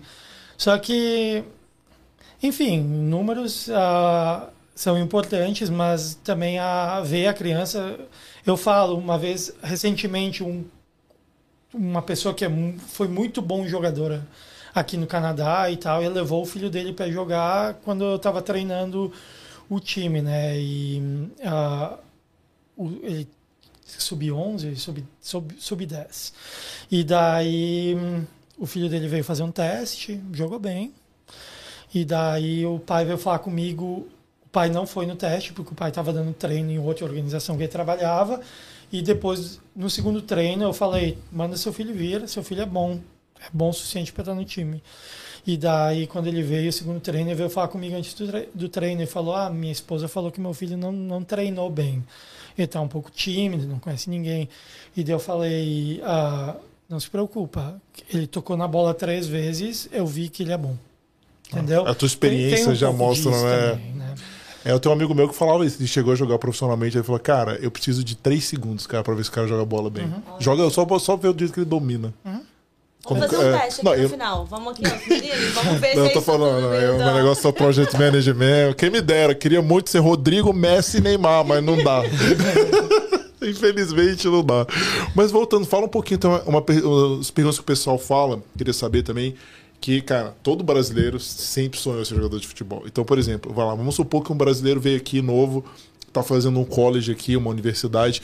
Só 0.57 0.77
que, 0.77 1.43
enfim, 2.43 2.81
números 2.81 3.69
ah, 3.71 4.49
são 4.75 4.99
importantes, 4.99 5.69
mas 5.69 6.15
também 6.23 6.59
a 6.59 6.99
ver 6.99 7.27
a 7.27 7.33
criança. 7.33 7.97
Eu 8.45 8.57
falo, 8.57 8.97
uma 8.97 9.17
vez, 9.17 9.53
recentemente, 9.63 10.43
um, 10.43 10.65
uma 11.73 12.01
pessoa 12.01 12.33
que 12.33 12.45
é, 12.45 12.49
foi 12.87 13.07
muito 13.07 13.41
bom 13.41 13.67
jogadora 13.67 14.27
aqui 14.73 14.97
no 14.97 15.07
Canadá 15.07 15.69
e 15.69 15.77
tal, 15.77 16.01
ele 16.01 16.13
levou 16.13 16.41
o 16.41 16.45
filho 16.45 16.69
dele 16.69 16.93
para 16.93 17.09
jogar 17.11 17.75
quando 17.83 18.03
eu 18.03 18.15
estava 18.15 18.41
treinando 18.41 19.11
o 19.69 19.79
time, 19.79 20.21
né? 20.21 20.57
E 20.59 21.01
o- 22.77 22.89
ele 23.03 23.27
sub-11, 23.85 24.75
sub, 24.77 25.03
sub, 25.21 25.53
sub-10. 25.59 26.33
E 26.89 27.03
daí 27.03 27.95
o 28.57 28.65
filho 28.65 28.89
dele 28.89 29.07
veio 29.07 29.23
fazer 29.23 29.43
um 29.43 29.51
teste, 29.51 30.21
jogou 30.33 30.59
bem. 30.59 30.93
E 31.93 32.05
daí 32.05 32.65
o 32.65 32.79
pai 32.79 33.05
veio 33.05 33.17
falar 33.17 33.39
comigo. 33.39 34.07
O 34.45 34.49
pai 34.51 34.69
não 34.69 34.85
foi 34.85 35.05
no 35.05 35.15
teste, 35.15 35.53
porque 35.53 35.71
o 35.71 35.75
pai 35.75 35.89
estava 35.89 36.11
dando 36.13 36.33
treino 36.33 36.71
em 36.71 36.79
outra 36.79 37.05
organização 37.05 37.55
que 37.57 37.63
ele 37.63 37.71
trabalhava. 37.71 38.41
E 38.91 39.01
depois, 39.01 39.59
no 39.75 39.89
segundo 39.89 40.21
treino, 40.21 40.63
eu 40.63 40.73
falei: 40.73 41.17
manda 41.31 41.55
seu 41.55 41.71
filho 41.71 41.93
vir, 41.93 42.27
seu 42.27 42.43
filho 42.43 42.61
é 42.61 42.65
bom. 42.65 42.99
é 43.39 43.47
bom 43.53 43.69
o 43.69 43.73
suficiente 43.73 44.11
para 44.11 44.23
estar 44.23 44.35
no 44.35 44.43
time. 44.43 44.83
E 45.45 45.57
daí, 45.57 46.05
quando 46.05 46.27
ele 46.27 46.43
veio, 46.43 46.69
o 46.69 46.73
segundo 46.73 46.99
treino, 46.99 47.29
ele 47.29 47.35
veio 47.35 47.49
falar 47.49 47.67
comigo 47.69 47.95
antes 47.95 48.13
do, 48.13 48.27
tre 48.27 48.49
do 48.53 48.69
treino 48.69 49.01
e 49.01 49.05
falou: 49.05 49.35
Ah, 49.35 49.49
minha 49.49 49.71
esposa 49.71 50.07
falou 50.07 50.31
que 50.31 50.41
meu 50.41 50.53
filho 50.53 50.77
não, 50.77 50.91
não 50.91 51.23
treinou 51.23 51.69
bem. 51.69 52.03
Ele 52.57 52.67
tá 52.67 52.81
um 52.81 52.87
pouco 52.87 53.09
tímido, 53.09 53.65
não 53.65 53.79
conhece 53.79 54.09
ninguém. 54.09 54.49
E 54.95 55.03
daí 55.03 55.15
eu 55.15 55.19
falei: 55.19 56.01
ah, 56.03 56.55
Não 56.89 56.99
se 56.99 57.09
preocupa, 57.09 57.81
ele 58.13 58.27
tocou 58.27 58.57
na 58.57 58.67
bola 58.67 58.93
três 58.93 59.25
vezes, 59.25 59.89
eu 59.91 60.05
vi 60.05 60.29
que 60.29 60.43
ele 60.43 60.51
é 60.51 60.57
bom. 60.57 60.75
Entendeu? 61.49 61.85
A 61.87 61.93
tua 61.93 62.05
experiência 62.05 62.57
tem, 62.57 62.65
tem 62.65 62.73
um 62.73 62.75
já 62.75 62.91
mostra, 62.91 63.31
né? 63.31 63.71
Também, 63.71 63.93
né? 63.93 64.15
É, 64.63 64.71
eu 64.71 64.79
tenho 64.79 64.93
um 64.93 64.97
amigo 64.97 65.13
meu 65.13 65.27
que 65.27 65.35
falava 65.35 65.65
isso, 65.65 65.77
ele 65.79 65.87
chegou 65.87 66.13
a 66.13 66.15
jogar 66.15 66.37
profissionalmente, 66.37 66.95
ele 66.97 67.03
falou, 67.03 67.19
cara, 67.19 67.57
eu 67.61 67.71
preciso 67.71 68.03
de 68.03 68.15
três 68.15 68.45
segundos, 68.45 68.85
cara, 68.85 69.03
pra 69.03 69.13
ver 69.13 69.23
se 69.23 69.29
o 69.29 69.33
cara 69.33 69.47
joga 69.47 69.65
bola 69.65 69.89
bem. 69.89 70.05
Uhum. 70.05 70.21
Joga 70.39 70.69
só, 70.69 70.87
só 70.99 71.15
ver 71.15 71.29
o 71.29 71.37
jeito 71.37 71.53
que 71.53 71.59
ele 71.59 71.65
domina. 71.65 72.13
Uhum. 72.23 72.41
Vamos 73.07 73.25
fazer 73.25 73.37
um 73.37 73.55
é, 73.55 73.59
teste 73.59 73.81
aqui 73.81 73.85
não, 73.85 73.97
no 73.97 74.03
eu... 74.03 74.09
final. 74.09 74.45
Vamos 74.45 74.73
aqui, 74.73 74.83
ó, 74.85 74.89
vamos 75.63 75.79
ver 75.79 75.95
não, 75.95 76.03
se 76.03 76.09
eu 76.09 76.13
tô 76.13 76.21
falando, 76.21 76.61
não, 76.61 76.73
é, 76.73 76.91
o 76.91 76.97
meu 76.97 77.13
negócio 77.15 77.47
é 77.47 77.51
project 77.51 77.97
management. 77.97 78.73
Quem 78.77 78.91
me 78.91 79.01
dera, 79.01 79.33
queria 79.33 79.61
muito 79.61 79.89
ser 79.89 79.99
Rodrigo, 79.99 80.53
Messi 80.53 80.97
e 80.97 81.01
Neymar, 81.01 81.43
mas 81.43 81.63
não 81.63 81.83
dá. 81.83 82.03
Infelizmente 83.41 84.27
não 84.27 84.43
dá. 84.43 84.67
Mas 85.15 85.31
voltando, 85.31 85.65
fala 85.65 85.85
um 85.85 85.89
pouquinho 85.89 86.17
então, 86.17 86.39
uma, 86.45 86.59
uma, 86.59 87.19
as 87.19 87.31
perguntas 87.31 87.57
que 87.57 87.63
o 87.63 87.65
pessoal 87.65 87.97
fala, 87.97 88.39
queria 88.55 88.73
saber 88.73 89.01
também 89.01 89.35
que, 89.81 89.99
cara, 89.99 90.35
todo 90.43 90.63
brasileiro 90.63 91.19
sempre 91.19 91.79
sonhou 91.79 92.05
ser 92.05 92.15
jogador 92.15 92.39
de 92.39 92.47
futebol. 92.47 92.83
Então, 92.85 93.03
por 93.03 93.17
exemplo, 93.17 93.51
vai 93.51 93.65
lá, 93.65 93.73
vamos 93.73 93.95
supor 93.95 94.23
que 94.23 94.31
um 94.31 94.37
brasileiro 94.37 94.79
veio 94.79 94.97
aqui 94.97 95.23
novo, 95.23 95.65
tá 96.13 96.21
fazendo 96.21 96.59
um 96.59 96.63
college 96.63 97.11
aqui, 97.11 97.35
uma 97.35 97.49
universidade. 97.49 98.21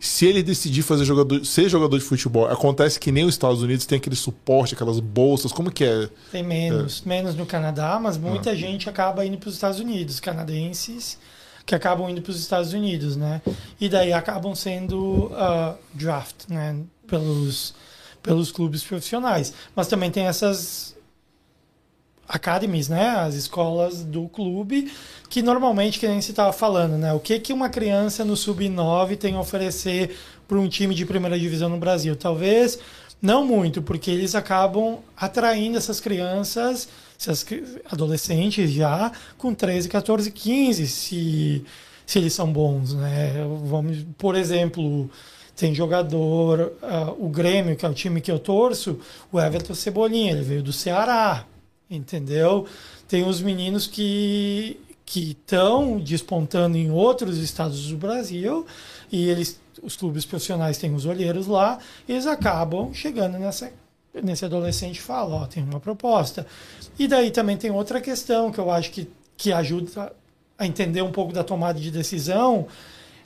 Se 0.00 0.26
ele 0.26 0.42
decidir 0.42 0.82
fazer 0.82 1.04
jogador, 1.04 1.46
ser 1.46 1.68
jogador 1.68 1.96
de 1.96 2.04
futebol, 2.04 2.46
acontece 2.46 2.98
que 2.98 3.12
nem 3.12 3.24
os 3.24 3.34
Estados 3.34 3.62
Unidos 3.62 3.86
tem 3.86 3.98
aquele 3.98 4.16
suporte, 4.16 4.74
aquelas 4.74 4.98
bolsas, 4.98 5.52
como 5.52 5.70
que 5.70 5.84
é? 5.84 6.08
Tem 6.32 6.42
menos, 6.42 7.02
é. 7.06 7.08
menos 7.08 7.36
no 7.36 7.46
Canadá, 7.46 8.00
mas 8.02 8.18
muita 8.18 8.50
ah. 8.50 8.54
gente 8.56 8.90
acaba 8.90 9.24
indo 9.24 9.38
para 9.38 9.48
os 9.48 9.54
Estados 9.54 9.78
Unidos, 9.78 10.18
canadenses 10.18 11.18
que 11.64 11.74
acabam 11.74 12.08
indo 12.08 12.22
para 12.22 12.30
os 12.30 12.38
Estados 12.38 12.72
Unidos, 12.72 13.16
né? 13.16 13.42
E 13.80 13.88
daí 13.88 14.12
acabam 14.12 14.54
sendo 14.54 15.32
uh, 15.32 15.76
draft, 15.94 16.48
né? 16.48 16.76
Pelos 17.08 17.74
pelos 18.26 18.50
clubes 18.50 18.82
profissionais. 18.82 19.54
Mas 19.74 19.86
também 19.86 20.10
tem 20.10 20.26
essas 20.26 20.95
academies, 22.28 22.88
né? 22.88 23.10
As 23.10 23.34
escolas 23.34 24.02
do 24.02 24.28
clube, 24.28 24.90
que 25.28 25.42
normalmente, 25.42 25.98
que 25.98 26.08
nem 26.08 26.20
se 26.20 26.30
estava 26.30 26.52
falando, 26.52 26.96
né? 26.96 27.12
O 27.12 27.20
que, 27.20 27.38
que 27.38 27.52
uma 27.52 27.68
criança 27.68 28.24
no 28.24 28.36
sub-9 28.36 29.16
tem 29.16 29.34
a 29.34 29.40
oferecer 29.40 30.16
para 30.46 30.58
um 30.58 30.68
time 30.68 30.94
de 30.94 31.04
primeira 31.04 31.38
divisão 31.38 31.68
no 31.68 31.78
Brasil? 31.78 32.16
Talvez 32.16 32.78
não 33.20 33.44
muito, 33.44 33.80
porque 33.80 34.10
eles 34.10 34.34
acabam 34.34 34.98
atraindo 35.16 35.78
essas 35.78 36.00
crianças, 36.00 36.88
essas 37.18 37.44
adolescentes 37.90 38.70
já, 38.70 39.10
com 39.38 39.54
13, 39.54 39.88
14, 39.88 40.30
15, 40.30 40.86
se, 40.86 41.64
se 42.04 42.18
eles 42.18 42.32
são 42.32 42.52
bons, 42.52 42.92
né? 42.94 43.32
Vamos, 43.64 44.04
por 44.18 44.34
exemplo, 44.34 45.10
tem 45.56 45.74
jogador, 45.74 46.74
uh, 46.82 47.24
o 47.24 47.28
Grêmio, 47.30 47.74
que 47.74 47.86
é 47.86 47.88
o 47.88 47.94
time 47.94 48.20
que 48.20 48.30
eu 48.30 48.38
torço, 48.38 49.00
o 49.32 49.40
Everton 49.40 49.74
Cebolinha, 49.74 50.32
ele 50.32 50.42
veio 50.42 50.62
do 50.62 50.72
Ceará, 50.72 51.46
entendeu? 51.90 52.66
Tem 53.08 53.26
os 53.26 53.40
meninos 53.40 53.86
que 53.86 54.80
que 55.08 55.30
estão 55.30 56.00
despontando 56.00 56.76
em 56.76 56.90
outros 56.90 57.38
estados 57.38 57.86
do 57.86 57.96
Brasil 57.96 58.66
e 59.10 59.28
eles 59.28 59.60
os 59.80 59.94
clubes 59.94 60.24
profissionais 60.24 60.78
têm 60.78 60.92
os 60.94 61.06
olheiros 61.06 61.46
lá, 61.46 61.78
eles 62.08 62.26
acabam 62.26 62.92
chegando 62.92 63.38
nessa 63.38 63.72
nesse 64.22 64.44
adolescente 64.46 65.00
falam, 65.00 65.42
ó, 65.42 65.46
tem 65.46 65.62
uma 65.62 65.78
proposta. 65.78 66.46
E 66.98 67.06
daí 67.06 67.30
também 67.30 67.56
tem 67.56 67.70
outra 67.70 68.00
questão 68.00 68.50
que 68.50 68.58
eu 68.58 68.70
acho 68.70 68.90
que 68.90 69.08
que 69.36 69.52
ajuda 69.52 70.12
a 70.58 70.66
entender 70.66 71.02
um 71.02 71.12
pouco 71.12 71.32
da 71.32 71.44
tomada 71.44 71.78
de 71.78 71.90
decisão, 71.90 72.66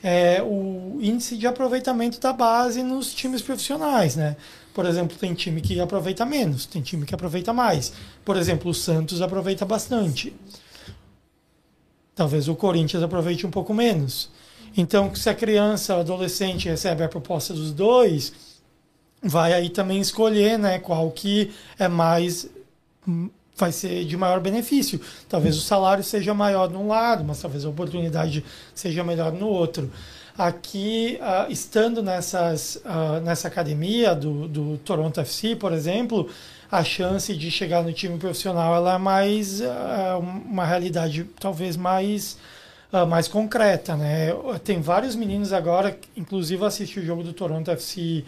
é 0.03 0.43
o 0.43 0.99
índice 1.01 1.37
de 1.37 1.47
aproveitamento 1.47 2.19
da 2.21 2.33
base 2.33 2.83
nos 2.83 3.15
times 3.15 3.43
profissionais, 3.43 4.17
né? 4.17 4.37
Por 4.81 4.87
exemplo, 4.87 5.14
tem 5.18 5.35
time 5.35 5.61
que 5.61 5.78
aproveita 5.78 6.24
menos, 6.24 6.64
tem 6.64 6.81
time 6.81 7.05
que 7.05 7.14
aproveita 7.14 7.53
mais. 7.53 7.93
Por 8.24 8.35
exemplo, 8.35 8.70
o 8.70 8.74
Santos 8.74 9.20
aproveita 9.20 9.66
bastante. 9.66 10.33
Talvez 12.14 12.49
o 12.49 12.55
Corinthians 12.55 13.03
aproveite 13.03 13.47
um 13.47 13.51
pouco 13.51 13.74
menos. 13.74 14.31
Então, 14.74 15.14
se 15.14 15.28
a 15.28 15.35
criança, 15.35 15.95
o 15.95 16.01
adolescente 16.01 16.66
recebe 16.66 17.05
a 17.05 17.11
proposta 17.11 17.53
dos 17.53 17.72
dois, 17.72 18.33
vai 19.22 19.53
aí 19.53 19.68
também 19.68 20.01
escolher, 20.01 20.59
né, 20.59 20.78
qual 20.78 21.11
que 21.11 21.53
é 21.78 21.87
mais 21.87 22.49
vai 23.55 23.72
ser 23.72 24.07
de 24.07 24.16
maior 24.16 24.41
benefício. 24.41 24.99
Talvez 25.28 25.59
o 25.59 25.61
salário 25.61 26.03
seja 26.03 26.33
maior 26.33 26.68
de 26.68 26.76
um 26.76 26.89
lado, 26.89 27.22
mas 27.22 27.39
talvez 27.39 27.66
a 27.66 27.68
oportunidade 27.68 28.43
seja 28.74 29.05
melhor 29.05 29.31
no 29.31 29.47
outro. 29.47 29.93
Aqui, 30.41 31.18
uh, 31.20 31.53
estando 31.53 32.03
nessas, 32.03 32.76
uh, 32.76 33.20
nessa 33.22 33.47
academia 33.47 34.14
do, 34.14 34.49
do 34.49 34.78
Toronto 34.78 35.20
FC, 35.20 35.55
por 35.55 35.70
exemplo, 35.70 36.30
a 36.72 36.82
chance 36.82 37.36
de 37.36 37.51
chegar 37.51 37.82
no 37.82 37.93
time 37.93 38.16
profissional 38.16 38.74
ela 38.74 38.95
é 38.95 38.99
mais 38.99 39.61
uh, 39.61 40.18
uma 40.18 40.64
realidade 40.64 41.24
talvez 41.38 41.76
mais 41.76 42.38
mais 43.07 43.28
concreta, 43.28 43.95
né? 43.97 44.30
Tem 44.64 44.80
vários 44.80 45.14
meninos 45.14 45.53
agora, 45.53 45.97
inclusive 46.16 46.64
assisti 46.64 46.99
o 46.99 47.05
jogo 47.07 47.22
do 47.22 47.32
Toronto 47.32 47.70
FC 47.70 48.24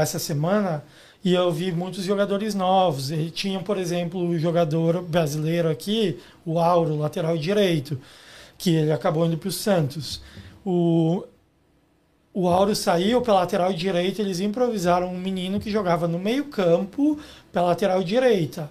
essa 0.00 0.20
semana 0.20 0.84
e 1.24 1.34
eu 1.34 1.50
vi 1.50 1.72
muitos 1.72 2.04
jogadores 2.04 2.54
novos. 2.54 3.10
E 3.10 3.30
tinham, 3.30 3.64
por 3.64 3.76
exemplo, 3.76 4.28
o 4.28 4.38
jogador 4.38 5.02
brasileiro 5.02 5.68
aqui, 5.68 6.20
o 6.46 6.60
Auro, 6.60 6.96
lateral 6.96 7.36
direito, 7.36 8.00
que 8.56 8.76
ele 8.76 8.92
acabou 8.92 9.26
indo 9.26 9.36
para 9.36 9.48
o 9.48 9.52
Santos. 9.52 10.22
O, 10.64 11.24
o 12.32 12.48
Auro 12.48 12.74
saiu 12.74 13.20
pela 13.20 13.40
lateral 13.40 13.72
direita, 13.72 14.22
eles 14.22 14.40
improvisaram 14.40 15.08
um 15.08 15.18
menino 15.18 15.60
que 15.60 15.70
jogava 15.70 16.08
no 16.08 16.18
meio-campo 16.18 17.18
pela 17.52 17.66
lateral 17.68 18.02
direita. 18.02 18.70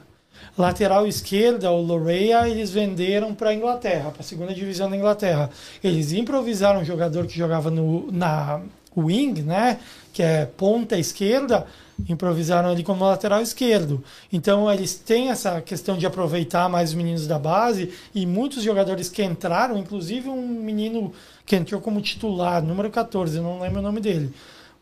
Lateral 0.58 1.08
esquerda, 1.08 1.72
o 1.72 1.82
Loreia, 1.82 2.48
eles 2.48 2.72
venderam 2.72 3.34
para 3.34 3.50
a 3.50 3.54
Inglaterra, 3.54 4.12
para 4.12 4.22
a 4.22 4.26
segunda 4.26 4.54
divisão 4.54 4.90
da 4.90 4.98
Inglaterra. 4.98 5.50
Eles 5.84 6.12
improvisaram 6.12 6.82
um 6.82 6.86
jogador 6.86 7.26
que 7.26 7.38
jogava 7.38 7.72
no, 7.72 8.12
na 8.12 8.62
wing, 9.02 9.42
né, 9.42 9.80
que 10.12 10.22
é 10.22 10.46
ponta 10.46 10.98
esquerda, 10.98 11.66
improvisaram 12.08 12.72
ele 12.72 12.84
como 12.84 13.06
lateral 13.06 13.42
esquerdo. 13.42 14.04
Então 14.32 14.72
eles 14.72 14.96
têm 14.96 15.30
essa 15.30 15.62
questão 15.62 15.98
de 15.98 16.06
aproveitar 16.06 16.70
mais 16.70 16.90
os 16.90 16.96
meninos 16.96 17.28
da 17.28 17.40
base 17.40 17.92
e 18.14 18.26
muitos 18.26 18.64
jogadores 18.64 19.10
que 19.10 19.24
entraram, 19.24 19.78
inclusive 19.78 20.30
um 20.30 20.48
menino 20.48 21.14
que 21.46 21.56
entrou 21.56 21.82
como 21.82 22.02
titular, 22.02 22.62
número 22.62 22.90
14, 22.90 23.38
eu 23.38 23.44
não 23.44 23.60
lembro 23.60 23.80
o 23.80 23.84
nome 23.84 24.00
dele. 24.00 24.34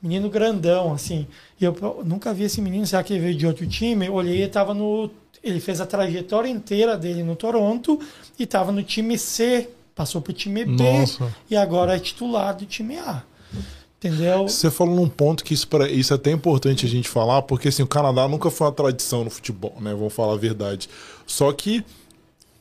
Menino 0.01 0.29
grandão, 0.29 0.93
assim. 0.93 1.27
E 1.59 1.65
eu 1.65 1.75
nunca 2.03 2.33
vi 2.33 2.43
esse 2.45 2.59
menino, 2.59 2.87
será 2.87 3.03
que 3.03 3.13
ele 3.13 3.21
veio 3.21 3.37
de 3.37 3.45
outro 3.45 3.67
time? 3.67 4.09
Olhei, 4.09 4.33
ele 4.33 4.43
estava 4.45 4.73
no. 4.73 5.11
Ele 5.43 5.59
fez 5.59 5.79
a 5.79 5.85
trajetória 5.85 6.49
inteira 6.49 6.97
dele 6.97 7.23
no 7.23 7.35
Toronto 7.35 7.99
e 8.37 8.43
estava 8.43 8.71
no 8.71 8.83
time 8.83 9.17
C, 9.17 9.69
passou 9.95 10.21
para 10.21 10.31
o 10.31 10.33
time 10.33 10.65
B 10.65 10.99
Nossa. 10.99 11.35
e 11.49 11.55
agora 11.55 11.95
é 11.95 11.99
titular 11.99 12.55
do 12.55 12.65
time 12.65 12.97
A. 12.97 13.23
Entendeu? 14.03 14.47
Você 14.47 14.71
falou 14.71 14.95
num 14.95 15.07
ponto 15.07 15.43
que 15.43 15.53
isso, 15.53 15.67
pra, 15.67 15.87
isso 15.87 16.11
é 16.11 16.15
até 16.15 16.31
importante 16.31 16.87
a 16.87 16.89
gente 16.89 17.07
falar, 17.07 17.43
porque 17.43 17.67
assim, 17.67 17.83
o 17.83 17.87
Canadá 17.87 18.27
nunca 18.27 18.49
foi 18.49 18.65
uma 18.65 18.73
tradição 18.73 19.23
no 19.23 19.29
futebol, 19.29 19.75
né? 19.79 19.93
Vamos 19.93 20.11
falar 20.11 20.33
a 20.33 20.37
verdade. 20.37 20.89
Só 21.27 21.51
que 21.51 21.85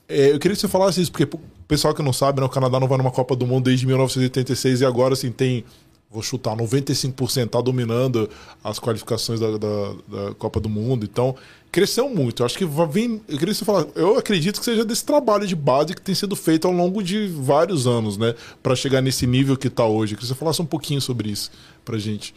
é, 0.07 0.33
eu 0.33 0.39
queria 0.39 0.55
que 0.55 0.61
você 0.61 0.69
falasse 0.69 1.01
isso, 1.01 1.11
porque 1.11 1.25
o 1.25 1.41
pessoal 1.67 1.95
que 1.95 2.03
não 2.03 2.13
sabe, 2.13 2.41
né, 2.41 2.47
o 2.47 2.51
Canadá 2.51 2.79
não 2.79 2.87
vai 2.87 2.99
numa 2.99 3.11
Copa 3.11 3.35
do 3.35 3.47
Mundo 3.47 3.65
desde 3.65 3.87
1986 3.87 4.83
e 4.83 4.85
agora 4.85 5.15
assim 5.15 5.33
tem 5.33 5.65
vou 6.11 6.23
chutar, 6.23 6.57
95% 6.57 7.47
está 7.47 7.61
dominando 7.61 8.29
as 8.65 8.81
qualificações 8.81 9.39
da, 9.39 9.53
da, 9.53 9.93
da, 10.09 10.35
Copa 10.35 10.59
do 10.59 10.69
Mundo. 10.69 11.05
Então, 11.05 11.37
cresceu 11.71 12.09
muito. 12.09 12.43
Eu 12.43 12.47
acho 12.47 12.59
que 12.59 12.65
vem. 12.65 13.21
Eu 13.29 13.39
queria 13.39 13.55
falar, 13.55 13.87
eu 13.95 14.19
acredito 14.19 14.59
que 14.59 14.65
seja 14.65 14.85
desse 14.85 15.05
trabalho 15.05 15.47
de 15.47 15.57
base 15.57 15.95
que 15.95 16.01
tem 16.01 16.15
sido 16.15 16.35
feito 16.35 16.67
ao 16.67 16.73
longo 16.73 17.03
de 17.03 17.27
vários 17.29 17.87
anos, 17.87 18.17
né? 18.17 18.35
Para 18.63 18.75
chegar 18.75 19.01
nesse 19.01 19.27
nível 19.27 19.57
que 19.57 19.69
está 19.69 19.85
hoje. 19.85 20.15
Eu 20.15 20.19
queria 20.19 20.29
que 20.29 20.35
você 20.35 20.39
falasse 20.39 20.61
um 20.61 20.67
pouquinho 20.67 21.01
sobre 21.01 21.31
isso 21.31 21.51
pra 21.85 21.99
gente. 21.99 22.35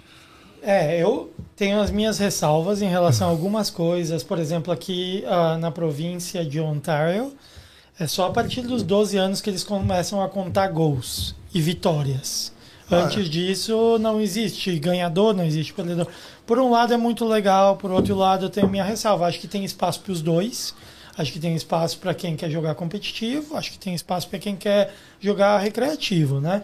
É, 0.61 1.01
eu 1.01 1.29
tenho 1.57 1.81
as 1.81 1.91
minhas 1.91 2.17
ressalvas 2.17 2.81
em 2.81 2.87
relação 2.87 3.27
a 3.27 3.31
algumas 3.31 3.69
coisas. 3.69 4.23
Por 4.23 4.39
exemplo, 4.39 4.71
aqui 4.71 5.23
uh, 5.25 5.57
na 5.57 5.71
província 5.71 6.45
de 6.45 6.59
Ontário, 6.59 7.33
é 7.99 8.07
só 8.07 8.27
a 8.27 8.31
partir 8.31 8.61
dos 8.61 8.81
12 8.81 9.17
anos 9.17 9.41
que 9.41 9.49
eles 9.49 9.63
começam 9.63 10.21
a 10.21 10.29
contar 10.29 10.67
gols 10.69 11.35
e 11.53 11.59
vitórias. 11.59 12.53
Antes 12.91 13.29
disso, 13.29 13.97
não 13.99 14.19
existe 14.19 14.77
ganhador, 14.77 15.33
não 15.33 15.45
existe 15.45 15.73
perdedor. 15.73 16.07
Por 16.45 16.59
um 16.59 16.69
lado 16.69 16.93
é 16.93 16.97
muito 16.97 17.25
legal, 17.25 17.77
por 17.77 17.91
outro 17.91 18.15
lado 18.15 18.45
eu 18.45 18.49
tenho 18.49 18.67
minha 18.67 18.83
ressalva. 18.83 19.25
Acho 19.25 19.39
que 19.39 19.47
tem 19.47 19.63
espaço 19.63 20.01
para 20.01 20.11
os 20.11 20.21
dois. 20.21 20.75
Acho 21.17 21.31
que 21.31 21.39
tem 21.39 21.55
espaço 21.55 21.99
para 21.99 22.13
quem 22.13 22.35
quer 22.35 22.49
jogar 22.49 22.73
competitivo, 22.73 23.55
acho 23.55 23.71
que 23.71 23.77
tem 23.77 23.93
espaço 23.93 24.27
para 24.27 24.39
quem 24.39 24.55
quer 24.55 24.95
jogar 25.19 25.59
recreativo, 25.59 26.41
né? 26.41 26.63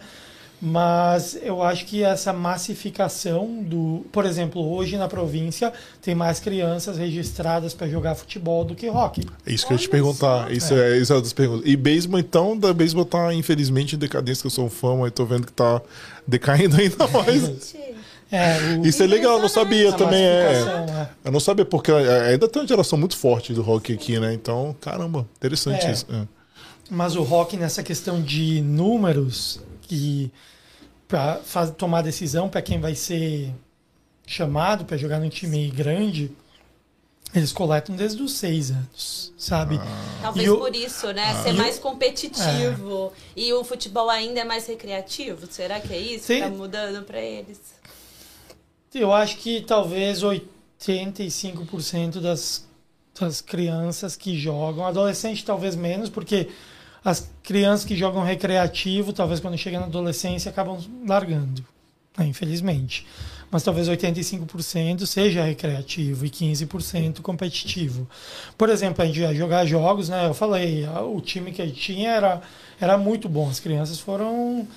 Mas 0.62 1.38
eu 1.42 1.62
acho 1.62 1.86
que 1.86 2.02
essa 2.02 2.32
massificação 2.34 3.62
do. 3.62 4.04
Por 4.12 4.26
exemplo, 4.26 4.60
hoje 4.70 4.96
na 4.98 5.08
província 5.08 5.72
tem 6.02 6.14
mais 6.14 6.38
crianças 6.38 6.98
registradas 6.98 7.72
para 7.72 7.88
jogar 7.88 8.14
futebol 8.14 8.62
do 8.64 8.74
que 8.74 8.88
hockey. 8.90 9.22
É 9.46 9.52
isso 9.54 9.66
que 9.66 9.72
eu 9.72 9.76
ia 9.76 9.80
te 9.80 9.84
Olha 9.86 9.90
perguntar. 9.92 10.44
só. 10.46 10.50
Isso 10.50 10.74
é, 10.74 10.98
isso 10.98 11.12
é 11.12 11.16
uma 11.16 11.22
das 11.22 11.32
perguntas. 11.32 11.62
E 11.66 11.76
beisebol, 11.76 12.20
então, 12.20 12.58
da 12.58 12.74
beisebol 12.74 13.06
tá, 13.06 13.32
infelizmente, 13.32 13.96
em 13.96 13.98
decadência, 13.98 14.42
que 14.42 14.46
eu 14.48 14.50
sou 14.50 14.66
um 14.66 14.70
fã, 14.70 14.96
mas 14.96 15.12
tô 15.12 15.24
vendo 15.24 15.46
que 15.46 15.52
tá 15.52 15.80
decaindo 16.26 16.76
ainda 16.76 17.08
mais. 17.08 17.40
Gente, 17.42 17.78
É, 18.30 18.56
o, 18.78 18.86
Isso 18.86 19.02
é 19.02 19.06
legal, 19.06 19.36
eu 19.36 19.42
não 19.42 19.48
sabia 19.48 19.88
a 19.88 19.92
também. 19.94 20.22
É, 20.22 20.44
massificação, 20.44 20.96
é. 21.00 21.08
eu 21.24 21.32
não 21.32 21.40
sabia, 21.40 21.64
porque 21.64 21.90
ainda 21.90 22.46
tem 22.48 22.60
uma 22.62 22.68
geração 22.68 22.98
muito 22.98 23.16
forte 23.16 23.52
do 23.54 23.62
rock 23.62 23.92
aqui, 23.94 24.20
né? 24.20 24.32
Então, 24.34 24.76
caramba, 24.80 25.26
interessante 25.38 25.86
É. 25.86 25.90
isso. 25.92 26.06
É. 26.12 26.28
Mas 26.90 27.16
o 27.16 27.22
rock 27.22 27.56
nessa 27.56 27.82
questão 27.82 28.20
de 28.20 28.60
números 28.60 29.60
que 29.90 30.30
para 31.08 31.40
tomar 31.76 32.02
decisão 32.02 32.48
para 32.48 32.62
quem 32.62 32.78
vai 32.80 32.94
ser 32.94 33.52
chamado 34.24 34.84
para 34.84 34.96
jogar 34.96 35.18
num 35.18 35.28
time 35.28 35.68
grande, 35.70 36.30
eles 37.34 37.50
coletam 37.52 37.96
desde 37.96 38.22
os 38.22 38.34
seis 38.34 38.70
anos, 38.70 39.32
sabe? 39.36 39.80
Talvez 40.22 40.46
E 40.46 40.50
o- 40.50 40.58
por 40.58 40.74
isso, 40.76 41.12
né? 41.12 41.42
Ser 41.42 41.50
E 41.50 41.54
o- 41.54 41.56
mais 41.56 41.78
competitivo. 41.80 43.12
E 43.34 43.52
o 43.52 43.64
futebol 43.64 44.08
ainda 44.08 44.40
é 44.40 44.44
mais 44.44 44.66
recreativo? 44.68 45.48
Será 45.50 45.80
que 45.80 45.92
é 45.92 45.98
isso 45.98 46.26
Sim. 46.26 46.34
que 46.36 46.40
tá 46.42 46.48
mudando 46.48 47.04
pra 47.04 47.20
eles? 47.20 47.60
Eu 48.94 49.12
acho 49.12 49.36
que 49.38 49.60
talvez 49.62 50.22
85% 50.22 52.20
das, 52.20 52.64
das 53.18 53.40
crianças 53.40 54.14
que 54.16 54.38
jogam, 54.38 54.86
adolescente 54.86 55.44
talvez 55.44 55.74
menos, 55.74 56.08
porque 56.08 56.48
as 57.04 57.30
crianças 57.42 57.84
que 57.84 57.96
jogam 57.96 58.22
recreativo, 58.22 59.12
talvez 59.12 59.40
quando 59.40 59.56
chegam 59.56 59.80
na 59.80 59.86
adolescência, 59.86 60.50
acabam 60.50 60.78
largando, 61.06 61.64
né, 62.16 62.26
infelizmente. 62.26 63.06
Mas 63.50 63.64
talvez 63.64 63.88
85% 63.88 65.06
seja 65.06 65.42
recreativo 65.42 66.24
e 66.24 66.30
15% 66.30 67.20
competitivo. 67.20 68.08
Por 68.56 68.68
exemplo, 68.68 69.02
a 69.02 69.06
gente 69.06 69.18
ia 69.18 69.34
jogar 69.34 69.66
jogos, 69.66 70.08
né? 70.08 70.28
Eu 70.28 70.34
falei, 70.34 70.86
o 70.86 71.20
time 71.20 71.50
que 71.50 71.60
a 71.60 71.66
gente 71.66 71.80
tinha 71.80 72.10
era, 72.10 72.40
era 72.80 72.96
muito 72.96 73.28
bom. 73.28 73.48
As 73.48 73.58
crianças 73.58 73.98
foram 73.98 74.68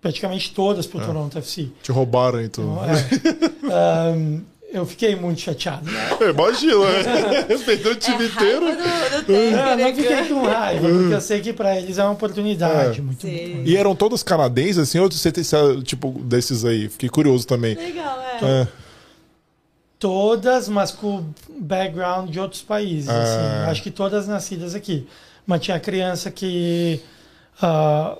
praticamente 0.00 0.52
todas 0.52 0.88
para 0.88 1.02
o 1.02 1.06
Toronto 1.06 1.38
FC. 1.38 1.68
Te 1.84 1.92
roubaram, 1.92 2.42
então. 2.42 2.78
É. 2.84 2.92
Ahn, 4.12 4.40
eu 4.74 4.84
fiquei 4.84 5.14
muito 5.14 5.40
chateado. 5.40 5.88
Né? 5.90 6.08
Imagina, 6.30 6.74
né? 6.74 7.44
Perdeu 7.64 7.92
o 7.92 7.94
time 7.96 8.24
é 8.24 8.26
inteiro. 8.26 8.66
do, 8.66 9.22
do 9.26 9.32
Não, 9.32 9.94
fiquei 9.94 10.10
né? 10.16 10.28
com 10.28 10.42
raiva, 10.42 10.88
porque 10.88 11.14
eu 11.14 11.20
sei 11.20 11.40
que 11.40 11.52
para 11.52 11.76
eles 11.78 11.96
é 11.96 12.02
uma 12.02 12.12
oportunidade 12.12 12.98
É. 12.98 13.02
muito. 13.02 13.26
E 13.26 13.76
eram 13.76 13.94
todos 13.94 14.22
canadenses, 14.22 14.78
assim, 14.78 14.98
ou 14.98 15.10
você 15.10 15.30
tem, 15.30 15.44
tipo, 15.82 16.10
desses 16.24 16.64
aí? 16.64 16.88
Fiquei 16.88 17.08
curioso 17.08 17.46
também. 17.46 17.74
Legal, 17.76 18.20
é. 18.20 18.62
É. 18.62 18.68
Todas, 19.98 20.68
mas 20.68 20.90
com 20.90 21.24
background 21.48 22.30
de 22.30 22.40
outros 22.40 22.60
países. 22.60 23.08
Assim. 23.08 23.70
Acho 23.70 23.82
que 23.82 23.90
todas 23.90 24.26
nascidas 24.26 24.74
aqui. 24.74 25.06
Mas 25.46 25.60
tinha 25.62 25.78
criança 25.78 26.30
que. 26.30 27.00
ah, 27.62 28.16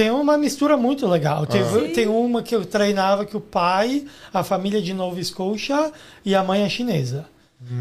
tem 0.00 0.10
uma 0.10 0.38
mistura 0.38 0.78
muito 0.78 1.06
legal. 1.06 1.44
Teve- 1.46 1.88
Sim. 1.88 1.92
tem 1.92 2.06
uma 2.08 2.42
que 2.42 2.54
eu 2.56 2.64
treinava 2.64 3.26
que 3.26 3.36
o 3.36 3.40
pai, 3.40 4.06
a 4.32 4.42
família 4.42 4.80
de 4.80 4.94
Nova 4.94 5.20
Escócia 5.20 5.92
e 6.24 6.34
a 6.34 6.42
mãe 6.42 6.62
é 6.62 6.68
chinesa. 6.70 7.26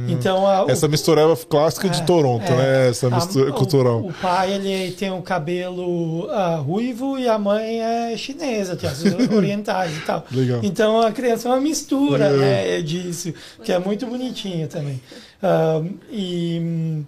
Então, 0.09 0.45
a, 0.45 0.65
o- 0.65 0.69
Essa 0.69 0.89
mistureba 0.89 1.33
clássica 1.37 1.87
de 1.87 2.01
É, 2.01 2.03
Toronto, 2.03 2.43
é. 2.43 2.55
né? 2.57 2.89
Essa 2.89 3.07
A- 3.07 3.11
mistura 3.11 3.51
o- 3.51 3.53
cultural. 3.53 3.99
O, 4.01 4.11
pai 4.11 4.51
ele 4.51 4.91
tem 4.91 5.09
o 5.09 5.21
cabelo 5.21 6.27
ah, 6.31 6.57
ruivo 6.57 7.17
e 7.17 7.25
a 7.29 7.39
mãe 7.39 7.79
é 7.81 8.17
chinesa, 8.17 8.75
tem 8.75 8.89
as 8.89 9.01
orientais 9.33 9.95
e 9.95 10.01
tal. 10.01 10.25
Legal. 10.29 10.59
Então 10.61 10.99
a 10.99 11.13
criança 11.13 11.47
é 11.47 11.51
uma 11.53 11.61
mistura 11.61 12.27
Legal. 12.27 12.39
né, 12.41 12.81
disso, 12.81 13.33
que 13.63 13.71
é 13.71 13.79
muito 13.79 14.05
bonitinho 14.05 14.67
também. 14.67 14.99
Ah, 15.41 15.81
e 16.11 16.59
hum, 16.61 17.05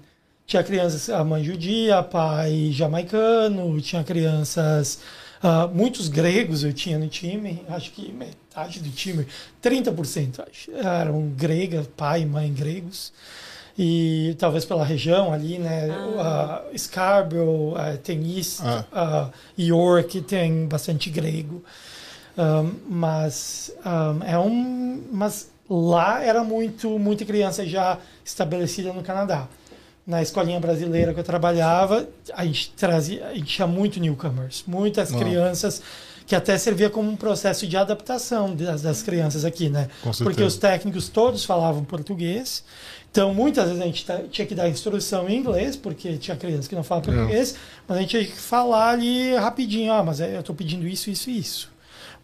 tinha 0.51 0.63
crianças, 0.63 1.09
a 1.09 1.23
mãe 1.23 1.41
judia, 1.41 2.03
pai 2.03 2.71
jamaicano, 2.73 3.79
tinha 3.79 4.03
crianças. 4.03 4.99
ah, 5.41 5.65
muitos 5.65 6.09
gregos 6.09 6.61
eu 6.65 6.73
tinha 6.73 6.99
no 6.99 7.07
time, 7.07 7.63
acho 7.69 7.89
que 7.93 8.11
metade 8.11 8.81
do 8.81 8.89
time, 8.89 9.25
30% 9.63 10.43
acho, 10.51 10.71
eram 10.75 11.29
grega, 11.29 11.87
pai 11.95 12.23
e 12.23 12.25
mãe 12.25 12.53
gregos 12.53 13.13
e 13.79 14.35
talvez 14.37 14.65
pela 14.65 14.83
região 14.83 15.31
ali, 15.31 15.57
né? 15.57 15.87
Ah. 16.19 16.63
Uh, 16.69 16.77
Scarborough, 16.77 17.73
uh, 17.75 17.97
tem 18.03 18.37
East, 18.37 18.59
Ah. 18.61 19.29
uh, 19.31 19.61
York, 19.61 20.19
tem 20.23 20.67
bastante 20.67 21.09
grego. 21.09 21.63
Um, 22.37 22.73
mas 22.89 23.73
um, 23.85 24.23
é 24.25 24.37
um, 24.37 25.03
mas 25.13 25.49
lá 25.69 26.21
era 26.21 26.43
muito 26.43 26.99
muita 26.99 27.23
criança 27.23 27.65
já 27.65 27.97
estabelecida 28.25 28.91
no 28.91 29.01
Canadá. 29.01 29.47
Na 30.05 30.21
escolinha 30.21 30.59
brasileira 30.59 31.13
que 31.13 31.19
eu 31.19 31.23
trabalhava, 31.23 32.07
a 32.33 32.43
gente 32.45 32.71
trazia, 32.71 33.27
a 33.27 33.33
gente 33.35 33.45
tinha 33.45 33.67
muito 33.67 33.99
newcomers, 33.99 34.63
muitas 34.65 35.11
crianças 35.19 35.81
que 36.25 36.35
até 36.35 36.57
servia 36.57 36.89
como 36.89 37.09
um 37.11 37.15
processo 37.15 37.67
de 37.67 37.75
adaptação 37.77 38.55
das, 38.55 38.81
das 38.81 39.03
crianças 39.03 39.43
aqui, 39.45 39.69
né? 39.69 39.89
Porque 40.23 40.41
os 40.43 40.55
técnicos 40.55 41.09
todos 41.09 41.43
falavam 41.45 41.83
português. 41.83 42.63
Então, 43.11 43.33
muitas 43.33 43.65
vezes 43.67 43.81
a 43.81 43.85
gente 43.85 44.05
tinha 44.31 44.47
que 44.47 44.55
dar 44.55 44.69
instrução 44.69 45.27
em 45.29 45.37
inglês, 45.37 45.75
porque 45.75 46.17
tinha 46.17 46.37
crianças 46.37 46.67
que 46.67 46.75
não 46.75 46.83
falam 46.83 47.03
É. 47.03 47.07
português, 47.07 47.55
mas 47.87 47.97
a 47.97 48.01
gente 48.01 48.09
tinha 48.11 48.25
que 48.25 48.31
falar 48.39 48.91
ali 48.91 49.35
rapidinho, 49.35 49.91
ah, 49.91 50.03
mas 50.03 50.19
eu 50.19 50.39
estou 50.39 50.55
pedindo 50.55 50.87
isso, 50.87 51.09
isso 51.09 51.29
e 51.29 51.37
isso. 51.37 51.70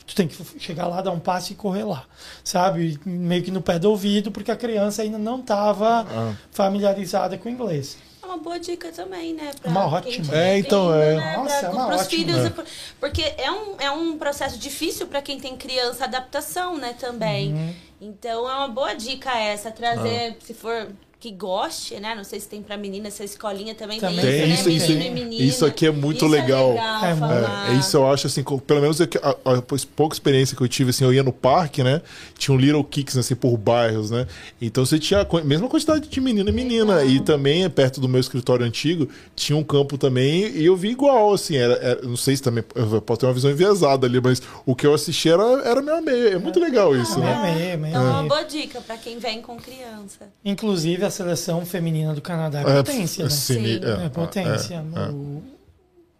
Tu 0.07 0.15
tem 0.15 0.27
que 0.27 0.35
chegar 0.57 0.87
lá, 0.87 1.01
dar 1.01 1.11
um 1.11 1.19
passo 1.19 1.51
e 1.51 1.55
correr 1.55 1.83
lá, 1.83 2.05
sabe? 2.43 2.97
Meio 3.05 3.43
que 3.43 3.51
no 3.51 3.61
pé 3.61 3.77
do 3.77 3.89
ouvido, 3.91 4.31
porque 4.31 4.49
a 4.49 4.55
criança 4.55 5.01
ainda 5.01 5.17
não 5.17 5.41
estava 5.41 6.07
Ah. 6.09 6.33
familiarizada 6.49 7.37
com 7.37 7.49
o 7.49 7.51
inglês. 7.51 7.97
É 8.23 8.25
uma 8.25 8.37
boa 8.37 8.57
dica 8.59 8.89
também, 8.91 9.33
né? 9.33 9.51
Pra 9.61 9.69
Uma 9.69 9.85
ótima. 9.85 10.33
É, 10.35 10.57
então, 10.57 10.93
é. 10.93 11.15
Né? 11.15 11.37
Nossa, 11.37 11.59
pra, 11.59 11.67
é 11.67 11.71
uma 11.71 11.87
pros 11.87 12.01
ótima. 12.01 12.09
filhos. 12.23 12.45
É. 12.45 12.53
Porque 12.99 13.21
é 13.37 13.51
um, 13.51 13.75
é 13.79 13.91
um 13.91 14.17
processo 14.17 14.57
difícil 14.57 15.07
para 15.07 15.21
quem 15.21 15.39
tem 15.39 15.55
criança, 15.57 16.05
adaptação, 16.05 16.77
né? 16.77 16.93
Também. 16.99 17.53
Uhum. 17.53 17.73
Então 18.01 18.49
é 18.49 18.53
uma 18.55 18.67
boa 18.69 18.93
dica 18.93 19.37
essa, 19.37 19.71
trazer, 19.71 20.37
Ah. 20.39 20.45
se 20.45 20.53
for 20.53 20.87
que 21.19 21.31
goste, 21.31 21.99
né? 21.99 22.13
Não 22.13 22.23
sei 22.23 22.39
se 22.39 22.47
tem 22.47 22.61
pra 22.61 22.77
menina, 22.77 23.07
essa 23.07 23.23
escolinha 23.23 23.73
também, 23.73 23.99
Também 23.99 24.19
tem, 24.19 24.41
Tem 24.41 24.53
isso, 24.53 24.69
isso, 24.69 24.69
né? 24.69 24.75
isso, 24.75 24.87
Menino 24.93 25.17
e 25.17 25.23
menina. 25.23 25.43
isso 25.43 25.65
aqui 25.65 25.87
é 25.87 25.91
muito 25.91 26.17
Isso 26.25 26.27
legal. 26.27 26.69
É 26.69 26.73
legal 26.73 27.05
É, 27.05 27.15
falar. 27.15 27.69
É, 27.69 27.71
é 27.71 27.73
isso 27.79 27.97
eu 27.97 28.07
acho 28.11 28.27
assim, 28.27 28.43
pelo 28.43 28.81
menos 28.81 28.99
eu 28.99 29.07
que- 29.07 29.17
a, 29.17 29.29
a 29.31 29.61
pouca 29.95 30.13
experiência 30.15 30.55
que 30.55 30.61
eu 30.61 30.67
tive, 30.67 30.91
assim, 30.91 31.03
eu 31.03 31.11
ia 31.11 31.23
no 31.23 31.33
parque, 31.33 31.81
né? 31.83 32.03
Tinha 32.37 32.53
um 32.55 32.59
Little 32.59 32.83
Kicks, 32.83 33.17
assim, 33.17 33.33
por 33.35 33.57
bairros, 33.57 34.11
né? 34.11 34.27
Então 34.61 34.85
você 34.85 34.99
tinha 34.99 35.21
a 35.21 35.43
mesma 35.43 35.67
quantidade 35.67 36.07
de 36.07 36.21
menina 36.21 36.51
e 36.51 36.53
menina. 36.53 37.03
E 37.03 37.19
também, 37.19 37.67
perto 37.67 37.99
do 37.99 38.07
meu 38.07 38.21
escritório 38.21 38.63
antigo, 38.63 39.09
tinha 39.35 39.57
um 39.57 39.63
campo 39.63 39.97
também, 39.97 40.47
e 40.55 40.65
eu 40.67 40.75
vi 40.77 40.89
igual, 40.89 41.33
assim, 41.33 41.55
era, 41.57 41.73
era- 41.75 42.01
não 42.03 42.15
sei 42.15 42.35
se 42.35 42.43
também, 42.43 42.63
eu 42.75 43.01
posso 43.01 43.21
ter 43.21 43.25
uma 43.25 43.33
visão 43.33 43.49
enviesada 43.49 44.05
ali, 44.05 44.21
mas 44.21 44.39
o 44.67 44.75
que 44.75 44.85
eu 44.85 44.93
assisti 44.93 45.29
era, 45.29 45.41
era 45.65 45.81
meio 45.81 45.97
a 45.97 46.01
meio. 46.01 46.27
É 46.27 46.37
muito 46.37 46.59
legal 46.59 46.95
isso, 46.95 47.19
né? 47.19 47.41
Meio, 47.41 47.55
meio, 47.57 47.79
meio, 47.79 47.91
Então 47.91 48.05
é 48.07 48.11
uma 48.11 48.23
boa 48.23 48.43
dica 48.43 48.79
pra 48.81 48.97
quem 48.97 49.17
vem 49.17 49.41
com 49.41 49.57
criança. 49.57 50.27
Inclusive, 50.45 51.06
a 51.07 51.11
seleção 51.11 51.65
feminina 51.65 52.13
do 52.13 52.21
Canadá 52.21 52.59
é 52.59 52.63
É, 52.63 52.83
potência, 52.83 53.23
né? 53.23 53.29
sim, 53.29 53.79
é, 53.83 54.05
É 54.05 54.09
potência. 54.09 54.75
é, 54.95 54.99
é. 54.99 55.09
O- 55.09 55.41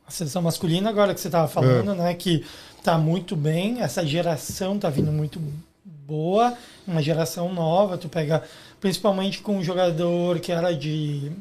a 0.07 0.11
seleção 0.11 0.41
masculina, 0.41 0.89
agora 0.89 1.13
que 1.13 1.19
você 1.19 1.27
estava 1.27 1.47
falando, 1.47 1.93
né, 1.93 2.13
que 2.13 2.45
tá 2.83 2.97
muito 2.97 3.35
bem, 3.35 3.81
essa 3.81 4.05
geração 4.05 4.79
tá 4.79 4.89
vindo 4.89 5.11
muito 5.11 5.41
boa, 5.83 6.53
uma 6.87 7.01
geração 7.01 7.53
nova, 7.53 7.97
tu 7.97 8.07
pega 8.07 8.41
principalmente 8.79 9.41
com 9.41 9.57
um 9.57 9.63
jogador 9.63 10.39
que 10.39 10.51
era 10.51 10.71
de 10.73 11.31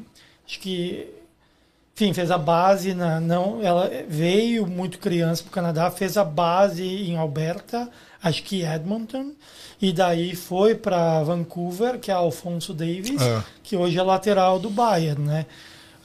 acho 0.45 0.59
que 0.59 1.07
enfim, 1.99 2.13
fez 2.13 2.29
a 2.29 2.37
base 2.37 2.93
na 2.93 3.19
não, 3.19 3.59
ela 3.63 3.89
veio 4.07 4.67
muito 4.67 4.99
criança 4.99 5.41
para 5.41 5.49
o 5.49 5.53
Canadá, 5.53 5.89
fez 5.89 6.15
a 6.15 6.23
base 6.23 6.83
em 6.83 7.17
Alberta, 7.17 7.89
acho 8.21 8.43
que 8.43 8.61
Edmonton, 8.63 9.31
e 9.81 9.91
daí 9.91 10.35
foi 10.35 10.75
para 10.75 11.23
Vancouver, 11.23 11.99
que 11.99 12.11
é 12.11 12.13
Alfonso 12.13 12.71
Davis, 12.71 13.19
É. 13.19 13.41
que 13.63 13.75
hoje 13.75 13.97
é 13.97 14.03
lateral 14.03 14.59
do 14.59 14.69
Bayern, 14.69 15.23
né? 15.23 15.47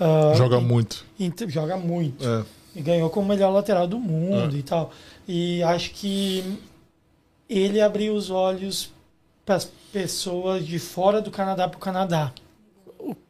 Ah, 0.01 0.33
Joga 0.35 0.57
e- 0.57 0.63
muito. 0.63 1.05
Int- 1.21 1.49
joga 1.49 1.77
muito. 1.77 2.27
É. 2.27 2.43
E 2.75 2.81
ganhou 2.81 3.11
como 3.11 3.29
melhor 3.29 3.51
lateral 3.51 3.87
do 3.87 3.99
mundo 3.99 4.57
e 4.57 4.63
tal. 4.63 4.91
E 5.29 5.63
acho 5.63 5.91
que 5.91 6.59
ele 7.49 7.83
abriu 7.83 8.15
os 8.15 8.31
olhos 8.31 8.91
para 9.45 9.57
as 9.57 9.67
pessoas 9.93 10.67
de 10.67 10.79
fora 10.79 11.21
do 11.21 11.31
Canadá 11.31 11.69
para 11.69 11.77
o 11.77 11.81
Canadá. 11.81 12.33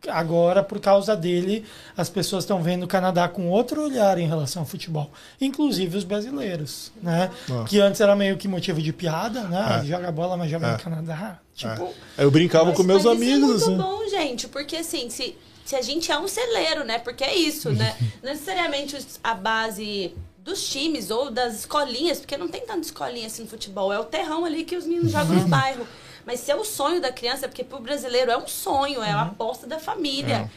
Agora, 0.09 0.63
por 0.63 0.81
causa 0.81 1.17
dele, 1.17 1.65
as 1.97 2.09
pessoas 2.09 2.45
estão 2.45 2.63
vendo 2.63 2.83
o 2.83 2.87
Canadá 2.89 3.29
com 3.29 3.49
outro 3.49 3.83
olhar 3.85 4.19
em 4.19 4.27
relação 4.27 4.63
ao 4.63 4.67
futebol, 4.69 5.11
inclusive 5.41 5.97
os 5.97 6.05
brasileiros, 6.05 6.93
né? 7.03 7.31
Ah. 7.51 7.65
Que 7.67 7.81
antes 7.81 8.01
era 8.01 8.15
meio 8.17 8.37
que 8.37 8.49
motivo 8.49 8.83
de 8.83 8.93
piada, 8.93 9.43
né? 9.45 9.81
É. 9.83 9.87
Joga 9.87 10.11
bola, 10.13 10.37
mas 10.37 10.51
joga 10.51 10.67
É. 10.67 10.73
no 10.73 10.79
Canadá. 10.79 11.39
Tipo, 11.55 11.89
Eu 12.19 12.31
brincava 12.31 12.67
Mas- 12.67 12.77
com 12.77 12.83
meus 12.83 13.05
mas 13.05 13.15
Isso 13.15 13.23
é 13.25 13.27
amigos, 13.33 13.49
muito 13.49 13.65
assim. 13.65 13.77
bom, 13.77 14.09
gente, 14.09 14.49
porque 14.49 14.77
assim, 14.77 15.09
se, 15.11 15.37
se 15.65 15.77
a 15.77 15.83
gente 15.83 16.11
é 16.11 16.19
um 16.19 16.27
celeiro, 16.29 16.85
né? 16.85 16.99
Porque 16.99 17.23
é 17.25 17.35
isso, 17.35 17.71
né? 17.71 17.95
Não 18.23 18.31
necessariamente 18.33 18.97
a 19.23 19.35
base 19.35 20.15
dos 20.39 20.67
times 20.69 21.11
ou 21.11 21.31
das 21.31 21.61
escolinhas, 21.61 22.19
porque 22.19 22.37
não 22.37 22.49
tem 22.49 22.63
tanta 22.63 22.81
escolinha 22.81 23.29
assim 23.29 23.43
no 23.45 23.49
futebol, 23.49 23.93
é 23.93 24.01
o 24.01 24.05
terrão 24.05 24.45
ali 24.45 24.65
que 24.65 24.77
os 24.77 24.85
meninos 24.85 25.13
jogam 25.13 25.37
no 25.37 25.47
bairro. 25.47 25.87
Mas 26.27 26.41
se 26.41 26.51
é 26.51 26.57
o 26.57 26.65
sonho 26.65 27.01
da 27.01 27.13
criança, 27.13 27.49
porque 27.49 27.65
pro 27.65 27.81
brasileiro 27.81 28.31
é 28.31 28.37
um 28.37 28.47
sonho, 28.47 29.03
é 29.03 29.11
a 29.11 29.23
aposta 29.23 29.67
da 29.67 29.79
família. 29.79 30.51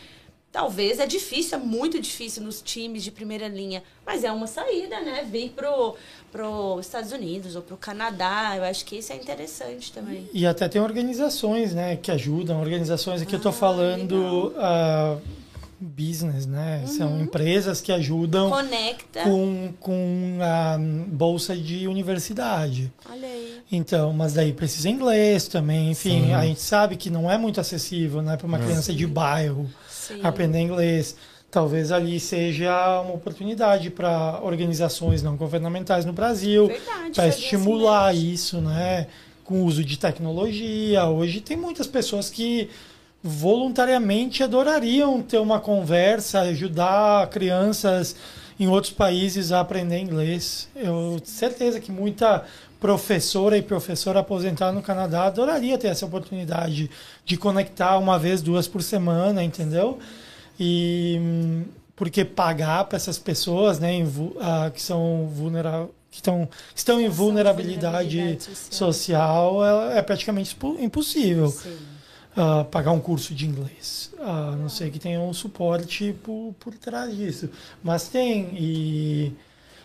Talvez 0.52 1.02
é 1.02 1.06
difícil, 1.06 1.58
é 1.58 1.62
muito 1.62 2.00
difícil 2.00 2.42
nos 2.42 2.62
times 2.62 3.04
de 3.04 3.12
primeira 3.12 3.46
linha, 3.50 3.84
mas 4.06 4.24
é 4.24 4.32
uma 4.32 4.48
saída, 4.48 5.02
né? 5.02 5.28
Vir 5.30 5.50
pro, 5.50 5.98
pro 6.32 6.80
Estados 6.80 7.12
Unidos 7.12 7.58
ou 7.58 7.62
pro 7.62 7.76
Canadá, 7.76 8.54
eu 8.56 8.64
acho 8.64 8.86
que 8.86 8.96
isso 8.96 9.12
é 9.12 9.18
interessante 9.18 9.92
também. 9.92 10.30
E 10.32 10.48
até 10.48 10.70
tem 10.70 10.82
organizações, 10.82 11.74
né, 11.74 11.98
que 11.98 12.10
ajudam. 12.10 12.62
Organizações 12.62 13.22
aqui 13.22 13.34
eu 13.34 13.38
estou 13.38 13.52
falando 13.52 14.54
uh, 14.56 15.22
business, 15.80 16.45
né? 16.45 16.84
São 16.88 17.22
empresas 17.22 17.81
que 17.81 17.91
ajudam 17.91 18.49
Conecta. 18.49 19.23
com, 19.23 19.73
com 19.80 20.38
a 20.41 20.77
bolsa 21.07 21.56
de 21.56 21.88
universidade. 21.88 22.91
Olha 23.10 23.27
aí. 23.27 23.61
Então, 23.72 24.14
mas 24.14 24.34
daí 24.34 24.53
precisa 24.53 24.89
inglês 24.89 25.47
também. 25.47 25.91
Enfim, 25.91 26.34
a 26.34 26.45
gente 26.45 26.61
sabe 26.61 26.95
que 26.95 27.10
não 27.10 27.30
é 27.30 27.38
muito 27.38 27.60
acessível, 27.60 28.22
né, 28.22 28.38
para 28.38 28.47
uma 28.47 28.60
criança 28.60 28.93
de 28.93 29.06
bairro 29.06 29.69
Sim. 29.89 30.19
aprender 30.23 30.60
inglês. 30.60 31.15
Talvez 31.49 31.91
ali 31.91 32.19
seja 32.19 33.02
uma 33.02 33.14
oportunidade 33.14 33.89
para 33.89 34.41
organizações 34.43 35.23
não 35.23 35.38
governamentais 35.38 36.03
no 36.03 36.11
Brasil 36.11 36.68
Verdade, 36.68 37.11
para 37.14 37.23
fazer 37.23 37.39
estimular 37.39 38.14
isso, 38.14 38.60
né? 38.60 39.07
Com 39.43 39.61
o 39.61 39.65
uso 39.65 39.84
de 39.84 39.97
tecnologia. 39.97 41.06
Hoje 41.06 41.39
tem 41.39 41.56
muitas 41.56 41.88
pessoas 41.88 42.30
que 42.30 42.69
voluntariamente 43.27 44.43
adorariam 44.43 45.19
ter 45.19 45.39
uma 45.39 45.60
conversa, 45.60 46.41
ajudar 46.41 47.27
crianças 47.30 48.15
em 48.60 48.68
outros 48.68 48.93
países 48.93 49.52
a 49.52 49.61
aprender 49.61 49.97
inglês. 49.97 50.69
Eu 50.76 51.18
tenho 51.18 51.22
certeza 51.26 51.80
que 51.80 51.91
muita 51.91 52.43
professora 52.80 53.57
e 53.57 53.64
professora 53.64 54.19
aposentada 54.19 54.72
no 54.72 54.81
Canadá 54.84 55.26
adoraria 55.26 55.76
ter 55.76 55.88
essa 55.88 56.06
oportunidade 56.06 56.89
de 57.26 57.35
conectar 57.35 57.97
uma 57.97 58.19
vez, 58.19 58.43
duas 58.43 58.68
por 58.68 58.84
semana, 58.84 59.43
entendeu? 59.43 59.97
E 60.60 61.19
porque 61.95 62.23
pagar 62.23 62.85
para 62.85 62.97
essas 62.97 63.18
pessoas, 63.18 63.80
né, 63.80 63.91
que 64.73 64.81
são 64.81 65.27
vulneráveis, 65.34 65.89
que 66.11 66.18
estão, 66.18 66.47
estão 66.76 67.02
em 67.02 67.10
vulnerabilidade 67.10 68.18
vulnerabilidade 68.18 68.53
social, 68.69 69.65
é, 69.91 69.97
é 69.97 70.02
praticamente 70.02 70.53
impo- 70.56 70.77
impossível 70.80 71.49
Sim. 71.49 71.76
Ah, 72.36 72.64
pagar 72.66 72.91
um 72.91 72.99
curso 72.99 73.34
de 73.34 73.45
inglês. 73.45 74.12
A 74.20 74.52
não 74.56 74.70
ser 74.70 74.90
que 74.91 74.99
tenha 74.99 75.20
um 75.20 75.34
suporte 75.34 76.14
por, 76.24 76.53
por 76.60 76.74
trás 76.76 77.16
disso. 77.16 77.49
Mas 77.84 78.07
tem. 78.10 78.49
E, 78.57 79.32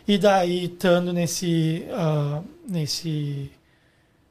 e 0.09 0.19
daí, 0.19 0.65
estando 0.65 1.13
nesse, 1.13 1.85
ah, 1.93 2.43
nesse. 2.69 3.51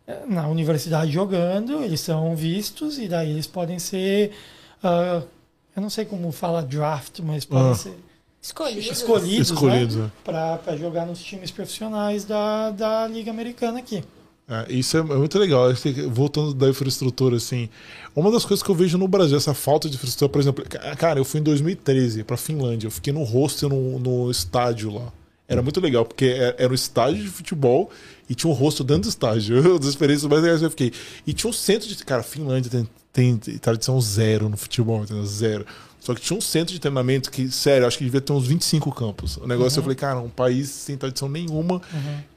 eh, 0.07 0.23
na 0.27 0.47
universidade 0.47 1.11
jogando, 1.11 1.83
eles 1.83 2.01
são 2.01 2.35
vistos 2.35 2.97
e 2.97 3.07
daí 3.07 3.29
eles 3.31 3.47
podem 3.47 3.79
ser. 3.79 4.31
ah, 4.83 5.21
eu 5.75 5.81
não 5.81 5.89
sei 5.89 6.03
como 6.03 6.31
fala 6.31 6.61
draft, 6.61 7.19
mas 7.19 7.45
podem 7.45 7.71
Ah. 7.71 7.75
ser 7.75 7.93
Escolhidos. 8.41 8.85
escolhidos, 8.97 9.51
Escolhidos, 9.51 9.95
né? 9.97 10.11
é. 10.27 10.57
para 10.57 10.75
jogar 10.77 11.05
nos 11.05 11.21
times 11.21 11.51
profissionais 11.51 12.23
da, 12.25 12.71
da 12.71 13.07
Liga 13.07 13.29
Americana 13.31 13.79
aqui. 13.79 14.03
É, 14.49 14.73
isso 14.73 14.97
é 14.97 15.03
muito 15.03 15.37
legal. 15.37 15.67
Voltando 16.11 16.53
da 16.53 16.67
infraestrutura, 16.69 17.35
assim, 17.37 17.69
uma 18.15 18.31
das 18.31 18.43
coisas 18.45 18.63
que 18.63 18.69
eu 18.71 18.75
vejo 18.75 18.97
no 18.97 19.07
Brasil, 19.07 19.37
essa 19.37 19.53
falta 19.53 19.87
de 19.87 19.95
infraestrutura, 19.95 20.29
por 20.29 20.39
exemplo, 20.41 20.65
ca- 20.67 20.95
cara, 20.95 21.19
eu 21.19 21.25
fui 21.25 21.39
em 21.39 21.43
2013 21.43 22.23
pra 22.23 22.35
Finlândia, 22.35 22.87
eu 22.87 22.91
fiquei 22.91 23.13
no 23.13 23.23
hostel 23.23 23.69
no, 23.69 23.99
no 23.99 24.31
estádio 24.31 24.91
lá. 24.93 25.11
Era 25.47 25.61
muito 25.61 25.79
legal, 25.79 26.05
porque 26.05 26.25
é- 26.25 26.55
era 26.57 26.71
um 26.71 26.75
estádio 26.75 27.23
de 27.23 27.29
futebol 27.29 27.89
e 28.29 28.33
tinha 28.35 28.49
um 28.51 28.53
hostel 28.55 28.85
dentro 28.85 29.03
do 29.03 29.09
estádio. 29.09 29.59
Uma 29.61 29.79
das 29.79 29.89
experiências 29.89 30.29
mais 30.29 30.41
legais 30.41 30.59
que 30.59 30.65
eu 30.65 30.69
fiquei. 30.71 30.91
E 31.27 31.33
tinha 31.33 31.49
um 31.49 31.53
centro 31.53 31.87
de. 31.87 31.95
Cara, 32.03 32.23
Finlândia 32.23 32.69
tem, 33.11 33.37
tem 33.37 33.57
tradição 33.57 33.99
zero 34.01 34.47
no 34.49 34.57
futebol, 34.57 35.03
entendeu? 35.03 35.25
Zero. 35.25 35.65
Só 35.99 36.15
que 36.15 36.21
tinha 36.21 36.37
um 36.37 36.41
centro 36.41 36.73
de 36.73 36.79
treinamento 36.79 37.29
que, 37.29 37.51
sério, 37.51 37.85
acho 37.85 37.97
que 37.97 38.05
devia 38.05 38.21
ter 38.21 38.31
uns 38.31 38.47
25 38.47 38.91
campos. 38.93 39.37
O 39.37 39.45
negócio, 39.45 39.79
eu 39.79 39.83
falei, 39.83 39.95
cara, 39.97 40.19
um 40.19 40.29
país 40.29 40.69
sem 40.69 40.95
tradição 40.95 41.27
nenhuma, 41.27 41.81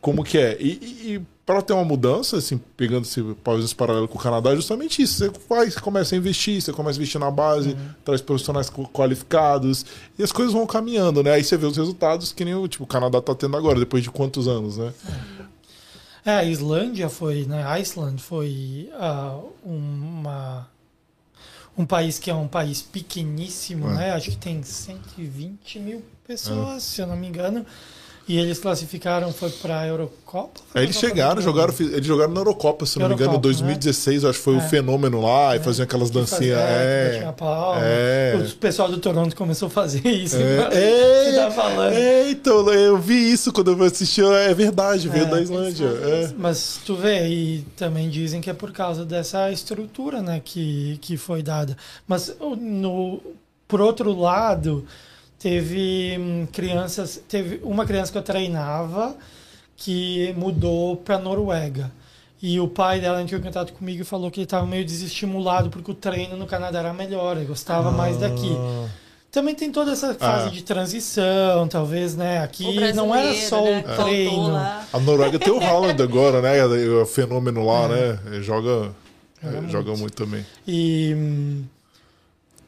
como 0.00 0.24
que 0.24 0.36
é? 0.36 0.56
E, 0.60 0.66
e 1.14 1.20
para 1.44 1.60
ter 1.60 1.72
uma 1.72 1.84
mudança, 1.84 2.36
assim, 2.36 2.60
pegando 2.76 3.04
esse 3.04 3.20
país 3.42 3.72
paralelo 3.72 4.06
com 4.06 4.16
o 4.16 4.20
Canadá, 4.20 4.52
é 4.52 4.56
justamente 4.56 5.02
isso. 5.02 5.18
Você 5.18 5.30
faz, 5.48 5.74
começa 5.76 6.14
a 6.14 6.18
investir, 6.18 6.62
você 6.62 6.72
começa 6.72 6.98
a 6.98 7.00
investir 7.00 7.20
na 7.20 7.30
base, 7.30 7.76
traz 8.04 8.20
profissionais 8.20 8.70
qualificados, 8.92 9.84
e 10.18 10.22
as 10.22 10.30
coisas 10.30 10.52
vão 10.52 10.66
caminhando, 10.66 11.22
né? 11.22 11.32
Aí 11.32 11.42
você 11.42 11.56
vê 11.56 11.66
os 11.66 11.76
resultados 11.76 12.32
que 12.32 12.44
nem 12.44 12.54
o, 12.54 12.68
tipo, 12.68 12.84
o 12.84 12.86
Canadá 12.86 13.20
tá 13.20 13.34
tendo 13.34 13.56
agora, 13.56 13.78
depois 13.80 14.02
de 14.04 14.10
quantos 14.10 14.46
anos, 14.46 14.76
né? 14.76 14.92
É, 16.24 16.30
a 16.36 16.44
Islândia 16.44 17.08
foi, 17.08 17.44
né? 17.46 17.64
A 17.64 17.72
Iceland 17.72 18.22
foi 18.22 18.88
ah, 18.94 19.40
uma 19.64 20.68
um 21.76 21.86
país 21.86 22.18
que 22.18 22.30
é 22.30 22.34
um 22.34 22.46
país 22.46 22.82
pequeníssimo, 22.82 23.88
É. 23.90 23.94
né? 23.94 24.10
Acho 24.12 24.30
que 24.30 24.36
tem 24.36 24.62
120 24.62 25.78
mil 25.80 26.02
pessoas, 26.26 26.82
se 26.82 27.00
eu 27.00 27.06
não 27.06 27.16
me 27.16 27.26
engano. 27.26 27.64
E 28.32 28.38
eles 28.38 28.58
classificaram, 28.58 29.30
foi 29.30 29.50
para 29.50 29.80
a 29.80 29.86
Eurocopa? 29.86 30.60
Aí 30.74 30.84
eles 30.84 30.96
pra 30.96 31.08
Copa 31.10 31.14
chegaram, 31.14 31.42
jogaram, 31.42 31.74
eles 31.78 32.06
jogaram 32.06 32.32
na 32.32 32.40
Eurocopa, 32.40 32.86
se 32.86 32.98
não 32.98 33.06
me 33.08 33.14
engano, 33.14 33.32
em 33.32 33.34
Eurocopa, 33.34 33.42
2016, 33.42 34.22
eu 34.22 34.30
acho 34.30 34.38
que 34.38 34.44
foi 34.44 34.54
o 34.54 34.58
É. 34.60 34.68
fenômeno 34.68 35.20
lá, 35.20 35.54
e 35.54 35.60
faziam 35.60 35.84
aquelas 35.84 36.10
dancinhas. 36.10 36.58
É, 36.58 37.30
palma. 37.36 37.80
É. 37.84 38.34
O 38.42 38.56
pessoal 38.56 38.88
do 38.88 38.96
Toronto 38.96 39.36
começou 39.36 39.66
a 39.66 39.70
fazer 39.70 40.00
isso. 40.08 40.36
É, 40.36 41.30
Você 41.30 41.36
tá 41.36 41.50
falando. 41.50 41.92
é, 41.92 42.30
então, 42.30 42.72
eu 42.72 42.96
vi 42.96 43.30
isso 43.32 43.52
quando 43.52 43.72
eu 43.72 43.84
assisti, 43.84 44.22
é 44.24 44.54
verdade, 44.54 45.10
veio 45.10 45.26
É, 45.26 45.28
da 45.28 45.40
Islândia. 45.42 45.84
eles 45.84 46.30
É. 46.30 46.34
Mas 46.38 46.80
tu 46.86 46.94
vê, 46.96 47.28
e 47.28 47.66
também 47.76 48.08
dizem 48.08 48.40
que 48.40 48.48
é 48.48 48.54
por 48.54 48.72
causa 48.72 49.04
dessa 49.04 49.52
estrutura 49.52 50.22
né, 50.22 50.40
que, 50.42 50.96
que 51.02 51.18
foi 51.18 51.42
dada. 51.42 51.76
Mas 52.08 52.34
no, 52.58 53.20
por 53.68 53.82
outro 53.82 54.18
lado, 54.18 54.86
teve 55.42 56.16
hum, 56.18 56.46
crianças, 56.52 57.20
teve 57.28 57.60
uma 57.64 57.84
criança 57.84 58.12
que 58.12 58.18
eu 58.18 58.22
treinava 58.22 59.16
que 59.76 60.32
mudou 60.36 60.96
para 60.96 61.18
Noruega. 61.18 61.90
E 62.40 62.58
o 62.60 62.68
pai 62.68 63.00
dela 63.00 63.20
entrou 63.22 63.40
em 63.40 63.42
contato 63.42 63.72
comigo 63.72 64.02
e 64.02 64.04
falou 64.04 64.30
que 64.30 64.40
ele 64.40 64.44
estava 64.44 64.66
meio 64.66 64.84
desestimulado 64.84 65.70
porque 65.70 65.90
o 65.90 65.94
treino 65.94 66.36
no 66.36 66.46
Canadá 66.46 66.78
era 66.80 66.92
melhor, 66.92 67.36
ele 67.36 67.46
gostava 67.46 67.90
mais 67.90 68.16
daqui. 68.18 68.52
Ah. 68.56 68.88
Também 69.30 69.54
tem 69.54 69.72
toda 69.72 69.92
essa 69.92 70.12
fase 70.14 70.48
Ah. 70.48 70.50
de 70.50 70.62
transição, 70.62 71.66
talvez, 71.68 72.14
né? 72.16 72.40
Aqui 72.42 72.92
não 72.92 73.14
era 73.14 73.32
só 73.34 73.64
né, 73.64 73.84
o 73.86 74.04
treino. 74.04 74.52
lá. 74.52 74.84
A 74.92 74.98
Noruega 75.00 75.38
tem 75.38 75.52
o 75.52 75.60
Haaland 75.62 76.00
agora, 76.02 76.40
né? 76.42 76.64
O 77.00 77.06
fenômeno 77.06 77.64
lá, 77.64 77.88
né? 77.88 78.18
Ele 78.26 78.42
joga, 78.42 78.92
Joga 79.42 79.58
é, 79.58 79.70
joga 79.70 79.88
muito. 79.90 80.00
muito 80.00 80.14
também. 80.14 80.44
E 80.66 81.14
hum, 81.16 81.64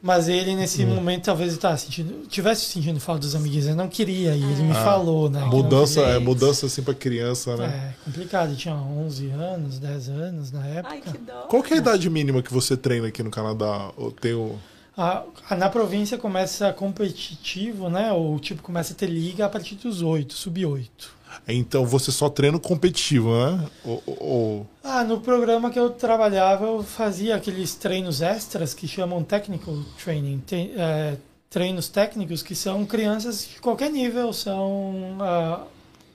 mas 0.06 0.28
ele 0.28 0.54
nesse 0.54 0.84
Hum. 0.84 0.94
momento 0.94 1.24
talvez 1.24 1.52
ele 1.52 1.58
tava 1.60 1.78
sentindo, 1.78 2.26
tivesse 2.26 2.66
sentindo 2.66 3.00
falta 3.00 3.22
dos 3.22 3.34
amiguinhos, 3.34 3.64
ele 3.64 3.74
não 3.74 3.88
queria 3.88 4.36
e 4.36 4.42
ele 4.42 4.62
me 4.64 4.74
falou, 4.74 5.30
né? 5.30 5.40
Mudança, 5.46 6.00
é, 6.02 6.18
mudança 6.18 6.66
assim 6.66 6.82
pra 6.82 6.92
criança, 6.92 7.56
né? 7.56 7.94
É 8.00 8.04
complicado, 8.04 8.48
ele 8.50 8.56
tinha 8.56 8.74
11 8.74 9.30
anos, 9.30 9.78
10 9.78 10.08
anos 10.10 10.52
na 10.52 10.66
época. 10.66 10.94
Ai, 10.94 11.00
que 11.00 11.16
dó. 11.18 11.46
Qual 11.48 11.62
que 11.62 11.72
é 11.72 11.76
a 11.76 11.80
idade 11.80 12.10
mínima 12.10 12.42
que 12.42 12.52
você 12.52 12.76
treina 12.76 13.08
aqui 13.08 13.22
no 13.22 13.30
Canadá? 13.30 13.90
Ou 13.96 14.12
tem 14.12 14.34
o... 14.34 14.56
A- 14.96 15.22
a- 15.50 15.56
na 15.56 15.68
província 15.70 16.16
começa 16.18 16.70
competitivo, 16.72 17.88
né? 17.88 18.12
Ou 18.12 18.38
tipo 18.38 18.62
começa 18.62 18.92
a 18.92 18.96
ter 18.96 19.06
liga 19.06 19.46
a 19.46 19.48
partir 19.48 19.74
dos 19.76 20.02
8, 20.02 20.34
sub 20.34 20.64
8. 20.66 21.14
Então 21.48 21.84
você 21.86 22.10
só 22.12 22.28
treina 22.28 22.58
competitivo, 22.58 23.30
né? 23.32 23.66
Ou, 23.84 24.02
ou- 24.06 24.66
Ah, 24.82 25.04
no 25.04 25.20
programa 25.20 25.70
que 25.70 25.78
eu 25.78 25.90
trabalhava, 25.90 26.64
eu 26.66 26.82
fazia 26.82 27.36
aqueles 27.36 27.74
treinos 27.74 28.20
extras 28.22 28.74
que 28.74 28.86
chamam 28.88 29.22
technical 29.22 29.74
training, 30.02 30.42
é, 30.76 31.16
treinos 31.50 31.88
técnicos 31.88 32.42
que 32.42 32.54
são 32.54 32.84
crianças 32.84 33.48
de 33.54 33.60
qualquer 33.60 33.90
nível 33.90 34.32
são 34.32 35.16
ah, 35.20 35.62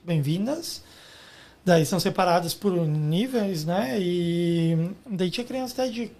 bem-vindas. 0.04 0.82
Daí 1.64 1.84
são 1.84 2.00
separadas 2.00 2.54
por 2.54 2.72
níveis, 2.72 3.64
né? 3.66 3.96
E 4.00 4.90
daí 5.06 5.30
tinha 5.30 5.44
criança 5.46 5.74
até 5.82 5.90
de 5.92 6.10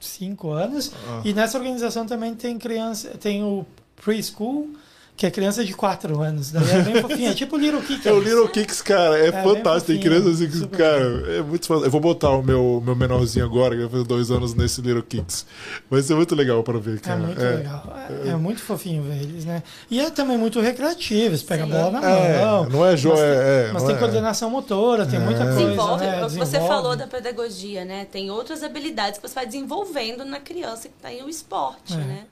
5 0.00 0.50
anos. 0.52 0.90
Ah. 1.06 1.20
E 1.24 1.32
nessa 1.34 1.58
organização 1.58 2.06
também 2.06 2.34
tem 2.34 2.58
criança, 2.58 3.10
tem 3.10 3.42
o 3.44 3.66
preschool, 4.02 4.68
que 5.16 5.24
é 5.24 5.30
criança 5.30 5.64
de 5.64 5.72
4 5.74 6.20
anos. 6.20 6.50
Daí 6.50 6.68
é 6.70 6.82
bem 6.82 7.00
fofinha, 7.00 7.30
é 7.30 7.34
tipo 7.34 7.56
Little 7.56 7.80
Kickers. 7.80 8.06
É 8.06 8.12
o 8.12 8.18
Little 8.20 8.48
Kicks, 8.48 8.82
cara, 8.82 9.16
é, 9.16 9.30
bem 9.30 9.42
fantástico. 9.44 9.86
Tem 9.92 10.00
crianças 10.00 10.34
assim 10.34 10.48
que, 10.50 10.56
super 10.56 10.76
cara, 10.76 11.36
é 11.36 11.40
muito 11.42 11.66
fantástico. 11.68 11.86
Eu 11.86 11.90
vou 11.92 12.00
botar 12.00 12.30
o 12.30 12.42
meu, 12.42 12.82
meu 12.84 12.96
menorzinho 12.96 13.44
agora, 13.44 13.76
que 13.76 13.82
vai 13.82 13.90
fazer 13.90 14.04
dois 14.04 14.32
anos 14.32 14.54
nesse 14.54 14.80
Little 14.80 15.04
Kicks. 15.04 15.46
Vai 15.88 16.02
ser 16.02 16.16
muito 16.16 16.34
legal 16.34 16.64
pra 16.64 16.78
ver, 16.80 16.96
É 16.96 16.98
cara. 16.98 17.20
muito 17.20 17.40
legal. 17.40 17.96
É, 18.24 18.28
é 18.30 18.36
muito 18.36 18.60
fofinho 18.60 19.04
ver 19.04 19.22
eles, 19.22 19.44
né? 19.44 19.62
E 19.88 20.00
é 20.00 20.10
também 20.10 20.36
muito 20.36 20.60
recreativo. 20.60 21.26
Eles 21.26 21.42
pegam 21.44 21.66
a 21.66 21.70
bola 21.70 22.00
na 22.00 22.10
É, 22.10 22.44
mão. 22.44 22.68
não 22.68 22.84
é 22.84 22.96
jo- 22.96 23.10
Mas 23.10 23.20
tem, 23.20 23.28
é- 23.28 23.68
é, 23.68 23.70
mas 23.72 23.82
tem 23.84 23.94
é- 23.94 23.98
coordenação 23.98 24.50
motora, 24.50 25.06
tem 25.06 25.20
muita 25.20 25.42
É. 25.42 25.46
coisa, 25.46 25.60
Desenvolve, 25.60 26.04
né? 26.06 26.10
o 26.24 26.26
que 26.26 26.32
você 26.32 26.38
Desenvolve. 26.40 26.68
falou 26.68 26.96
da 26.96 27.06
pedagogia, 27.06 27.84
né? 27.84 28.04
Tem 28.10 28.32
outras 28.32 28.64
habilidades 28.64 29.20
que 29.20 29.28
você 29.28 29.34
vai 29.36 29.46
desenvolvendo 29.46 30.24
na 30.24 30.40
criança 30.40 30.88
que 30.88 30.94
está 30.96 31.12
em 31.12 31.22
o 31.22 31.28
esporte, 31.28 31.94
É. 31.94 31.98
né? 31.98 32.24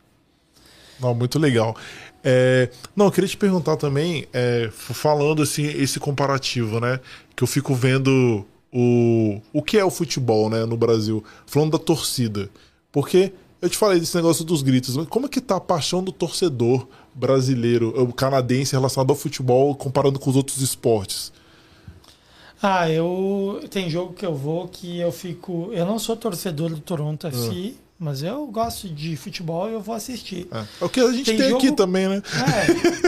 Não, 1.00 1.14
muito 1.14 1.36
legal. 1.38 1.74
É, 2.24 2.68
não, 2.94 3.06
eu 3.06 3.12
queria 3.12 3.28
te 3.28 3.36
perguntar 3.36 3.76
também, 3.76 4.26
é, 4.32 4.68
falando 4.72 5.42
assim, 5.42 5.64
esse 5.64 5.98
comparativo, 5.98 6.80
né? 6.80 7.00
Que 7.34 7.42
eu 7.42 7.48
fico 7.48 7.74
vendo 7.74 8.44
o, 8.72 9.40
o 9.52 9.62
que 9.62 9.76
é 9.76 9.84
o 9.84 9.90
futebol, 9.90 10.48
né, 10.48 10.64
no 10.64 10.76
Brasil, 10.76 11.22
falando 11.46 11.72
da 11.72 11.78
torcida. 11.78 12.48
Porque 12.90 13.32
eu 13.60 13.68
te 13.68 13.76
falei 13.76 14.00
desse 14.00 14.16
negócio 14.16 14.44
dos 14.44 14.62
gritos, 14.62 14.96
mas 14.96 15.06
como 15.08 15.26
é 15.26 15.28
que 15.28 15.40
tá 15.40 15.56
a 15.56 15.60
paixão 15.60 16.02
do 16.02 16.10
torcedor 16.10 16.86
brasileiro, 17.14 18.12
canadense 18.14 18.72
relacionado 18.72 19.10
ao 19.10 19.16
futebol, 19.16 19.74
comparando 19.74 20.18
com 20.18 20.30
os 20.30 20.36
outros 20.36 20.60
esportes? 20.62 21.32
Ah, 22.62 22.88
eu 22.88 23.60
tem 23.70 23.90
jogo 23.90 24.12
que 24.14 24.24
eu 24.24 24.34
vou 24.34 24.68
que 24.68 24.98
eu 24.98 25.10
fico, 25.10 25.70
eu 25.72 25.84
não 25.84 25.98
sou 25.98 26.16
torcedor 26.16 26.70
do 26.70 26.80
Toronto 26.80 27.26
FC, 27.26 27.74
ah. 27.76 27.81
Mas 28.02 28.22
eu 28.22 28.46
gosto 28.46 28.88
de 28.88 29.16
futebol 29.16 29.70
e 29.70 29.74
eu 29.74 29.80
vou 29.80 29.94
assistir. 29.94 30.48
É, 30.50 30.58
é 30.58 30.84
o 30.84 30.88
que 30.88 31.00
a 31.00 31.12
gente 31.12 31.24
tem, 31.24 31.36
tem 31.36 31.50
jogo... 31.50 31.64
aqui 31.64 31.72
também, 31.72 32.08
né? 32.08 32.22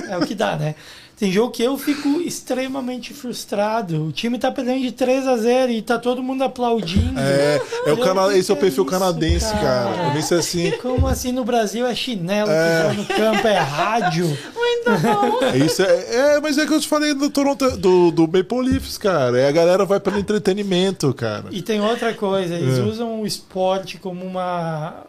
É, 0.09 0.13
é 0.13 0.17
o 0.17 0.25
que 0.25 0.35
dá, 0.35 0.57
né? 0.57 0.77
Tem 1.17 1.31
jogo 1.31 1.53
que 1.53 1.63
eu 1.63 1.79
fico 1.79 2.21
extremamente 2.21 3.15
frustrado. 3.15 4.07
O 4.07 4.13
time 4.13 4.39
tá 4.39 4.51
perdendo 4.51 4.83
de 4.83 4.91
3 4.91 5.29
a 5.29 5.37
0 5.37 5.73
e 5.73 5.81
tá 5.81 5.99
todo 5.99 6.23
mundo 6.23 6.43
aplaudindo. 6.43 7.19
É, 7.21 7.61
é 7.87 7.93
o 7.93 7.97
cana... 7.97 8.37
esse 8.37 8.51
é 8.51 8.55
o 8.55 8.57
perfil 8.57 8.85
canadense, 8.85 9.53
cara. 9.53 9.95
cara. 9.95 10.19
Eu 10.19 10.39
assim. 10.39 10.73
Como 10.83 11.07
assim 11.07 11.31
no 11.31 11.45
Brasil 11.45 11.87
é 11.87 11.95
chinelo 11.95 12.51
é. 12.51 12.55
que 12.55 12.87
tá 12.87 12.93
no 12.95 13.07
campo, 13.07 13.47
é 13.47 13.59
rádio. 13.59 14.27
Muito 14.27 14.91
bom. 15.03 15.45
É 15.45 15.57
isso 15.59 15.83
é, 15.83 16.35
é, 16.35 16.41
mas 16.41 16.59
é 16.59 16.67
que 16.67 16.75
eu 16.75 16.81
te 16.81 16.89
falei 16.89 17.15
do 17.15 17.31
Toronto, 17.31 17.77
do, 17.77 18.11
do 18.11 18.23
Maple 18.23 18.71
Leafs, 18.71 18.99
cara. 18.99 19.39
É 19.39 19.49
a 19.49 19.53
galera 19.53 19.85
vai 19.85 20.01
pelo 20.01 20.19
entretenimento, 20.19 21.15
cara. 21.15 21.45
E 21.53 21.63
tem 21.63 21.81
outra 21.81 22.13
coisa, 22.13 22.55
eles 22.55 22.79
é. 22.79 22.83
usam 22.83 23.21
o 23.21 23.27
esporte 23.27 23.99
como 23.99 24.25
uma 24.25 25.05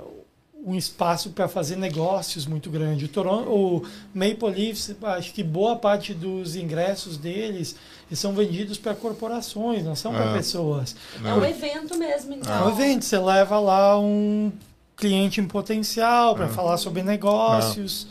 um 0.65 0.75
espaço 0.75 1.29
para 1.29 1.47
fazer 1.47 1.75
negócios 1.75 2.47
muito 2.47 2.71
grande. 2.71 3.05
O, 3.05 3.07
Toronto, 3.07 3.49
o 3.49 3.83
Maple 4.13 4.49
Leafs, 4.49 4.95
acho 5.03 5.31
que 5.31 5.43
boa 5.43 5.75
parte 5.75 6.11
dos 6.11 6.55
ingressos 6.55 7.17
deles 7.17 7.75
são 8.13 8.33
vendidos 8.33 8.77
para 8.79 8.95
corporações, 8.95 9.83
não 9.83 9.95
são 9.95 10.11
para 10.11 10.31
é. 10.31 10.33
pessoas. 10.33 10.95
É 11.23 11.33
um 11.33 11.45
evento 11.45 11.95
mesmo, 11.97 12.33
então. 12.33 12.51
É 12.51 12.63
um 12.65 12.69
evento, 12.69 13.05
você 13.05 13.19
leva 13.19 13.59
lá 13.59 13.99
um 13.99 14.51
cliente 14.97 15.39
em 15.39 15.45
potencial 15.45 16.33
para 16.35 16.45
é. 16.45 16.49
falar 16.49 16.77
sobre 16.77 17.03
negócios. 17.03 18.07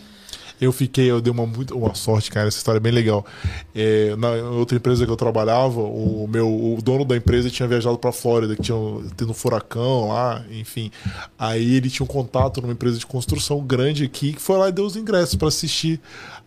Eu 0.61 0.73
fiquei, 0.73 1.11
eu 1.11 1.21
dei 1.21 1.33
uma, 1.33 1.45
uma 1.73 1.95
sorte, 1.95 2.31
cara. 2.31 2.49
Essa 2.49 2.59
história 2.59 2.79
é 2.79 2.81
bem 2.81 2.93
legal. 2.93 3.25
É, 3.75 4.15
na 4.17 4.31
outra 4.51 4.77
empresa 4.77 5.05
que 5.05 5.11
eu 5.11 5.17
trabalhava, 5.17 5.81
o 5.81 6.27
meu 6.29 6.49
o 6.49 6.79
dono 6.83 7.05
da 7.05 7.17
empresa 7.17 7.51
tinha 7.51 7.69
viajado 7.69 7.99
para 7.99 8.13
Flórida, 8.13 8.55
que 8.55 8.63
tinha 8.63 8.77
tendo 9.17 9.31
um 9.31 9.35
furacão 9.35 10.09
lá, 10.09 10.45
enfim. 10.51 10.91
Aí 11.39 11.75
ele 11.75 11.91
tinha 11.91 12.05
um 12.05 12.09
contato 12.09 12.61
numa 12.61 12.73
empresa 12.73 12.99
de 12.99 13.07
construção 13.07 13.61
grande 13.61 14.05
aqui, 14.05 14.33
que 14.33 14.41
foi 14.41 14.57
lá 14.57 14.69
e 14.69 14.73
deu 14.73 14.85
os 14.85 14.97
ingressos 14.97 15.35
para 15.35 15.49
assistir. 15.49 16.01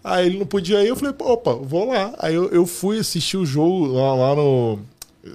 Aí 0.03 0.25
ele 0.25 0.39
não 0.39 0.45
podia 0.45 0.81
ir, 0.83 0.87
eu 0.87 0.95
falei, 0.95 1.13
opa, 1.19 1.53
vou 1.53 1.89
lá. 1.89 2.13
Aí 2.19 2.33
eu, 2.33 2.49
eu 2.49 2.65
fui 2.65 2.99
assistir 2.99 3.37
o 3.37 3.45
jogo 3.45 3.87
lá, 3.87 4.15
lá 4.15 4.35
no. 4.35 4.79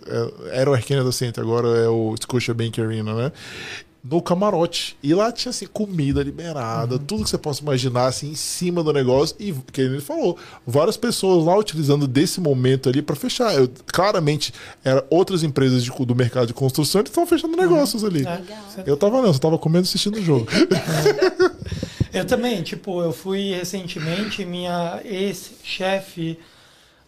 É, 0.07 0.61
era 0.61 0.71
o 0.71 0.75
Arcana 0.75 1.13
Center, 1.13 1.45
agora 1.45 1.69
é 1.69 1.89
o 1.89 2.15
Scotiabank 2.17 2.81
Arena, 2.81 3.15
né? 3.15 3.33
No 4.05 4.21
camarote. 4.21 4.97
E 5.03 5.15
lá 5.15 5.31
tinha 5.31 5.51
assim, 5.51 5.67
comida 5.67 6.23
liberada, 6.23 6.97
uhum. 6.97 7.05
tudo 7.05 7.25
que 7.25 7.31
você 7.31 7.39
possa 7.39 7.63
imaginar 7.63 8.07
assim, 8.07 8.31
em 8.31 8.35
cima 8.35 8.83
do 8.83 8.93
negócio. 8.93 9.37
E 9.39 9.53
que 9.73 9.81
ele 9.81 10.01
falou, 10.01 10.37
várias 10.67 10.97
pessoas 10.97 11.45
lá 11.45 11.57
utilizando 11.57 12.09
desse 12.09 12.41
momento 12.41 12.89
ali 12.89 13.01
para 13.01 13.15
fechar. 13.15 13.55
Eu, 13.55 13.71
claramente, 13.87 14.53
eram 14.85 15.05
outras 15.09 15.45
empresas 15.45 15.85
de, 15.85 15.91
do 15.91 16.15
mercado 16.17 16.49
de 16.49 16.55
construção 16.55 17.03
que 17.03 17.11
estavam 17.11 17.29
fechando 17.29 17.55
uhum. 17.55 17.61
negócios 17.61 18.03
ali. 18.03 18.27
É. 18.27 18.43
Eu 18.85 18.97
tava 18.97 19.23
não, 19.23 19.29
eu 19.29 19.39
tava 19.39 19.57
comendo 19.57 19.87
assistindo 19.87 20.17
o 20.19 20.23
jogo. 20.23 20.49
eu 22.13 22.25
também, 22.27 22.61
tipo, 22.63 23.01
eu 23.03 23.13
fui 23.13 23.55
recentemente, 23.55 24.45
minha 24.45 25.01
ex-chefe 25.05 26.39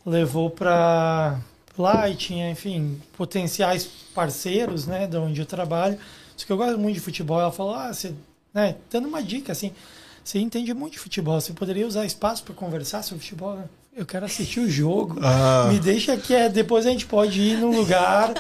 levou 0.07 0.49
para 0.49 1.41
lá 1.77 2.09
e 2.09 2.15
tinha, 2.15 2.51
enfim, 2.51 3.01
potenciais 3.17 3.89
parceiros, 4.15 4.87
né, 4.87 5.09
de 5.09 5.17
onde 5.17 5.41
eu 5.41 5.47
trabalho 5.47 5.99
isso 6.37 6.47
que 6.47 6.53
eu 6.53 6.57
gosto 6.57 6.79
muito 6.79 6.95
de 6.95 7.01
futebol. 7.01 7.41
Ela 7.41 7.53
falou, 7.53 7.75
ah, 7.75 7.93
você, 7.93 8.15
né, 8.53 8.77
dando 8.91 9.09
uma 9.09 9.23
dica 9.23 9.53
assim, 9.53 9.73
você 10.23 10.39
entende 10.39 10.73
muito 10.73 10.95
de 10.95 10.99
futebol, 10.99 11.41
você 11.41 11.53
poderia 11.53 11.87
usar 11.87 12.05
espaço 12.05 12.43
para 12.45 12.55
conversar 12.55 13.03
sobre 13.03 13.23
futebol, 13.23 13.57
né? 13.57 13.65
Eu 13.97 14.05
quero 14.05 14.27
assistir 14.27 14.59
o 14.59 14.69
jogo. 14.69 15.21
Ah. 15.23 15.69
Me 15.71 15.79
deixa 15.79 16.17
que 16.17 16.35
é, 16.35 16.49
depois 16.49 16.85
a 16.85 16.91
gente 16.91 17.07
pode 17.07 17.41
ir 17.41 17.59
num 17.59 17.77
lugar, 17.77 18.35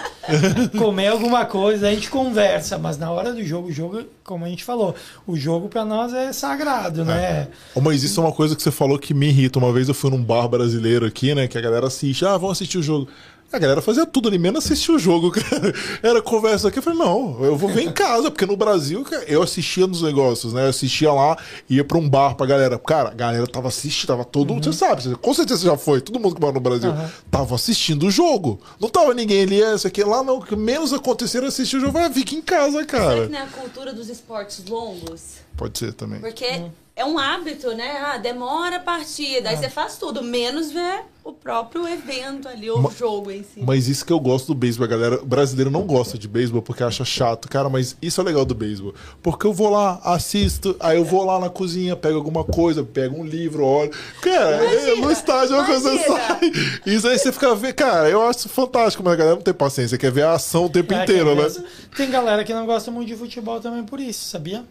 comer 0.76 1.06
alguma 1.06 1.44
coisa, 1.46 1.86
a 1.86 1.94
gente 1.94 2.10
conversa. 2.10 2.76
Mas 2.76 2.98
na 2.98 3.08
hora 3.12 3.32
do 3.32 3.44
jogo, 3.44 3.68
o 3.68 3.72
jogo, 3.72 4.02
como 4.24 4.44
a 4.44 4.48
gente 4.48 4.64
falou, 4.64 4.96
o 5.24 5.36
jogo 5.36 5.68
para 5.68 5.84
nós 5.84 6.12
é 6.12 6.32
sagrado, 6.32 7.02
é. 7.02 7.04
né? 7.04 7.48
Mas 7.80 8.02
isso 8.02 8.18
é 8.18 8.24
uma 8.24 8.32
coisa 8.32 8.56
que 8.56 8.62
você 8.64 8.72
falou 8.72 8.98
que 8.98 9.14
me 9.14 9.28
irrita. 9.28 9.60
Uma 9.60 9.72
vez 9.72 9.86
eu 9.86 9.94
fui 9.94 10.10
num 10.10 10.20
bar 10.20 10.48
brasileiro 10.48 11.06
aqui, 11.06 11.36
né? 11.36 11.46
Que 11.46 11.56
a 11.56 11.60
galera 11.60 11.86
assiste. 11.86 12.26
Ah, 12.26 12.36
vamos 12.36 12.58
assistir 12.58 12.78
o 12.78 12.82
jogo. 12.82 13.08
A 13.54 13.58
galera 13.58 13.80
fazia 13.80 14.04
tudo 14.04 14.28
ali, 14.28 14.36
menos 14.36 14.64
assistir 14.64 14.90
o 14.90 14.98
jogo, 14.98 15.30
cara. 15.30 15.72
Era 16.02 16.20
conversa 16.20 16.68
aqui. 16.68 16.78
Eu 16.78 16.82
falei, 16.82 16.98
não, 16.98 17.44
eu 17.44 17.56
vou 17.56 17.70
ver 17.70 17.82
em 17.82 17.92
casa, 17.92 18.28
porque 18.30 18.44
no 18.44 18.56
Brasil, 18.56 19.04
cara, 19.04 19.22
eu 19.24 19.42
assistia 19.42 19.86
nos 19.86 20.02
negócios, 20.02 20.52
né? 20.52 20.64
Eu 20.64 20.70
assistia 20.70 21.12
lá, 21.12 21.38
ia 21.70 21.84
pra 21.84 21.96
um 21.96 22.08
bar 22.08 22.34
pra 22.34 22.46
galera. 22.46 22.76
Cara, 22.78 23.10
a 23.10 23.14
galera 23.14 23.46
tava 23.46 23.68
assistindo, 23.68 24.08
tava 24.08 24.24
todo 24.24 24.52
mundo, 24.52 24.66
uhum. 24.66 24.72
você 24.72 24.78
sabe, 24.78 25.14
com 25.16 25.34
certeza 25.34 25.60
você 25.60 25.66
já 25.66 25.76
foi, 25.76 26.00
todo 26.00 26.18
mundo 26.18 26.34
que 26.34 26.40
mora 26.40 26.52
no 26.52 26.60
Brasil, 26.60 26.90
uhum. 26.90 27.08
tava 27.30 27.54
assistindo 27.54 28.06
o 28.06 28.10
jogo. 28.10 28.60
Não 28.80 28.88
tava 28.88 29.14
ninguém 29.14 29.42
ali, 29.44 29.62
essa 29.62 29.86
aqui 29.86 30.02
lá, 30.02 30.24
não. 30.24 30.40
Que 30.40 30.56
menos 30.56 30.92
acontecer 30.92 31.38
era 31.38 31.46
assistir 31.46 31.76
o 31.76 31.80
jogo, 31.80 31.92
vai, 31.92 32.12
fica 32.12 32.34
em 32.34 32.42
casa, 32.42 32.84
cara. 32.84 33.14
Será 33.14 33.26
que 33.26 33.32
não 33.32 33.38
é 33.38 33.42
a 33.42 33.46
cultura 33.46 33.92
dos 33.92 34.08
esportes 34.08 34.64
longos? 34.66 35.36
Pode 35.56 35.78
ser 35.78 35.92
também. 35.92 36.20
Porque. 36.20 36.46
Uhum 36.46 36.83
é 36.96 37.04
um 37.04 37.18
hábito, 37.18 37.74
né? 37.74 37.98
Ah, 37.98 38.18
demora 38.18 38.76
a 38.76 38.80
partida, 38.80 39.48
aí 39.48 39.56
é. 39.56 39.58
você 39.58 39.68
faz 39.68 39.96
tudo, 39.98 40.22
menos 40.22 40.70
ver 40.70 41.02
o 41.24 41.32
próprio 41.32 41.88
evento 41.88 42.46
ali, 42.46 42.70
o 42.70 42.90
jogo 42.90 43.30
em 43.30 43.42
si. 43.42 43.62
Mas 43.62 43.88
isso 43.88 44.04
que 44.04 44.12
eu 44.12 44.20
gosto 44.20 44.48
do 44.48 44.54
beisebol, 44.54 44.84
a 44.84 44.90
galera 44.90 45.16
brasileira 45.24 45.70
não 45.70 45.82
gosta 45.82 46.18
de 46.18 46.28
beisebol 46.28 46.60
porque 46.60 46.84
acha 46.84 47.04
chato. 47.04 47.48
Cara, 47.48 47.68
mas 47.68 47.96
isso 48.00 48.20
é 48.20 48.24
legal 48.24 48.44
do 48.44 48.54
beisebol. 48.54 48.94
Porque 49.22 49.46
eu 49.46 49.52
vou 49.52 49.70
lá, 49.70 50.00
assisto, 50.04 50.76
aí 50.78 50.98
eu 50.98 51.04
vou 51.04 51.24
lá 51.24 51.40
na 51.40 51.48
cozinha, 51.48 51.96
pego 51.96 52.16
alguma 52.16 52.44
coisa, 52.44 52.84
pego 52.84 53.18
um 53.18 53.24
livro, 53.24 53.64
olho. 53.64 53.90
Cara, 54.20 54.64
imagina, 54.64 54.96
no 54.96 55.10
estádio 55.10 55.56
é 55.56 55.64
coisa 55.64 55.98
sai. 55.98 56.52
Isso 56.86 57.08
aí 57.08 57.18
você 57.18 57.32
fica 57.32 57.54
vendo. 57.54 57.74
Cara, 57.74 58.08
eu 58.08 58.22
acho 58.22 58.48
fantástico, 58.48 59.02
mas 59.02 59.14
a 59.14 59.16
galera 59.16 59.36
não 59.36 59.42
tem 59.42 59.54
paciência, 59.54 59.96
quer 59.96 60.12
ver 60.12 60.24
a 60.24 60.34
ação 60.34 60.66
o 60.66 60.70
tempo 60.70 60.92
é, 60.92 61.02
inteiro, 61.02 61.34
né? 61.34 61.50
Tem 61.96 62.10
galera 62.10 62.44
que 62.44 62.52
não 62.52 62.66
gosta 62.66 62.90
muito 62.90 63.08
de 63.08 63.16
futebol 63.16 63.58
também 63.60 63.82
por 63.82 63.98
isso, 63.98 64.26
sabia? 64.28 64.64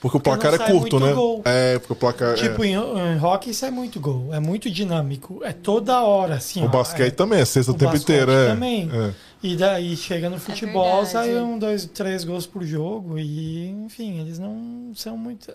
Porque 0.00 0.16
o 0.16 0.20
placar 0.20 0.54
é 0.54 0.58
curto, 0.58 0.98
né? 0.98 1.12
Gol. 1.12 1.42
É, 1.44 1.78
porque 1.78 1.92
o 1.92 1.96
placar. 1.96 2.34
Tipo, 2.34 2.64
é... 2.64 2.68
em, 2.68 2.74
em 2.74 3.22
hockey 3.22 3.50
isso 3.50 3.66
é 3.66 3.70
muito 3.70 4.00
gol. 4.00 4.32
É 4.32 4.40
muito 4.40 4.70
dinâmico. 4.70 5.40
É 5.44 5.52
toda 5.52 6.00
hora, 6.02 6.36
assim. 6.36 6.62
O 6.62 6.66
ó, 6.66 6.68
basquete 6.68 7.12
é... 7.12 7.16
também, 7.16 7.40
é 7.40 7.44
sexta 7.44 7.72
o 7.72 7.74
tempo 7.74 7.94
inteiro, 7.94 8.30
é. 8.32 8.48
também. 8.48 8.90
É. 8.92 9.12
E 9.42 9.56
daí 9.56 9.96
chega 9.96 10.28
no 10.28 10.36
é 10.36 10.38
futebol, 10.38 11.02
é 11.02 11.06
sai 11.06 11.34
um, 11.36 11.58
dois, 11.58 11.86
três 11.86 12.24
gols 12.24 12.46
por 12.46 12.62
jogo. 12.62 13.18
E, 13.18 13.68
enfim, 13.68 14.20
eles 14.20 14.38
não 14.38 14.92
são 14.94 15.18
muito. 15.18 15.52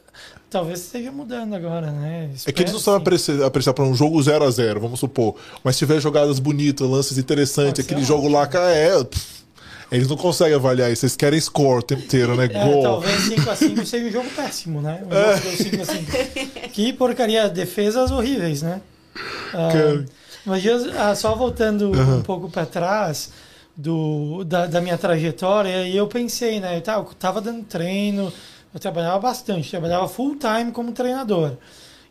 Talvez 0.49 0.80
esteja 0.80 1.11
mudando 1.11 1.55
agora, 1.55 1.91
né? 1.91 2.30
Espero 2.34 2.51
é 2.51 2.53
que 2.53 2.61
eles 2.63 2.73
não 2.73 2.80
sabem 2.80 3.01
apreciar, 3.01 3.43
apreciar 3.43 3.73
para 3.73 3.84
um 3.84 3.95
jogo 3.95 4.22
0 4.22 4.45
a 4.45 4.51
0 4.51 4.80
vamos 4.80 4.99
supor. 4.99 5.35
Mas 5.63 5.76
se 5.76 5.80
tiver 5.80 5.99
jogadas 5.99 6.38
bonitas, 6.38 6.88
lances 6.88 7.17
interessantes, 7.17 7.84
aquele 7.84 8.03
jogo 8.03 8.27
lá, 8.27 8.45
cara, 8.45 8.72
é. 8.72 9.03
Pff, 9.03 9.44
eles 9.95 10.07
não 10.07 10.17
conseguem 10.17 10.55
avaliar 10.55 10.91
isso, 10.91 11.05
eles 11.05 11.15
querem 11.15 11.39
score 11.39 11.80
o 11.80 11.84
tempo 11.84 12.03
inteiro, 12.03 12.35
né? 12.35 12.45
É, 12.45 12.47
Gol. 12.47 12.84
Talvez 12.84 13.30
5x5 13.30 13.85
seja 13.85 14.05
um 14.07 14.11
jogo 14.11 14.30
péssimo, 14.35 14.81
né? 14.81 15.03
Um 15.05 15.13
é. 15.13 15.38
jogo 15.38 15.57
5x5. 15.57 16.69
Que 16.72 16.93
porcaria, 16.93 17.49
defesas 17.49 18.11
horríveis, 18.11 18.61
né? 18.61 18.81
Ah, 19.53 20.03
mas 20.45 20.63
ah, 20.95 21.15
só 21.15 21.35
voltando 21.35 21.91
uhum. 21.91 22.17
um 22.17 22.22
pouco 22.22 22.49
para 22.49 22.65
trás 22.65 23.31
do, 23.76 24.43
da, 24.43 24.67
da, 24.67 24.80
minha 24.80 24.97
trajetória, 24.97 25.88
e 25.88 25.95
eu 25.95 26.07
pensei, 26.07 26.59
né? 26.59 26.80
Tá, 26.81 26.95
eu 26.95 27.03
tava 27.03 27.41
dando 27.41 27.63
treino, 27.63 28.31
eu 28.73 28.80
trabalhava 28.80 29.19
bastante, 29.19 29.69
trabalhava 29.69 30.07
full 30.07 30.38
time 30.38 30.72
como 30.72 30.91
treinador. 30.91 31.53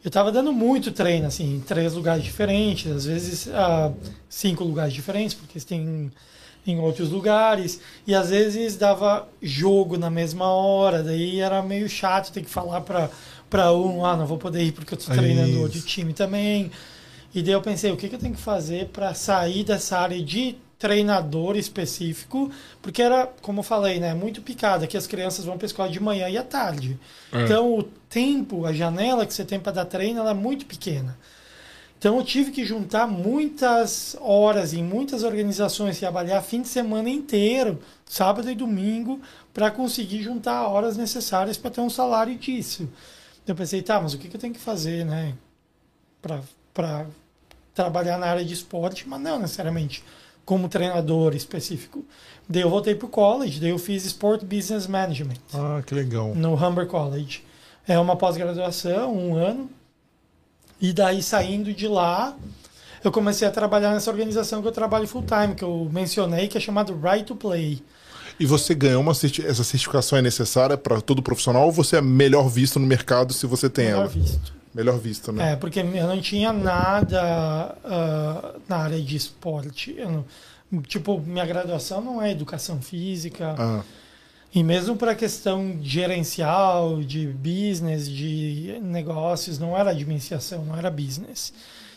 Eu 0.02 0.09
estava 0.09 0.31
dando 0.31 0.52
muito 0.52 0.90
treino, 0.93 1.27
assim, 1.27 1.56
em 1.56 1.61
três 1.61 1.94
lugares 1.94 2.23
diferentes, 2.23 2.90
às 2.93 3.06
vezes 3.06 3.48
ah, 3.55 3.90
cinco 4.28 4.65
lugares 4.65 4.93
diferentes, 4.93 5.35
porque 5.35 5.59
tem 5.61 6.12
em 6.66 6.78
outros 6.78 7.11
lugares 7.11 7.81
e 8.07 8.15
às 8.15 8.31
vezes 8.31 8.77
dava 8.77 9.28
jogo 9.43 9.99
na 9.99 10.11
mesma 10.11 10.49
hora, 10.49 11.03
daí 11.03 11.41
era 11.41 11.62
meio 11.62 11.89
chato 11.89 12.32
ter 12.32 12.43
que 12.43 12.51
falar 12.51 12.81
para 12.81 13.11
para 13.51 13.73
um, 13.73 14.05
ah, 14.05 14.16
não 14.16 14.27
vou 14.27 14.36
poder 14.36 14.65
ir 14.65 14.73
porque 14.73 14.95
eu 14.95 14.99
estou 14.99 15.15
treinando 15.15 15.51
Isso. 15.51 15.61
outro 15.61 15.81
time 15.82 16.12
também. 16.12 16.73
E 17.32 17.41
daí 17.41 17.53
eu 17.53 17.62
pensei, 17.62 17.93
o 17.93 17.97
que, 17.97 18.09
que 18.09 18.16
eu 18.16 18.19
tenho 18.19 18.35
que 18.35 18.41
fazer 18.41 18.86
para 18.89 19.15
sair 19.15 19.62
dessa 19.62 19.97
área 19.99 20.20
de 20.20 20.57
treinador 20.77 21.57
específico, 21.57 22.51
porque 22.82 23.01
era, 23.01 23.27
como 23.41 23.61
eu 23.61 23.62
falei, 23.62 23.99
né, 23.99 24.12
muito 24.12 24.43
picada, 24.43 24.86
que 24.86 24.97
as 24.97 25.07
crianças 25.07 25.45
vão 25.45 25.57
para 25.57 25.65
a 25.65 25.69
escola 25.69 25.89
de 25.89 26.01
manhã 26.01 26.28
e 26.28 26.36
à 26.36 26.43
tarde. 26.43 26.99
É. 27.32 27.43
Então, 27.43 27.78
o 27.78 27.82
tempo, 27.82 28.66
a 28.66 28.73
janela 28.73 29.24
que 29.24 29.32
você 29.32 29.45
tem 29.45 29.59
para 29.59 29.73
dar 29.73 29.85
treino, 29.85 30.20
ela 30.20 30.32
é 30.32 30.35
muito 30.35 30.66
pequena. 30.66 31.16
Então 32.05 32.18
eu 32.18 32.22
tive 32.22 32.51
que 32.51 32.66
juntar 32.66 33.06
muitas 33.06 34.14
horas 34.20 34.74
em 34.74 34.85
muitas 34.85 35.22
organizações, 35.22 35.98
trabalhar 35.98 36.43
fim 36.43 36.60
de 36.60 36.68
semana 36.68 37.09
inteiro, 37.09 37.81
sábado 38.05 38.51
e 38.51 38.55
domingo, 38.55 39.22
para 39.55 39.70
conseguir 39.70 40.22
juntar 40.22 40.68
horas 40.68 40.98
necessárias 40.98 41.56
para 41.56 41.70
ter 41.70 41.81
um 41.81 41.89
salário 41.89 42.36
disso. 42.36 42.86
Eu 43.47 43.55
pensei, 43.55 43.81
tá, 43.81 43.98
mas 44.02 44.12
o 44.12 44.18
que, 44.18 44.28
que 44.28 44.36
eu 44.36 44.40
tenho 44.40 44.52
que 44.52 44.60
fazer, 44.60 45.06
né? 45.06 45.32
para 46.74 47.06
trabalhar 47.74 48.18
na 48.18 48.26
área 48.26 48.44
de 48.44 48.52
esporte, 48.52 49.09
mas 49.09 49.22
não 49.22 49.39
necessariamente 49.39 50.05
como 50.44 50.68
treinador 50.68 51.35
específico. 51.35 52.05
Daí 52.47 52.60
eu 52.60 52.68
voltei 52.68 52.94
para 52.94 53.06
o 53.06 53.09
college, 53.09 53.59
daí 53.59 53.70
eu 53.70 53.78
fiz 53.78 54.05
Sport 54.05 54.44
Business 54.44 54.86
Management. 54.86 55.39
Ah, 55.55 55.82
que 55.82 55.94
legal. 55.94 56.35
No 56.35 56.52
Humber 56.55 56.86
College. 56.86 57.43
É 57.89 57.98
uma 57.98 58.14
pós-graduação, 58.14 59.16
um 59.16 59.35
ano. 59.36 59.70
E 60.85 60.93
daí, 60.93 61.23
saindo 61.23 61.73
de 61.73 61.89
lá, 61.89 62.36
eu 63.02 63.11
comecei 63.11 63.48
a 63.48 63.51
trabalhar 63.51 63.94
nessa 63.94 64.11
organização 64.11 64.61
que 64.61 64.69
eu 64.69 64.73
trabalho 64.73 65.09
full 65.09 65.23
time, 65.23 65.55
que 65.55 65.65
eu 65.65 65.89
mencionei, 65.90 66.47
que 66.47 66.59
é 66.59 66.61
chamado 66.61 66.94
Right 67.02 67.24
to 67.24 67.35
Play. 67.35 67.82
E 68.39 68.44
você 68.44 68.74
ganhou 68.74 69.01
uma 69.01 69.15
certi 69.15 69.40
essa 69.47 69.65
certificação 69.65 70.19
é 70.19 70.20
necessária 70.20 70.77
para 70.77 71.01
todo 71.01 71.23
profissional 71.23 71.65
ou 71.65 71.73
você 71.73 71.97
é 71.97 72.02
melhor 72.02 72.51
visto 72.51 72.78
no 72.78 72.86
mercado 72.86 73.32
se 73.32 73.47
você 73.47 73.70
tem 73.70 73.86
melhor 73.86 74.01
ela? 74.01 74.09
Visto. 74.09 74.52
Melhor 74.74 74.98
visto, 74.98 75.32
né? 75.32 75.52
É, 75.52 75.56
porque 75.56 75.81
eu 75.81 76.06
não 76.06 76.20
tinha 76.20 76.52
nada 76.52 77.78
uh, 77.82 78.61
na 78.69 78.77
área 78.77 79.01
de 79.01 79.16
esporte. 79.16 79.94
Não, 79.94 80.82
tipo, 80.82 81.19
minha 81.19 81.47
graduação 81.47 82.02
não 82.02 82.20
é 82.20 82.31
educação 82.31 82.82
física. 82.82 83.55
Ah. 83.56 83.82
E 84.55 84.62
mesmo 84.62 84.97
para 84.97 85.12
a 85.12 85.16
questão 85.16 85.78
gerencial, 85.82 87.02
de 87.02 87.26
business, 87.26 88.09
de 88.09 88.78
negócios, 88.81 89.59
não 89.59 89.76
era 89.76 89.90
administração, 89.90 90.64
não 90.64 90.76
era 90.76 90.90
business. 90.90 91.52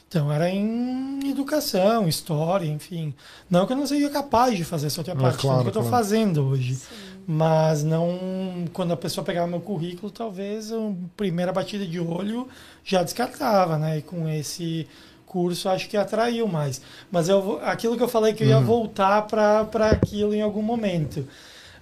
Então 0.08 0.32
era 0.32 0.50
em 0.50 1.30
educação, 1.30 2.08
história, 2.08 2.66
enfim. 2.66 3.14
Não 3.50 3.68
que 3.68 3.74
eu 3.74 3.78
não 3.78 3.86
seja 3.86 4.10
capaz 4.10 4.58
de 4.58 4.64
fazer 4.64 4.88
essa 4.88 5.02
outra 5.02 5.16
parte, 5.16 5.40
claro, 5.40 5.60
que 5.60 5.66
eu 5.66 5.70
estou 5.70 5.84
claro. 5.84 5.98
fazendo 5.98 6.48
hoje. 6.48 6.76
Sim. 6.76 6.96
Mas 7.28 7.84
não. 7.84 8.66
Quando 8.72 8.94
a 8.94 8.98
pessoa 8.98 9.24
pegava 9.24 9.46
meu 9.48 9.60
currículo, 9.60 10.10
talvez 10.10 10.72
a 10.72 10.78
primeira 11.18 11.52
batida 11.52 11.86
de 11.86 12.00
olho 12.00 12.48
já 12.86 13.04
descartava, 13.04 13.78
né? 13.78 13.98
E 13.98 14.02
com 14.02 14.30
esse 14.30 14.88
curso 15.26 15.68
acho 15.68 15.90
que 15.90 15.98
atraiu 15.98 16.48
mais. 16.48 16.82
Mas 17.12 17.28
eu, 17.28 17.60
aquilo 17.64 17.98
que 17.98 18.04
eu 18.04 18.08
falei 18.08 18.34
que 18.34 18.44
eu 18.44 18.48
ia 18.48 18.62
voltar 18.62 19.24
para 19.24 19.90
aquilo 19.92 20.34
em 20.34 20.42
algum 20.42 20.62
momento. 20.62 21.28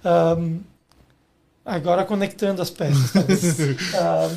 Ahn, 0.06 0.60
agora 1.64 2.04
conectando 2.04 2.62
as 2.62 2.70
peças. 2.70 3.58
Ahn, 3.92 4.36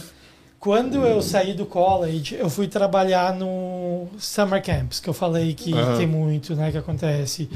quando 0.60 1.06
eu 1.06 1.22
saí 1.22 1.54
do 1.54 1.66
college, 1.66 2.36
eu 2.36 2.50
fui 2.50 2.68
trabalhar 2.68 3.34
no 3.36 4.08
summer 4.18 4.64
camps, 4.64 5.00
que 5.00 5.08
eu 5.08 5.14
falei 5.14 5.54
que 5.54 5.72
Aham. 5.74 5.98
tem 5.98 6.08
muito, 6.08 6.56
né, 6.56 6.72
que 6.72 6.78
acontece. 6.78 7.48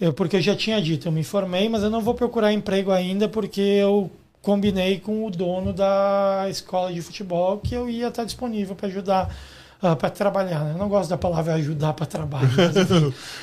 Eu, 0.00 0.12
porque 0.12 0.36
eu 0.36 0.40
já 0.40 0.54
tinha 0.56 0.80
dito, 0.80 1.08
eu 1.08 1.12
me 1.12 1.24
formei, 1.24 1.68
mas 1.68 1.82
eu 1.82 1.90
não 1.90 2.00
vou 2.00 2.14
procurar 2.14 2.52
emprego 2.52 2.90
ainda 2.92 3.28
porque 3.28 3.60
eu 3.60 4.10
combinei 4.40 4.98
com 4.98 5.26
o 5.26 5.30
dono 5.30 5.72
da 5.72 6.46
escola 6.48 6.90
de 6.92 7.02
futebol 7.02 7.58
que 7.58 7.74
eu 7.74 7.90
ia 7.90 8.08
estar 8.08 8.24
disponível 8.24 8.74
para 8.74 8.86
ajudar 8.88 9.34
para 9.80 10.10
trabalhar. 10.10 10.64
né? 10.64 10.72
Eu 10.74 10.78
não 10.78 10.88
gosto 10.88 11.10
da 11.10 11.16
palavra 11.18 11.54
ajudar 11.54 11.92
para 11.94 12.06
trabalho, 12.06 12.48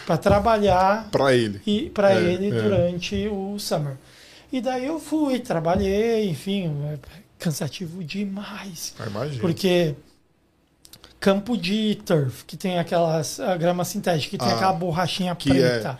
para 0.05 0.17
trabalhar 0.17 1.07
Para 1.11 1.33
ele. 1.33 1.61
e 1.65 1.89
para 1.89 2.13
É, 2.13 2.23
ele 2.23 2.47
é. 2.55 2.61
durante 2.61 3.27
o 3.27 3.57
summer. 3.59 3.95
E 4.51 4.61
daí 4.61 4.85
eu 4.85 4.99
fui, 4.99 5.39
trabalhei, 5.39 6.29
enfim, 6.29 6.71
é 6.93 6.97
cansativo 7.39 8.03
demais. 8.03 8.93
Ah, 8.99 9.05
imagina. 9.07 9.41
Porque 9.41 9.95
campo 11.19 11.57
de 11.57 11.95
turf, 12.05 12.43
que 12.45 12.55
tem 12.55 12.77
aquelas 12.79 13.39
grama 13.59 13.83
sintética, 13.83 14.29
que 14.31 14.37
tem 14.37 14.47
Ah, 14.47 14.55
aquela 14.55 14.73
borrachinha 14.73 15.35
que 15.35 15.49
é- 15.51 15.53
preta, 15.53 15.99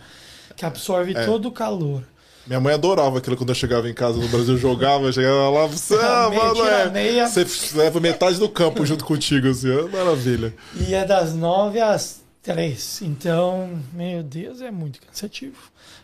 que 0.56 0.64
absorve 0.64 1.12
é. 1.16 1.24
todo 1.24 1.46
o 1.48 1.52
calor. 1.52 2.02
Minha 2.48 2.60
mãe 2.60 2.72
adorava 2.74 3.18
aquilo 3.18 3.36
quando 3.36 3.50
eu 3.50 3.54
chegava 3.54 3.88
em 3.88 3.94
casa 3.94 4.18
no 4.18 4.26
Brasil, 4.28 4.54
eu 4.54 4.58
jogava, 4.58 5.04
eu 5.04 5.12
chegava 5.12 5.50
lá, 5.50 5.66
você, 5.66 5.94
ah, 5.96 6.30
mano, 6.34 6.64
é, 6.66 7.26
você 7.28 7.46
leva 7.76 8.00
metade 8.00 8.38
do 8.38 8.48
campo 8.48 8.84
junto 8.86 9.04
contigo, 9.04 9.48
assim, 9.48 9.70
é 9.70 9.82
maravilha. 9.82 10.54
E 10.74 10.94
é 10.94 11.04
das 11.04 11.34
nove 11.34 11.78
às 11.78 12.22
três. 12.42 13.00
Então, 13.02 13.78
meu 13.92 14.22
Deus, 14.22 14.62
é 14.62 14.70
muito 14.70 14.98
cansativo. 15.06 15.56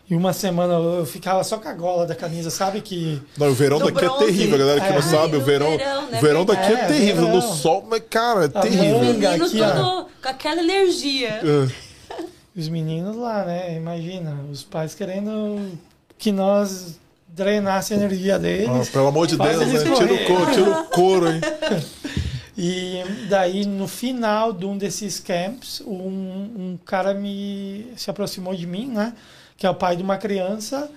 E 0.07 0.15
uma 0.15 0.33
semana 0.33 0.73
eu 0.75 1.03
ficava 1.03 1.43
só 1.43 1.57
com 1.57 1.67
a 1.67 1.73
gola 1.73 2.05
da 2.05 2.13
camisa, 2.13 2.51
sabe 2.51 2.79
que 2.81 3.19
Não, 3.35 3.47
o 3.49 3.53
verão 3.55 3.79
Do 3.79 3.85
daqui 3.85 4.05
bronze. 4.05 4.23
é 4.23 4.27
terrível, 4.27 4.55
a 4.55 4.57
galera 4.59 4.81
que 4.81 4.87
É. 4.87 4.93
não 4.93 5.01
sabe, 5.01 5.17
Ai, 5.17 5.25
o 5.37 5.39
no 5.39 5.41
verão, 5.45 5.77
verão, 5.77 6.01
né, 6.11 6.17
o 6.17 6.21
verão 6.21 6.45
daqui 6.45 6.71
é, 6.73 6.75
É, 6.75 6.85
terrível, 6.85 7.21
no 7.23 7.41
verão. 7.41 7.55
sol, 7.55 7.87
mas 7.89 8.03
cara, 8.07 8.41
é 8.43 8.45
A 8.45 8.61
terrível. 8.61 8.99
manga 8.99 9.29
Menino 9.31 9.45
aqui, 9.45 9.61
ó. 9.61 9.71
todo 9.71 10.07
com 10.21 10.29
aquela 10.29 10.61
energia. 10.61 11.41
É. 11.43 12.19
os 12.55 12.67
meninos 12.69 13.15
lá, 13.15 13.43
né? 13.45 13.75
Imagina, 13.75 14.37
os 14.51 14.61
pais 14.63 14.93
querendo 14.93 15.71
que 16.17 16.31
nós 16.31 16.99
drenasse 17.27 17.93
a 17.93 17.97
energia 17.97 18.35
Ah, 18.35 18.39
deles. 18.39 18.89
pelo 18.89 19.07
amor 19.07 19.27
de 19.27 19.37
Deus, 19.37 19.67
né? 19.67 19.79
Tira 19.95 20.13
o 20.13 20.25
couro, 20.25 20.51
tira 20.53 20.71
o 20.71 20.83
couro, 20.85 21.27
hein? 21.31 21.41
E 22.57 23.03
daí, 23.27 23.65
no 23.65 23.85
final 23.85 24.53
de 24.53 24.65
um 24.65 24.77
desses 24.77 25.19
camps, 25.19 25.81
um, 25.85 25.91
um 25.91 26.79
cara 26.85 27.13
me 27.13 27.87
se 27.97 28.09
aproximou 28.09 28.55
de 28.55 28.65
mim, 28.65 28.87
né? 28.87 29.13
Que 29.57 29.67
é 29.67 29.69
o 29.69 29.75
pai 29.75 29.97
de 29.97 30.03
uma 30.03 30.15
criança, 30.17 30.89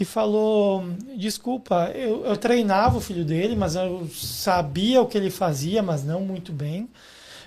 e 0.00 0.04
falou: 0.04 0.84
Desculpa, 1.16 1.92
eu, 1.94 2.26
eu 2.26 2.36
treinava 2.36 2.98
o 2.98 3.00
filho 3.00 3.24
dele, 3.24 3.54
mas 3.54 3.76
eu 3.76 4.08
sabia 4.12 5.00
o 5.00 5.06
que 5.06 5.16
ele 5.16 5.30
fazia, 5.30 5.80
mas 5.80 6.02
não 6.02 6.22
muito 6.22 6.52
bem. 6.52 6.88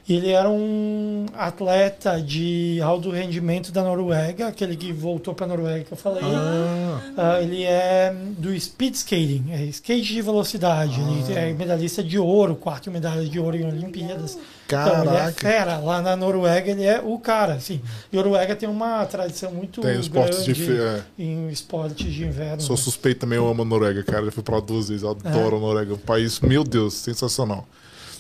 E 0.10 0.16
ele 0.16 0.32
era 0.32 0.50
um 0.50 1.28
atleta 1.38 2.20
de 2.20 2.82
alto 2.82 3.12
rendimento 3.12 3.72
da 3.72 3.84
Noruega, 3.84 4.48
aquele 4.48 4.76
que 4.76 4.92
voltou 4.92 5.36
para 5.36 5.46
a 5.46 5.50
Noruega 5.50 5.84
que 5.86 5.92
eu 5.94 5.98
falei. 5.98 6.24
Ah, 6.24 7.00
Ah, 7.16 7.42
ele 7.42 7.64
é 7.64 8.12
do 8.38 8.60
speed 8.60 8.96
skating, 8.96 9.46
é 9.52 9.64
skate 9.66 10.02
de 10.14 10.22
velocidade. 10.24 11.00
Ele 11.00 11.38
Ah. 11.38 11.42
é 11.42 11.54
medalhista 11.54 12.04
de 12.04 12.18
ouro, 12.18 12.56
quatro 12.56 12.92
medalhas 12.92 13.30
de 13.30 13.40
ouro 13.40 13.56
em 13.56 13.66
Olimpíadas. 13.68 14.38
Então, 14.66 14.80
ele 14.88 15.10
é 15.10 15.14
caraca. 15.20 15.32
fera. 15.42 15.78
Lá 15.78 16.02
na 16.02 16.16
Noruega 16.16 16.72
ele 16.72 16.84
é 16.86 17.00
o 17.04 17.18
cara, 17.20 17.54
assim. 17.54 17.80
E 18.12 18.16
Noruega 18.16 18.56
tem 18.56 18.68
uma 18.68 19.06
tradição 19.06 19.52
muito 19.52 19.82
Tem 19.82 20.00
esportes 20.00 20.44
de 20.44 20.54
grande 20.54 20.72
fe- 20.72 20.82
é. 20.82 21.02
em 21.24 21.50
esportes 21.50 22.12
de 22.12 22.24
inverno. 22.24 22.62
Sou 22.62 22.76
né? 22.76 22.82
suspeito 22.82 23.20
também, 23.22 23.38
eu 23.38 23.48
amo 23.48 23.62
a 23.62 23.66
Noruega, 23.66 24.04
cara. 24.04 24.26
Eu 24.26 24.32
fui 24.32 24.44
lá 24.50 24.60
duas 24.60 24.90
vezes, 24.90 25.04
adoro 25.04 25.58
a 25.58 25.60
Noruega. 25.60 25.94
Um 25.94 25.98
país, 25.98 26.40
meu 26.40 26.64
Deus, 26.64 26.96
sensacional. 26.96 27.68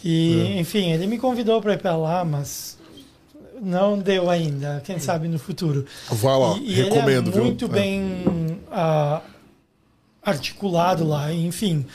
E, 0.04 0.54
É. 0.56 0.60
enfim, 0.60 0.92
ele 0.92 1.08
me 1.08 1.18
convidou 1.18 1.62
para 1.62 1.74
ir 1.74 1.78
para 1.80 1.96
lá, 1.98 2.24
mas 2.24 2.78
não 3.62 4.00
deu 4.00 4.30
ainda. 4.30 4.82
Quem 4.86 5.00
sabe 5.00 5.28
no 5.28 5.38
futuro. 5.40 5.86
Vai 6.10 6.38
lá, 6.40 6.58
E, 6.58 6.70
e 6.70 6.74
recomendo, 6.74 7.30
é 7.30 7.34
viu? 7.34 7.44
muito 7.44 7.66
É. 7.66 7.68
bem 7.68 8.24
ah, 8.72 9.22
articulado 10.24 11.06
lá, 11.06 11.32
enfim. 11.34 11.86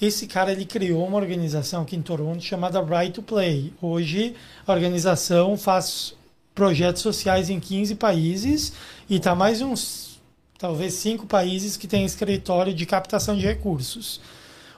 Esse 0.00 0.26
cara 0.26 0.52
ele 0.52 0.66
criou 0.66 1.06
uma 1.06 1.16
organização 1.16 1.82
aqui 1.82 1.96
em 1.96 2.02
Toronto 2.02 2.42
chamada 2.42 2.82
Right 2.82 3.12
to 3.12 3.22
Play. 3.22 3.72
Hoje 3.80 4.34
a 4.66 4.72
organização 4.72 5.56
faz 5.56 6.14
projetos 6.54 7.00
sociais 7.02 7.48
em 7.48 7.58
15 7.58 7.94
países 7.94 8.72
e 9.08 9.16
está 9.16 9.34
mais 9.34 9.60
uns 9.62 10.20
talvez 10.58 10.94
cinco 10.94 11.26
países 11.26 11.76
que 11.76 11.86
têm 11.86 12.04
escritório 12.04 12.72
de 12.74 12.84
captação 12.86 13.36
de 13.36 13.44
recursos. 13.46 14.20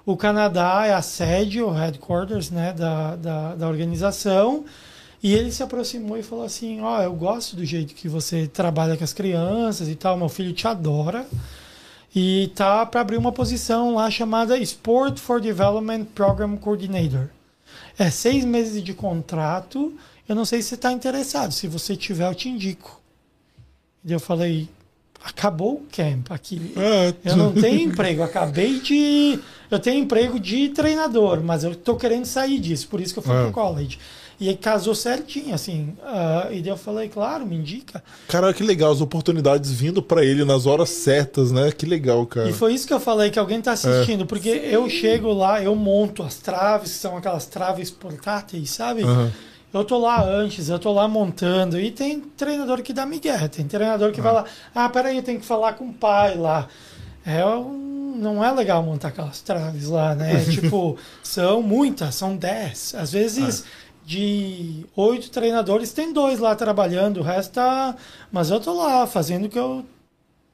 O 0.09 0.17
Canadá 0.17 0.87
é 0.87 0.95
a 0.95 1.03
sede, 1.03 1.61
o 1.61 1.71
headquarters 1.71 2.51
né, 2.51 2.73
da, 2.73 3.15
da, 3.15 3.55
da 3.55 3.69
organização. 3.69 4.65
E 5.23 5.35
ele 5.35 5.53
se 5.53 5.63
aproximou 5.63 6.17
e 6.17 6.23
falou 6.23 6.47
assim: 6.47 6.81
Ó, 6.81 7.03
eu 7.03 7.13
gosto 7.13 7.55
do 7.55 7.63
jeito 7.63 7.95
que 7.95 8.09
você 8.09 8.47
trabalha 8.47 8.97
com 8.97 9.05
as 9.05 9.13
crianças 9.13 9.87
e 9.87 9.95
tal, 9.95 10.17
meu 10.17 10.31
filho 10.31 10.55
te 10.55 10.67
adora. 10.67 11.27
E 12.17 12.51
tá 12.55 12.87
para 12.87 13.03
abrir 13.03 13.19
uma 13.19 13.33
posição 13.33 13.97
lá 13.97 14.11
chamada 14.11 14.57
Sport 14.57 15.19
for 15.19 15.43
Development 15.43 16.07
Program 16.15 16.57
Coordinator. 16.57 17.29
É 17.99 18.11
seis 18.11 18.47
meses 18.47 18.83
de 18.83 18.95
contrato. 18.95 19.95
Eu 20.27 20.35
não 20.35 20.47
sei 20.47 20.63
se 20.63 20.71
você 20.71 20.75
está 20.77 20.91
interessado. 20.91 21.53
Se 21.53 21.69
você 21.69 21.95
tiver, 21.95 22.27
eu 22.31 22.35
te 22.35 22.49
indico. 22.49 22.99
E 24.03 24.11
eu 24.11 24.19
falei: 24.19 24.71
acabou 25.25 25.75
o 25.75 25.83
camp 25.95 26.31
aqui. 26.31 26.73
É, 26.77 27.15
Eu 27.31 27.37
não 27.37 27.53
tenho 27.53 27.81
emprego, 27.91 28.23
acabei 28.23 28.81
de. 28.81 29.39
Eu 29.71 29.79
tenho 29.79 30.03
emprego 30.03 30.39
de 30.41 30.71
treinador, 30.71 31.43
mas 31.43 31.65
eu 31.65 31.75
tô 31.75 31.95
querendo 31.97 32.25
sair 32.25 32.59
disso, 32.59 32.89
por 32.89 33.01
isso 33.01 33.13
que 33.13 33.19
eu 33.19 33.23
fui 33.23 33.35
É. 33.35 33.43
pro 33.45 33.53
college. 33.53 33.99
E 34.41 34.49
aí 34.49 34.57
casou 34.57 34.95
certinho, 34.95 35.53
assim. 35.53 35.95
ah, 36.05 36.47
e 36.53 36.61
daí 36.63 36.69
eu 36.71 36.77
falei, 36.77 37.09
claro, 37.09 37.45
me 37.45 37.57
indica. 37.57 38.03
Cara, 38.29 38.55
que 38.55 38.63
legal, 38.63 38.93
as 38.93 39.01
oportunidades 39.01 39.73
vindo 39.73 40.01
pra 40.01 40.25
ele 40.25 40.45
nas 40.45 40.65
horas 40.65 40.91
certas, 40.91 41.51
né? 41.51 41.73
Que 41.73 41.85
legal, 41.85 42.25
cara. 42.25 42.49
E 42.49 42.53
foi 42.53 42.73
isso 42.73 42.87
que 42.87 42.93
eu 42.95 43.01
falei, 43.01 43.31
que 43.31 43.39
alguém 43.39 43.61
tá 43.61 43.73
assistindo, 43.73 44.25
porque 44.25 44.49
eu 44.49 44.89
chego 44.89 45.33
lá, 45.33 45.61
eu 45.61 45.75
monto 45.75 46.23
as 46.23 46.37
traves, 46.37 46.93
que 46.93 46.99
são 46.99 47.17
aquelas 47.17 47.47
traves 47.47 47.91
portáteis, 47.91 48.71
sabe? 48.71 49.03
Aham. 49.03 49.33
Eu 49.73 49.85
tô 49.85 49.99
lá 49.99 50.25
antes, 50.25 50.71
eu 50.71 50.79
tô 50.79 50.93
lá 50.93 51.07
montando, 51.07 51.79
e 51.79 51.91
tem 51.91 52.21
treinador 52.21 52.83
que 52.83 52.93
dá 52.93 53.05
migué, 53.05 53.49
tem 53.49 53.67
treinador 53.67 54.13
que 54.13 54.21
vai 54.21 54.33
lá, 54.33 54.45
ah, 54.75 54.89
peraí, 54.89 55.17
eu 55.17 55.23
tenho 55.23 55.39
que 55.39 55.45
falar 55.45 55.75
com 55.75 55.89
o 55.89 55.93
pai 55.93 56.37
lá. 56.37 56.69
É 57.25 57.45
um, 57.45 58.17
não 58.17 58.43
é 58.43 58.51
legal 58.51 58.83
montar 58.83 59.09
aquelas 59.09 59.43
traves 59.43 59.89
lá, 59.89 60.15
né? 60.15 60.43
tipo, 60.51 60.97
são 61.23 61.61
muitas, 61.61 62.15
são 62.15 62.35
dez. 62.35 62.95
Às 62.95 63.13
vezes, 63.13 63.65
de 64.07 64.87
oito 64.97 65.31
treinadores, 65.31 65.93
tem 65.93 66.15
dois 66.15 66.39
lá 66.39 66.55
trabalhando, 66.55 67.19
o 67.21 67.23
resto 67.23 67.53
tá... 67.53 67.95
Mas 68.33 68.51
eu 68.51 68.59
tô 68.59 68.73
lá, 68.73 69.07
fazendo 69.07 69.45
o 69.45 69.49
que 69.51 69.59
eu 69.59 69.85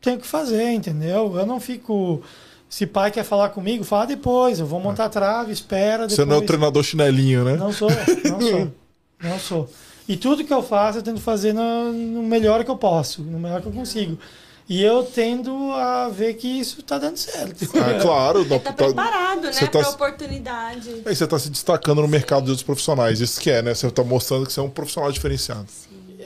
tenho 0.01 0.19
que 0.19 0.27
fazer, 0.27 0.73
entendeu? 0.73 1.39
Eu 1.39 1.47
não 1.47 1.61
fico... 1.61 2.20
Se 2.69 2.85
pai 2.85 3.12
quer 3.12 3.23
falar 3.23 3.51
comigo, 3.51 3.85
fala 3.85 4.07
depois, 4.07 4.59
eu 4.59 4.66
vou 4.66 4.81
montar 4.81 5.05
a 5.05 5.09
trave, 5.09 5.53
espera 5.53 6.09
depois. 6.09 6.15
Você 6.15 6.24
não 6.24 6.35
é 6.35 6.39
o 6.39 6.43
treinador 6.43 6.82
chinelinho, 6.82 7.45
né? 7.45 7.55
Não 7.55 7.73
sou, 7.73 7.89
não 7.89 8.41
sou. 8.41 8.73
Não 9.25 9.39
sou. 9.39 9.69
E 10.07 10.17
tudo 10.17 10.45
que 10.45 10.53
eu 10.53 10.63
faço 10.63 10.99
eu 10.99 11.03
tento 11.03 11.21
fazer 11.21 11.53
no, 11.53 11.93
no 11.93 12.23
melhor 12.23 12.63
que 12.65 12.71
eu 12.71 12.77
posso, 12.77 13.23
no 13.23 13.39
melhor 13.39 13.61
que 13.63 13.69
eu 13.69 13.73
consigo. 13.73 14.19
E 14.69 14.83
eu 14.83 15.03
tendo 15.03 15.73
a 15.73 16.09
ver 16.09 16.35
que 16.35 16.49
isso 16.49 16.83
tá 16.83 16.99
dando 16.99 17.17
certo. 17.19 17.65
Ah, 17.77 18.01
claro. 18.01 18.45
Você 18.45 18.59
tá 18.61 18.73
preparado, 18.73 19.43
né, 19.43 19.53
você 19.53 19.67
tá- 19.67 19.79
pra 19.81 19.91
oportunidade. 19.91 21.03
Aí 21.05 21.15
você 21.15 21.27
tá 21.27 21.39
se 21.39 21.51
destacando 21.51 22.01
no 22.01 22.09
mercado 22.09 22.45
de 22.45 22.51
outros 22.51 22.65
profissionais. 22.65 23.21
Isso 23.21 23.41
que 23.41 23.51
é, 23.51 23.61
né? 23.61 23.75
Você 23.75 23.91
tá 23.91 24.03
mostrando 24.03 24.47
que 24.47 24.53
você 24.53 24.61
é 24.61 24.63
um 24.63 24.71
profissional 24.71 25.13
diferenciado. 25.13 25.67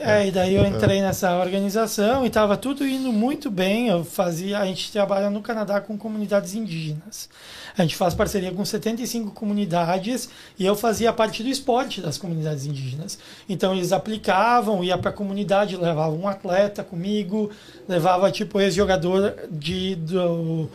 É, 0.01 0.27
e 0.27 0.31
daí 0.31 0.55
eu 0.55 0.65
entrei 0.65 1.01
nessa 1.01 1.37
organização 1.37 2.23
e 2.23 2.29
estava 2.29 2.55
tudo 2.55 2.87
indo 2.87 3.11
muito 3.11 3.51
bem. 3.51 3.89
Eu 3.89 4.05
fazia, 4.05 4.59
a 4.59 4.65
gente 4.65 4.89
trabalha 4.93 5.29
no 5.29 5.41
Canadá 5.41 5.81
com 5.81 5.97
comunidades 5.97 6.53
indígenas. 6.53 7.29
A 7.77 7.81
gente 7.81 7.97
faz 7.97 8.13
parceria 8.13 8.51
com 8.53 8.63
75 8.63 9.31
comunidades 9.31 10.29
e 10.57 10.65
eu 10.65 10.73
fazia 10.73 11.11
parte 11.11 11.43
do 11.43 11.49
esporte 11.49 11.99
das 11.99 12.17
comunidades 12.17 12.65
indígenas. 12.65 13.19
Então 13.47 13.75
eles 13.75 13.91
aplicavam, 13.91 14.81
ia 14.85 14.97
para 14.97 15.09
a 15.09 15.13
comunidade, 15.13 15.75
levava 15.75 16.15
um 16.15 16.29
atleta 16.29 16.81
comigo, 16.81 17.51
levava 17.85 18.31
tipo 18.31 18.61
ex-jogador 18.61 19.35
de 19.51 19.95
do, 19.95 20.69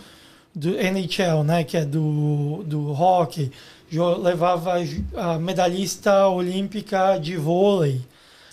do 0.55 0.79
NHL, 0.79 1.43
né, 1.45 1.65
que 1.65 1.79
é 1.79 1.85
do, 1.85 2.63
do 2.67 2.93
hockey, 2.93 3.51
levava 4.23 4.75
a 5.17 5.39
medalhista 5.39 6.29
olímpica 6.29 7.17
de 7.17 7.39
vôlei 7.39 8.03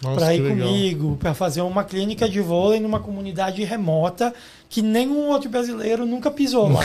para 0.01 0.33
ir 0.33 0.41
legal. 0.41 0.67
comigo, 0.67 1.17
para 1.19 1.33
fazer 1.33 1.61
uma 1.61 1.83
clínica 1.83 2.27
de 2.27 2.39
vôlei 2.41 2.79
numa 2.79 2.99
comunidade 2.99 3.63
remota 3.63 4.33
que 4.69 4.81
nenhum 4.81 5.27
outro 5.29 5.49
brasileiro 5.49 6.05
nunca 6.05 6.31
pisou 6.31 6.69
lá. 6.71 6.81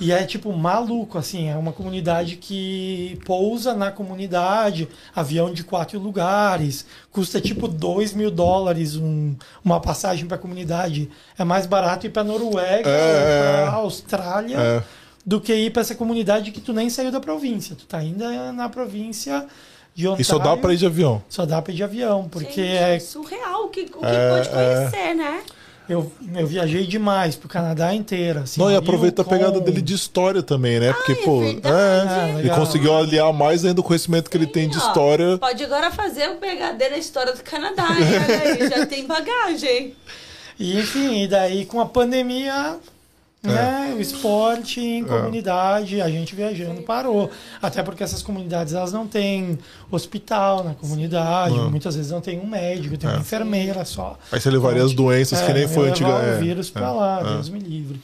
E 0.00 0.10
é 0.10 0.24
tipo 0.24 0.52
maluco, 0.52 1.16
assim, 1.16 1.48
é 1.48 1.56
uma 1.56 1.72
comunidade 1.72 2.36
que 2.36 3.18
pousa 3.24 3.74
na 3.74 3.92
comunidade, 3.92 4.88
avião 5.14 5.52
de 5.52 5.62
quatro 5.62 6.00
lugares, 6.00 6.84
custa 7.12 7.40
tipo 7.40 7.68
2 7.68 8.12
mil 8.12 8.30
dólares 8.30 8.96
um, 8.96 9.34
uma 9.64 9.80
passagem 9.80 10.26
para 10.26 10.36
a 10.36 10.40
comunidade. 10.40 11.08
É 11.38 11.44
mais 11.44 11.64
barato 11.64 12.06
ir 12.06 12.10
para 12.10 12.24
Noruega, 12.24 12.88
É, 12.90 12.90
é. 12.90 13.62
para 13.62 13.72
Austrália, 13.76 14.56
É. 14.58 14.82
do 15.24 15.40
que 15.40 15.54
ir 15.54 15.70
para 15.70 15.82
essa 15.82 15.94
comunidade 15.94 16.50
que 16.50 16.60
tu 16.60 16.72
nem 16.72 16.90
saiu 16.90 17.12
da 17.12 17.20
província. 17.20 17.76
Tu 17.76 17.86
tá 17.86 17.98
ainda 17.98 18.52
na 18.52 18.68
província 18.68 19.46
de 19.94 20.06
Ontário. 20.08 20.22
E 20.22 20.24
só 20.24 20.38
dá 20.38 20.56
pra 20.56 20.72
ir 20.72 20.76
de 20.76 20.86
avião. 20.86 21.22
Só 21.28 21.46
dá 21.46 21.62
para 21.62 21.72
ir 21.72 21.76
de 21.76 21.84
avião, 21.84 22.28
porque 22.30 22.62
Gente, 22.62 22.76
é 22.76 22.98
surreal 22.98 23.64
o 23.64 23.68
que, 23.68 23.82
o 23.82 23.84
que 24.00 24.06
É, 24.06 24.30
pode 24.30 24.48
conhecer, 24.48 25.14
né? 25.14 25.40
Eu, 25.86 26.10
eu 26.34 26.46
viajei 26.46 26.86
demais 26.86 27.36
pro 27.36 27.46
Canadá 27.46 27.94
inteiro. 27.94 28.40
Assim, 28.40 28.58
Não, 28.58 28.70
e 28.70 28.74
aproveita 28.76 29.20
a 29.20 29.24
pegada 29.24 29.60
dele 29.60 29.82
de 29.82 29.92
história 29.94 30.42
também, 30.42 30.80
né? 30.80 30.94
Porque, 30.94 31.12
é 31.12 31.16
pô, 31.16 31.40
verdade. 31.40 32.08
Ah, 32.10 32.28
Ele 32.30 32.42
legal. 32.42 32.58
conseguiu 32.58 32.96
aliar 32.96 33.30
mais 33.34 33.66
ainda 33.66 33.82
o 33.82 33.84
conhecimento 33.84 34.30
que 34.30 34.36
ele 34.36 34.46
tem 34.46 34.66
de 34.66 34.78
Ó, 34.78 34.80
história. 34.80 35.36
Pode 35.36 35.62
agora 35.62 35.90
fazer 35.90 36.30
o 36.30 36.36
PHD 36.36 36.88
na 36.88 36.96
história 36.96 37.34
do 37.34 37.42
Canadá, 37.42 37.86
aí, 37.90 38.66
já 38.70 38.86
tem 38.86 39.06
bagagem. 39.06 39.94
E, 40.58 40.78
enfim, 40.80 41.24
e 41.24 41.28
daí 41.28 41.66
com 41.66 41.78
a 41.80 41.86
pandemia, 41.86 42.78
né, 43.44 43.94
o 43.96 44.00
esporte 44.00 44.80
em 44.80 45.04
comunidade, 45.04 46.00
a 46.00 46.08
gente 46.08 46.34
viajando 46.34 46.82
parou. 46.82 47.30
Até 47.60 47.82
porque 47.82 48.02
essas 48.02 48.22
comunidades 48.22 48.72
elas 48.74 48.92
não 48.92 49.06
têm 49.06 49.58
hospital 49.90 50.64
na 50.64 50.74
comunidade, 50.74 51.54
muitas 51.70 51.94
vezes 51.96 52.10
não 52.10 52.20
tem 52.20 52.40
um 52.40 52.46
médico, 52.46 52.96
tem 52.96 53.08
uma 53.08 53.18
enfermeira 53.20 53.84
só. 53.84 54.18
Aí 54.32 54.40
você 54.40 54.50
levaria 54.50 54.82
as 54.82 54.92
doenças 54.94 55.40
que 55.42 55.50
É, 55.50 55.54
nem 55.54 55.68
foi 55.68 55.90
antigamente. 55.90 56.36
o 56.36 56.40
vírus 56.40 56.70
pra 56.70 56.90
lá, 56.90 57.22
Deus 57.22 57.48
me 57.48 57.58
livre. 57.60 58.00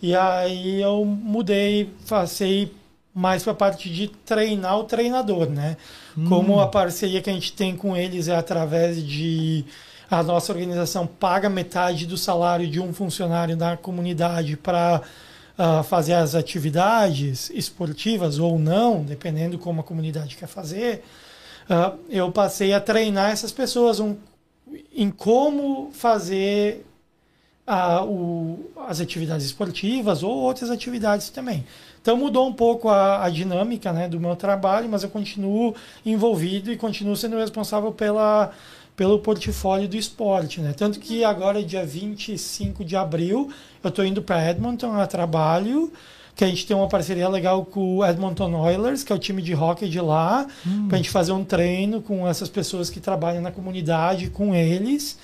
E 0.00 0.14
aí 0.14 0.80
eu 0.82 1.04
mudei, 1.04 1.90
passei 2.08 2.72
mais 3.14 3.42
pra 3.44 3.54
parte 3.54 3.88
de 3.88 4.08
treinar 4.08 4.78
o 4.78 4.84
treinador, 4.84 5.48
né? 5.48 5.76
Como 6.28 6.60
a 6.60 6.66
parceria 6.68 7.20
que 7.22 7.30
a 7.30 7.32
gente 7.32 7.52
tem 7.52 7.76
com 7.76 7.96
eles 7.96 8.28
é 8.28 8.36
através 8.36 9.04
de 9.04 9.64
a 10.10 10.22
nossa 10.22 10.52
organização 10.52 11.06
paga 11.06 11.48
metade 11.48 12.06
do 12.06 12.16
salário 12.16 12.68
de 12.68 12.80
um 12.80 12.92
funcionário 12.92 13.56
da 13.56 13.76
comunidade 13.76 14.56
para 14.56 15.02
fazer 15.84 16.14
as 16.14 16.34
atividades 16.34 17.48
esportivas 17.50 18.38
ou 18.38 18.58
não, 18.58 19.04
dependendo 19.04 19.56
como 19.58 19.80
a 19.80 19.84
comunidade 19.84 20.36
quer 20.36 20.48
fazer. 20.48 21.04
ah, 21.70 21.94
eu 22.10 22.30
passei 22.32 22.72
a 22.74 22.80
treinar 22.80 23.30
essas 23.30 23.52
pessoas 23.52 24.00
um, 24.00 24.16
em 24.94 25.10
como 25.10 25.90
fazer 25.92 26.84
a- 27.66 28.04
o- 28.04 28.70
as 28.88 29.00
atividades 29.00 29.46
esportivas 29.46 30.22
ou 30.22 30.30
outras 30.32 30.70
atividades 30.70 31.30
também. 31.30 31.64
Então 32.02 32.16
mudou 32.16 32.46
um 32.46 32.52
pouco 32.52 32.88
a, 32.90 33.24
a 33.24 33.30
dinâmica 33.30 33.92
né, 33.92 34.08
do 34.08 34.20
meu 34.20 34.36
trabalho, 34.36 34.88
mas 34.88 35.02
eu 35.02 35.08
continuo 35.08 35.74
envolvido 36.04 36.70
e 36.70 36.76
continuo 36.76 37.16
sendo 37.16 37.38
responsável 37.38 37.92
pela, 37.92 38.52
pelo 38.96 39.18
portfólio 39.18 39.88
do 39.88 39.96
esporte. 39.96 40.60
Né? 40.60 40.72
Tanto 40.72 40.98
que 40.98 41.24
agora, 41.24 41.62
dia 41.62 41.84
25 41.84 42.84
de 42.84 42.96
abril, 42.96 43.50
eu 43.82 43.88
estou 43.88 44.04
indo 44.04 44.22
para 44.22 44.50
Edmonton 44.50 44.92
a 44.94 45.06
trabalho, 45.06 45.92
que 46.34 46.44
a 46.44 46.48
gente 46.48 46.66
tem 46.66 46.76
uma 46.76 46.88
parceria 46.88 47.28
legal 47.28 47.64
com 47.64 47.98
o 47.98 48.06
Edmonton 48.06 48.52
Oilers, 48.54 49.04
que 49.04 49.12
é 49.12 49.16
o 49.16 49.18
time 49.18 49.40
de 49.40 49.54
hockey 49.54 49.88
de 49.88 50.00
lá, 50.00 50.46
para 50.88 50.96
a 50.96 50.96
gente 50.96 51.10
fazer 51.10 51.32
um 51.32 51.44
treino 51.44 52.02
com 52.02 52.26
essas 52.26 52.48
pessoas 52.48 52.90
que 52.90 53.00
trabalham 53.00 53.40
na 53.40 53.52
comunidade, 53.52 54.30
com 54.30 54.54
eles. 54.54 55.16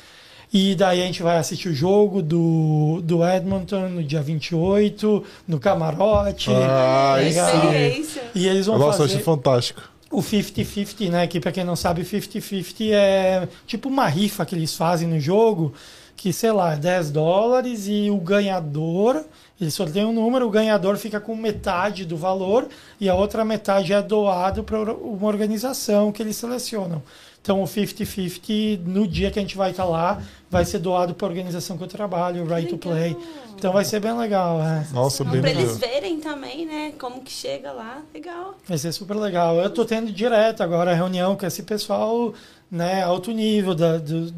E 0.52 0.74
daí 0.74 1.00
a 1.00 1.06
gente 1.06 1.22
vai 1.22 1.38
assistir 1.38 1.68
o 1.68 1.74
jogo 1.74 2.20
do, 2.20 3.00
do 3.04 3.24
Edmonton 3.24 3.88
no 3.88 4.02
dia 4.02 4.20
28, 4.20 5.24
no 5.46 5.60
camarote. 5.60 6.50
Ah, 6.52 7.16
sim. 7.20 7.28
Experiência. 7.28 8.22
E 8.34 8.48
eles 8.48 8.66
vão 8.66 8.76
Nossa, 8.76 8.96
eu 8.96 9.02
fazer 9.02 9.12
achei 9.14 9.24
fantástico. 9.24 9.80
O 10.10 10.20
50-50, 10.20 11.08
né? 11.08 11.26
Que 11.26 11.38
pra 11.38 11.52
quem 11.52 11.64
não 11.64 11.76
sabe, 11.76 12.02
50-50 12.02 12.92
é 12.92 13.48
tipo 13.66 13.88
uma 13.88 14.06
rifa 14.08 14.44
que 14.44 14.54
eles 14.54 14.74
fazem 14.74 15.06
no 15.06 15.20
jogo, 15.20 15.72
que 16.16 16.32
sei 16.32 16.52
lá, 16.52 16.74
é 16.74 16.76
10 16.76 17.12
dólares 17.12 17.86
e 17.86 18.10
o 18.10 18.18
ganhador, 18.18 19.24
eles 19.60 19.72
sorteiam 19.72 20.10
um 20.10 20.12
número, 20.12 20.46
o 20.46 20.50
ganhador 20.50 20.96
fica 20.96 21.20
com 21.20 21.34
metade 21.36 22.04
do 22.04 22.16
valor 22.16 22.68
e 23.00 23.08
a 23.08 23.14
outra 23.14 23.44
metade 23.44 23.92
é 23.92 24.02
doado 24.02 24.64
para 24.64 24.92
uma 24.92 25.28
organização 25.28 26.10
que 26.10 26.22
eles 26.22 26.36
selecionam. 26.36 27.02
Então 27.42 27.62
o 27.62 27.64
50-50, 27.64 28.80
no 28.84 29.08
dia 29.08 29.30
que 29.30 29.38
a 29.38 29.42
gente 29.42 29.56
vai 29.56 29.70
estar 29.70 29.84
lá, 29.84 30.22
vai 30.50 30.64
ser 30.64 30.78
doado 30.78 31.14
para 31.14 31.26
a 31.26 31.30
organização 31.30 31.78
que 31.78 31.84
eu 31.84 31.88
trabalho, 31.88 32.44
o 32.44 32.46
Right 32.46 32.68
to 32.68 32.76
Play. 32.76 33.16
Então 33.56 33.72
vai 33.72 33.84
ser 33.84 33.98
bem 33.98 34.16
legal, 34.16 34.62
é. 34.62 34.86
Nossa, 34.92 35.24
bem 35.24 35.40
legal. 35.40 35.62
eles 35.62 35.78
verem 35.78 36.20
também, 36.20 36.66
né? 36.66 36.92
Como 36.98 37.22
que 37.22 37.30
chega 37.30 37.72
lá. 37.72 38.02
Legal. 38.12 38.56
Vai 38.66 38.76
ser 38.76 38.92
super 38.92 39.16
legal. 39.16 39.56
Eu 39.56 39.70
tô 39.70 39.86
tendo 39.86 40.12
direto 40.12 40.62
agora 40.62 40.90
a 40.90 40.94
reunião 40.94 41.34
com 41.34 41.46
esse 41.46 41.62
pessoal, 41.62 42.34
né, 42.70 43.02
alto 43.02 43.32
nível 43.32 43.74
da, 43.74 43.96
do, 43.96 44.32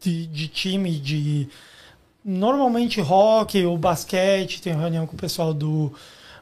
de, 0.00 0.26
de 0.26 0.48
time 0.48 0.98
de 0.98 1.46
normalmente 2.24 3.00
hockey 3.00 3.64
ou 3.66 3.76
basquete, 3.76 4.62
tem 4.62 4.74
reunião 4.74 5.06
com 5.06 5.14
o 5.14 5.18
pessoal 5.18 5.52
do, 5.52 5.92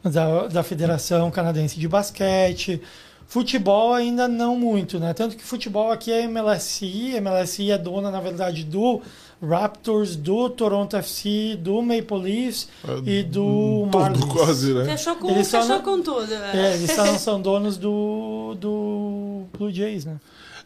da, 0.02 0.46
da 0.46 0.62
Federação 0.62 1.30
Canadense 1.30 1.78
de 1.78 1.88
Basquete. 1.88 2.80
Futebol 3.28 3.92
ainda 3.92 4.26
não 4.26 4.56
muito, 4.58 4.98
né? 4.98 5.12
Tanto 5.12 5.36
que 5.36 5.44
futebol 5.44 5.92
aqui 5.92 6.10
é 6.10 6.26
MLSI, 6.26 7.20
MLSI 7.20 7.70
é 7.70 7.76
dona, 7.76 8.10
na 8.10 8.20
verdade, 8.22 8.64
do 8.64 9.02
Raptors, 9.46 10.16
do 10.16 10.48
Toronto 10.48 10.96
FC, 10.96 11.54
do 11.60 11.82
Maple 11.82 12.18
Leafs 12.22 12.68
e 13.04 13.22
do 13.22 13.86
Todo 13.90 13.98
Marlins. 13.98 14.24
quase, 14.24 14.72
né? 14.72 14.84
Fechou 14.86 15.16
com, 15.16 15.30
Eles 15.30 15.46
só 15.46 15.60
fechou 15.60 15.76
não- 15.76 15.82
com 15.84 16.02
tudo, 16.02 16.32
É, 16.32 16.38
né? 16.38 16.74
eles 16.76 16.90
são, 16.90 17.18
são 17.20 17.40
donos 17.40 17.76
do, 17.76 18.56
do 18.58 19.42
Blue 19.56 19.70
Jays, 19.70 20.06
né? 20.06 20.16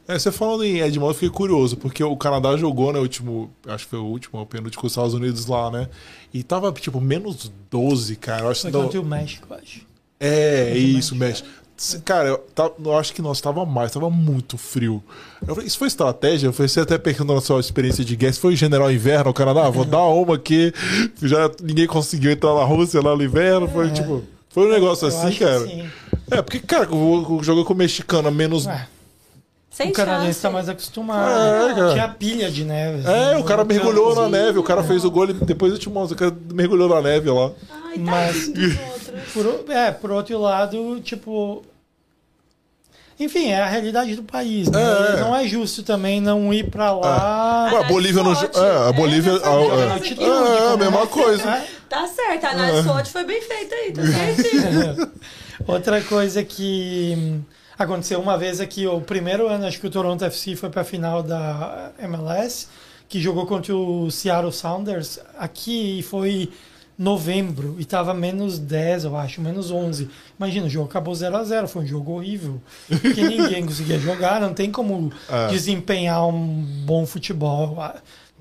É, 0.07 0.17
você 0.19 0.31
falando 0.33 0.65
em 0.65 0.81
Edmonton, 0.81 1.11
eu 1.11 1.15
fiquei 1.15 1.31
curioso, 1.31 1.77
porque 1.77 2.03
o 2.03 2.17
Canadá 2.17 2.57
jogou, 2.57 2.93
né, 2.93 2.99
o 2.99 3.03
último, 3.03 3.51
acho 3.67 3.85
que 3.85 3.91
foi 3.91 3.99
o 3.99 4.05
último, 4.07 4.41
o 4.41 4.47
penúltimo 4.47 4.81
com 4.81 4.87
os 4.87 4.93
Estados 4.93 5.15
Unidos 5.15 5.47
lá, 5.47 5.69
né? 5.71 5.89
E 6.33 6.43
tava, 6.43 6.73
tipo, 6.73 7.01
menos 7.01 7.51
12, 7.71 8.15
cara. 8.17 8.43
Eu 8.43 8.51
acho 8.51 8.63
Foi 8.63 8.71
que 8.71 8.77
não- 8.77 8.85
contra 8.85 9.01
o 9.01 9.05
México, 9.05 9.53
acho. 9.55 9.81
É, 10.25 10.77
isso, 10.79 11.17
mexe. 11.17 11.43
Cara, 12.05 12.29
eu, 12.29 12.39
tá- 12.55 12.71
eu 12.85 12.97
acho 12.99 13.13
que 13.13 13.21
nós 13.23 13.41
tava 13.41 13.65
mais, 13.67 13.91
tava 13.93 14.09
muito 14.11 14.57
frio. 14.57 15.03
Eu 15.47 15.55
falei, 15.55 15.67
isso 15.67 15.79
foi 15.79 15.89
estratégia? 15.89 16.47
Eu 16.47 16.53
falei, 16.53 16.69
você 16.69 16.81
até 16.81 16.97
perguntando 16.99 17.35
na 17.35 17.41
sua 17.41 17.59
experiência 17.61 18.05
de 18.05 18.15
guerra, 18.15 18.33
foi 18.35 18.55
general 18.55 18.91
inverno 18.93 19.25
no 19.27 19.35
Canadá? 19.35 19.69
Vou 19.69 19.85
dar 19.85 20.05
uma 20.05 20.37
aqui. 20.37 20.73
Já 21.23 21.51
ninguém 21.63 21.87
conseguiu 21.87 22.31
entrar 22.31 22.55
na 22.55 22.65
Rússia 22.65 23.01
lá 23.03 23.17
no 23.17 23.23
inverno. 23.23 23.69
Foi 23.69 23.91
tipo. 23.91 24.23
Foi 24.51 24.67
um 24.67 24.71
negócio 24.71 25.09
Eu 25.09 25.17
assim, 25.17 25.35
cara. 25.39 25.67
sim. 25.67 25.91
É, 26.31 26.41
porque, 26.43 26.61
cara, 26.61 26.89
o, 26.93 27.39
o 27.39 27.43
jogo 27.43 27.65
com 27.65 27.73
o 27.73 27.77
mexicano 27.77 28.29
a 28.29 28.31
menos. 28.31 28.67
Ué, 28.67 28.87
Sem 29.71 29.89
o 29.91 29.93
canadense 29.93 30.27
chance. 30.27 30.43
tá 30.43 30.51
mais 30.51 30.69
acostumado. 30.69 31.31
É, 31.71 31.75
cara. 31.75 31.93
Tinha 31.95 32.09
pilha 32.09 32.51
de 32.51 32.63
neve. 32.65 33.03
É, 33.09 33.37
o 33.39 33.45
cara 33.45 33.65
mergulhou 33.65 34.15
na 34.15 34.29
neve, 34.29 34.59
o 34.59 34.63
cara 34.63 34.83
fez 34.85 35.05
o 35.05 35.11
gol 35.11 35.29
e 35.31 35.33
depois 35.33 35.73
eu 35.73 35.79
te 35.79 35.89
mostro, 35.89 36.15
o 36.15 36.19
cara 36.19 36.37
mergulhou 36.53 36.89
na 36.89 37.01
neve 37.01 37.31
lá. 37.31 37.51
Ai, 37.87 37.99
Mas- 37.99 38.49
dos 38.49 38.79
outros. 38.79 39.03
Por, 39.35 39.47
o- 39.47 39.73
é, 39.73 39.91
por 39.91 40.11
outro 40.11 40.39
lado, 40.41 41.01
tipo. 41.01 41.63
Enfim, 43.25 43.49
é 43.51 43.61
a 43.61 43.67
realidade 43.69 44.15
do 44.17 44.23
país, 44.23 44.69
né? 44.69 44.81
É. 44.81 45.21
Não 45.21 45.35
é 45.37 45.47
justo 45.47 45.83
também 45.83 46.21
não 46.21 46.53
ir 46.53 46.71
pra 46.71 46.93
lá. 46.93 47.71
Ué, 47.73 47.81
a 47.81 47.83
Bolívia 47.85 48.23
não. 48.23 48.35
sorte. 48.35 48.59
É, 48.59 48.89
a 48.89 48.93
Bolívia. 48.93 49.31
É, 49.31 49.35
a- 49.35 49.39
essa 49.39 49.85
é, 49.85 49.93
altitude, 49.93 50.25
é, 50.31 50.59
a 50.59 50.63
como 50.71 50.77
mesma 50.79 51.03
é- 51.03 51.07
coisa. 51.07 51.51
É. 51.51 51.67
Tá 51.89 52.07
certo, 52.07 52.45
a 52.45 52.51
análise 52.51 52.83
SWOT 52.85 53.11
foi 53.11 53.25
bem 53.25 53.41
feita 53.43 53.75
aí, 53.75 53.93
tá 53.93 54.03
certinho. 54.07 55.13
Outra 55.67 56.01
coisa 56.03 56.43
que 56.43 57.41
Aconteceu 57.79 58.21
uma 58.21 58.37
vez 58.39 58.61
aqui, 58.61 58.87
o 58.87 59.01
primeiro 59.01 59.49
ano, 59.49 59.67
acho 59.67 59.81
que 59.81 59.87
o 59.87 59.91
Toronto 59.91 60.25
FC 60.25 60.55
foi 60.55 60.69
para 60.71 60.83
a 60.83 60.85
final 60.85 61.23
da 61.23 61.91
MLS, 61.99 62.69
que 63.09 63.19
jogou 63.21 63.45
contra 63.47 63.75
o 63.75 64.11
Seattle 64.11 64.53
Sounders 64.53 65.19
aqui 65.39 65.99
e 65.99 66.03
foi 66.03 66.51
novembro 67.03 67.77
e 67.79 67.85
tava 67.85 68.15
menos 68.15 68.59
10, 68.59 69.05
eu 69.05 69.17
acho, 69.17 69.41
menos 69.41 69.71
11. 69.71 70.09
Imagina, 70.39 70.67
o 70.67 70.71
jogo 70.71 70.87
acabou 70.89 71.15
0 71.15 71.37
a 71.37 71.45
0 71.45 71.69
foi 71.69 71.83
um 71.83 71.87
jogo 71.87 72.13
horrível. 72.13 72.61
Que 72.89 73.23
ninguém 73.23 73.65
conseguia 73.67 73.99
jogar, 73.99 74.41
não 74.41 74.55
tem 74.55 74.71
como 74.71 75.13
É. 75.29 75.49
desempenhar 75.49 76.27
um 76.27 76.65
bom 76.87 77.05
futebol. 77.07 77.77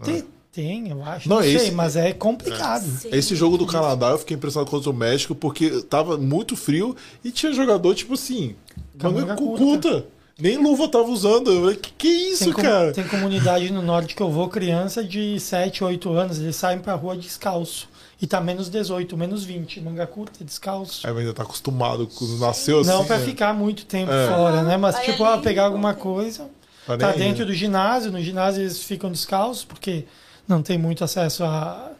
Tem, 0.03 0.23
tem 0.51 0.89
eu 0.89 1.03
acho, 1.03 1.27
Não, 1.29 1.38
não, 1.38 1.43
sei, 1.43 1.55
esse- 1.55 1.71
mas 1.71 1.95
é 1.95 2.13
complicado. 2.13 2.83
Sim. 2.85 3.09
Esse 3.11 3.35
jogo 3.35 3.57
do 3.57 3.65
Canadá 3.65 4.09
eu 4.09 4.17
fiquei 4.17 4.35
impressionado 4.38 4.69
contra 4.69 4.89
o 4.89 4.93
México 4.93 5.33
porque 5.35 5.81
tava 5.83 6.17
muito 6.17 6.55
frio 6.55 6.95
e 7.23 7.31
tinha 7.31 7.51
jogador, 7.53 7.93
tipo 7.95 8.13
assim, 8.13 8.55
Com 8.99 9.07
manga 9.09 9.21
manga 9.21 9.35
cu- 9.35 9.57
curta. 9.57 9.65
curta. 9.91 10.05
Nem 10.39 10.57
luva 10.57 10.88
tava 10.88 11.07
usando. 11.09 11.51
Eu 11.51 11.61
falei, 11.61 11.75
que 11.75 11.91
que 11.91 12.07
é 12.07 12.29
isso, 12.31 12.45
Tem, 12.45 12.53
com- 12.53 12.61
cara? 12.63 12.91
tem 12.93 13.07
comunidade 13.07 13.71
no 13.71 13.81
norte 13.83 14.15
que 14.15 14.21
eu 14.23 14.31
vou, 14.31 14.49
criança 14.49 15.03
de 15.03 15.39
7, 15.39 15.83
8 15.83 16.11
anos, 16.11 16.39
eles 16.39 16.55
saem 16.55 16.79
pra 16.79 16.95
rua 16.95 17.15
descalço. 17.15 17.88
E 18.22 18.27
tá 18.27 18.39
menos 18.39 18.69
18, 18.69 19.18
menos 19.18 19.43
20, 19.43 19.81
manga 19.81 20.06
curta, 20.06 20.45
descalço. 20.45 21.07
Aí 21.07 21.18
ainda 21.18 21.34
tá 21.34 21.41
acostumado, 21.41 22.06
quando 22.06 22.38
nasceu 22.38 22.81
assim. 22.81 22.89
Não 22.91 23.03
pra 23.03 23.18
né? 23.18 23.26
ficar 23.26 23.52
muito 23.52 23.84
tempo 23.85 24.11
É. 24.11 24.27
fora, 24.27 24.61
né? 24.61 24.77
Mas 24.77 24.95
Aí 24.95 25.06
tipo, 25.06 25.23
ali, 25.26 25.39
ah, 25.39 25.41
pegar 25.41 25.64
alguma 25.65 25.95
coisa. 25.95 26.48
Tá 26.85 26.98
Tá 26.98 27.10
aí, 27.10 27.18
dentro 27.18 27.39
né? 27.39 27.45
do 27.45 27.53
ginásio, 27.53 28.11
no 28.11 28.22
ginásio 28.22 28.61
eles 28.61 28.84
ficam 28.84 29.11
descalços, 29.11 29.64
porque 29.64 30.06
não 30.48 30.61
tem 30.61 30.77
muito 30.77 31.03
acesso 31.03 31.43
a. 31.43 31.91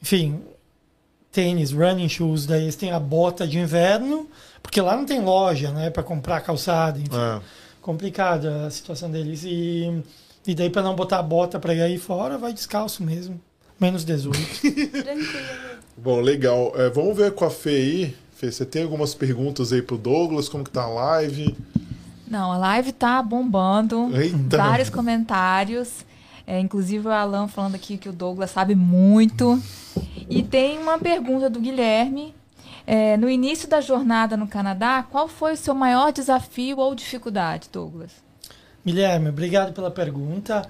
Enfim, 0.00 0.40
tênis, 1.30 1.72
running 1.72 2.08
shoes, 2.08 2.46
daí 2.46 2.62
eles 2.62 2.76
têm 2.76 2.92
a 2.92 2.98
bota 3.00 3.46
de 3.46 3.58
inverno, 3.58 4.28
porque 4.62 4.80
lá 4.80 4.96
não 4.96 5.04
tem 5.04 5.20
loja, 5.20 5.70
né, 5.72 5.90
para 5.90 6.02
comprar 6.02 6.40
calçado, 6.40 6.98
enfim. 7.00 7.10
É. 7.14 7.40
Complicada 7.82 8.66
a 8.66 8.70
situação 8.70 9.10
deles. 9.10 9.42
E, 9.44 10.02
e 10.46 10.54
daí, 10.54 10.70
para 10.70 10.82
não 10.82 10.94
botar 10.94 11.18
a 11.18 11.22
bota 11.22 11.58
para 11.58 11.74
ir 11.74 11.82
aí 11.82 11.98
fora, 11.98 12.38
vai 12.38 12.52
descalço 12.52 13.02
mesmo. 13.02 13.38
Menos 13.80 14.04
18. 14.04 14.38
Tranquilo. 15.02 15.78
Bom, 15.96 16.20
legal. 16.20 16.72
É, 16.76 16.88
vamos 16.90 17.16
ver 17.16 17.32
com 17.32 17.44
a 17.44 17.50
Fê 17.50 17.70
aí. 17.70 18.16
Fê, 18.32 18.52
você 18.52 18.64
tem 18.64 18.82
algumas 18.82 19.14
perguntas 19.14 19.72
aí 19.72 19.82
pro 19.82 19.98
Douglas? 19.98 20.48
Como 20.48 20.64
que 20.64 20.70
tá 20.70 20.84
a 20.84 20.88
live? 20.88 21.56
Não, 22.26 22.52
a 22.52 22.56
live 22.58 22.92
tá 22.92 23.22
bombando. 23.22 24.10
Eita. 24.16 24.56
Vários 24.56 24.90
comentários. 24.90 26.04
É, 26.46 26.58
inclusive 26.58 27.06
o 27.06 27.10
Alan 27.10 27.48
falando 27.48 27.74
aqui 27.74 27.98
que 27.98 28.08
o 28.08 28.12
Douglas 28.12 28.50
sabe 28.50 28.74
muito. 28.74 29.60
E 30.30 30.42
tem 30.42 30.78
uma 30.78 30.98
pergunta 30.98 31.50
do 31.50 31.60
Guilherme. 31.60 32.34
É, 32.86 33.16
no 33.16 33.28
início 33.28 33.68
da 33.68 33.80
jornada 33.80 34.36
no 34.36 34.48
Canadá, 34.48 35.04
qual 35.10 35.28
foi 35.28 35.52
o 35.52 35.56
seu 35.56 35.74
maior 35.74 36.10
desafio 36.10 36.78
ou 36.78 36.94
dificuldade, 36.94 37.68
Douglas? 37.70 38.12
Guilherme, 38.84 39.28
obrigado 39.28 39.74
pela 39.74 39.90
pergunta. 39.90 40.62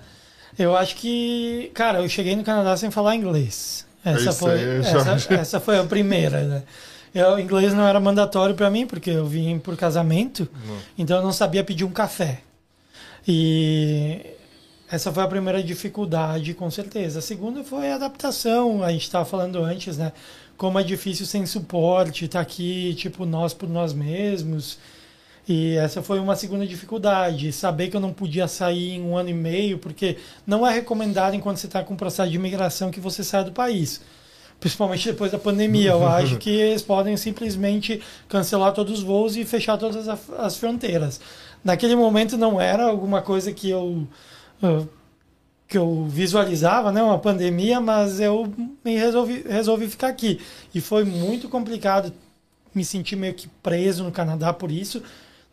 Eu 0.58 0.76
acho 0.76 0.96
que, 0.96 1.70
cara, 1.72 2.00
eu 2.00 2.08
cheguei 2.08 2.34
no 2.34 2.42
Canadá 2.42 2.76
sem 2.76 2.90
falar 2.90 3.14
inglês. 3.14 3.86
Essa, 4.04 4.30
isso 4.30 4.32
foi, 4.32 4.78
essa, 4.80 5.34
essa 5.34 5.60
foi 5.60 5.78
a 5.78 5.84
primeira, 5.84 6.42
né? 6.42 6.62
Eu, 7.14 7.38
inglês 7.38 7.72
não 7.72 7.86
era 7.86 7.98
mandatório 8.00 8.54
para 8.54 8.70
mim, 8.70 8.86
porque 8.86 9.10
eu 9.10 9.26
vim 9.26 9.58
por 9.58 9.76
casamento, 9.76 10.48
então 10.96 11.18
eu 11.18 11.22
não 11.22 11.32
sabia 11.32 11.64
pedir 11.64 11.84
um 11.84 11.90
café. 11.90 12.40
E 13.26 14.20
essa 14.90 15.12
foi 15.12 15.22
a 15.22 15.28
primeira 15.28 15.62
dificuldade, 15.62 16.54
com 16.54 16.70
certeza. 16.70 17.18
A 17.18 17.22
segunda 17.22 17.62
foi 17.64 17.90
a 17.90 17.96
adaptação, 17.96 18.82
a 18.82 18.90
gente 18.90 19.02
estava 19.02 19.24
falando 19.24 19.62
antes, 19.62 19.96
né? 19.98 20.12
Como 20.56 20.78
é 20.78 20.82
difícil 20.82 21.24
sem 21.26 21.46
suporte, 21.46 22.24
estar 22.24 22.40
aqui, 22.40 22.94
tipo, 22.94 23.24
nós 23.24 23.54
por 23.54 23.68
nós 23.68 23.92
mesmos. 23.92 24.78
E 25.48 25.76
essa 25.76 26.02
foi 26.02 26.18
uma 26.18 26.36
segunda 26.36 26.66
dificuldade, 26.66 27.52
saber 27.52 27.88
que 27.88 27.96
eu 27.96 28.00
não 28.00 28.12
podia 28.12 28.46
sair 28.46 28.96
em 28.96 29.02
um 29.02 29.16
ano 29.16 29.30
e 29.30 29.34
meio, 29.34 29.78
porque 29.78 30.18
não 30.46 30.66
é 30.66 30.74
recomendado 30.74 31.34
enquanto 31.34 31.56
você 31.56 31.66
está 31.66 31.82
com 31.82 31.94
um 31.94 31.96
processo 31.96 32.28
de 32.28 32.36
imigração 32.36 32.90
que 32.90 33.00
você 33.00 33.24
saia 33.24 33.44
do 33.44 33.52
país. 33.52 34.02
Principalmente 34.60 35.10
depois 35.10 35.32
da 35.32 35.38
pandemia. 35.38 35.92
Eu 35.92 36.06
acho 36.06 36.36
que 36.38 36.50
eles 36.50 36.82
podem 36.82 37.16
simplesmente 37.16 38.02
cancelar 38.28 38.74
todos 38.74 38.98
os 38.98 39.02
voos 39.02 39.38
e 39.38 39.44
fechar 39.46 39.78
todas 39.78 40.06
as 40.06 40.56
fronteiras. 40.58 41.18
Naquele 41.64 41.96
momento 41.96 42.36
não 42.36 42.60
era 42.60 42.84
alguma 42.84 43.22
coisa 43.22 43.50
que 43.50 43.70
eu, 43.70 44.06
ah, 44.62 44.84
que 45.66 45.78
eu 45.78 46.04
visualizava, 46.04 46.92
né, 46.92 47.02
uma 47.02 47.18
pandemia, 47.18 47.80
mas 47.80 48.20
eu 48.20 48.52
me 48.84 48.98
resolvi, 48.98 49.44
resolvi 49.48 49.88
ficar 49.88 50.08
aqui. 50.08 50.40
E 50.74 50.80
foi 50.80 51.04
muito 51.04 51.48
complicado 51.48 52.12
me 52.74 52.84
sentir 52.84 53.16
meio 53.16 53.32
que 53.32 53.48
preso 53.62 54.04
no 54.04 54.12
Canadá 54.12 54.52
por 54.52 54.70
isso. 54.70 55.02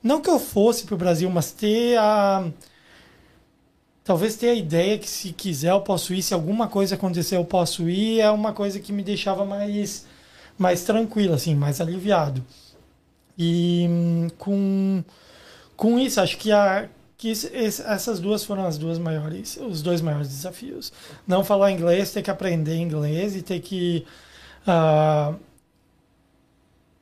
Não 0.05 0.21
que 0.21 0.29
eu 0.29 0.37
fosse 0.37 0.85
para 0.85 0.93
o 0.93 0.97
Brasil, 0.99 1.27
mas 1.31 1.51
ter 1.51 1.97
a. 1.97 2.47
Talvez 4.03 4.35
ter 4.35 4.49
a 4.49 4.53
ideia 4.53 4.99
que 4.99 5.09
se 5.09 5.33
quiser 5.33 5.71
eu 5.71 5.81
posso 5.81 6.13
ir, 6.13 6.21
se 6.21 6.31
alguma 6.31 6.67
coisa 6.67 6.93
acontecer 6.93 7.37
eu 7.37 7.43
posso 7.43 7.89
ir, 7.89 8.19
é 8.21 8.29
uma 8.29 8.53
coisa 8.53 8.79
que 8.79 8.93
me 8.93 9.01
deixava 9.01 9.43
mais, 9.45 10.05
mais 10.59 10.83
tranquilo, 10.83 11.33
assim, 11.33 11.55
mais 11.55 11.81
aliviado. 11.81 12.45
E 13.35 13.87
hum, 13.89 14.27
com, 14.37 15.03
com 15.75 15.97
isso, 15.97 16.21
acho 16.21 16.37
que, 16.37 16.51
a, 16.51 16.87
que 17.17 17.31
essas 17.31 18.19
duas 18.19 18.43
foram 18.45 18.67
as 18.67 18.77
duas 18.77 18.99
maiores, 18.99 19.57
os 19.57 19.81
dois 19.81 20.01
maiores 20.01 20.27
desafios. 20.27 20.93
Não 21.25 21.43
falar 21.43 21.71
inglês, 21.71 22.11
ter 22.13 22.21
que 22.21 22.29
aprender 22.29 22.75
inglês 22.77 23.35
e 23.35 23.41
ter 23.41 23.59
que. 23.59 24.05
ah, 24.67 25.33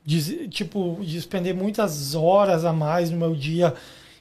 des- 0.06 0.48
tipo, 0.50 1.00
despender 1.02 1.56
muitas 1.56 2.16
horas 2.16 2.66
a 2.66 2.74
mais 2.74 3.10
no 3.10 3.18
meu 3.18 3.36
dia. 3.36 3.74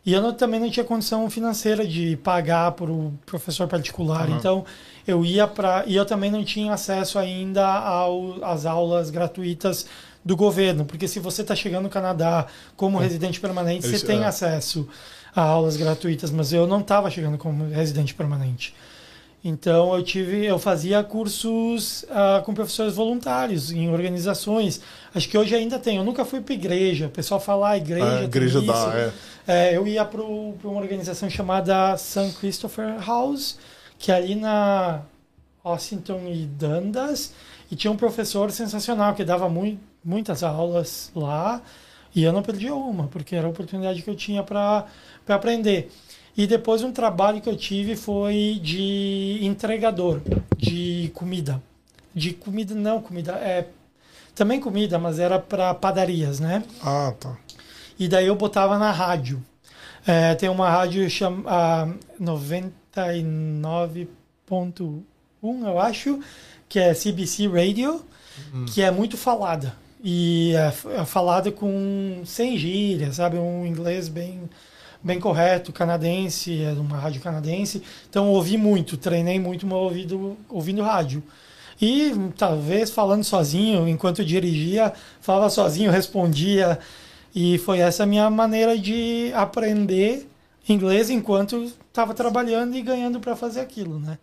E 0.04 0.12
eu 0.12 0.20
não- 0.20 0.34
também 0.34 0.58
não 0.58 0.68
tinha 0.70 0.84
condição 0.84 1.28
financeira 1.30 1.86
de 1.86 2.16
pagar 2.16 2.72
por 2.72 2.90
um 2.90 3.12
professor 3.24 3.68
particular. 3.68 4.28
Uhum. 4.28 4.36
Então, 4.36 4.64
eu 5.06 5.24
ia 5.24 5.46
para. 5.46 5.84
E 5.86 5.94
eu 5.94 6.04
também 6.04 6.30
não 6.30 6.44
tinha 6.44 6.72
acesso 6.72 7.18
ainda 7.18 7.64
ao, 7.66 8.42
às 8.44 8.66
aulas 8.66 9.10
gratuitas 9.10 9.86
do 10.24 10.36
governo. 10.36 10.84
Porque 10.84 11.06
se 11.06 11.20
você 11.20 11.42
está 11.42 11.54
chegando 11.54 11.84
no 11.84 11.88
Canadá 11.88 12.46
como 12.76 12.98
residente 12.98 13.40
permanente, 13.40 13.86
você 13.86 14.04
tem 14.04 14.22
é. 14.22 14.26
acesso 14.26 14.88
a 15.34 15.40
aulas 15.42 15.76
gratuitas. 15.76 16.30
Mas 16.32 16.52
eu 16.52 16.66
não 16.66 16.80
estava 16.80 17.08
chegando 17.10 17.38
como 17.38 17.68
residente 17.70 18.12
permanente. 18.12 18.74
Então 19.44 19.92
eu 19.96 20.02
tive, 20.04 20.44
eu 20.46 20.58
fazia 20.58 21.02
cursos 21.02 22.04
ah, 22.10 22.42
com 22.44 22.54
professores 22.54 22.94
voluntários 22.94 23.72
em 23.72 23.90
organizações. 23.90 24.80
Acho 25.14 25.28
que 25.28 25.36
hoje 25.36 25.54
ainda 25.54 25.78
tem. 25.80 25.96
Eu 25.96 26.04
nunca 26.04 26.24
fui 26.24 26.40
para 26.40 26.54
igreja. 26.54 27.06
O 27.06 27.10
pessoal 27.10 27.40
fala, 27.40 27.70
ah, 27.70 27.76
igreja, 27.76 28.06
A 28.06 28.14
tem 28.18 28.24
igreja 28.24 28.58
isso. 28.60 28.66
dá, 28.68 28.92
é. 28.96 29.12
É, 29.44 29.76
eu 29.76 29.86
ia 29.88 30.04
para 30.04 30.22
uma 30.22 30.80
organização 30.80 31.28
chamada 31.28 31.96
St. 31.96 32.32
Christopher 32.38 33.04
House, 33.04 33.58
que 33.98 34.12
é 34.12 34.14
ali 34.14 34.36
na 34.36 35.00
Washington 35.64 36.20
e 36.28 36.46
Dundas, 36.46 37.32
e 37.70 37.74
tinha 37.74 37.90
um 37.90 37.96
professor 37.96 38.50
sensacional 38.52 39.14
que 39.14 39.24
dava 39.24 39.48
mui- 39.48 39.78
muitas 40.04 40.44
aulas 40.44 41.10
lá, 41.16 41.60
e 42.14 42.22
eu 42.22 42.32
não 42.32 42.42
perdia 42.42 42.72
uma, 42.74 43.08
porque 43.08 43.34
era 43.34 43.46
a 43.46 43.50
oportunidade 43.50 44.02
que 44.02 44.10
eu 44.10 44.14
tinha 44.14 44.42
para 44.44 44.86
aprender. 45.28 45.90
E 46.36 46.46
depois 46.46 46.82
um 46.82 46.92
trabalho 46.92 47.40
que 47.40 47.48
eu 47.48 47.56
tive 47.56 47.94
foi 47.94 48.58
de 48.62 49.38
entregador 49.42 50.20
de 50.56 51.10
comida. 51.14 51.62
De 52.14 52.32
comida, 52.32 52.74
não, 52.74 53.02
comida, 53.02 53.32
é 53.32 53.68
também 54.34 54.60
comida, 54.60 54.98
mas 54.98 55.18
era 55.18 55.38
para 55.38 55.74
padarias, 55.74 56.40
né? 56.40 56.64
Ah, 56.82 57.12
tá. 57.18 57.36
E 57.98 58.08
daí 58.08 58.26
eu 58.26 58.34
botava 58.34 58.78
na 58.78 58.90
rádio. 58.90 59.42
É, 60.06 60.34
tem 60.34 60.48
uma 60.48 60.70
rádio 60.70 61.08
chamada 61.10 61.94
99.1, 62.20 65.02
eu 65.42 65.78
acho, 65.78 66.20
que 66.68 66.78
é 66.78 66.94
CBC 66.94 67.48
Radio, 67.48 68.04
que 68.72 68.82
é 68.82 68.90
muito 68.90 69.16
falada. 69.16 69.76
E 70.02 70.52
é, 70.56 70.72
é 71.00 71.04
falada 71.04 71.52
com 71.52 72.22
sem 72.24 72.58
gíria, 72.58 73.12
sabe? 73.12 73.38
Um 73.38 73.64
inglês 73.64 74.08
bem, 74.08 74.50
bem 75.02 75.18
correto, 75.18 75.72
canadense, 75.72 76.62
é 76.62 76.72
uma 76.72 76.96
rádio 76.96 77.20
canadense. 77.20 77.82
Então 78.08 78.28
ouvi 78.28 78.56
muito, 78.56 78.96
treinei 78.96 79.38
muito 79.38 79.66
meu 79.66 79.76
ouvido 79.76 80.36
ouvindo 80.48 80.82
rádio. 80.82 81.22
E 81.80 82.12
talvez 82.36 82.90
falando 82.90 83.24
sozinho, 83.24 83.88
enquanto 83.88 84.24
dirigia, 84.24 84.92
falava 85.20 85.50
sozinho, 85.50 85.90
respondia. 85.90 86.78
E 87.34 87.58
foi 87.58 87.78
essa 87.78 88.04
a 88.04 88.06
minha 88.06 88.28
maneira 88.30 88.78
de 88.78 89.32
aprender 89.34 90.28
inglês 90.68 91.10
enquanto 91.10 91.72
estava 91.88 92.14
trabalhando 92.14 92.76
e 92.76 92.82
ganhando 92.82 93.18
para 93.18 93.34
fazer 93.34 93.60
aquilo, 93.60 93.98
né? 93.98 94.18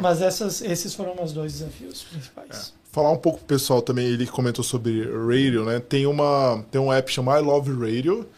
Mas 0.00 0.20
essas, 0.20 0.60
esses 0.62 0.94
foram 0.94 1.14
meus 1.14 1.32
dois 1.32 1.54
desafios 1.54 2.02
principais. 2.02 2.74
Falar 2.92 3.10
um 3.10 3.16
pouco 3.16 3.38
pro 3.38 3.46
pessoal 3.46 3.80
também, 3.80 4.06
ele 4.06 4.26
comentou 4.26 4.64
sobre 4.64 5.04
radio, 5.04 5.64
né? 5.64 5.80
Tem, 5.80 6.06
uma, 6.06 6.64
tem 6.70 6.80
um 6.80 6.92
app 6.92 7.10
chamado 7.10 7.42
I 7.42 7.46
Love 7.46 7.72
Radio, 7.72 8.28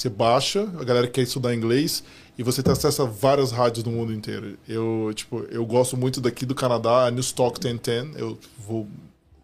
você 0.00 0.08
baixa, 0.08 0.62
a 0.78 0.84
galera 0.84 1.06
que 1.06 1.14
quer 1.14 1.22
estudar 1.22 1.54
inglês, 1.54 2.02
e 2.38 2.42
você 2.42 2.62
tem 2.62 2.72
acesso 2.72 3.02
a 3.02 3.04
várias 3.04 3.52
rádios 3.52 3.84
do 3.84 3.90
mundo 3.90 4.14
inteiro. 4.14 4.56
Eu, 4.66 5.12
tipo, 5.14 5.44
eu 5.50 5.64
gosto 5.66 5.94
muito 5.94 6.22
daqui 6.22 6.46
do 6.46 6.54
Canadá, 6.54 7.06
a 7.06 7.10
News 7.10 7.32
Talk 7.32 7.62
1010, 7.62 8.16
eu 8.18 8.38
vou 8.66 8.88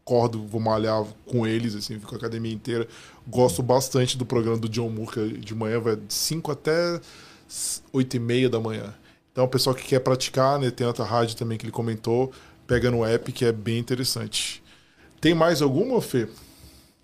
acordo, 0.00 0.46
vou 0.46 0.60
malhar 0.60 1.04
com 1.26 1.46
eles, 1.46 1.74
assim, 1.74 1.98
fico 1.98 2.14
a 2.14 2.18
academia 2.18 2.52
inteira. 2.52 2.88
Gosto 3.26 3.62
bastante 3.62 4.16
do 4.16 4.24
programa 4.24 4.56
do 4.56 4.68
John 4.68 4.94
é 5.16 5.26
de 5.36 5.54
manhã 5.54 5.80
vai 5.80 5.96
de 5.96 6.14
5 6.14 6.52
até 6.52 7.00
8 7.92 8.16
e 8.16 8.20
meia 8.20 8.48
da 8.48 8.60
manhã. 8.60 8.94
Então, 9.32 9.44
o 9.44 9.48
pessoal 9.48 9.74
que 9.74 9.84
quer 9.84 9.98
praticar, 9.98 10.58
né, 10.58 10.70
tem 10.70 10.86
outra 10.86 11.04
rádio 11.04 11.36
também 11.36 11.58
que 11.58 11.64
ele 11.64 11.72
comentou, 11.72 12.32
pega 12.66 12.90
no 12.90 13.04
app, 13.04 13.30
que 13.30 13.44
é 13.44 13.52
bem 13.52 13.78
interessante. 13.78 14.62
Tem 15.20 15.34
mais 15.34 15.60
alguma, 15.60 16.00
Fê? 16.00 16.28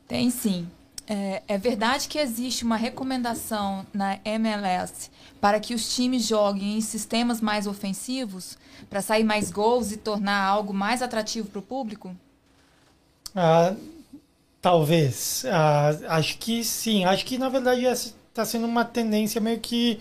Tem 0.09 0.31
sim. 0.31 0.67
É, 1.07 1.43
é, 1.49 1.59
verdade 1.59 2.09
que 2.09 2.19
existe 2.19 2.65
uma 2.65 2.77
recomendação 2.77 3.85
na 3.93 4.19
MLS 4.25 5.11
para 5.41 5.59
que 5.59 5.75
os 5.75 5.95
times 5.95 6.27
joguem 6.27 6.79
em 6.79 6.81
sistemas 6.81 7.41
mais 7.41 7.67
ofensivos 7.67 8.57
para 8.89 9.03
sair 9.03 9.25
mais 9.25 9.51
gols 9.51 9.91
e 9.91 9.97
tornar 9.97 10.41
algo 10.45 10.73
mais 10.73 11.03
atrativo 11.03 11.49
para 11.49 11.59
o 11.59 11.63
público? 11.63 12.15
Ah, 13.35 13.75
talvez. 14.61 15.45
Ah, 15.51 15.91
acho 16.09 16.39
que 16.39 16.63
sim. 16.63 17.05
Acho 17.05 17.25
que 17.25 17.37
na 17.37 17.49
verdade 17.49 17.85
está 17.85 18.45
sendo 18.45 18.67
uma 18.67 18.85
tendência 18.85 19.41
meio 19.41 19.59
que 19.59 20.01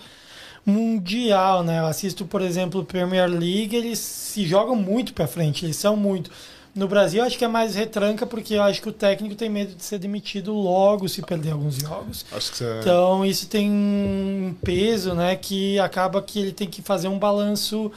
mundial, 0.65 1.63
né? 1.63 1.79
Eu 1.79 1.87
assisto, 1.87 2.25
por 2.25 2.41
exemplo, 2.41 2.85
Premier 2.85 3.27
League, 3.27 3.75
eles 3.75 3.99
se 3.99 4.45
jogam 4.45 4.75
muito 4.75 5.13
para 5.13 5.27
frente, 5.27 5.65
eles 5.65 5.77
são 5.77 5.95
muito. 5.95 6.31
No 6.73 6.87
Brasil, 6.87 7.21
acho 7.21 7.37
que 7.37 7.43
é 7.43 7.49
mais 7.49 7.75
retranca, 7.75 8.25
porque 8.25 8.53
eu 8.53 8.63
acho 8.63 8.81
que 8.81 8.87
o 8.87 8.93
técnico 8.93 9.35
tem 9.35 9.49
medo 9.49 9.75
de 9.75 9.83
ser 9.83 9.99
demitido 9.99 10.53
logo 10.53 11.09
se 11.09 11.21
perder 11.21 11.51
alguns 11.51 11.75
jogos. 11.75 12.25
Acho 12.31 12.53
que 12.53 12.63
é... 12.63 12.79
Então, 12.79 13.25
isso 13.25 13.47
tem 13.47 13.69
um 13.69 14.55
peso, 14.63 15.13
né? 15.13 15.35
Que 15.35 15.77
acaba 15.79 16.21
que 16.21 16.39
ele 16.39 16.53
tem 16.53 16.69
que 16.69 16.81
fazer 16.81 17.09
um 17.09 17.19
balanço 17.19 17.91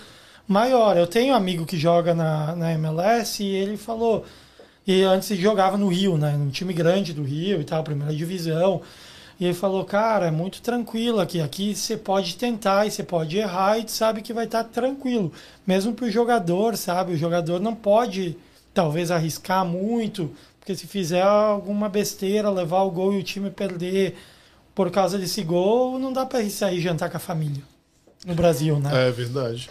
maior. 0.47 0.97
Eu 0.97 1.07
tenho 1.07 1.35
um 1.35 1.37
amigo 1.37 1.65
que 1.65 1.77
joga 1.77 2.15
na, 2.15 2.57
na 2.57 2.73
MLS 2.73 3.43
e 3.43 3.47
ele 3.47 3.77
falou. 3.77 4.25
E 4.85 5.03
antes 5.03 5.39
jogava 5.39 5.77
no 5.77 5.87
Rio, 5.87 6.19
né? 6.19 6.33
Num 6.37 6.51
time 6.51 6.73
grande 6.73 7.13
do 7.13 7.23
Rio 7.23 7.61
e 7.61 7.65
tal, 7.65 7.85
primeira 7.85 8.13
divisão. 8.13 8.83
E 9.39 9.45
ele 9.45 9.55
falou, 9.55 9.85
cara, 9.85 10.27
é 10.27 10.31
muito 10.33 10.61
tranquilo 10.61 11.21
aqui. 11.21 11.41
Aqui 11.41 11.77
você 11.77 11.97
pode 11.97 12.37
tentar 12.37 12.87
e 12.87 12.91
você 12.91 13.05
pode 13.05 13.37
errar 13.39 13.79
e 13.79 13.89
sabe 13.89 14.21
que 14.21 14.33
vai 14.33 14.47
estar 14.47 14.65
tranquilo. 14.65 15.33
Mesmo 15.65 15.93
para 15.93 16.07
o 16.07 16.11
jogador, 16.11 16.77
sabe? 16.77 17.13
O 17.13 17.17
jogador 17.17 17.61
não 17.61 17.75
pode 17.75 18.37
talvez 18.75 19.11
arriscar 19.11 19.65
muito, 19.65 20.31
porque 20.59 20.75
se 20.75 20.87
fizer 20.87 21.23
alguma 21.23 21.89
besteira, 21.89 22.51
levar 22.51 22.83
o 22.83 22.91
gol 22.91 23.15
e 23.15 23.19
o 23.19 23.23
time 23.23 23.51
perder 23.51 24.17
por 24.75 24.91
causa 24.91 25.17
desse 25.17 25.43
gol, 25.43 25.99
não 25.99 26.13
dá 26.13 26.27
para 26.27 26.47
sair 26.51 26.81
jantar 26.81 27.09
com 27.09 27.17
a 27.17 27.21
família 27.21 27.63
no 28.27 28.35
Brasil, 28.35 28.79
né? 28.81 29.09
É 29.09 29.11
verdade. 29.11 29.71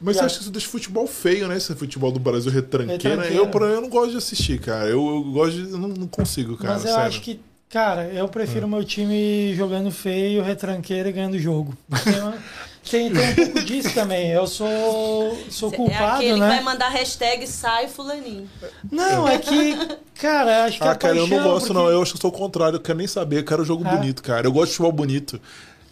Mas 0.00 0.16
você 0.16 0.24
acha 0.24 0.34
que 0.36 0.42
isso 0.42 0.50
deixa 0.50 0.68
futebol 0.68 1.06
feio, 1.06 1.46
né? 1.46 1.56
Esse 1.56 1.74
futebol 1.76 2.10
do 2.10 2.18
Brasil 2.18 2.50
retranqueiro. 2.50 3.20
Né? 3.20 3.28
Eu, 3.30 3.48
eu 3.48 3.80
não 3.80 3.88
gosto 3.88 4.10
de 4.10 4.16
assistir, 4.16 4.60
cara. 4.60 4.88
Eu, 4.88 5.08
eu 5.08 5.22
gosto 5.22 5.52
de. 5.52 5.70
Eu 5.70 5.78
não, 5.78 5.88
não 5.88 6.08
consigo, 6.08 6.56
cara. 6.56 6.74
Mas 6.74 6.84
eu 6.84 6.90
sério. 6.90 7.06
acho 7.06 7.20
que, 7.20 7.40
cara, 7.68 8.08
eu 8.08 8.28
prefiro 8.28 8.66
é. 8.66 8.68
meu 8.68 8.84
time 8.84 9.54
jogando 9.54 9.92
feio, 9.92 10.42
retranqueiro 10.42 11.08
e 11.08 11.12
ganhando 11.12 11.38
jogo. 11.38 11.76
Tem, 12.88 13.12
tem 13.12 13.30
um 13.30 13.34
pouco 13.34 13.64
disso 13.64 13.94
também. 13.94 14.30
Eu 14.30 14.46
sou, 14.46 15.38
sou 15.48 15.72
é 15.72 15.76
culpado, 15.76 16.02
é 16.02 16.14
aquele 16.16 16.40
né? 16.40 16.48
que 16.48 16.54
vai 16.54 16.62
mandar 16.62 16.88
hashtag 16.88 17.46
sai 17.46 17.88
fulaninho. 17.88 18.48
Não, 18.90 19.28
é 19.28 19.38
que, 19.38 19.76
cara, 20.14 20.64
acho 20.64 20.78
que 20.78 20.84
ah, 20.84 20.92
é 20.92 20.94
cara, 20.94 21.14
paixão, 21.14 21.16
eu 21.16 21.26
não 21.28 21.42
gosto 21.42 21.66
porque... 21.68 21.78
não. 21.78 21.90
Eu 21.90 22.02
acho 22.02 22.14
que 22.14 22.20
sou 22.20 22.30
o 22.30 22.34
contrário. 22.34 22.76
Eu 22.76 22.80
quero 22.80 22.98
nem 22.98 23.06
saber. 23.06 23.38
Eu 23.38 23.44
quero 23.44 23.64
jogo 23.64 23.86
É. 23.86 23.96
bonito, 23.96 24.22
cara. 24.22 24.46
Eu 24.46 24.52
gosto 24.52 24.70
de 24.70 24.76
futebol 24.76 24.92
bonito. 24.92 25.40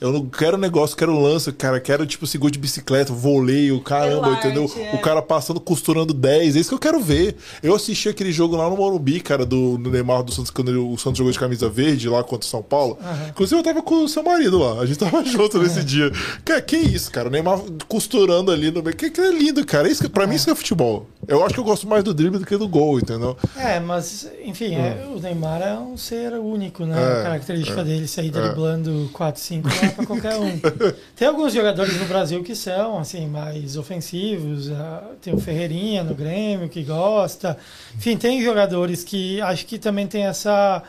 Eu 0.01 0.12
não 0.12 0.24
quero 0.24 0.56
negócio, 0.56 0.97
quero 0.97 1.18
lança, 1.20 1.52
cara. 1.52 1.78
Quero, 1.78 2.06
tipo, 2.06 2.27
seguro 2.27 2.51
de 2.51 2.59
bicicleta, 2.59 3.12
voleio, 3.12 3.78
caramba, 3.81 4.31
entendeu? 4.32 4.70
é. 4.77 4.94
O 4.94 4.98
cara 4.98 5.20
passando, 5.20 5.60
costurando 5.60 6.14
10. 6.14 6.56
É 6.56 6.60
isso 6.60 6.70
que 6.70 6.74
eu 6.74 6.78
quero 6.78 7.01
ver. 7.01 7.36
Eu 7.62 7.74
assisti 7.74 8.09
aquele 8.09 8.32
jogo 8.32 8.56
lá 8.56 8.70
no 8.70 8.77
Morumbi, 8.77 9.20
cara, 9.20 9.44
do, 9.44 9.77
Neymar 9.78 10.22
do 10.22 10.32
Santos, 10.32 10.51
quando 10.51 10.70
ele- 10.70 10.78
o 10.78 10.97
Santos 10.97 11.18
jogou 11.18 11.31
de 11.31 11.39
camisa 11.39 11.68
verde 11.68 12.09
lá 12.09 12.24
contra 12.24 12.47
o 12.47 12.51
São 12.51 12.62
Paulo. 12.62 12.98
Inclusive, 13.28 13.60
eu 13.60 13.64
tava 13.64 13.82
com 13.82 14.05
o 14.05 14.09
seu 14.09 14.22
marido 14.22 14.59
lá. 14.59 14.81
A 14.81 14.86
gente 14.86 14.98
tava 14.98 15.22
junto 15.27 15.59
nesse 15.59 15.85
dia. 15.85 16.10
Cara, 16.47 16.62
que 16.62 16.77
isso, 16.78 17.10
cara? 17.10 17.28
O 17.28 17.31
Neymar 17.31 17.60
costurando 17.86 18.51
ali 18.51 18.70
no 18.70 18.82
meio. 18.82 18.97
Que, 18.97 19.10
que 19.10 19.20
é 19.20 19.31
lindo, 19.31 19.64
cara. 19.66 19.86
Isso 19.86 20.02
que, 20.02 20.09
pra 20.09 20.27
mim, 20.27 20.35
isso 20.36 20.47
que 20.47 20.51
é 20.51 20.55
futebol. 20.55 21.06
Eu 21.28 21.44
acho 21.44 21.52
que 21.55 21.60
eu 21.60 21.64
gosto 21.64 21.86
mais 21.86 22.02
do 22.02 22.14
drible 22.14 22.39
do 22.39 22.47
que 22.47 22.56
do 22.56 22.66
gol, 22.66 22.98
entendeu? 22.98 23.36
É, 23.56 23.78
mas, 23.78 24.27
enfim, 24.44 24.74
é, 24.74 25.06
o 25.14 25.20
Neymar 25.20 25.60
é 25.62 25.78
um 25.78 25.97
ser 25.97 26.32
único, 26.32 26.85
né? 26.86 26.97
É, 27.01 27.20
a 27.20 27.22
característica 27.24 27.82
é, 27.82 27.85
dele 27.85 28.09
sair 28.09 28.28
é. 28.28 28.31
driblando 28.31 29.10
4, 29.12 29.40
5 29.40 29.68
não 29.68 29.90
é 29.91 29.95
pra 29.95 30.07
qualquer 30.07 30.37
um. 30.37 30.59
Tem 31.17 31.29
alguns 31.29 31.53
jogadores 31.53 31.99
no 31.99 32.07
Brasil 32.07 32.43
que 32.43 32.55
são, 32.55 32.99
assim, 32.99 33.27
mais 33.27 33.77
ofensivos. 33.77 34.71
ah, 34.71 35.03
Tem 35.21 35.35
o 35.35 35.39
Ferreirinha 35.39 36.03
no 36.03 36.15
Grêmio, 36.15 36.69
que 36.69 36.83
gosta. 36.83 37.57
Enfim, 37.97 38.17
tem 38.17 38.43
jogadores 38.43 39.05
que 39.05 39.41
acho 39.43 39.67
que 39.67 39.79
também 39.79 40.07
tem 40.07 40.25
essa... 40.25 40.83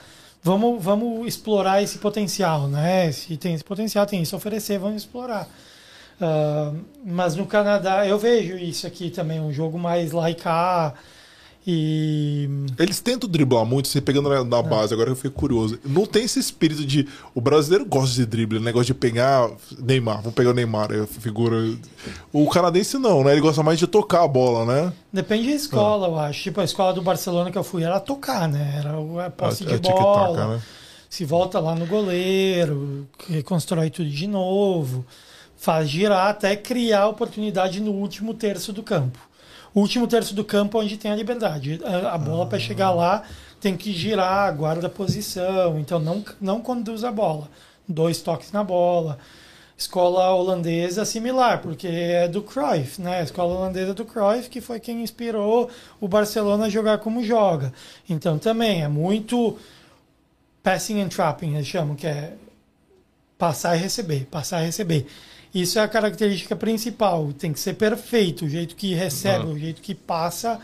Vamos, 0.44 0.84
vamos 0.84 1.28
explorar 1.28 1.84
esse 1.84 2.00
potencial, 2.00 2.68
né? 2.68 3.12
Se 3.12 3.38
tem 3.38 3.54
esse 3.54 3.64
potencial, 3.64 4.06
tem 4.06 4.22
isso 4.22 4.36
a 4.36 4.38
oferecer, 4.38 4.80
vamos 4.80 5.04
explorar. 5.04 5.48
Ah, 6.20 6.72
mas 7.04 7.36
no 7.36 7.46
Canadá, 7.46 8.08
eu 8.08 8.18
vejo 8.20 8.56
isso 8.56 8.86
aqui 8.86 9.10
também, 9.10 9.40
um 9.40 9.52
jogo 9.52 9.78
mais 9.80 10.12
laicar 10.12 10.96
e... 11.66 12.50
Eles 12.80 13.00
tentam 13.00 13.30
driblar 13.30 13.66
muito, 13.66 13.88
você 13.88 14.02
pegando 14.02 14.30
na, 14.30 14.36
É. 14.38 14.44
na 14.44 14.62
base, 14.62 14.94
agora 14.94 15.10
eu 15.12 15.16
fiquei 15.16 15.32
curioso. 15.32 15.78
Não 15.86 16.06
tem 16.06 16.24
esse 16.24 16.40
espírito 16.40 16.86
de. 16.86 17.08
O 17.36 17.42
brasileiro 17.42 17.86
gosta 17.86 18.16
de 18.16 18.26
drible, 18.26 18.60
né? 18.60 18.66
negócio 18.66 18.88
de 18.88 18.94
pegar 18.96 19.50
Neymar, 19.80 20.18
vamos 20.18 20.34
pegar 20.34 20.50
o 20.50 20.54
Neymar, 20.54 20.92
é 20.92 21.02
a 21.02 21.08
figura. 21.08 21.58
O 22.34 22.50
canadense 22.50 22.98
não, 22.98 23.24
né? 23.24 23.32
Ele 23.34 23.42
gosta 23.42 23.62
mais 23.62 23.78
de 23.78 23.86
tocar 23.88 24.24
a 24.24 24.28
bola, 24.28 24.66
né? 24.66 24.94
Depende 25.14 25.50
da 25.50 25.56
escola, 25.56 26.08
eu 26.08 26.18
acho. 26.20 26.42
Tipo, 26.44 26.62
a 26.62 26.64
escola 26.64 26.94
do 26.94 27.02
Barcelona 27.02 27.52
que 27.52 27.58
eu 27.58 27.64
fui 27.64 27.84
era 27.84 28.00
tocar, 28.00 28.48
né? 28.48 28.76
Era 28.80 29.26
a 29.28 29.30
posse 29.30 29.64
É- 29.64 29.68
de 29.68 29.74
é 29.74 29.78
tic-tac, 29.78 30.02
bola. 30.02 30.48
né? 30.56 30.62
Se 31.10 31.26
volta 31.26 31.60
lá 31.60 31.76
no 31.76 31.86
goleiro, 31.86 33.06
reconstrói 33.30 33.90
tudo 33.90 34.10
de 34.10 34.28
novo, 34.28 35.06
faz 35.58 35.90
girar 35.90 36.30
até 36.30 36.56
criar 36.56 37.08
oportunidade 37.08 37.80
no 37.82 37.92
último 37.92 38.34
terço 38.34 38.72
do 38.72 38.82
campo. 38.82 39.20
O 39.74 39.80
último 39.80 40.08
terço 40.08 40.36
do 40.36 40.44
campo 40.44 40.78
é 40.78 40.84
onde 40.84 40.98
tem 40.98 41.12
a 41.12 41.16
liberdade. 41.16 41.80
A, 41.84 42.16
a 42.16 42.18
bola 42.18 42.46
para 42.46 42.60
chegar 42.60 42.92
lá 42.92 43.24
tem 43.60 43.78
que 43.78 43.94
girar, 43.94 44.54
guarda 44.56 44.88
a 44.88 44.90
posição, 44.90 45.80
então 45.80 46.00
não, 46.00 46.26
não 46.42 46.62
conduz 46.62 47.04
a 47.04 47.12
bola. 47.12 47.50
Dois 47.88 48.22
toques 48.22 48.52
na 48.52 48.64
bola. 48.64 49.18
Escola 49.78 50.30
holandesa 50.32 51.06
similar, 51.06 51.62
porque 51.62 51.88
é 51.88 52.28
do 52.28 52.44
Cruyff, 52.44 53.02
né? 53.02 53.20
A 53.20 53.24
escola 53.24 53.56
holandesa 53.56 53.94
do 53.94 54.06
Cruyff, 54.06 54.50
que 54.50 54.62
foi 54.62 54.80
quem 54.80 55.02
inspirou 55.02 55.70
o 56.00 56.08
Barcelona 56.08 56.66
a 56.66 56.70
jogar 56.70 57.00
como 57.00 57.24
joga. 57.24 57.74
Então 58.08 58.38
também 58.38 58.84
é 58.84 58.88
muito 58.88 59.58
passing 60.62 61.02
and 61.02 61.08
trapping, 61.10 61.56
eles 61.56 61.66
chamam, 61.66 61.96
que 61.96 62.06
é 62.06 62.34
passar 63.38 63.76
e 63.76 63.80
receber, 63.80 64.28
passar 64.30 64.62
e 64.62 64.66
receber. 64.66 65.08
Isso 65.54 65.78
é 65.80 65.82
a 65.82 65.88
característica 65.88 66.56
principal, 66.56 67.32
tem 67.38 67.52
que 67.52 67.60
ser 67.60 67.74
perfeito, 67.74 68.46
o 68.46 68.50
jeito 68.50 68.76
que 68.76 68.94
recebe, 68.94 69.46
Uhum. 69.46 69.54
o 69.54 69.60
jeito 69.60 69.82
que 69.82 69.94
passa 69.94 70.60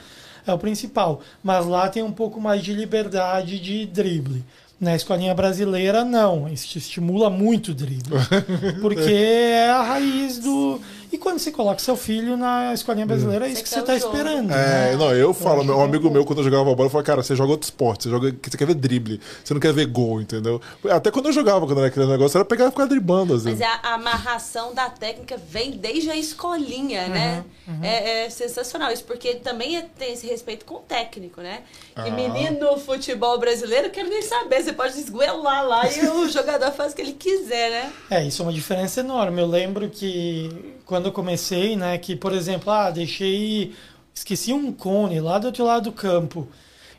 é 0.45 0.53
o 0.53 0.57
principal. 0.57 1.21
Mas 1.43 1.65
lá 1.65 1.89
tem 1.89 2.03
um 2.03 2.11
pouco 2.11 2.39
mais 2.39 2.63
de 2.63 2.73
liberdade 2.73 3.59
de 3.59 3.85
drible. 3.85 4.43
Na 4.79 4.95
escolinha 4.95 5.33
brasileira, 5.33 6.05
não. 6.05 6.47
Isso 6.47 6.77
estimula 6.77 7.29
muito 7.31 7.71
o 7.71 7.73
drible. 7.73 8.13
Porque 8.79 9.11
é 9.11 9.69
a 9.71 9.81
raiz 9.81 10.37
do. 10.37 10.79
E 11.11 11.17
quando 11.17 11.39
você 11.39 11.51
coloca 11.51 11.79
seu 11.79 11.95
filho 11.95 12.35
na 12.35 12.73
escolinha 12.73 13.05
brasileira, 13.05 13.47
é 13.47 13.49
isso 13.51 13.57
Você 13.57 13.63
que 13.63 13.69
quer 13.69 13.75
você 13.75 13.79
está 13.79 13.97
jogo. 13.97 14.17
esperando. 14.17 14.51
É, 14.51 14.91
né? 14.91 14.95
não, 14.97 15.13
eu 15.15 15.33
falo, 15.33 15.63
meu 15.63 15.65
que 15.65 15.71
um 15.71 15.73
é 15.73 15.77
um 15.77 15.83
amigo 15.85 16.09
meu, 16.11 16.25
quando 16.25 16.39
eu 16.39 16.43
jogava 16.43 16.63
bola, 16.65 16.87
eu 16.87 16.89
falava, 16.89 17.05
cara, 17.05 17.23
você 17.23 17.35
joga 17.35 17.51
outro 17.51 17.65
esporte, 17.65 18.03
você, 18.03 18.09
joga, 18.09 18.35
você 18.43 18.57
quer 18.57 18.65
ver 18.67 18.75
drible, 18.75 19.21
você 19.43 19.53
não 19.53 19.61
quer 19.61 19.71
ver 19.71 19.85
gol, 19.85 20.19
entendeu? 20.19 20.61
Até 20.89 21.09
quando 21.09 21.27
eu 21.27 21.33
jogava, 21.33 21.65
quando 21.65 21.77
era 21.79 21.87
aquele 21.87 22.05
negócio, 22.07 22.37
era 22.37 22.43
pegar 22.45 22.67
e 22.67 22.71
ficar 22.71 22.85
driblando, 22.87 23.33
às 23.35 23.43
vezes. 23.45 23.59
Mas 23.59 23.79
a 23.83 23.93
amarração 23.93 24.73
da 24.73 24.89
técnica 24.89 25.37
vem 25.49 25.71
desde 25.71 26.09
a 26.09 26.15
escolinha, 26.17 27.07
né? 27.07 27.43
É, 27.81 28.25
é 28.25 28.29
sensacional 28.29 28.91
isso, 28.91 29.03
porque 29.03 29.35
também 29.35 29.77
é- 29.77 29.81
tem 29.97 30.13
esse 30.13 30.27
respeito 30.27 30.65
com 30.65 30.75
o 30.75 30.79
técnico, 30.79 31.41
né? 31.41 31.61
Que 31.95 32.09
Ah. 32.09 32.11
menino 32.11 32.77
futebol 32.79 33.37
brasileiro, 33.39 33.89
quero 33.89 34.09
nem 34.09 34.21
saber, 34.21 34.63
você 34.63 34.73
pode 34.73 34.97
esguelar 34.99 35.65
lá 35.67 35.89
e 35.91 36.05
o 36.07 36.27
jogador 36.29 36.71
faz 36.71 36.93
o 36.93 36.95
que 36.95 37.01
ele 37.01 37.13
quiser, 37.13 37.69
né? 37.71 37.93
É, 38.09 38.23
isso 38.25 38.41
é 38.41 38.45
uma 38.45 38.53
diferença 38.53 38.99
enorme. 39.01 39.41
Eu 39.41 39.47
lembro 39.47 39.89
que 39.89 40.75
quando 40.87 41.07
eu 41.07 41.11
comecei, 41.11 41.75
né, 41.75 41.97
que, 41.97 42.15
por 42.15 42.33
exemplo, 42.33 42.71
ah, 42.71 42.89
deixei. 42.89 43.75
Esqueci 44.15 44.51
um 44.51 44.71
cone 44.71 45.19
lá 45.19 45.37
do 45.37 45.47
outro 45.47 45.63
lado 45.63 45.83
do 45.83 45.91
campo. 45.91 46.47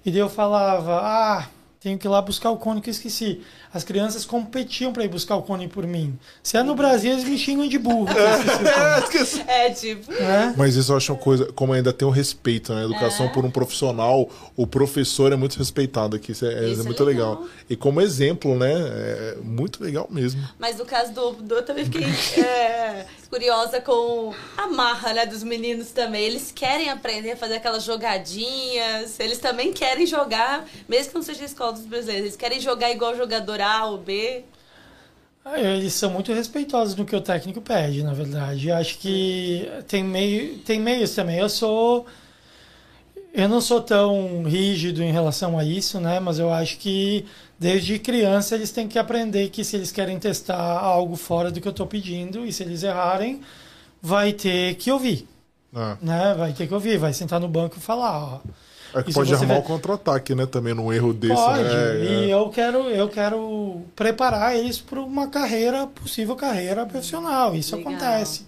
E 0.05 0.11
daí 0.11 0.21
eu 0.21 0.29
falava, 0.29 1.01
ah, 1.03 1.49
tenho 1.81 1.99
que 1.99 2.07
ir 2.07 2.11
lá 2.11 2.23
buscar 2.23 2.51
o 2.51 2.59
cone 2.59 2.81
que 2.81 2.91
eu 2.91 2.93
esqueci. 2.93 3.43
As 3.73 3.85
crianças 3.85 4.25
competiam 4.25 4.93
para 4.93 5.05
ir 5.05 5.09
buscar 5.09 5.37
o 5.37 5.43
cone 5.43 5.69
por 5.69 5.87
mim. 5.87 6.19
Se 6.43 6.57
é 6.57 6.63
no 6.63 6.75
Brasil, 6.75 7.13
eles 7.13 7.25
me 7.25 7.37
xingam 7.39 7.69
de 7.69 7.79
burro. 7.79 8.09
Esqueci. 9.05 9.45
É, 9.47 9.71
tipo. 9.71 10.13
É? 10.13 10.55
Mas 10.57 10.75
isso 10.75 10.93
eu 10.93 10.97
acho 10.97 11.13
uma 11.13 11.19
coisa, 11.19 11.53
como 11.53 11.73
ainda 11.73 11.93
tem 11.93 12.07
o 12.07 12.11
respeito, 12.11 12.75
né? 12.75 12.83
A 12.83 12.85
educação 12.85 13.29
por 13.29 13.45
um 13.45 13.51
profissional, 13.51 14.29
o 14.57 14.67
professor 14.67 15.33
é 15.33 15.37
muito 15.37 15.59
respeitado 15.59 16.17
aqui, 16.17 16.33
isso 16.33 16.47
é, 16.47 16.65
é 16.65 16.69
Isso 16.69 16.81
é 16.81 16.85
muito 16.85 17.05
legal. 17.05 17.41
legal. 17.41 17.49
E 17.69 17.77
como 17.77 18.01
exemplo, 18.01 18.57
né? 18.57 18.73
É 18.73 19.37
muito 19.43 19.83
legal 19.83 20.09
mesmo. 20.11 20.43
Mas 20.59 20.79
no 20.79 20.85
caso 20.87 21.13
do, 21.13 21.33
do 21.33 21.55
eu 21.57 21.63
também 21.63 21.85
fiquei 21.85 22.05
é, 22.43 23.07
curiosa 23.29 23.81
com 23.81 24.33
a 24.57 24.67
marra, 24.69 25.13
né, 25.13 25.27
dos 25.27 25.43
meninos 25.43 25.91
também. 25.91 26.25
Eles 26.25 26.53
querem 26.55 26.89
aprender 26.91 27.33
a 27.33 27.37
fazer 27.37 27.57
aquelas 27.57 27.85
jogadinhas, 27.85 29.19
eles 29.21 29.39
também 29.39 29.73
querem 29.73 30.07
jogar, 30.07 30.67
mesmo 30.89 31.11
que 31.11 31.15
não 31.17 31.23
seja 31.23 31.43
a 31.43 31.47
escola 31.47 31.73
dos 31.73 31.85
brasileiros, 31.85 32.25
eles 32.25 32.37
querem 32.37 32.61
jogar 32.61 32.91
igual 32.91 33.17
jogador 33.17 33.58
A 33.61 33.87
ou 33.87 33.99
B. 33.99 34.45
Ah, 35.45 35.59
Eles 35.61 35.95
são 35.95 36.11
muito 36.11 36.33
respeitosos 36.33 36.95
no 36.95 37.05
que 37.07 37.17
o 37.17 37.21
técnico 37.21 37.61
pede, 37.61 38.03
na 38.03 38.13
verdade. 38.13 38.69
Eu 38.69 38.77
acho 38.77 38.99
que 38.99 39.69
tem 39.87 40.05
meio, 40.05 40.59
tem 40.59 40.79
meios 40.81 41.15
também. 41.15 41.39
Eu 41.39 41.49
sou 41.49 42.07
eu 43.33 43.49
não 43.49 43.61
sou 43.61 43.81
tão 43.81 44.43
rígido 44.45 45.03
em 45.03 45.13
relação 45.13 45.59
a 45.59 45.65
isso, 45.65 46.01
né? 46.01 46.19
Mas 46.19 46.39
eu 46.39 46.53
acho 46.53 46.79
que 46.79 47.25
desde 47.59 47.99
criança 47.99 48.55
eles 48.55 48.71
têm 48.71 48.89
que 48.89 48.99
aprender 48.99 49.49
que 49.51 49.65
se 49.65 49.77
eles 49.77 49.93
querem 49.93 50.19
testar 50.19 50.57
algo 50.81 51.15
fora 51.17 51.51
do 51.51 51.61
que 51.61 51.69
eu 51.69 51.71
estou 51.71 51.87
pedindo 51.87 52.45
e 52.47 52.53
se 52.53 52.63
eles 52.63 52.83
errarem, 52.83 53.41
vai 54.03 54.33
ter 54.33 54.75
que 54.77 54.91
ouvir, 54.91 55.27
É. 55.75 55.97
né? 56.01 56.35
Vai 56.37 56.53
ter 56.53 56.67
que 56.67 56.75
ouvir, 56.75 56.99
vai 56.99 57.13
sentar 57.13 57.39
no 57.41 57.49
banco 57.49 57.77
e 57.79 57.81
falar, 57.81 58.19
ó. 58.19 58.41
É 58.95 59.03
que 59.03 59.11
Isso 59.11 59.19
pode 59.19 59.29
você 59.31 59.35
armar 59.43 59.57
vê- 59.59 59.63
o 59.63 59.67
contra-ataque, 59.67 60.35
né? 60.35 60.47
Também 60.47 60.73
num 60.75 60.93
erro 60.93 61.13
desse, 61.13 61.35
Pode. 61.35 61.63
né? 61.63 62.05
E 62.05 62.31
É. 62.31 62.35
eu 62.35 62.49
quero, 62.49 62.79
eu 62.89 63.09
quero 63.09 63.83
preparar 63.95 64.57
eles 64.57 64.79
para 64.79 65.01
uma 65.01 65.29
carreira, 65.29 65.87
possível 65.87 66.35
carreira 66.37 66.87
profissional. 66.87 67.55
Isso 67.55 67.77
Legal. 67.77 67.93
acontece. 67.93 68.47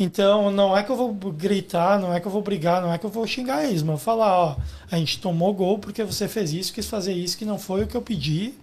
Então, 0.00 0.50
não 0.50 0.76
é 0.76 0.82
que 0.82 0.90
eu 0.90 0.96
vou 0.96 1.12
gritar, 1.12 1.98
não 1.98 2.12
é 2.14 2.20
que 2.20 2.26
eu 2.26 2.30
vou 2.30 2.40
brigar, 2.42 2.80
não 2.80 2.92
é 2.92 2.98
que 2.98 3.04
eu 3.06 3.10
vou 3.10 3.26
xingar 3.26 3.64
eles, 3.64 3.82
mas 3.82 3.90
eu 3.90 3.96
vou 3.96 3.98
falar, 3.98 4.38
ó, 4.38 4.56
a 4.90 4.96
gente 4.96 5.20
tomou 5.20 5.52
gol 5.52 5.78
porque 5.78 6.04
você 6.04 6.28
fez 6.28 6.52
isso, 6.52 6.72
quis 6.72 6.86
fazer 6.86 7.12
isso, 7.12 7.36
que 7.36 7.44
não 7.44 7.58
foi 7.58 7.82
o 7.82 7.86
que 7.86 7.96
eu 7.96 8.02
pedi, 8.02 8.54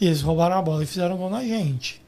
e 0.00 0.06
eles 0.06 0.20
roubaram 0.20 0.56
a 0.58 0.62
bola 0.62 0.82
e 0.82 0.86
fizeram 0.86 1.16
gol 1.16 1.30
na 1.30 1.42
gente. 1.42 2.02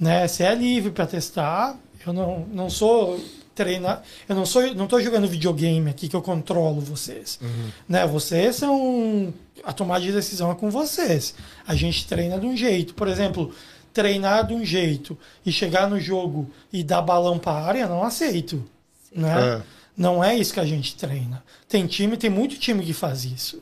Né? 0.00 0.26
Se 0.26 0.42
é 0.42 0.54
livre 0.54 0.90
para 0.90 1.06
testar, 1.06 1.76
eu 2.06 2.12
não, 2.14 2.46
não 2.50 2.70
sou 2.70 3.20
treinar, 3.58 4.02
eu 4.28 4.36
não 4.36 4.46
sou, 4.46 4.72
não 4.74 4.86
tô 4.86 5.00
jogando 5.00 5.26
videogame 5.26 5.90
aqui 5.90 6.08
que 6.08 6.14
eu 6.14 6.22
controlo 6.22 6.80
vocês. 6.80 7.40
Né? 7.88 8.06
Vocês 8.06 8.54
são 8.56 9.34
a 9.64 9.72
tomada 9.72 10.00
de 10.00 10.12
decisão 10.12 10.50
é 10.50 10.54
com 10.54 10.70
vocês. 10.70 11.34
A 11.66 11.74
gente 11.74 12.06
treina 12.06 12.38
de 12.38 12.46
um 12.46 12.56
jeito, 12.56 12.94
por 12.94 13.08
exemplo, 13.08 13.52
treinar 13.92 14.46
de 14.46 14.54
um 14.54 14.64
jeito 14.64 15.18
e 15.44 15.50
chegar 15.50 15.90
no 15.90 15.98
jogo 15.98 16.48
e 16.72 16.84
dar 16.84 17.02
balão 17.02 17.38
para 17.38 17.52
a 17.52 17.66
área, 17.66 17.88
não 17.88 18.04
aceito. 18.04 18.64
Né? 19.12 19.56
É. 19.56 19.62
Não 19.96 20.22
é 20.22 20.36
isso 20.36 20.54
que 20.54 20.60
a 20.60 20.64
gente 20.64 20.94
treina. 20.94 21.42
Tem 21.68 21.84
time, 21.86 22.16
tem 22.16 22.30
muito 22.30 22.56
time 22.58 22.84
que 22.84 22.92
faz 22.92 23.24
isso. 23.24 23.60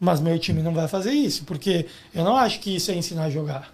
Mas 0.00 0.20
meu 0.20 0.36
time 0.36 0.60
não 0.62 0.74
vai 0.74 0.88
fazer 0.88 1.12
isso, 1.12 1.44
porque 1.44 1.86
eu 2.12 2.24
não 2.24 2.36
acho 2.36 2.58
que 2.58 2.74
isso 2.74 2.90
é 2.90 2.94
ensinar 2.94 3.24
a 3.24 3.30
jogar. 3.30 3.72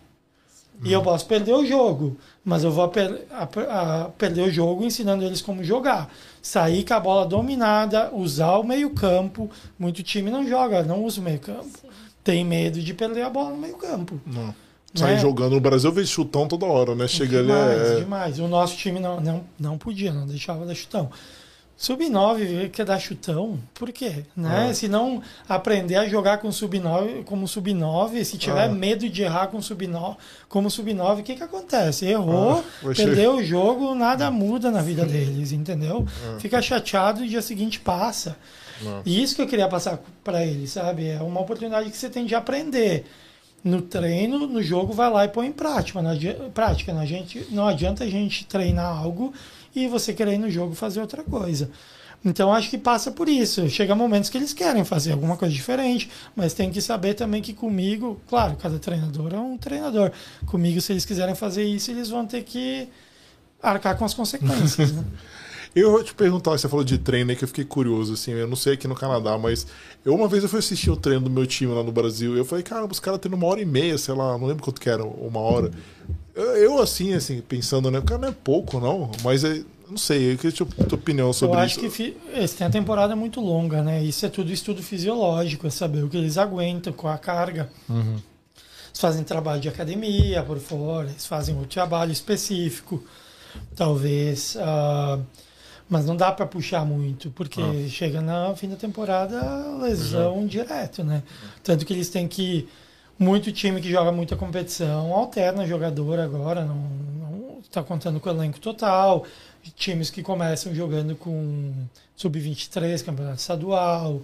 E 0.85 0.93
eu 0.93 1.03
posso 1.03 1.27
perder 1.27 1.53
o 1.55 1.67
jogo, 1.67 2.17
mas 2.45 2.63
eu 2.63 2.71
vou 2.71 2.87
per- 2.89 3.23
a- 3.31 3.49
a- 3.69 4.05
perder 4.17 4.43
o 4.43 4.51
jogo 4.51 4.85
ensinando 4.85 5.25
eles 5.25 5.43
como 5.43 5.65
jogar. 5.65 6.09
Sair 6.41 6.85
com 6.85 6.95
a 6.95 7.01
bola 7.01 7.27
dominada, 7.27 8.11
usar 8.15 8.57
o 8.59 8.63
meio-campo. 8.65 9.51
Muito 9.79 10.03
time 10.03 10.31
não 10.31 10.47
joga, 10.47 10.83
não 10.85 11.05
usa 11.05 11.21
o 11.21 11.25
meio-campo. 11.25 11.79
Tem 12.23 12.45
medo 12.45 12.81
de 12.81 12.95
perder 12.95 13.23
a 13.23 13.31
bola 13.31 13.51
no 13.51 13.57
meio-campo. 13.57 14.21
Não. 14.27 14.55
Sair 14.95 15.15
Né? 15.15 15.19
jogando 15.21 15.53
no 15.55 15.61
Brasil, 15.61 15.91
eu 15.91 15.95
vejo 15.95 16.09
chutão 16.09 16.47
toda 16.49 16.65
hora, 16.65 16.95
né? 16.95 17.07
Chega 17.07 17.39
ali. 17.39 17.49
demais, 17.49 17.81
É... 17.91 18.01
demais. 18.01 18.39
O 18.39 18.49
nosso 18.49 18.77
time 18.77 18.99
não, 19.01 19.21
não, 19.21 19.45
não 19.59 19.77
podia, 19.79 20.13
não 20.13 20.27
deixava 20.27 20.65
dar 20.65 20.75
chutão. 20.75 21.11
Sub-9 21.81 22.71
quer 22.71 22.85
dar 22.85 22.99
chutão? 22.99 23.57
Por 23.73 23.93
quê? 23.93 24.25
Né? 24.37 24.67
Ah. 24.71 24.75
Se 24.75 24.89
não 24.89 25.23
aprender 25.49 25.95
a 25.95 26.09
jogar 26.09 26.39
com 26.39 26.51
sub-9 26.51 27.23
como 27.23 27.47
sub-9, 27.47 28.25
se 28.25 28.37
tiver 28.37 28.65
Ah. 28.65 28.69
medo 28.69 29.09
de 29.09 29.23
errar 29.23 29.47
com 29.47 29.63
sub-9, 29.63 30.17
como 30.49 30.69
sub-9, 30.69 31.21
o 31.21 31.23
que, 31.23 31.37
que 31.37 31.43
acontece? 31.43 32.05
Errou, 32.05 32.59
Ah, 32.59 32.65
vai 32.83 32.95
perdeu 32.97 33.37
o 33.37 33.45
jogo, 33.45 33.95
nada 33.95 34.29
muda 34.29 34.73
na 34.73 34.83
vida 34.83 35.05
deles, 35.07 35.53
entendeu? 35.53 36.05
Fica 36.41 36.61
chateado 36.61 37.25
e 37.25 37.29
dia 37.29 37.41
seguinte 37.41 37.79
passa. 37.79 38.37
Ah. 38.85 39.01
E 39.07 39.23
isso 39.23 39.37
que 39.37 39.43
eu 39.43 39.47
queria 39.47 39.69
passar 39.69 40.01
para 40.25 40.45
eles, 40.45 40.71
sabe? 40.73 41.07
É 41.07 41.23
uma 41.23 41.41
oportunidade 41.41 41.91
que 41.91 41.97
você 41.97 42.11
tem 42.11 42.27
de 42.27 42.35
aprender. 42.35 43.07
No 43.63 43.83
treino, 43.83 44.47
no 44.47 44.63
jogo, 44.63 44.93
vai 44.93 45.11
lá 45.11 45.25
e 45.25 45.29
põe 45.29 45.47
em 45.49 45.53
prática. 45.53 45.99
Adianta, 46.01 46.45
prática, 46.55 46.93
não, 46.93 47.01
a 47.01 47.07
gente, 47.07 47.45
não 47.51 47.67
adianta 47.67 48.05
a 48.05 48.09
gente 48.09 48.47
treinar 48.47 48.97
algo 48.97 49.33
e 49.75 49.89
você 49.89 50.13
querer 50.13 50.35
ir 50.35 50.39
no 50.39 50.51
jogo 50.51 50.75
fazer 50.75 51.01
outra 51.01 51.23
coisa. 51.23 51.71
Então 52.25 52.53
acho 52.53 52.69
que 52.69 52.79
passa 52.79 53.11
por 53.11 53.29
isso. 53.29 53.69
Chega 53.69 53.95
momentos 53.95 54.29
que 54.29 54.37
eles 54.37 54.53
querem 54.53 54.85
fazer 54.85 55.13
alguma 55.13 55.37
coisa 55.37 55.55
diferente, 55.55 56.11
mas 56.35 56.53
tem 56.53 56.71
que 56.71 56.81
saber 56.81 57.15
também 57.15 57.41
que 57.41 57.53
comigo, 57.53 58.21
claro, 58.29 58.57
cada 58.57 58.79
treinador 58.79 59.33
é 59.33 59.39
um 59.39 59.57
treinador. 59.57 60.11
Comigo, 60.47 60.81
se 60.81 60.93
eles 60.93 61.05
quiserem 61.05 61.35
fazer 61.35 61.65
isso, 61.65 61.91
eles 61.91 62.09
vão 62.09 62.27
ter 62.27 62.43
que 62.43 62.89
arcar 63.63 63.97
com 63.97 64.05
as 64.05 64.15
consequências. 64.15 64.93
né? 64.93 65.05
Eu 65.75 65.93
vou 65.93 66.03
te 66.03 66.15
perguntar, 66.15 66.53
você 66.53 66.69
falou 66.69 66.83
de 66.83 66.97
treino 66.99 67.31
aí 67.31 67.37
que 67.37 67.45
eu 67.45 67.49
fiquei 67.49 67.65
curioso, 67.65 68.15
assim, 68.15 68.33
eu 68.33 68.49
não 68.49 68.57
sei 68.57 68.73
aqui 68.73 68.89
no 68.89 68.95
Canadá, 68.95 69.37
mas 69.37 69.67
eu 70.05 70.15
uma 70.15 70.27
vez 70.27 70.43
eu 70.43 70.49
fui 70.49 70.59
assistir 70.59 70.91
o 70.91 70.97
treino 70.97 71.21
do 71.21 71.31
meu 71.31 71.47
time 71.47 71.73
lá 71.73 71.83
no 71.83 71.93
Brasil, 71.93 72.35
e 72.35 72.39
eu 72.39 72.45
falei, 72.45 72.65
cara, 72.65 72.87
os 72.87 72.99
caras 72.99 73.21
treinam 73.21 73.39
uma 73.39 73.47
hora 73.47 73.61
e 73.61 73.67
meia, 73.67 73.97
sei 73.99 74.15
lá, 74.15 74.37
não 74.39 74.47
lembro 74.47 74.65
quanto 74.65 74.81
que 74.81 74.89
era, 74.89 75.05
uma 75.05 75.39
hora. 75.39 75.71
Eu, 76.39 76.57
eu, 76.57 76.81
assim, 76.81 77.15
assim, 77.15 77.41
pensando, 77.41 77.91
né, 77.91 78.01
cara, 78.01 78.21
não 78.21 78.29
é 78.29 78.33
pouco, 78.33 78.79
não, 78.79 79.11
mas 79.25 79.43
é, 79.43 79.63
não 79.91 79.97
sei, 79.99 80.33
eu 80.35 80.39
queria 80.39 80.67
a 80.81 80.85
tua 80.85 80.97
opinião 80.99 81.33
sobre 81.33 81.57
Eu 81.59 81.65
isso. 81.65 81.81
acho 81.81 81.81
que 81.81 81.91
fi- 81.91 82.17
eles 82.33 82.53
têm 82.55 82.67
a 82.67 82.71
temporada 82.71 83.17
muito 83.17 83.41
longa, 83.41 83.83
né? 83.83 84.03
Isso 84.05 84.25
é 84.25 84.29
tudo 84.29 84.53
estudo 84.53 84.81
fisiológico, 84.83 85.67
é 85.67 85.71
saber 85.71 86.05
o 86.05 86.09
que 86.09 86.17
eles 86.17 86.39
aguentam 86.39 86.93
com 86.93 87.09
a 87.09 87.19
carga. 87.19 87.69
Uhum. 87.89 88.19
Eles 88.87 89.01
fazem 89.01 89.25
trabalho 89.25 89.61
de 89.61 89.69
academia 89.69 90.43
por 90.45 90.59
fora, 90.59 91.09
eles 91.11 91.27
fazem 91.27 91.57
um 91.57 91.65
trabalho 91.65 92.13
específico, 92.13 93.03
talvez. 93.75 94.57
ah, 94.61 95.19
mas 95.91 96.05
não 96.05 96.15
dá 96.15 96.31
para 96.31 96.45
puxar 96.47 96.85
muito, 96.85 97.31
porque 97.31 97.61
Ah. 97.63 97.89
chega 97.89 98.21
no 98.21 98.55
fim 98.55 98.69
da 98.69 98.77
temporada 98.77 99.41
lesão 99.83 100.47
direto, 100.47 101.03
né? 101.03 101.23
Tanto 101.65 101.85
que 101.87 101.93
eles 101.95 102.11
têm 102.11 102.29
que. 102.29 102.69
Muito 103.19 103.51
time 103.51 103.81
que 103.81 103.91
joga 103.91 104.13
muita 104.13 104.37
competição 104.37 105.13
alterna 105.13 105.67
jogador 105.67 106.21
agora, 106.21 106.65
não 106.65 107.59
está 107.61 107.83
contando 107.83 108.21
com 108.21 108.29
o 108.29 108.33
elenco 108.33 108.61
total. 108.61 109.25
Times 109.77 110.09
que 110.09 110.23
começam 110.23 110.73
jogando 110.75 111.17
com 111.17 111.73
sub-23, 112.17 113.05
campeonato 113.05 113.39
estadual, 113.41 114.23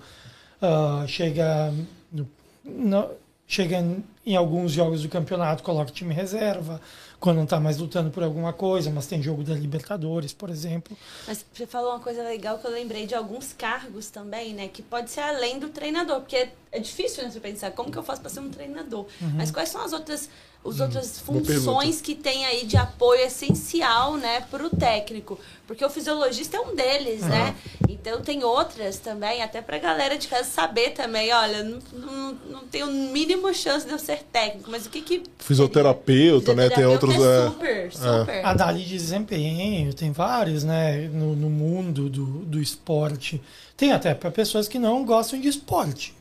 ah, 0.63 1.05
chega, 1.09 1.73
no, 2.11 2.27
no- 2.65 3.11
chega 3.47 3.85
em 4.25 4.37
alguns 4.37 4.73
jogos 4.73 5.03
do 5.03 5.09
campeonato, 5.09 5.63
coloca 5.63 5.91
time 5.91 6.15
reserva, 6.15 6.81
quando 7.25 7.37
não 7.37 7.45
está 7.45 7.59
mais 7.59 7.79
lutando 7.79 8.11
por 8.11 8.23
alguma 8.23 8.53
coisa, 8.53 8.91
mas 8.91 9.07
tem 9.07 9.23
jogo 9.23 9.43
da 9.43 9.55
Libertadores, 9.55 10.35
por 10.35 10.51
exemplo. 10.51 10.95
Mas 11.27 11.43
você 11.55 11.67
falou 11.67 11.93
uma 11.93 12.01
coisa 12.01 12.23
legal 12.23 12.59
que 12.59 12.67
eu 12.67 12.71
lembrei 12.71 13.07
de 13.07 13.15
alguns 13.15 13.55
cargos 13.55 14.11
também, 14.11 14.53
né? 14.53 14.69
Que 14.69 14.83
pode 14.83 15.11
ser 15.11 15.23
além 15.23 15.59
do 15.59 15.71
treinador, 15.71 16.21
porque 16.21 16.51
é 16.71 16.79
difícil 16.79 17.25
né, 17.25 17.31
você 17.31 17.41
pensar 17.41 17.71
como 17.71 17.91
que 17.91 17.97
eu 17.97 18.03
faço 18.03 18.21
para 18.21 18.29
ser 18.29 18.41
um 18.41 18.51
treinador. 18.51 19.07
Mas 19.35 19.51
quais 19.51 19.71
são 19.71 19.83
as 19.83 19.95
outras, 19.95 20.29
as 20.65 20.81
outras 20.81 21.23
boa 21.27 21.45
funções 21.45 22.01
que 22.01 22.15
tem 22.15 22.45
aí 22.47 22.65
de 22.65 22.77
apoio 22.77 23.21
essencial, 23.21 24.17
né, 24.17 24.41
para 24.51 24.67
o 24.67 24.71
técnico? 24.71 25.39
Porque 25.67 25.85
o 25.85 25.91
fisiologista 25.91 26.57
é 26.57 26.61
um 26.61 26.75
deles, 26.75 27.23
né? 27.23 27.55
Então 27.89 28.21
tem 28.21 28.45
outras 28.45 28.99
também, 28.99 29.43
até 29.43 29.63
para 29.63 29.77
a 29.77 29.79
galera 29.79 30.19
de 30.19 30.29
casa 30.29 30.45
saber 30.45 30.91
também, 30.91 31.33
olha, 31.33 31.63
não, 31.63 31.79
não, 31.93 32.33
não 32.51 32.65
tenho 32.67 32.87
mínima 32.87 33.53
chance 33.55 33.87
de 33.87 33.93
eu 33.93 33.99
ser 33.99 34.23
técnico, 34.31 34.71
mas 34.71 34.85
o 34.85 34.91
que 34.91 35.01
que 35.01 35.23
Fisioterapeuta, 35.39 36.55
né, 36.55 36.69
tem 36.69 36.85
outros... 36.85 37.15
é 37.15 37.45
é, 37.45 37.47
super, 37.49 37.93
super. 37.93 38.45
Análise 38.45 38.85
de 38.85 38.99
desempenho, 38.99 39.95
tem 39.95 40.13
vários, 40.13 40.65
né, 40.65 41.09
no, 41.09 41.35
no 41.35 41.51
mundo 41.51 42.09
do, 42.09 42.25
do 42.45 42.61
esporte. 42.61 43.41
Tem 43.77 43.93
até 43.93 44.15
para 44.15 44.31
pessoas 44.31 44.69
que 44.69 44.79
não 44.79 45.05
gostam 45.05 45.41
de 45.41 45.49
esporte, 45.49 46.15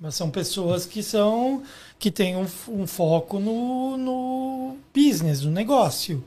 mas 0.00 0.14
são 0.14 0.30
pessoas 0.30 0.86
que 0.86 1.02
são 1.02 1.62
que 1.98 2.10
têm 2.10 2.36
um, 2.36 2.46
um 2.68 2.86
foco 2.86 3.40
no, 3.40 3.96
no 3.96 4.76
business, 4.94 5.42
no 5.42 5.50
negócio. 5.50 6.24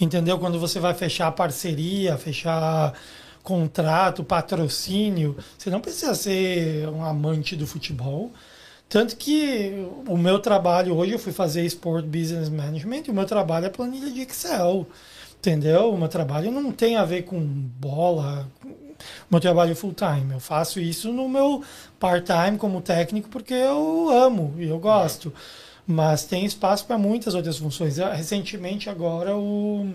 Entendeu? 0.00 0.38
Quando 0.38 0.58
você 0.58 0.80
vai 0.80 0.94
fechar 0.94 1.30
parceria, 1.32 2.18
fechar 2.18 2.92
contrato, 3.42 4.24
patrocínio, 4.24 5.36
você 5.56 5.70
não 5.70 5.80
precisa 5.80 6.14
ser 6.14 6.88
um 6.88 7.04
amante 7.04 7.54
do 7.56 7.66
futebol. 7.66 8.32
Tanto 8.88 9.16
que 9.16 9.86
o 10.06 10.16
meu 10.18 10.38
trabalho 10.38 10.96
hoje, 10.96 11.12
eu 11.12 11.18
fui 11.18 11.32
fazer 11.32 11.64
Sport 11.64 12.04
Business 12.04 12.48
Management, 12.48 13.04
o 13.08 13.14
meu 13.14 13.24
trabalho 13.24 13.66
é 13.66 13.70
planilha 13.70 14.10
de 14.10 14.20
Excel. 14.20 14.86
Entendeu? 15.38 15.92
O 15.92 15.98
meu 15.98 16.08
trabalho 16.08 16.52
não 16.52 16.70
tem 16.70 16.96
a 16.96 17.04
ver 17.04 17.22
com 17.22 17.40
bola. 17.40 18.48
Meu 19.30 19.40
trabalho 19.40 19.74
full 19.74 19.94
time. 19.94 20.32
Eu 20.32 20.40
faço 20.40 20.80
isso 20.80 21.12
no 21.12 21.28
meu 21.28 21.62
part-time 21.98 22.58
como 22.58 22.80
técnico 22.80 23.28
porque 23.28 23.54
eu 23.54 24.10
amo 24.10 24.54
e 24.58 24.68
eu 24.68 24.78
gosto. 24.78 25.32
Mas 25.86 26.24
tem 26.24 26.44
espaço 26.44 26.86
para 26.86 26.96
muitas 26.96 27.34
outras 27.34 27.58
funções. 27.58 27.96
Recentemente, 27.96 28.88
agora, 28.88 29.36
o. 29.36 29.92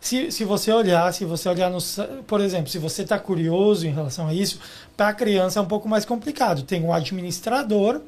Se, 0.00 0.30
se 0.30 0.44
você 0.44 0.70
olhar, 0.70 1.12
se 1.12 1.24
você 1.24 1.48
olhar 1.48 1.70
no. 1.70 1.78
Por 2.26 2.40
exemplo, 2.40 2.68
se 2.68 2.78
você 2.78 3.02
está 3.02 3.18
curioso 3.18 3.86
em 3.86 3.90
relação 3.90 4.28
a 4.28 4.34
isso, 4.34 4.60
para 4.96 5.08
a 5.08 5.14
criança 5.14 5.58
é 5.58 5.62
um 5.62 5.66
pouco 5.66 5.88
mais 5.88 6.04
complicado. 6.04 6.62
Tem 6.62 6.82
um 6.82 6.92
administrador. 6.92 8.00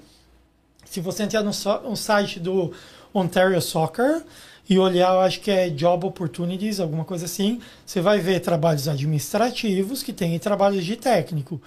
Se 0.84 1.00
você 1.00 1.24
entrar 1.24 1.42
no, 1.42 1.50
no 1.84 1.96
site 1.96 2.38
do 2.38 2.72
Ontario 3.12 3.60
Soccer 3.60 4.22
e 4.68 4.78
olhar, 4.78 5.14
eu 5.14 5.20
acho 5.20 5.40
que 5.40 5.50
é 5.50 5.68
Job 5.70 6.06
Opportunities, 6.06 6.80
alguma 6.80 7.04
coisa 7.04 7.26
assim, 7.26 7.60
você 7.84 8.00
vai 8.00 8.18
ver 8.18 8.40
trabalhos 8.40 8.88
administrativos 8.88 10.02
que 10.02 10.12
tem 10.12 10.38
trabalhos 10.38 10.84
de 10.84 10.96
técnico. 10.96 11.60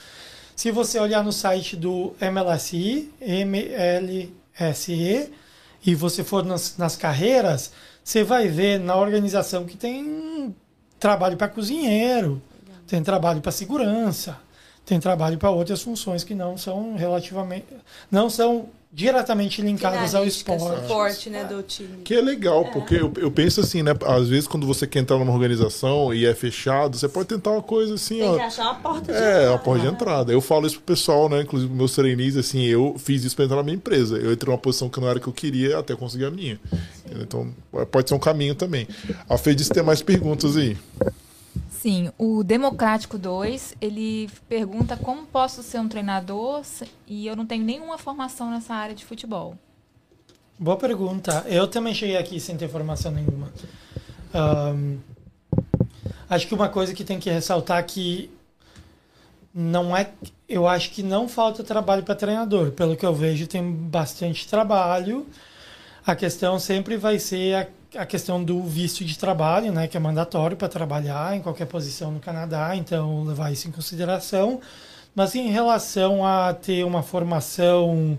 Se 0.55 0.71
você 0.71 0.99
olhar 0.99 1.23
no 1.23 1.31
site 1.31 1.77
do 1.77 2.13
MLSI, 2.19 3.09
MLSE, 4.61 5.31
e 5.85 5.95
você 5.95 6.23
for 6.23 6.43
nas, 6.43 6.77
nas 6.77 6.97
carreiras, 6.97 7.71
você 8.03 8.23
vai 8.23 8.47
ver 8.49 8.80
na 8.80 8.97
organização 8.97 9.65
que 9.65 9.77
tem 9.77 10.53
trabalho 10.99 11.38
para 11.38 11.47
cozinheiro, 11.47 12.41
tem 12.85 13.01
trabalho 13.01 13.39
para 13.39 13.51
segurança, 13.51 14.38
tem 14.85 14.99
trabalho 14.99 15.38
para 15.38 15.49
outras 15.51 15.81
funções 15.81 16.23
que 16.23 16.34
não 16.34 16.57
são 16.57 16.95
relativamente 16.95 17.67
não 18.11 18.30
são 18.30 18.67
diretamente 18.91 19.61
linkadas 19.61 20.16
ao 20.16 20.26
esporte. 20.26 20.82
suporte 20.82 21.30
né, 21.30 21.44
do 21.44 21.61
time. 21.61 22.02
Que 22.03 22.16
é 22.16 22.22
legal, 22.22 22.66
é. 22.66 22.72
porque 22.72 22.95
eu, 22.95 23.14
eu, 23.18 23.30
penso 23.30 23.61
assim, 23.61 23.84
né? 23.84 23.91
Às 24.06 24.28
vezes 24.28 24.48
quando 24.48 24.66
você 24.66 24.88
quer 24.88 24.99
entrar 24.99 25.18
numa 25.20 25.32
organização 25.32 26.11
e 26.14 26.26
é 26.26 26.34
fechado, 26.34 26.98
você 26.98 27.07
pode 27.07 27.28
tentar 27.28 27.52
uma 27.52 27.61
coisa 27.61 27.94
assim, 27.94 28.18
Tem 28.18 28.28
ó. 28.28 28.36
que 28.36 28.41
achar 28.41 28.64
uma 28.64 28.76
porta 28.76 29.11
de 29.11 29.11
é, 29.11 29.22
entrada. 29.22 29.44
É, 29.44 29.49
uma 29.49 29.60
porta 29.60 29.82
de 29.82 29.88
entrada. 29.88 30.32
Eu 30.32 30.41
falo 30.41 30.66
isso 30.66 30.78
pro 30.78 30.95
pessoal, 30.95 31.30
né? 31.30 31.41
Inclusive 31.41 31.72
meus 31.72 31.94
trainees, 31.94 32.36
assim, 32.36 32.64
eu 32.66 32.95
fiz 32.98 33.24
isso 33.24 33.36
pra 33.36 33.45
entrar 33.45 33.57
na 33.57 33.64
minha 33.64 33.76
empresa. 33.76 34.18
Eu 34.18 34.34
entrei 34.34 34.52
numa 34.52 34.60
posição 34.60 34.90
que 34.90 34.99
não 34.99 35.07
era 35.07 35.20
que 35.20 35.28
eu 35.28 35.34
queria 35.34 35.78
até 35.78 35.95
conseguir 35.95 36.26
a 36.26 36.32
minha. 36.32 36.60
Então, 37.11 37.53
pode 37.91 38.10
ser 38.10 38.16
um 38.16 38.20
caminho 38.20 38.56
também. 38.56 38.88
A 39.30 39.38
Fê 39.38 39.53
disse 39.53 39.70
que 39.70 39.76
tem 39.76 39.84
mais 39.84 40.02
perguntas 40.02 40.57
aí. 40.57 40.76
Sim, 41.81 42.11
o 42.18 42.43
Democrático 42.43 43.18
2, 43.18 43.77
ele 43.80 44.30
pergunta 44.49 44.97
como 44.97 45.26
posso 45.26 45.64
ser 45.64 45.80
um 45.80 45.88
treinador 45.88 46.61
e 47.07 47.26
eu 47.26 47.38
não 47.38 47.45
tenho 47.45 47.64
nenhuma 47.64 47.97
formação 47.97 48.51
nessa 48.51 48.73
área 48.73 48.93
de 48.93 49.06
futebol. 49.06 49.57
Boa 50.60 50.76
pergunta. 50.76 51.45
Eu 51.47 51.69
também 51.69 51.93
cheguei 51.93 52.18
aqui 52.18 52.38
sem 52.38 52.57
ter 52.57 52.68
formação 52.68 53.14
nenhuma. 53.14 53.49
Um, 54.35 54.99
acho 56.30 56.49
que 56.49 56.53
uma 56.53 56.68
coisa 56.68 56.93
que 56.93 57.06
tem 57.06 57.18
que 57.18 57.30
ressaltar 57.30 57.81
que 57.85 58.30
não 59.53 59.95
é, 59.95 60.11
eu 60.49 60.68
acho 60.68 60.91
que 60.91 61.01
não 61.01 61.30
falta 61.30 61.64
trabalho 61.64 62.03
para 62.03 62.14
treinador. 62.14 62.72
Pelo 62.72 62.97
que 62.97 63.06
eu 63.06 63.15
vejo, 63.15 63.47
tem 63.47 63.72
bastante 63.72 64.49
trabalho. 64.49 65.26
A 66.06 66.14
questão 66.14 66.60
sempre 66.60 66.97
vai 66.97 67.19
ser 67.19 67.56
a 67.56 67.78
a 67.95 68.06
questão 68.06 68.44
do 68.44 68.61
visto 68.64 69.03
de 69.03 69.18
trabalho, 69.18 69.72
né, 69.72 69.88
que 69.88 69.98
é 69.98 69.99
mandatório 69.99 70.56
para 70.56 70.68
trabalhar 70.68 71.36
em 71.36 71.41
qualquer 71.41 71.66
posição 71.66 72.11
no 72.11 72.20
Canadá, 72.20 72.76
então 72.76 73.24
levar 73.24 73.52
isso 73.52 73.68
em 73.68 73.72
consideração. 73.72 74.61
Mas 75.16 75.34
em 75.36 75.49
relação 75.49 76.26
a 76.26 76.53
ter 76.53 76.86
uma 76.86 77.02
formação 77.02 78.18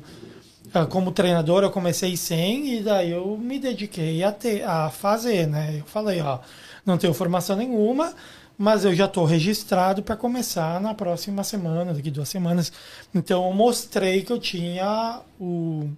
uh, 0.74 0.86
como 0.88 1.12
treinador, 1.12 1.62
eu 1.62 1.70
comecei 1.70 2.16
sem 2.16 2.78
e 2.78 2.82
daí 2.82 3.12
eu 3.12 3.36
me 3.36 3.58
dediquei 3.58 4.24
a, 4.24 4.32
ter, 4.32 4.64
a 4.64 4.90
fazer, 4.90 5.46
né? 5.46 5.76
Eu 5.78 5.84
falei, 5.84 6.20
ó, 6.20 6.40
não 6.84 6.98
tenho 6.98 7.14
formação 7.14 7.56
nenhuma, 7.56 8.12
mas 8.58 8.84
eu 8.84 8.94
já 8.94 9.06
estou 9.06 9.24
registrado 9.24 10.02
para 10.02 10.16
começar 10.16 10.80
na 10.80 10.92
próxima 10.92 11.44
semana, 11.44 11.94
daqui 11.94 12.10
duas 12.10 12.28
semanas. 12.28 12.72
Então 13.14 13.46
eu 13.46 13.54
mostrei 13.54 14.22
que 14.22 14.32
eu 14.32 14.38
tinha 14.38 15.20
o 15.38 15.88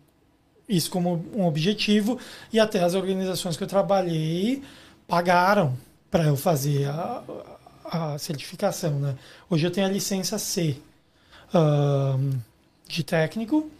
isso 0.72 0.90
como 0.90 1.24
um 1.34 1.46
objetivo 1.46 2.18
e 2.52 2.58
até 2.58 2.82
as 2.82 2.94
organizações 2.94 3.56
que 3.56 3.62
eu 3.62 3.68
trabalhei 3.68 4.62
pagaram 5.06 5.76
para 6.10 6.24
eu 6.24 6.36
fazer 6.36 6.88
a, 6.88 7.22
a, 7.84 8.18
certificação, 8.18 8.98
né? 8.98 9.16
Hoje 9.50 9.66
eu 9.66 9.70
tenho 9.70 9.86
a 9.86 9.90
licença 9.90 10.38
C 10.38 10.76
um, 11.54 12.38
de 12.88 13.04
técnico. 13.04 13.70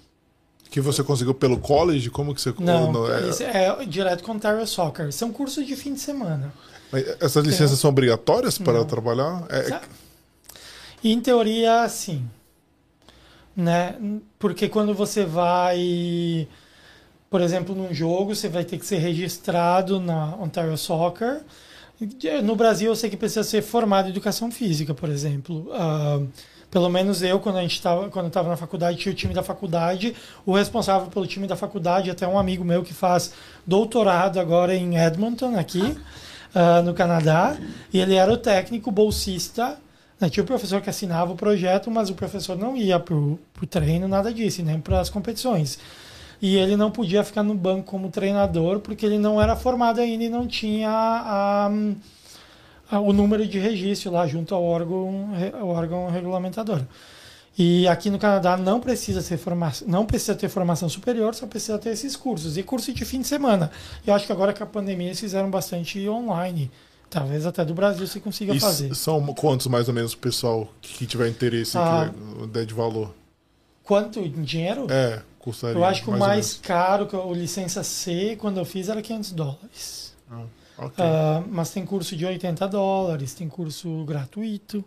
Que 0.71 0.81
você 0.81 1.03
conseguiu 1.03 1.35
pelo 1.35 1.59
college? 1.59 2.11
Como 2.11 2.35
que 2.35 2.41
você... 2.41 2.55
Não, 2.59 2.93
não 2.93 3.07
é... 3.11 3.83
é 3.83 3.85
direto 3.87 4.23
com 4.23 4.33
Ontario 4.33 4.67
Soccer. 4.67 5.13
São 5.13 5.31
cursos 5.31 5.67
de 5.67 5.77
fim 5.77 5.95
de 5.95 6.01
semana. 6.01 6.53
Mas 6.91 7.07
essas 7.21 7.45
licenças 7.45 7.79
são 7.79 7.91
obrigatórias 7.91 8.59
para 8.59 8.79
não. 8.79 8.85
trabalhar? 8.87 9.47
É... 9.51 9.81
Em 11.05 11.21
teoria, 11.21 11.89
sim. 11.89 12.29
Né? 13.57 13.97
Porque 14.39 14.69
quando 14.69 14.95
você 14.95 15.25
vai 15.25 16.49
por 17.33 17.41
exemplo, 17.41 17.75
num 17.75 17.95
jogo 17.95 18.35
você 18.35 18.47
vai 18.47 18.63
ter 18.63 18.77
que 18.77 18.85
ser 18.85 18.99
registrado 18.99 19.99
na 19.99 20.37
Ontario 20.37 20.77
Soccer. 20.77 21.41
No 22.45 22.55
Brasil 22.55 22.91
eu 22.91 22.95
sei 22.95 23.09
que 23.09 23.17
precisa 23.17 23.43
ser 23.43 23.63
formado 23.63 24.07
em 24.07 24.11
educação 24.11 24.51
física, 24.51 24.93
por 24.93 25.09
exemplo. 25.09 25.67
Uh, 25.71 26.29
pelo 26.71 26.91
menos 26.91 27.23
eu, 27.23 27.41
quando 27.41 27.57
a 27.57 27.63
gente 27.63 27.73
estava 27.73 28.11
quando 28.11 28.27
estava 28.27 28.51
na 28.51 28.57
faculdade, 28.59 28.99
tinha 28.99 29.13
o 29.13 29.17
time 29.17 29.33
da 29.33 29.43
faculdade. 29.43 30.15
O 30.45 30.55
responsável 30.55 31.09
pelo 31.09 31.27
time 31.27 31.47
da 31.47 31.57
faculdade, 31.57 32.11
até 32.11 32.29
um 32.29 32.39
amigo 32.39 32.63
meu 32.67 32.83
que 32.83 32.93
faz 32.93 33.33
doutorado 33.67 34.39
agora 34.39 34.75
em 34.75 34.99
Edmonton, 34.99 35.59
aqui 35.59 35.81
uh, 35.81 36.83
no 36.85 36.93
Canadá. 36.93 37.57
E 37.95 37.99
ele 37.99 38.15
era 38.15 38.31
o 38.31 38.37
técnico 38.37 38.91
bolsista. 38.91 39.79
Né? 40.21 40.29
Tinha 40.29 40.45
o 40.45 40.47
professor 40.47 40.83
que 40.83 40.91
assinava 40.91 41.33
o 41.33 41.37
projeto, 41.37 41.91
mas 41.91 42.11
o 42.11 42.15
professor 42.15 42.59
não 42.59 42.77
ia 42.77 43.01
para 43.01 43.15
o 43.15 43.39
treino, 43.71 44.07
nada 44.07 44.35
disso, 44.35 44.63
nem 44.63 44.79
para 44.79 45.01
as 45.01 45.09
competições 45.09 45.79
e 46.43 46.57
ele 46.57 46.77
não 46.77 46.91
podia 46.91 47.23
ficar 47.23 47.45
no 47.45 47.55
banco 47.55 47.85
como 47.85 48.11
treinador 48.11 48.81
porque 48.81 49.07
ele 49.07 49.17
não 49.17 49.41
era 49.41 49.55
formado 49.55 50.01
ainda 50.01 50.25
e 50.25 50.29
não 50.29 50.45
tinha 50.49 50.91
a, 50.91 51.71
a, 52.91 52.99
o 52.99 53.13
número 53.13 53.47
de 53.47 53.61
registro 53.61 54.11
lá 54.11 54.27
junto 54.27 54.53
ao 54.53 54.65
órgão, 54.65 55.31
órgão 55.63 56.11
regulamentador. 56.11 56.83
E 57.57 57.87
aqui 57.87 58.11
no 58.11 58.19
Canadá 58.19 58.57
não 58.57 58.81
precisa 58.81 59.21
ser 59.21 59.37
formação, 59.37 59.87
não 59.87 60.05
precisa 60.05 60.35
ter 60.35 60.49
formação 60.49 60.89
superior, 60.89 61.33
só 61.35 61.47
precisa 61.47 61.79
ter 61.79 61.91
esses 61.91 62.17
cursos 62.17 62.59
e 62.59 62.63
curso 62.65 62.93
de 62.93 63.05
fim 63.05 63.21
de 63.21 63.29
semana. 63.29 63.71
Eu 64.05 64.13
acho 64.13 64.27
que 64.27 64.33
agora 64.33 64.53
com 64.53 64.65
a 64.65 64.67
pandemia 64.67 65.09
eles 65.09 65.21
fizeram 65.21 65.49
bastante 65.49 66.09
online. 66.09 66.69
Talvez 67.09 67.47
até 67.47 67.65
do 67.65 67.75
Brasil 67.75 68.05
você 68.05 68.19
consiga 68.19 68.59
fazer. 68.59 68.93
São 68.97 69.25
quantos 69.35 69.67
mais 69.69 69.87
ou 69.87 69.95
menos 69.95 70.15
o 70.15 70.19
pessoal 70.19 70.67
que 70.81 71.07
tiver 71.07 71.29
interesse 71.29 71.77
ah, 71.77 72.11
que 72.11 72.47
der 72.49 72.65
de 72.65 72.75
valor? 72.75 73.15
Quanto 73.85 74.19
em 74.19 74.43
dinheiro? 74.43 74.87
É 74.91 75.21
custaria? 75.43 75.77
Eu 75.77 75.85
acho 75.85 76.03
que 76.03 76.11
o 76.11 76.19
mais 76.19 76.55
caro, 76.55 77.07
que 77.07 77.17
o 77.17 77.35
licença 77.35 77.83
C, 77.83 78.37
quando 78.41 78.59
eu 78.59 78.65
fiz, 78.65 78.89
era 78.89 79.03
500 79.03 79.33
dólares. 79.33 80.15
Ah, 80.31 80.45
okay. 80.79 81.05
uh, 81.05 81.45
mas 81.51 81.71
tem 81.71 81.85
curso 81.85 82.17
de 82.17 82.25
80 82.25 82.67
dólares, 82.69 83.35
tem 83.35 83.49
curso 83.49 84.05
gratuito. 84.05 84.83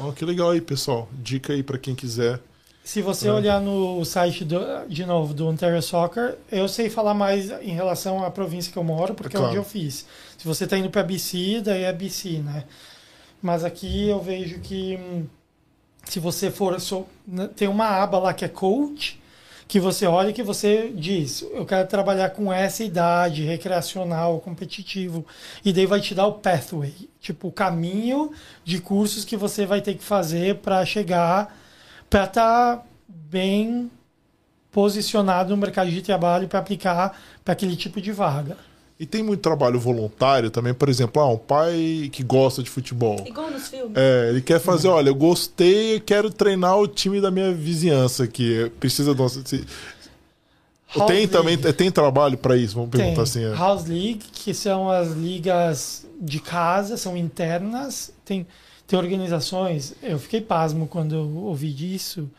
Oh, 0.00 0.12
que 0.12 0.24
legal 0.24 0.50
aí, 0.50 0.60
pessoal. 0.60 1.08
Dica 1.12 1.52
aí 1.52 1.62
para 1.62 1.78
quem 1.78 1.94
quiser. 1.94 2.40
Se 2.84 3.02
você 3.02 3.26
é. 3.26 3.32
olhar 3.32 3.60
no 3.60 4.04
site, 4.04 4.44
do, 4.44 4.60
de 4.88 5.04
novo, 5.04 5.34
do 5.34 5.48
Ontario 5.48 5.82
Soccer, 5.82 6.38
eu 6.52 6.68
sei 6.68 6.88
falar 6.88 7.14
mais 7.14 7.50
em 7.60 7.72
relação 7.72 8.24
à 8.24 8.30
província 8.30 8.72
que 8.72 8.78
eu 8.78 8.84
moro, 8.84 9.12
porque 9.12 9.36
é, 9.36 9.40
claro. 9.40 9.46
é 9.46 9.48
onde 9.48 9.58
eu 9.58 9.64
fiz. 9.64 10.06
Se 10.38 10.46
você 10.46 10.64
está 10.64 10.78
indo 10.78 10.88
para 10.88 11.02
BC, 11.02 11.62
daí 11.64 11.82
é 11.82 11.92
BC, 11.92 12.38
né? 12.38 12.64
Mas 13.42 13.64
aqui 13.64 14.08
eu 14.08 14.20
vejo 14.20 14.60
que 14.60 14.96
hum, 14.96 15.26
se 16.04 16.20
você 16.20 16.48
for... 16.48 16.80
So, 16.80 17.06
né, 17.26 17.48
tem 17.56 17.66
uma 17.66 17.88
aba 17.88 18.20
lá 18.20 18.32
que 18.32 18.44
é 18.44 18.48
coach, 18.48 19.20
que 19.68 19.80
você 19.80 20.06
olha 20.06 20.30
e 20.30 20.32
que 20.32 20.42
você 20.42 20.92
diz, 20.94 21.42
eu 21.42 21.66
quero 21.66 21.88
trabalhar 21.88 22.30
com 22.30 22.52
essa 22.52 22.84
idade, 22.84 23.42
recreacional, 23.42 24.40
competitivo, 24.40 25.26
e 25.64 25.72
daí 25.72 25.86
vai 25.86 26.00
te 26.00 26.14
dar 26.14 26.26
o 26.26 26.34
pathway, 26.34 26.94
tipo 27.20 27.48
o 27.48 27.52
caminho 27.52 28.30
de 28.64 28.80
cursos 28.80 29.24
que 29.24 29.36
você 29.36 29.66
vai 29.66 29.80
ter 29.80 29.94
que 29.94 30.04
fazer 30.04 30.56
para 30.56 30.84
chegar, 30.86 31.56
para 32.08 32.24
estar 32.24 32.76
tá 32.76 32.84
bem 33.08 33.90
posicionado 34.70 35.50
no 35.50 35.56
mercado 35.56 35.90
de 35.90 36.02
trabalho 36.02 36.46
para 36.46 36.58
aplicar 36.60 37.18
para 37.44 37.52
aquele 37.52 37.74
tipo 37.74 38.00
de 38.00 38.12
vaga. 38.12 38.56
E 38.98 39.04
tem 39.04 39.22
muito 39.22 39.40
trabalho 39.40 39.78
voluntário 39.78 40.50
também, 40.50 40.72
por 40.72 40.88
exemplo, 40.88 41.20
ah, 41.20 41.28
um 41.28 41.36
pai 41.36 42.08
que 42.10 42.22
gosta 42.22 42.62
de 42.62 42.70
futebol. 42.70 43.22
Igual 43.26 43.50
nos 43.50 43.68
filmes. 43.68 43.92
É, 43.94 44.30
ele 44.30 44.40
quer 44.40 44.58
fazer, 44.58 44.88
olha, 44.88 45.10
eu 45.10 45.14
gostei, 45.14 46.00
quero 46.00 46.30
treinar 46.30 46.78
o 46.78 46.88
time 46.88 47.20
da 47.20 47.30
minha 47.30 47.52
vizinhança 47.52 48.24
aqui. 48.24 48.72
Precisa 48.80 49.14
de 49.14 49.20
nossa. 49.20 49.44
Se... 49.44 49.66
Tem 50.94 51.06
League. 51.08 51.26
também 51.28 51.58
tem 51.58 51.90
trabalho 51.90 52.38
para 52.38 52.56
isso, 52.56 52.74
vamos 52.74 52.88
perguntar 52.88 53.14
tem. 53.14 53.22
assim. 53.22 53.44
É. 53.44 53.54
House 53.54 53.84
League, 53.84 54.22
que 54.32 54.54
são 54.54 54.88
as 54.88 55.12
ligas 55.12 56.06
de 56.18 56.40
casa, 56.40 56.96
são 56.96 57.14
internas. 57.18 58.10
Tem, 58.24 58.46
tem 58.86 58.98
organizações, 58.98 59.94
eu 60.02 60.18
fiquei 60.18 60.40
pasmo 60.40 60.86
quando 60.86 61.14
eu 61.14 61.36
ouvi 61.44 61.70
disso. 61.70 62.30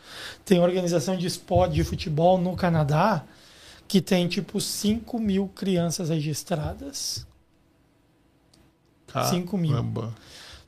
Tem 0.43 0.59
organização 0.59 1.15
de 1.15 1.27
esporte 1.27 1.75
de 1.75 1.83
futebol 1.83 2.39
no 2.39 2.55
Canadá 2.55 3.23
que 3.87 4.01
tem 4.01 4.27
tipo 4.27 4.59
5 4.59 5.19
mil 5.19 5.47
crianças 5.49 6.09
registradas. 6.09 7.25
5 9.29 9.57
mil. 9.57 9.75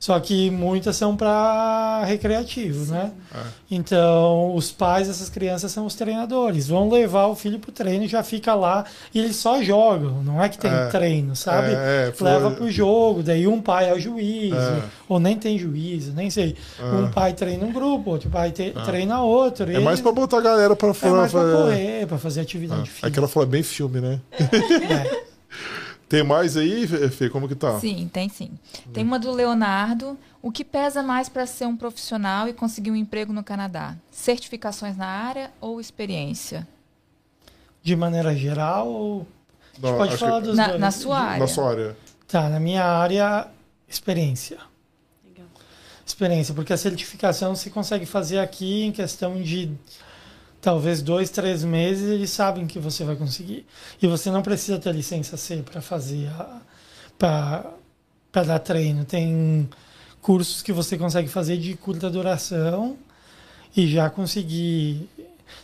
Só 0.00 0.18
que 0.18 0.50
muitas 0.50 0.96
são 0.96 1.14
para 1.14 2.02
recreativo, 2.06 2.90
né? 2.90 3.12
Então, 3.70 4.54
os 4.56 4.72
pais 4.72 5.08
dessas 5.08 5.28
crianças 5.28 5.70
são 5.72 5.84
os 5.84 5.94
treinadores. 5.94 6.68
Vão 6.68 6.88
levar 6.88 7.26
o 7.26 7.36
filho 7.36 7.58
pro 7.58 7.70
treino, 7.70 8.08
já 8.08 8.22
fica 8.22 8.54
lá 8.54 8.86
e 9.14 9.18
eles 9.20 9.36
só 9.36 9.62
jogam. 9.62 10.22
Não 10.22 10.42
é 10.42 10.48
que 10.48 10.56
tem 10.56 10.70
É. 10.70 10.86
treino, 10.86 11.36
sabe? 11.36 11.74
É, 11.74 12.08
é, 12.08 12.12
foi- 12.12 12.28
Leva 12.30 12.50
pro 12.50 12.70
jogo, 12.70 13.22
daí 13.22 13.46
um 13.46 13.60
pai 13.60 13.90
é 13.90 13.92
o 13.94 14.00
juiz, 14.00 14.54
É. 14.54 14.82
ou 15.06 15.20
nem 15.20 15.36
tem 15.36 15.58
juiz, 15.58 16.12
nem 16.14 16.30
sei. 16.30 16.56
Um 16.82 17.10
pai 17.10 17.34
treina 17.34 17.66
um 17.66 17.72
grupo, 17.72 18.08
outro 18.12 18.30
pai 18.30 18.52
te- 18.52 18.72
treina 18.86 19.20
outro. 19.20 19.70
É 19.70 19.78
mais 19.80 20.00
pra 20.00 20.12
botar 20.12 20.38
a 20.38 20.40
galera 20.40 20.74
pra 20.74 20.88
É 20.88 20.94
fora. 20.94 21.12
mais 21.18 21.30
pra 21.30 21.42
correr, 21.42 22.06
pra 22.06 22.16
fazer 22.16 22.40
atividade 22.40 22.88
física. 22.88 23.06
Aquela 23.06 23.28
fala 23.28 23.44
bem 23.44 23.62
filme, 23.62 24.00
né? 24.00 24.18
É. 24.40 25.20
Tem 26.10 26.24
mais 26.24 26.56
aí, 26.56 26.88
Fê? 27.08 27.30
Como 27.30 27.46
que 27.46 27.54
tá? 27.54 27.78
Sim, 27.78 28.10
tem 28.12 28.28
sim. 28.28 28.50
Tem 28.92 29.04
uma 29.04 29.16
do 29.16 29.30
Leonardo. 29.30 30.18
O 30.42 30.50
que 30.50 30.64
pesa 30.64 31.04
mais 31.04 31.28
para 31.28 31.46
ser 31.46 31.66
um 31.66 31.76
profissional 31.76 32.48
e 32.48 32.52
conseguir 32.52 32.90
um 32.90 32.96
emprego 32.96 33.32
no 33.32 33.44
Canadá? 33.44 33.94
Certificações 34.10 34.96
na 34.96 35.06
área 35.06 35.52
ou 35.60 35.80
experiência? 35.80 36.66
De 37.80 37.94
maneira 37.94 38.34
geral, 38.34 38.88
ou... 38.88 39.20
a 39.22 39.80
Não, 39.80 39.88
gente 39.90 39.98
pode 39.98 40.16
falar 40.16 40.40
que- 40.40 40.48
dos 40.48 40.56
Na- 40.56 40.66
dois. 40.68 40.80
na 40.80 40.90
sua 40.90 41.16
De- 41.20 41.26
área. 41.28 41.38
Na 41.38 41.46
sua 41.46 41.70
área. 41.70 41.96
Tá, 42.26 42.48
na 42.48 42.58
minha 42.58 42.84
área, 42.84 43.46
experiência. 43.88 44.58
Legal. 45.24 45.46
Experiência, 46.04 46.52
porque 46.54 46.72
a 46.72 46.76
certificação 46.76 47.54
você 47.54 47.70
consegue 47.70 48.04
fazer 48.04 48.40
aqui 48.40 48.82
em 48.82 48.90
questão 48.90 49.40
de 49.40 49.70
talvez 50.60 51.02
dois, 51.02 51.30
três 51.30 51.64
meses, 51.64 52.08
eles 52.10 52.30
sabem 52.30 52.66
que 52.66 52.78
você 52.78 53.04
vai 53.04 53.16
conseguir. 53.16 53.66
E 54.00 54.06
você 54.06 54.30
não 54.30 54.42
precisa 54.42 54.78
ter 54.78 54.94
licença 54.94 55.36
C 55.36 55.62
para 55.62 55.80
fazer, 55.80 56.30
para 57.18 57.72
dar 58.32 58.58
treino. 58.58 59.04
Tem 59.04 59.68
cursos 60.20 60.62
que 60.62 60.72
você 60.72 60.98
consegue 60.98 61.28
fazer 61.28 61.56
de 61.56 61.74
curta 61.74 62.10
duração 62.10 62.96
e 63.76 63.86
já 63.86 64.10
conseguir. 64.10 65.08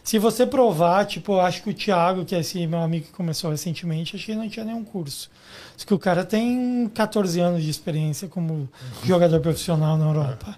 Se 0.02 0.18
você 0.18 0.44
provar, 0.46 1.04
tipo, 1.06 1.32
eu 1.32 1.40
acho 1.40 1.62
que 1.62 1.70
o 1.70 1.74
Thiago, 1.74 2.24
que 2.24 2.34
é 2.34 2.40
esse 2.40 2.66
meu 2.66 2.80
amigo 2.80 3.06
que 3.06 3.12
começou 3.12 3.50
recentemente, 3.50 4.16
acho 4.16 4.24
que 4.24 4.32
ele 4.32 4.40
não 4.40 4.48
tinha 4.48 4.64
nenhum 4.64 4.84
curso. 4.84 5.30
Diz 5.76 5.84
que 5.84 5.94
o 5.94 5.98
cara 5.98 6.24
tem 6.24 6.90
14 6.94 7.38
anos 7.40 7.62
de 7.62 7.70
experiência 7.70 8.26
como 8.28 8.68
jogador 9.04 9.40
profissional 9.40 9.96
na 9.96 10.06
Europa. 10.06 10.56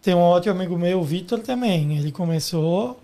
Tem 0.00 0.14
um 0.14 0.20
outro 0.20 0.50
amigo 0.50 0.78
meu, 0.78 1.00
o 1.00 1.04
Vitor, 1.04 1.40
também. 1.40 1.98
Ele 1.98 2.12
começou, 2.12 2.98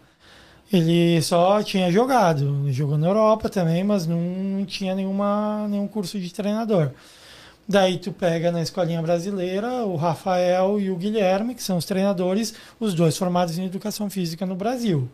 ele 0.72 1.20
só 1.20 1.62
tinha 1.62 1.92
jogado. 1.92 2.72
Jogou 2.72 2.96
na 2.96 3.06
Europa 3.06 3.48
também, 3.48 3.84
mas 3.84 4.06
não 4.06 4.64
tinha 4.66 4.94
nenhuma, 4.94 5.66
nenhum 5.68 5.86
curso 5.86 6.18
de 6.18 6.32
treinador. 6.32 6.90
Daí 7.68 7.98
tu 7.98 8.12
pega 8.12 8.50
na 8.50 8.62
escolinha 8.62 9.00
brasileira 9.02 9.84
o 9.84 9.96
Rafael 9.96 10.80
e 10.80 10.90
o 10.90 10.96
Guilherme, 10.96 11.54
que 11.54 11.62
são 11.62 11.76
os 11.76 11.84
treinadores, 11.84 12.54
os 12.80 12.94
dois 12.94 13.16
formados 13.16 13.58
em 13.58 13.66
educação 13.66 14.10
física 14.10 14.44
no 14.46 14.56
Brasil. 14.56 15.08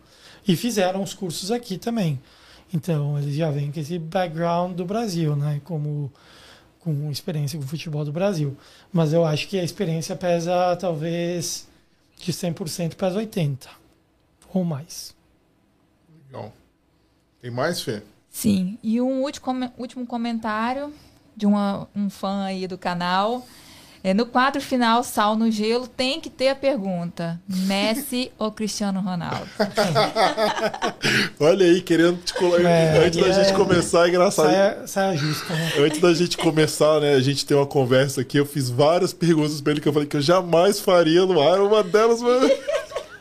E 0.47 0.55
fizeram 0.55 1.03
os 1.03 1.13
cursos 1.13 1.51
aqui 1.51 1.77
também. 1.77 2.19
Então, 2.73 3.17
eles 3.19 3.35
já 3.35 3.51
vêm 3.51 3.71
com 3.71 3.79
esse 3.79 3.99
background 3.99 4.75
do 4.75 4.85
Brasil, 4.85 5.35
né? 5.35 5.61
Como 5.63 6.11
com 6.79 7.11
experiência 7.11 7.59
com 7.59 7.65
o 7.65 7.67
futebol 7.67 8.05
do 8.05 8.11
Brasil. 8.11 8.55
Mas 8.91 9.11
eu 9.11 9.25
acho 9.25 9.47
que 9.47 9.59
a 9.59 9.63
experiência 9.63 10.15
pesa 10.15 10.75
talvez 10.77 11.67
de 12.17 12.31
100% 12.31 12.95
pesa 12.95 13.17
80 13.17 13.69
ou 14.53 14.63
mais. 14.63 15.18
Tem 17.41 17.49
mais, 17.49 17.81
Fê? 17.81 18.01
Sim. 18.29 18.77
E 18.83 19.01
um 19.01 19.21
último, 19.21 19.71
último 19.77 20.05
comentário 20.05 20.93
de 21.35 21.45
uma, 21.45 21.87
um 21.95 22.09
fã 22.09 22.43
aí 22.43 22.67
do 22.67 22.77
canal. 22.77 23.45
É, 24.01 24.13
no 24.13 24.25
quadro 24.25 24.61
final, 24.61 25.03
Sal 25.03 25.35
no 25.35 25.51
Gelo, 25.51 25.85
tem 25.85 26.21
que 26.21 26.29
ter 26.29 26.49
a 26.49 26.55
pergunta: 26.55 27.39
Messi 27.47 28.31
ou 28.39 28.49
Cristiano 28.49 29.01
Ronaldo? 29.01 29.45
Olha 31.39 31.65
aí, 31.65 31.81
querendo 31.81 32.17
te 32.23 32.33
colocar. 32.33 32.69
É, 32.69 33.05
Antes 33.05 33.19
da 33.19 33.27
é. 33.27 33.33
gente 33.33 33.53
começar, 33.53 34.05
é 34.05 34.09
engraçado. 34.09 34.45
Saia, 34.45 34.87
saia 34.87 35.17
justa, 35.17 35.53
né? 35.53 35.71
Antes 35.79 35.99
da 35.99 36.13
gente 36.13 36.37
começar, 36.37 37.01
né, 37.01 37.13
a 37.13 37.19
gente 37.21 37.45
tem 37.45 37.57
uma 37.57 37.65
conversa 37.65 38.21
aqui, 38.21 38.37
eu 38.37 38.45
fiz 38.45 38.69
várias 38.69 39.11
perguntas 39.11 39.59
pra 39.59 39.71
ele 39.71 39.81
que 39.81 39.87
eu 39.89 39.93
falei 39.93 40.07
que 40.07 40.15
eu 40.15 40.21
jamais 40.21 40.79
faria 40.79 41.25
no 41.25 41.41
ar. 41.41 41.59
Uma 41.59 41.83
delas, 41.83 42.21
mano. 42.21 42.49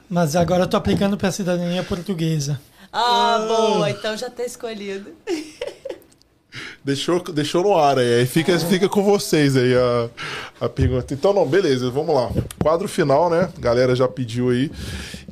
Mas 0.08 0.36
agora 0.36 0.62
eu 0.62 0.68
tô 0.68 0.76
aplicando 0.76 1.16
para 1.16 1.28
a 1.28 1.32
cidadania 1.32 1.82
portuguesa. 1.82 2.60
Ah, 2.92 3.44
boa, 3.46 3.90
então 3.90 4.16
já 4.16 4.30
tá 4.30 4.44
escolhido. 4.44 5.12
Deixou, 6.84 7.20
deixou 7.20 7.62
no 7.62 7.76
ar 7.76 7.98
aí. 7.98 8.20
Aí 8.20 8.26
fica, 8.26 8.58
fica 8.58 8.88
com 8.88 9.02
vocês 9.02 9.56
aí 9.56 9.74
a, 9.74 10.64
a 10.64 10.68
pergunta. 10.68 11.12
Então, 11.12 11.32
não, 11.32 11.46
beleza, 11.46 11.90
vamos 11.90 12.14
lá. 12.14 12.30
Quadro 12.58 12.88
final, 12.88 13.28
né? 13.28 13.50
Galera 13.58 13.94
já 13.94 14.08
pediu 14.08 14.48
aí, 14.48 14.70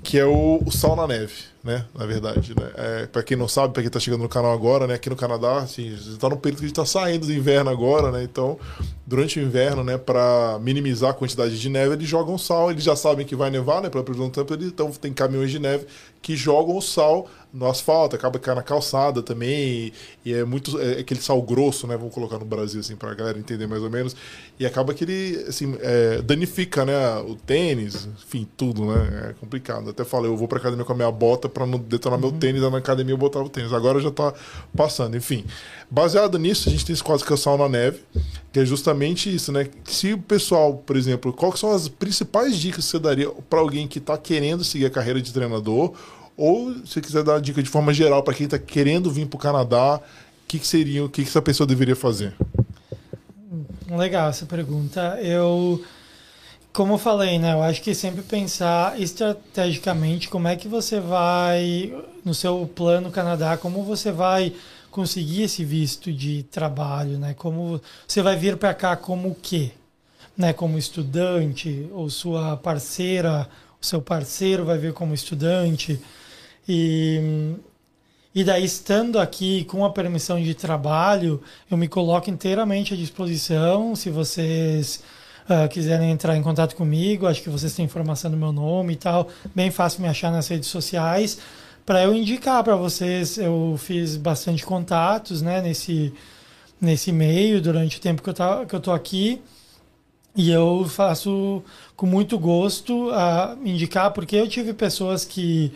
que 0.06 0.18
é 0.18 0.24
o, 0.24 0.62
o 0.64 0.70
sal 0.70 0.94
na 0.94 1.04
neve, 1.06 1.32
né? 1.64 1.84
Na 1.92 2.06
verdade, 2.06 2.54
né? 2.54 2.70
É, 2.76 3.06
pra 3.06 3.24
quem 3.24 3.36
não 3.36 3.48
sabe, 3.48 3.74
pra 3.74 3.82
quem 3.82 3.90
tá 3.90 3.98
chegando 3.98 4.22
no 4.22 4.28
canal 4.28 4.52
agora, 4.52 4.86
né? 4.86 4.94
Aqui 4.94 5.10
no 5.10 5.16
Canadá, 5.16 5.58
assim, 5.58 5.92
a 5.92 5.96
gente 5.96 6.16
tá 6.16 6.28
no 6.28 6.36
período 6.36 6.60
que 6.60 6.64
a 6.66 6.68
gente 6.68 6.76
tá 6.76 6.86
saindo 6.86 7.26
do 7.26 7.32
inverno 7.32 7.70
agora, 7.70 8.12
né? 8.12 8.22
Então, 8.22 8.56
durante 9.04 9.40
o 9.40 9.42
inverno, 9.42 9.82
né? 9.82 9.98
Pra 9.98 10.58
minimizar 10.62 11.10
a 11.10 11.14
quantidade 11.14 11.58
de 11.58 11.68
neve, 11.68 11.94
eles 11.94 12.08
jogam 12.08 12.38
sal. 12.38 12.70
Eles 12.70 12.84
já 12.84 12.94
sabem 12.94 13.26
que 13.26 13.34
vai 13.34 13.50
nevar, 13.50 13.82
né? 13.82 13.90
Pela 13.90 14.04
previsão 14.04 14.28
do 14.28 14.32
tempo, 14.32 14.54
eles- 14.54 14.68
então 14.68 14.92
tem 14.92 15.12
caminhões 15.12 15.50
de 15.50 15.58
neve 15.58 15.86
que 16.22 16.36
jogam 16.36 16.76
o 16.76 16.82
sal 16.82 17.28
no 17.52 17.66
asfalto, 17.66 18.14
acaba 18.16 18.38
caindo 18.38 18.56
na 18.58 18.62
calçada 18.62 19.22
também, 19.22 19.92
e, 20.24 20.30
e 20.30 20.34
é 20.34 20.44
muito 20.44 20.78
é 20.80 21.00
aquele 21.00 21.20
sal 21.20 21.40
grosso, 21.40 21.86
né? 21.86 21.96
Vamos 21.96 22.12
colocar 22.14 22.38
no 22.38 22.44
Brasil 22.44 22.80
assim 22.80 22.94
pra 22.96 23.14
galera 23.14 23.38
entender 23.38 23.66
mais 23.66 23.82
ou 23.82 23.90
menos. 23.90 24.14
E 24.58 24.66
acaba 24.66 24.92
que 24.94 25.04
ele 25.04 25.44
assim, 25.48 25.76
é, 25.80 26.20
danifica, 26.22 26.84
né, 26.84 27.16
o 27.18 27.34
tênis, 27.34 28.06
enfim, 28.22 28.46
tudo, 28.56 28.84
né? 28.86 29.30
É 29.30 29.32
complicado. 29.34 29.88
Até 29.96 30.04
falei, 30.04 30.30
eu 30.30 30.36
vou 30.36 30.46
pra 30.46 30.58
academia 30.58 30.84
com 30.84 30.92
a 30.92 30.96
minha 30.96 31.10
bota 31.10 31.48
pra 31.48 31.64
não 31.64 31.78
detonar 31.78 32.18
meu 32.18 32.30
tênis, 32.30 32.60
na 32.60 32.76
academia 32.76 33.14
eu 33.14 33.18
botava 33.18 33.46
o 33.46 33.48
tênis. 33.48 33.72
Agora 33.72 33.98
já 33.98 34.10
tá 34.10 34.34
passando, 34.76 35.16
enfim. 35.16 35.42
Baseado 35.90 36.38
nisso, 36.38 36.68
a 36.68 36.72
gente 36.72 36.84
tem 36.84 36.92
esse 36.92 37.02
quadro 37.02 37.24
que 37.24 37.32
é 37.32 37.36
sal 37.36 37.56
na 37.56 37.66
neve, 37.66 38.00
que 38.52 38.60
é 38.60 38.64
justamente 38.66 39.34
isso, 39.34 39.50
né? 39.50 39.66
Se 39.84 40.12
o 40.12 40.18
pessoal, 40.18 40.74
por 40.74 40.96
exemplo, 40.96 41.32
quais 41.32 41.58
são 41.58 41.72
as 41.72 41.88
principais 41.88 42.58
dicas 42.58 42.84
que 42.84 42.90
você 42.90 42.98
daria 42.98 43.30
pra 43.48 43.60
alguém 43.60 43.88
que 43.88 43.98
tá 43.98 44.18
querendo 44.18 44.62
seguir 44.62 44.84
a 44.84 44.90
carreira 44.90 45.22
de 45.22 45.32
treinador 45.32 45.94
ou 46.36 46.74
se 46.74 46.80
você 46.92 47.00
quiser 47.00 47.22
dar 47.22 47.40
dica 47.40 47.62
de 47.62 47.70
forma 47.70 47.94
geral 47.94 48.22
para 48.22 48.34
quem 48.34 48.44
está 48.44 48.58
querendo 48.58 49.10
vir 49.10 49.26
para 49.26 49.36
o 49.38 49.40
Canadá, 49.40 49.98
o 49.98 50.46
que, 50.46 50.58
que 50.58 50.66
seria, 50.66 51.02
o 51.02 51.08
que, 51.08 51.22
que 51.22 51.28
essa 51.28 51.40
pessoa 51.40 51.66
deveria 51.66 51.96
fazer? 51.96 52.34
Legal 53.88 54.28
essa 54.28 54.44
pergunta. 54.44 55.18
Eu, 55.22 55.82
como 56.76 56.92
eu 56.92 56.98
falei, 56.98 57.38
né? 57.38 57.54
Eu 57.54 57.62
acho 57.62 57.80
que 57.80 57.94
sempre 57.94 58.20
pensar 58.20 59.00
estrategicamente 59.00 60.28
como 60.28 60.46
é 60.46 60.54
que 60.56 60.68
você 60.68 61.00
vai, 61.00 61.90
no 62.22 62.34
seu 62.34 62.70
plano 62.74 63.10
Canadá, 63.10 63.56
como 63.56 63.82
você 63.82 64.12
vai 64.12 64.52
conseguir 64.90 65.44
esse 65.44 65.64
visto 65.64 66.12
de 66.12 66.42
trabalho, 66.42 67.18
né? 67.18 67.32
Como 67.32 67.80
você 68.06 68.20
vai 68.20 68.36
vir 68.36 68.58
para 68.58 68.74
cá 68.74 68.94
como 68.94 69.30
o 69.30 69.34
quê? 69.34 69.70
Né? 70.36 70.52
Como 70.52 70.76
estudante, 70.76 71.88
ou 71.92 72.10
sua 72.10 72.58
parceira, 72.58 73.48
o 73.80 73.86
seu 73.86 74.02
parceiro 74.02 74.66
vai 74.66 74.76
vir 74.76 74.92
como 74.92 75.14
estudante. 75.14 75.98
E 76.68 77.54
e 78.34 78.44
daí, 78.44 78.66
estando 78.66 79.18
aqui 79.18 79.64
com 79.64 79.82
a 79.82 79.90
permissão 79.90 80.38
de 80.42 80.54
trabalho, 80.54 81.42
eu 81.70 81.76
me 81.78 81.88
coloco 81.88 82.28
inteiramente 82.28 82.92
à 82.92 82.96
disposição. 82.98 83.96
Se 83.96 84.10
vocês 84.10 85.02
ah, 85.48 85.68
quiserem 85.68 86.10
entrar 86.10 86.36
em 86.36 86.42
contato 86.42 86.74
comigo, 86.74 87.26
acho 87.26 87.42
que 87.42 87.50
vocês 87.50 87.72
têm 87.74 87.84
informação 87.84 88.30
do 88.30 88.36
meu 88.36 88.52
nome 88.52 88.94
e 88.94 88.96
tal. 88.96 89.28
Bem 89.54 89.70
fácil 89.70 90.02
me 90.02 90.08
achar 90.08 90.30
nas 90.32 90.48
redes 90.48 90.68
sociais. 90.68 91.38
Para 91.84 92.02
eu 92.02 92.12
indicar 92.12 92.64
para 92.64 92.74
vocês, 92.74 93.38
eu 93.38 93.76
fiz 93.78 94.16
bastante 94.16 94.66
contatos 94.66 95.42
né, 95.42 95.62
nesse, 95.62 96.12
nesse 96.80 97.12
meio 97.12 97.60
durante 97.62 97.98
o 97.98 98.00
tempo 98.00 98.22
que 98.22 98.28
eu, 98.28 98.34
tá, 98.34 98.66
que 98.66 98.74
eu 98.74 98.80
tô 98.80 98.92
aqui. 98.92 99.40
E 100.34 100.50
eu 100.50 100.84
faço 100.88 101.62
com 101.94 102.06
muito 102.06 102.38
gosto 102.38 103.10
a 103.12 103.56
indicar, 103.64 104.10
porque 104.12 104.36
eu 104.36 104.48
tive 104.48 104.74
pessoas 104.74 105.24
que 105.24 105.72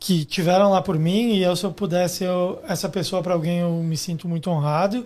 que 0.00 0.24
tiveram 0.24 0.70
lá 0.70 0.80
por 0.80 0.96
mim 0.96 1.32
e 1.32 1.42
eu 1.42 1.56
se 1.56 1.64
eu 1.66 1.72
pudesse 1.72 2.22
eu, 2.22 2.62
essa 2.68 2.88
pessoa 2.88 3.20
para 3.20 3.34
alguém 3.34 3.58
eu 3.58 3.82
me 3.82 3.96
sinto 3.96 4.28
muito 4.28 4.48
honrado 4.48 5.04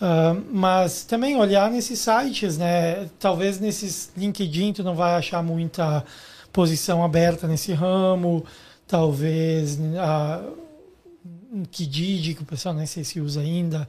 Ah, 0.00 0.36
mas 0.50 1.04
também 1.04 1.36
olhar 1.36 1.70
nesses 1.70 1.98
sites 1.98 2.56
né? 2.56 3.08
Talvez 3.18 3.58
nesses 3.58 4.12
LinkedIn 4.16 4.72
tu 4.72 4.84
não 4.84 4.94
vai 4.94 5.14
achar 5.14 5.42
muita 5.42 6.04
posição 6.52 7.04
aberta 7.04 7.48
nesse 7.48 7.72
ramo. 7.72 8.44
Talvez 8.86 9.78
a 9.98 10.42
Kijiji, 11.70 12.34
que 12.34 12.42
o 12.42 12.46
pessoal 12.46 12.74
nem 12.74 12.86
sei 12.86 13.04
se 13.04 13.20
usa 13.20 13.40
ainda, 13.40 13.88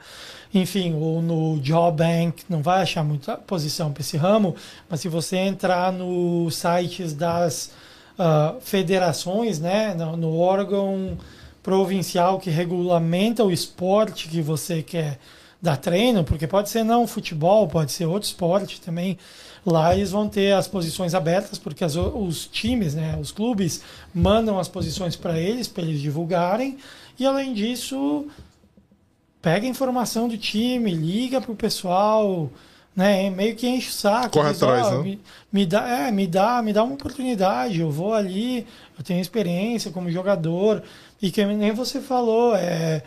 enfim, 0.54 0.94
ou 0.94 1.22
no 1.22 1.60
Job 1.60 1.98
Bank, 1.98 2.44
não 2.50 2.62
vai 2.62 2.82
achar 2.82 3.04
muita 3.04 3.38
posição 3.38 3.92
para 3.92 4.02
esse 4.02 4.18
ramo, 4.18 4.56
mas 4.90 5.02
se 5.02 5.10
você 5.10 5.38
entrar 5.38 5.92
nos 5.92 6.56
sites 6.56 7.14
das 7.14 7.72
ah, 8.18 8.56
federações, 8.62 9.60
né, 9.60 9.94
no, 9.94 10.18
no 10.18 10.38
órgão 10.38 11.18
provincial 11.62 12.40
que 12.40 12.50
regulamenta 12.50 13.44
o 13.44 13.52
esporte 13.52 14.28
que 14.28 14.42
você 14.42 14.82
quer 14.82 15.20
dar 15.62 15.78
treino, 15.78 16.24
porque 16.24 16.48
pode 16.48 16.70
ser 16.70 16.84
não 16.84 17.06
futebol, 17.06 17.68
pode 17.68 17.92
ser 17.92 18.06
outro 18.06 18.28
esporte 18.28 18.80
também. 18.80 19.18
Lá 19.66 19.94
eles 19.94 20.12
vão 20.12 20.30
ter 20.30 20.54
as 20.54 20.68
posições 20.68 21.14
abertas, 21.14 21.60
porque 21.60 21.84
as, 21.84 21.96
os 21.96 22.48
times, 22.48 22.96
né, 22.96 23.18
os 23.20 23.32
clubes, 23.32 23.82
mandam 24.14 24.58
as 24.58 24.70
posições 24.70 25.16
para 25.16 25.38
eles, 25.38 25.68
para 25.68 25.84
eles 25.84 26.00
divulgarem. 26.00 26.78
E 27.20 27.26
além 27.26 27.54
disso, 27.54 28.26
pega 29.42 29.66
a 29.66 29.70
informação 29.70 30.30
do 30.30 30.38
time, 30.38 30.92
liga 30.92 31.42
para 31.42 31.52
o 31.52 31.56
pessoal, 31.56 32.50
né, 32.96 33.30
meio 33.30 33.54
que 33.56 33.68
enche 33.68 33.90
o 33.90 33.94
saco. 33.94 34.30
Corre 34.30 34.54
diz, 34.54 34.64
atrás, 34.64 34.88
ó, 34.88 34.92
né? 34.92 35.04
me, 35.04 35.22
me 35.52 35.66
dá, 35.66 35.90
é, 35.90 36.12
me 36.12 36.26
dá, 36.26 36.62
me 36.62 36.72
dá 36.72 36.84
uma 36.86 36.94
oportunidade. 36.94 37.82
Eu 37.82 37.92
vou 37.92 38.14
ali, 38.14 38.66
eu 38.98 39.04
tenho 39.04 39.20
experiência 39.20 39.92
como 39.92 40.10
jogador 40.10 40.82
e 41.22 41.30
que 41.30 41.44
nem 41.44 41.74
você 41.74 42.00
falou, 42.00 42.56
é 42.56 43.04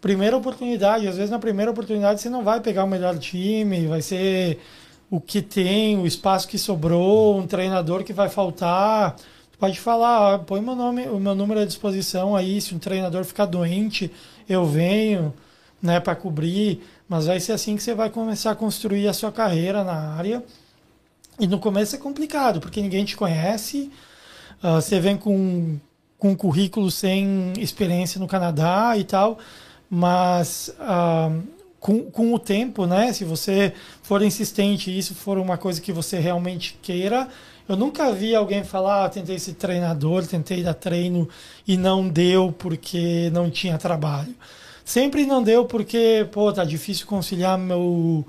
primeira 0.00 0.36
oportunidade. 0.36 1.06
Às 1.06 1.16
vezes 1.16 1.30
na 1.30 1.38
primeira 1.38 1.70
oportunidade 1.70 2.20
você 2.20 2.30
não 2.30 2.42
vai 2.42 2.60
pegar 2.60 2.84
o 2.84 2.88
melhor 2.88 3.18
time, 3.18 3.86
vai 3.86 4.02
ser 4.02 4.58
o 5.10 5.20
que 5.20 5.42
tem, 5.42 5.98
o 5.98 6.06
espaço 6.06 6.46
que 6.46 6.56
sobrou, 6.56 7.38
um 7.38 7.46
treinador 7.46 8.04
que 8.04 8.12
vai 8.12 8.28
faltar. 8.28 9.16
Pode 9.58 9.78
falar, 9.78 10.20
ó, 10.20 10.38
põe 10.38 10.62
meu 10.62 10.74
nome, 10.74 11.06
o 11.08 11.20
meu 11.20 11.34
número 11.34 11.60
à 11.60 11.66
disposição 11.66 12.34
aí. 12.34 12.60
Se 12.60 12.74
um 12.74 12.78
treinador 12.78 13.24
ficar 13.24 13.44
doente, 13.44 14.10
eu 14.48 14.64
venho, 14.64 15.34
né, 15.82 16.00
para 16.00 16.14
cobrir. 16.14 16.82
Mas 17.08 17.26
vai 17.26 17.40
ser 17.40 17.52
assim 17.52 17.76
que 17.76 17.82
você 17.82 17.92
vai 17.92 18.08
começar 18.08 18.52
a 18.52 18.54
construir 18.54 19.06
a 19.08 19.12
sua 19.12 19.30
carreira 19.30 19.84
na 19.84 20.14
área. 20.14 20.42
E 21.38 21.46
no 21.46 21.58
começo 21.58 21.94
é 21.94 21.98
complicado, 21.98 22.60
porque 22.60 22.80
ninguém 22.80 23.04
te 23.04 23.16
conhece. 23.16 23.90
Uh, 24.62 24.80
você 24.80 25.00
vem 25.00 25.16
com, 25.16 25.78
com 26.18 26.30
um 26.30 26.36
currículo 26.36 26.90
sem 26.90 27.52
experiência 27.58 28.20
no 28.20 28.26
Canadá 28.26 28.96
e 28.96 29.04
tal. 29.04 29.38
Mas 29.90 30.72
uh, 30.78 31.42
com, 31.80 32.02
com 32.10 32.32
o 32.34 32.38
tempo, 32.38 32.86
né? 32.86 33.12
Se 33.12 33.24
você 33.24 33.72
for 34.02 34.22
insistente 34.22 34.90
e 34.90 34.98
isso 34.98 35.14
for 35.14 35.38
uma 35.38 35.56
coisa 35.56 35.80
que 35.80 35.92
você 35.92 36.20
realmente 36.20 36.78
queira. 36.80 37.26
Eu 37.68 37.76
nunca 37.76 38.12
vi 38.12 38.34
alguém 38.34 38.64
falar, 38.64 39.04
ah, 39.04 39.08
tentei 39.08 39.38
ser 39.38 39.54
treinador, 39.54 40.26
tentei 40.26 40.62
dar 40.62 40.74
treino 40.74 41.28
e 41.66 41.76
não 41.76 42.08
deu 42.08 42.52
porque 42.52 43.30
não 43.32 43.48
tinha 43.48 43.78
trabalho. 43.78 44.34
Sempre 44.84 45.24
não 45.24 45.42
deu 45.42 45.64
porque, 45.64 46.26
pô, 46.32 46.52
tá 46.52 46.64
difícil 46.64 47.06
conciliar 47.06 47.56
meu, 47.56 48.26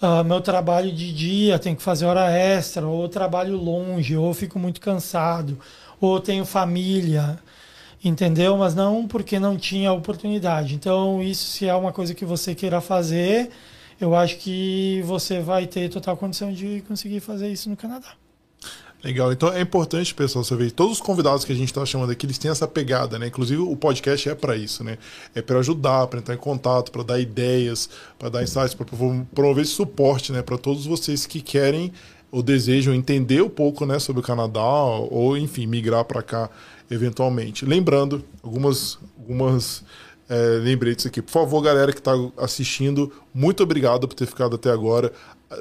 uh, 0.00 0.24
meu 0.24 0.40
trabalho 0.40 0.90
de 0.90 1.12
dia, 1.12 1.58
tenho 1.58 1.76
que 1.76 1.82
fazer 1.82 2.06
hora 2.06 2.30
extra, 2.30 2.86
ou 2.86 3.06
trabalho 3.10 3.56
longe, 3.58 4.16
ou 4.16 4.32
fico 4.32 4.58
muito 4.58 4.80
cansado, 4.80 5.58
ou 6.00 6.18
tenho 6.18 6.46
família, 6.46 7.38
entendeu? 8.02 8.56
Mas 8.56 8.74
não 8.74 9.06
porque 9.06 9.38
não 9.38 9.56
tinha 9.56 9.92
oportunidade. 9.92 10.74
Então, 10.74 11.22
isso 11.22 11.46
se 11.46 11.66
é 11.66 11.74
uma 11.74 11.92
coisa 11.92 12.14
que 12.14 12.24
você 12.24 12.54
queira 12.54 12.80
fazer, 12.80 13.50
eu 14.00 14.14
acho 14.14 14.36
que 14.36 15.02
você 15.04 15.40
vai 15.40 15.66
ter 15.66 15.88
total 15.88 16.16
condição 16.16 16.52
de 16.52 16.82
conseguir 16.86 17.20
fazer 17.20 17.48
isso 17.48 17.68
no 17.68 17.76
Canadá. 17.76 18.14
Legal, 19.02 19.32
então 19.32 19.52
é 19.52 19.60
importante, 19.60 20.12
pessoal, 20.12 20.42
você 20.42 20.56
ver 20.56 20.72
todos 20.72 20.94
os 20.94 21.00
convidados 21.00 21.44
que 21.44 21.52
a 21.52 21.54
gente 21.54 21.68
está 21.68 21.86
chamando 21.86 22.10
aqui, 22.10 22.26
eles 22.26 22.36
têm 22.36 22.50
essa 22.50 22.66
pegada, 22.66 23.16
né? 23.16 23.28
Inclusive 23.28 23.60
o 23.60 23.76
podcast 23.76 24.28
é 24.28 24.34
para 24.34 24.56
isso, 24.56 24.82
né? 24.82 24.98
É 25.36 25.40
para 25.40 25.60
ajudar, 25.60 26.08
para 26.08 26.18
entrar 26.18 26.34
em 26.34 26.38
contato, 26.38 26.90
para 26.90 27.04
dar 27.04 27.20
ideias, 27.20 27.88
para 28.18 28.28
dar 28.28 28.42
insights, 28.42 28.74
para 28.74 28.84
promover 29.32 29.62
esse 29.62 29.72
suporte, 29.72 30.32
né? 30.32 30.42
Para 30.42 30.58
todos 30.58 30.84
vocês 30.84 31.26
que 31.26 31.40
querem 31.40 31.92
ou 32.30 32.42
desejam 32.42 32.92
entender 32.92 33.40
um 33.40 33.48
pouco, 33.48 33.86
né, 33.86 33.98
sobre 33.98 34.20
o 34.20 34.22
Canadá 34.22 34.60
ou, 34.60 35.36
enfim, 35.36 35.66
migrar 35.66 36.04
para 36.04 36.22
cá 36.22 36.50
eventualmente. 36.90 37.64
Lembrando 37.64 38.24
algumas 38.42 38.98
algumas 39.18 39.84
é, 40.28 40.58
lembretes 40.62 41.06
aqui. 41.06 41.22
Por 41.22 41.30
favor, 41.30 41.60
galera 41.62 41.92
que 41.92 41.98
está 41.98 42.12
assistindo, 42.36 43.12
muito 43.32 43.62
obrigado 43.62 44.06
por 44.06 44.14
ter 44.14 44.26
ficado 44.26 44.56
até 44.56 44.70
agora. 44.70 45.12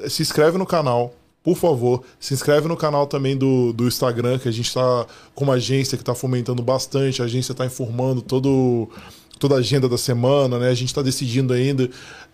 Se 0.09 0.21
inscreve 0.21 0.57
no 0.57 0.65
canal, 0.65 1.13
por 1.43 1.55
favor, 1.55 2.03
se 2.19 2.33
inscreve 2.33 2.67
no 2.67 2.75
canal 2.75 3.07
também 3.07 3.37
do, 3.37 3.71
do 3.71 3.87
Instagram, 3.87 4.37
que 4.37 4.49
a 4.49 4.51
gente 4.51 4.67
está 4.67 5.05
com 5.33 5.45
uma 5.45 5.53
agência 5.53 5.97
que 5.97 6.01
está 6.01 6.13
fomentando 6.13 6.61
bastante, 6.61 7.21
a 7.21 7.25
agência 7.25 7.53
está 7.53 7.65
informando 7.65 8.21
todo, 8.21 8.89
toda 9.39 9.55
a 9.55 9.59
agenda 9.59 9.87
da 9.87 9.97
semana, 9.97 10.59
né? 10.59 10.69
A 10.69 10.73
gente 10.73 10.89
está 10.89 11.01
decidindo 11.01 11.53
ainda 11.53 11.89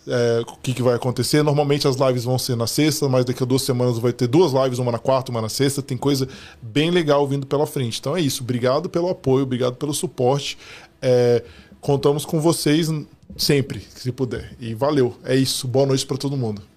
é, 0.08 0.42
o 0.42 0.58
que, 0.58 0.74
que 0.74 0.82
vai 0.82 0.96
acontecer. 0.96 1.44
Normalmente 1.44 1.88
as 1.88 1.96
lives 1.96 2.24
vão 2.24 2.38
ser 2.38 2.56
na 2.56 2.68
sexta, 2.68 3.08
mas 3.08 3.26
daqui 3.26 3.44
a 3.44 3.46
duas 3.46 3.62
semanas 3.62 3.98
vai 3.98 4.14
ter 4.14 4.28
duas 4.28 4.52
lives, 4.52 4.80
uma 4.80 4.92
na 4.92 5.00
quarta, 5.00 5.32
uma 5.32 5.42
na 5.42 5.50
sexta. 5.50 5.82
Tem 5.82 5.98
coisa 5.98 6.28
bem 6.62 6.92
legal 6.92 7.28
vindo 7.28 7.46
pela 7.48 7.66
frente. 7.66 8.00
Então 8.00 8.16
é 8.16 8.22
isso. 8.22 8.44
Obrigado 8.44 8.90
pelo 8.90 9.10
apoio, 9.10 9.44
obrigado 9.44 9.76
pelo 9.76 9.94
suporte. 9.94 10.58
É, 11.02 11.44
contamos 11.80 12.26
com 12.26 12.40
vocês 12.40 12.90
sempre, 13.38 13.86
se 13.96 14.12
puder. 14.12 14.56
E 14.60 14.74
valeu. 14.74 15.16
É 15.24 15.36
isso. 15.36 15.68
Boa 15.68 15.86
noite 15.86 16.06
para 16.06 16.18
todo 16.18 16.38
mundo. 16.38 16.73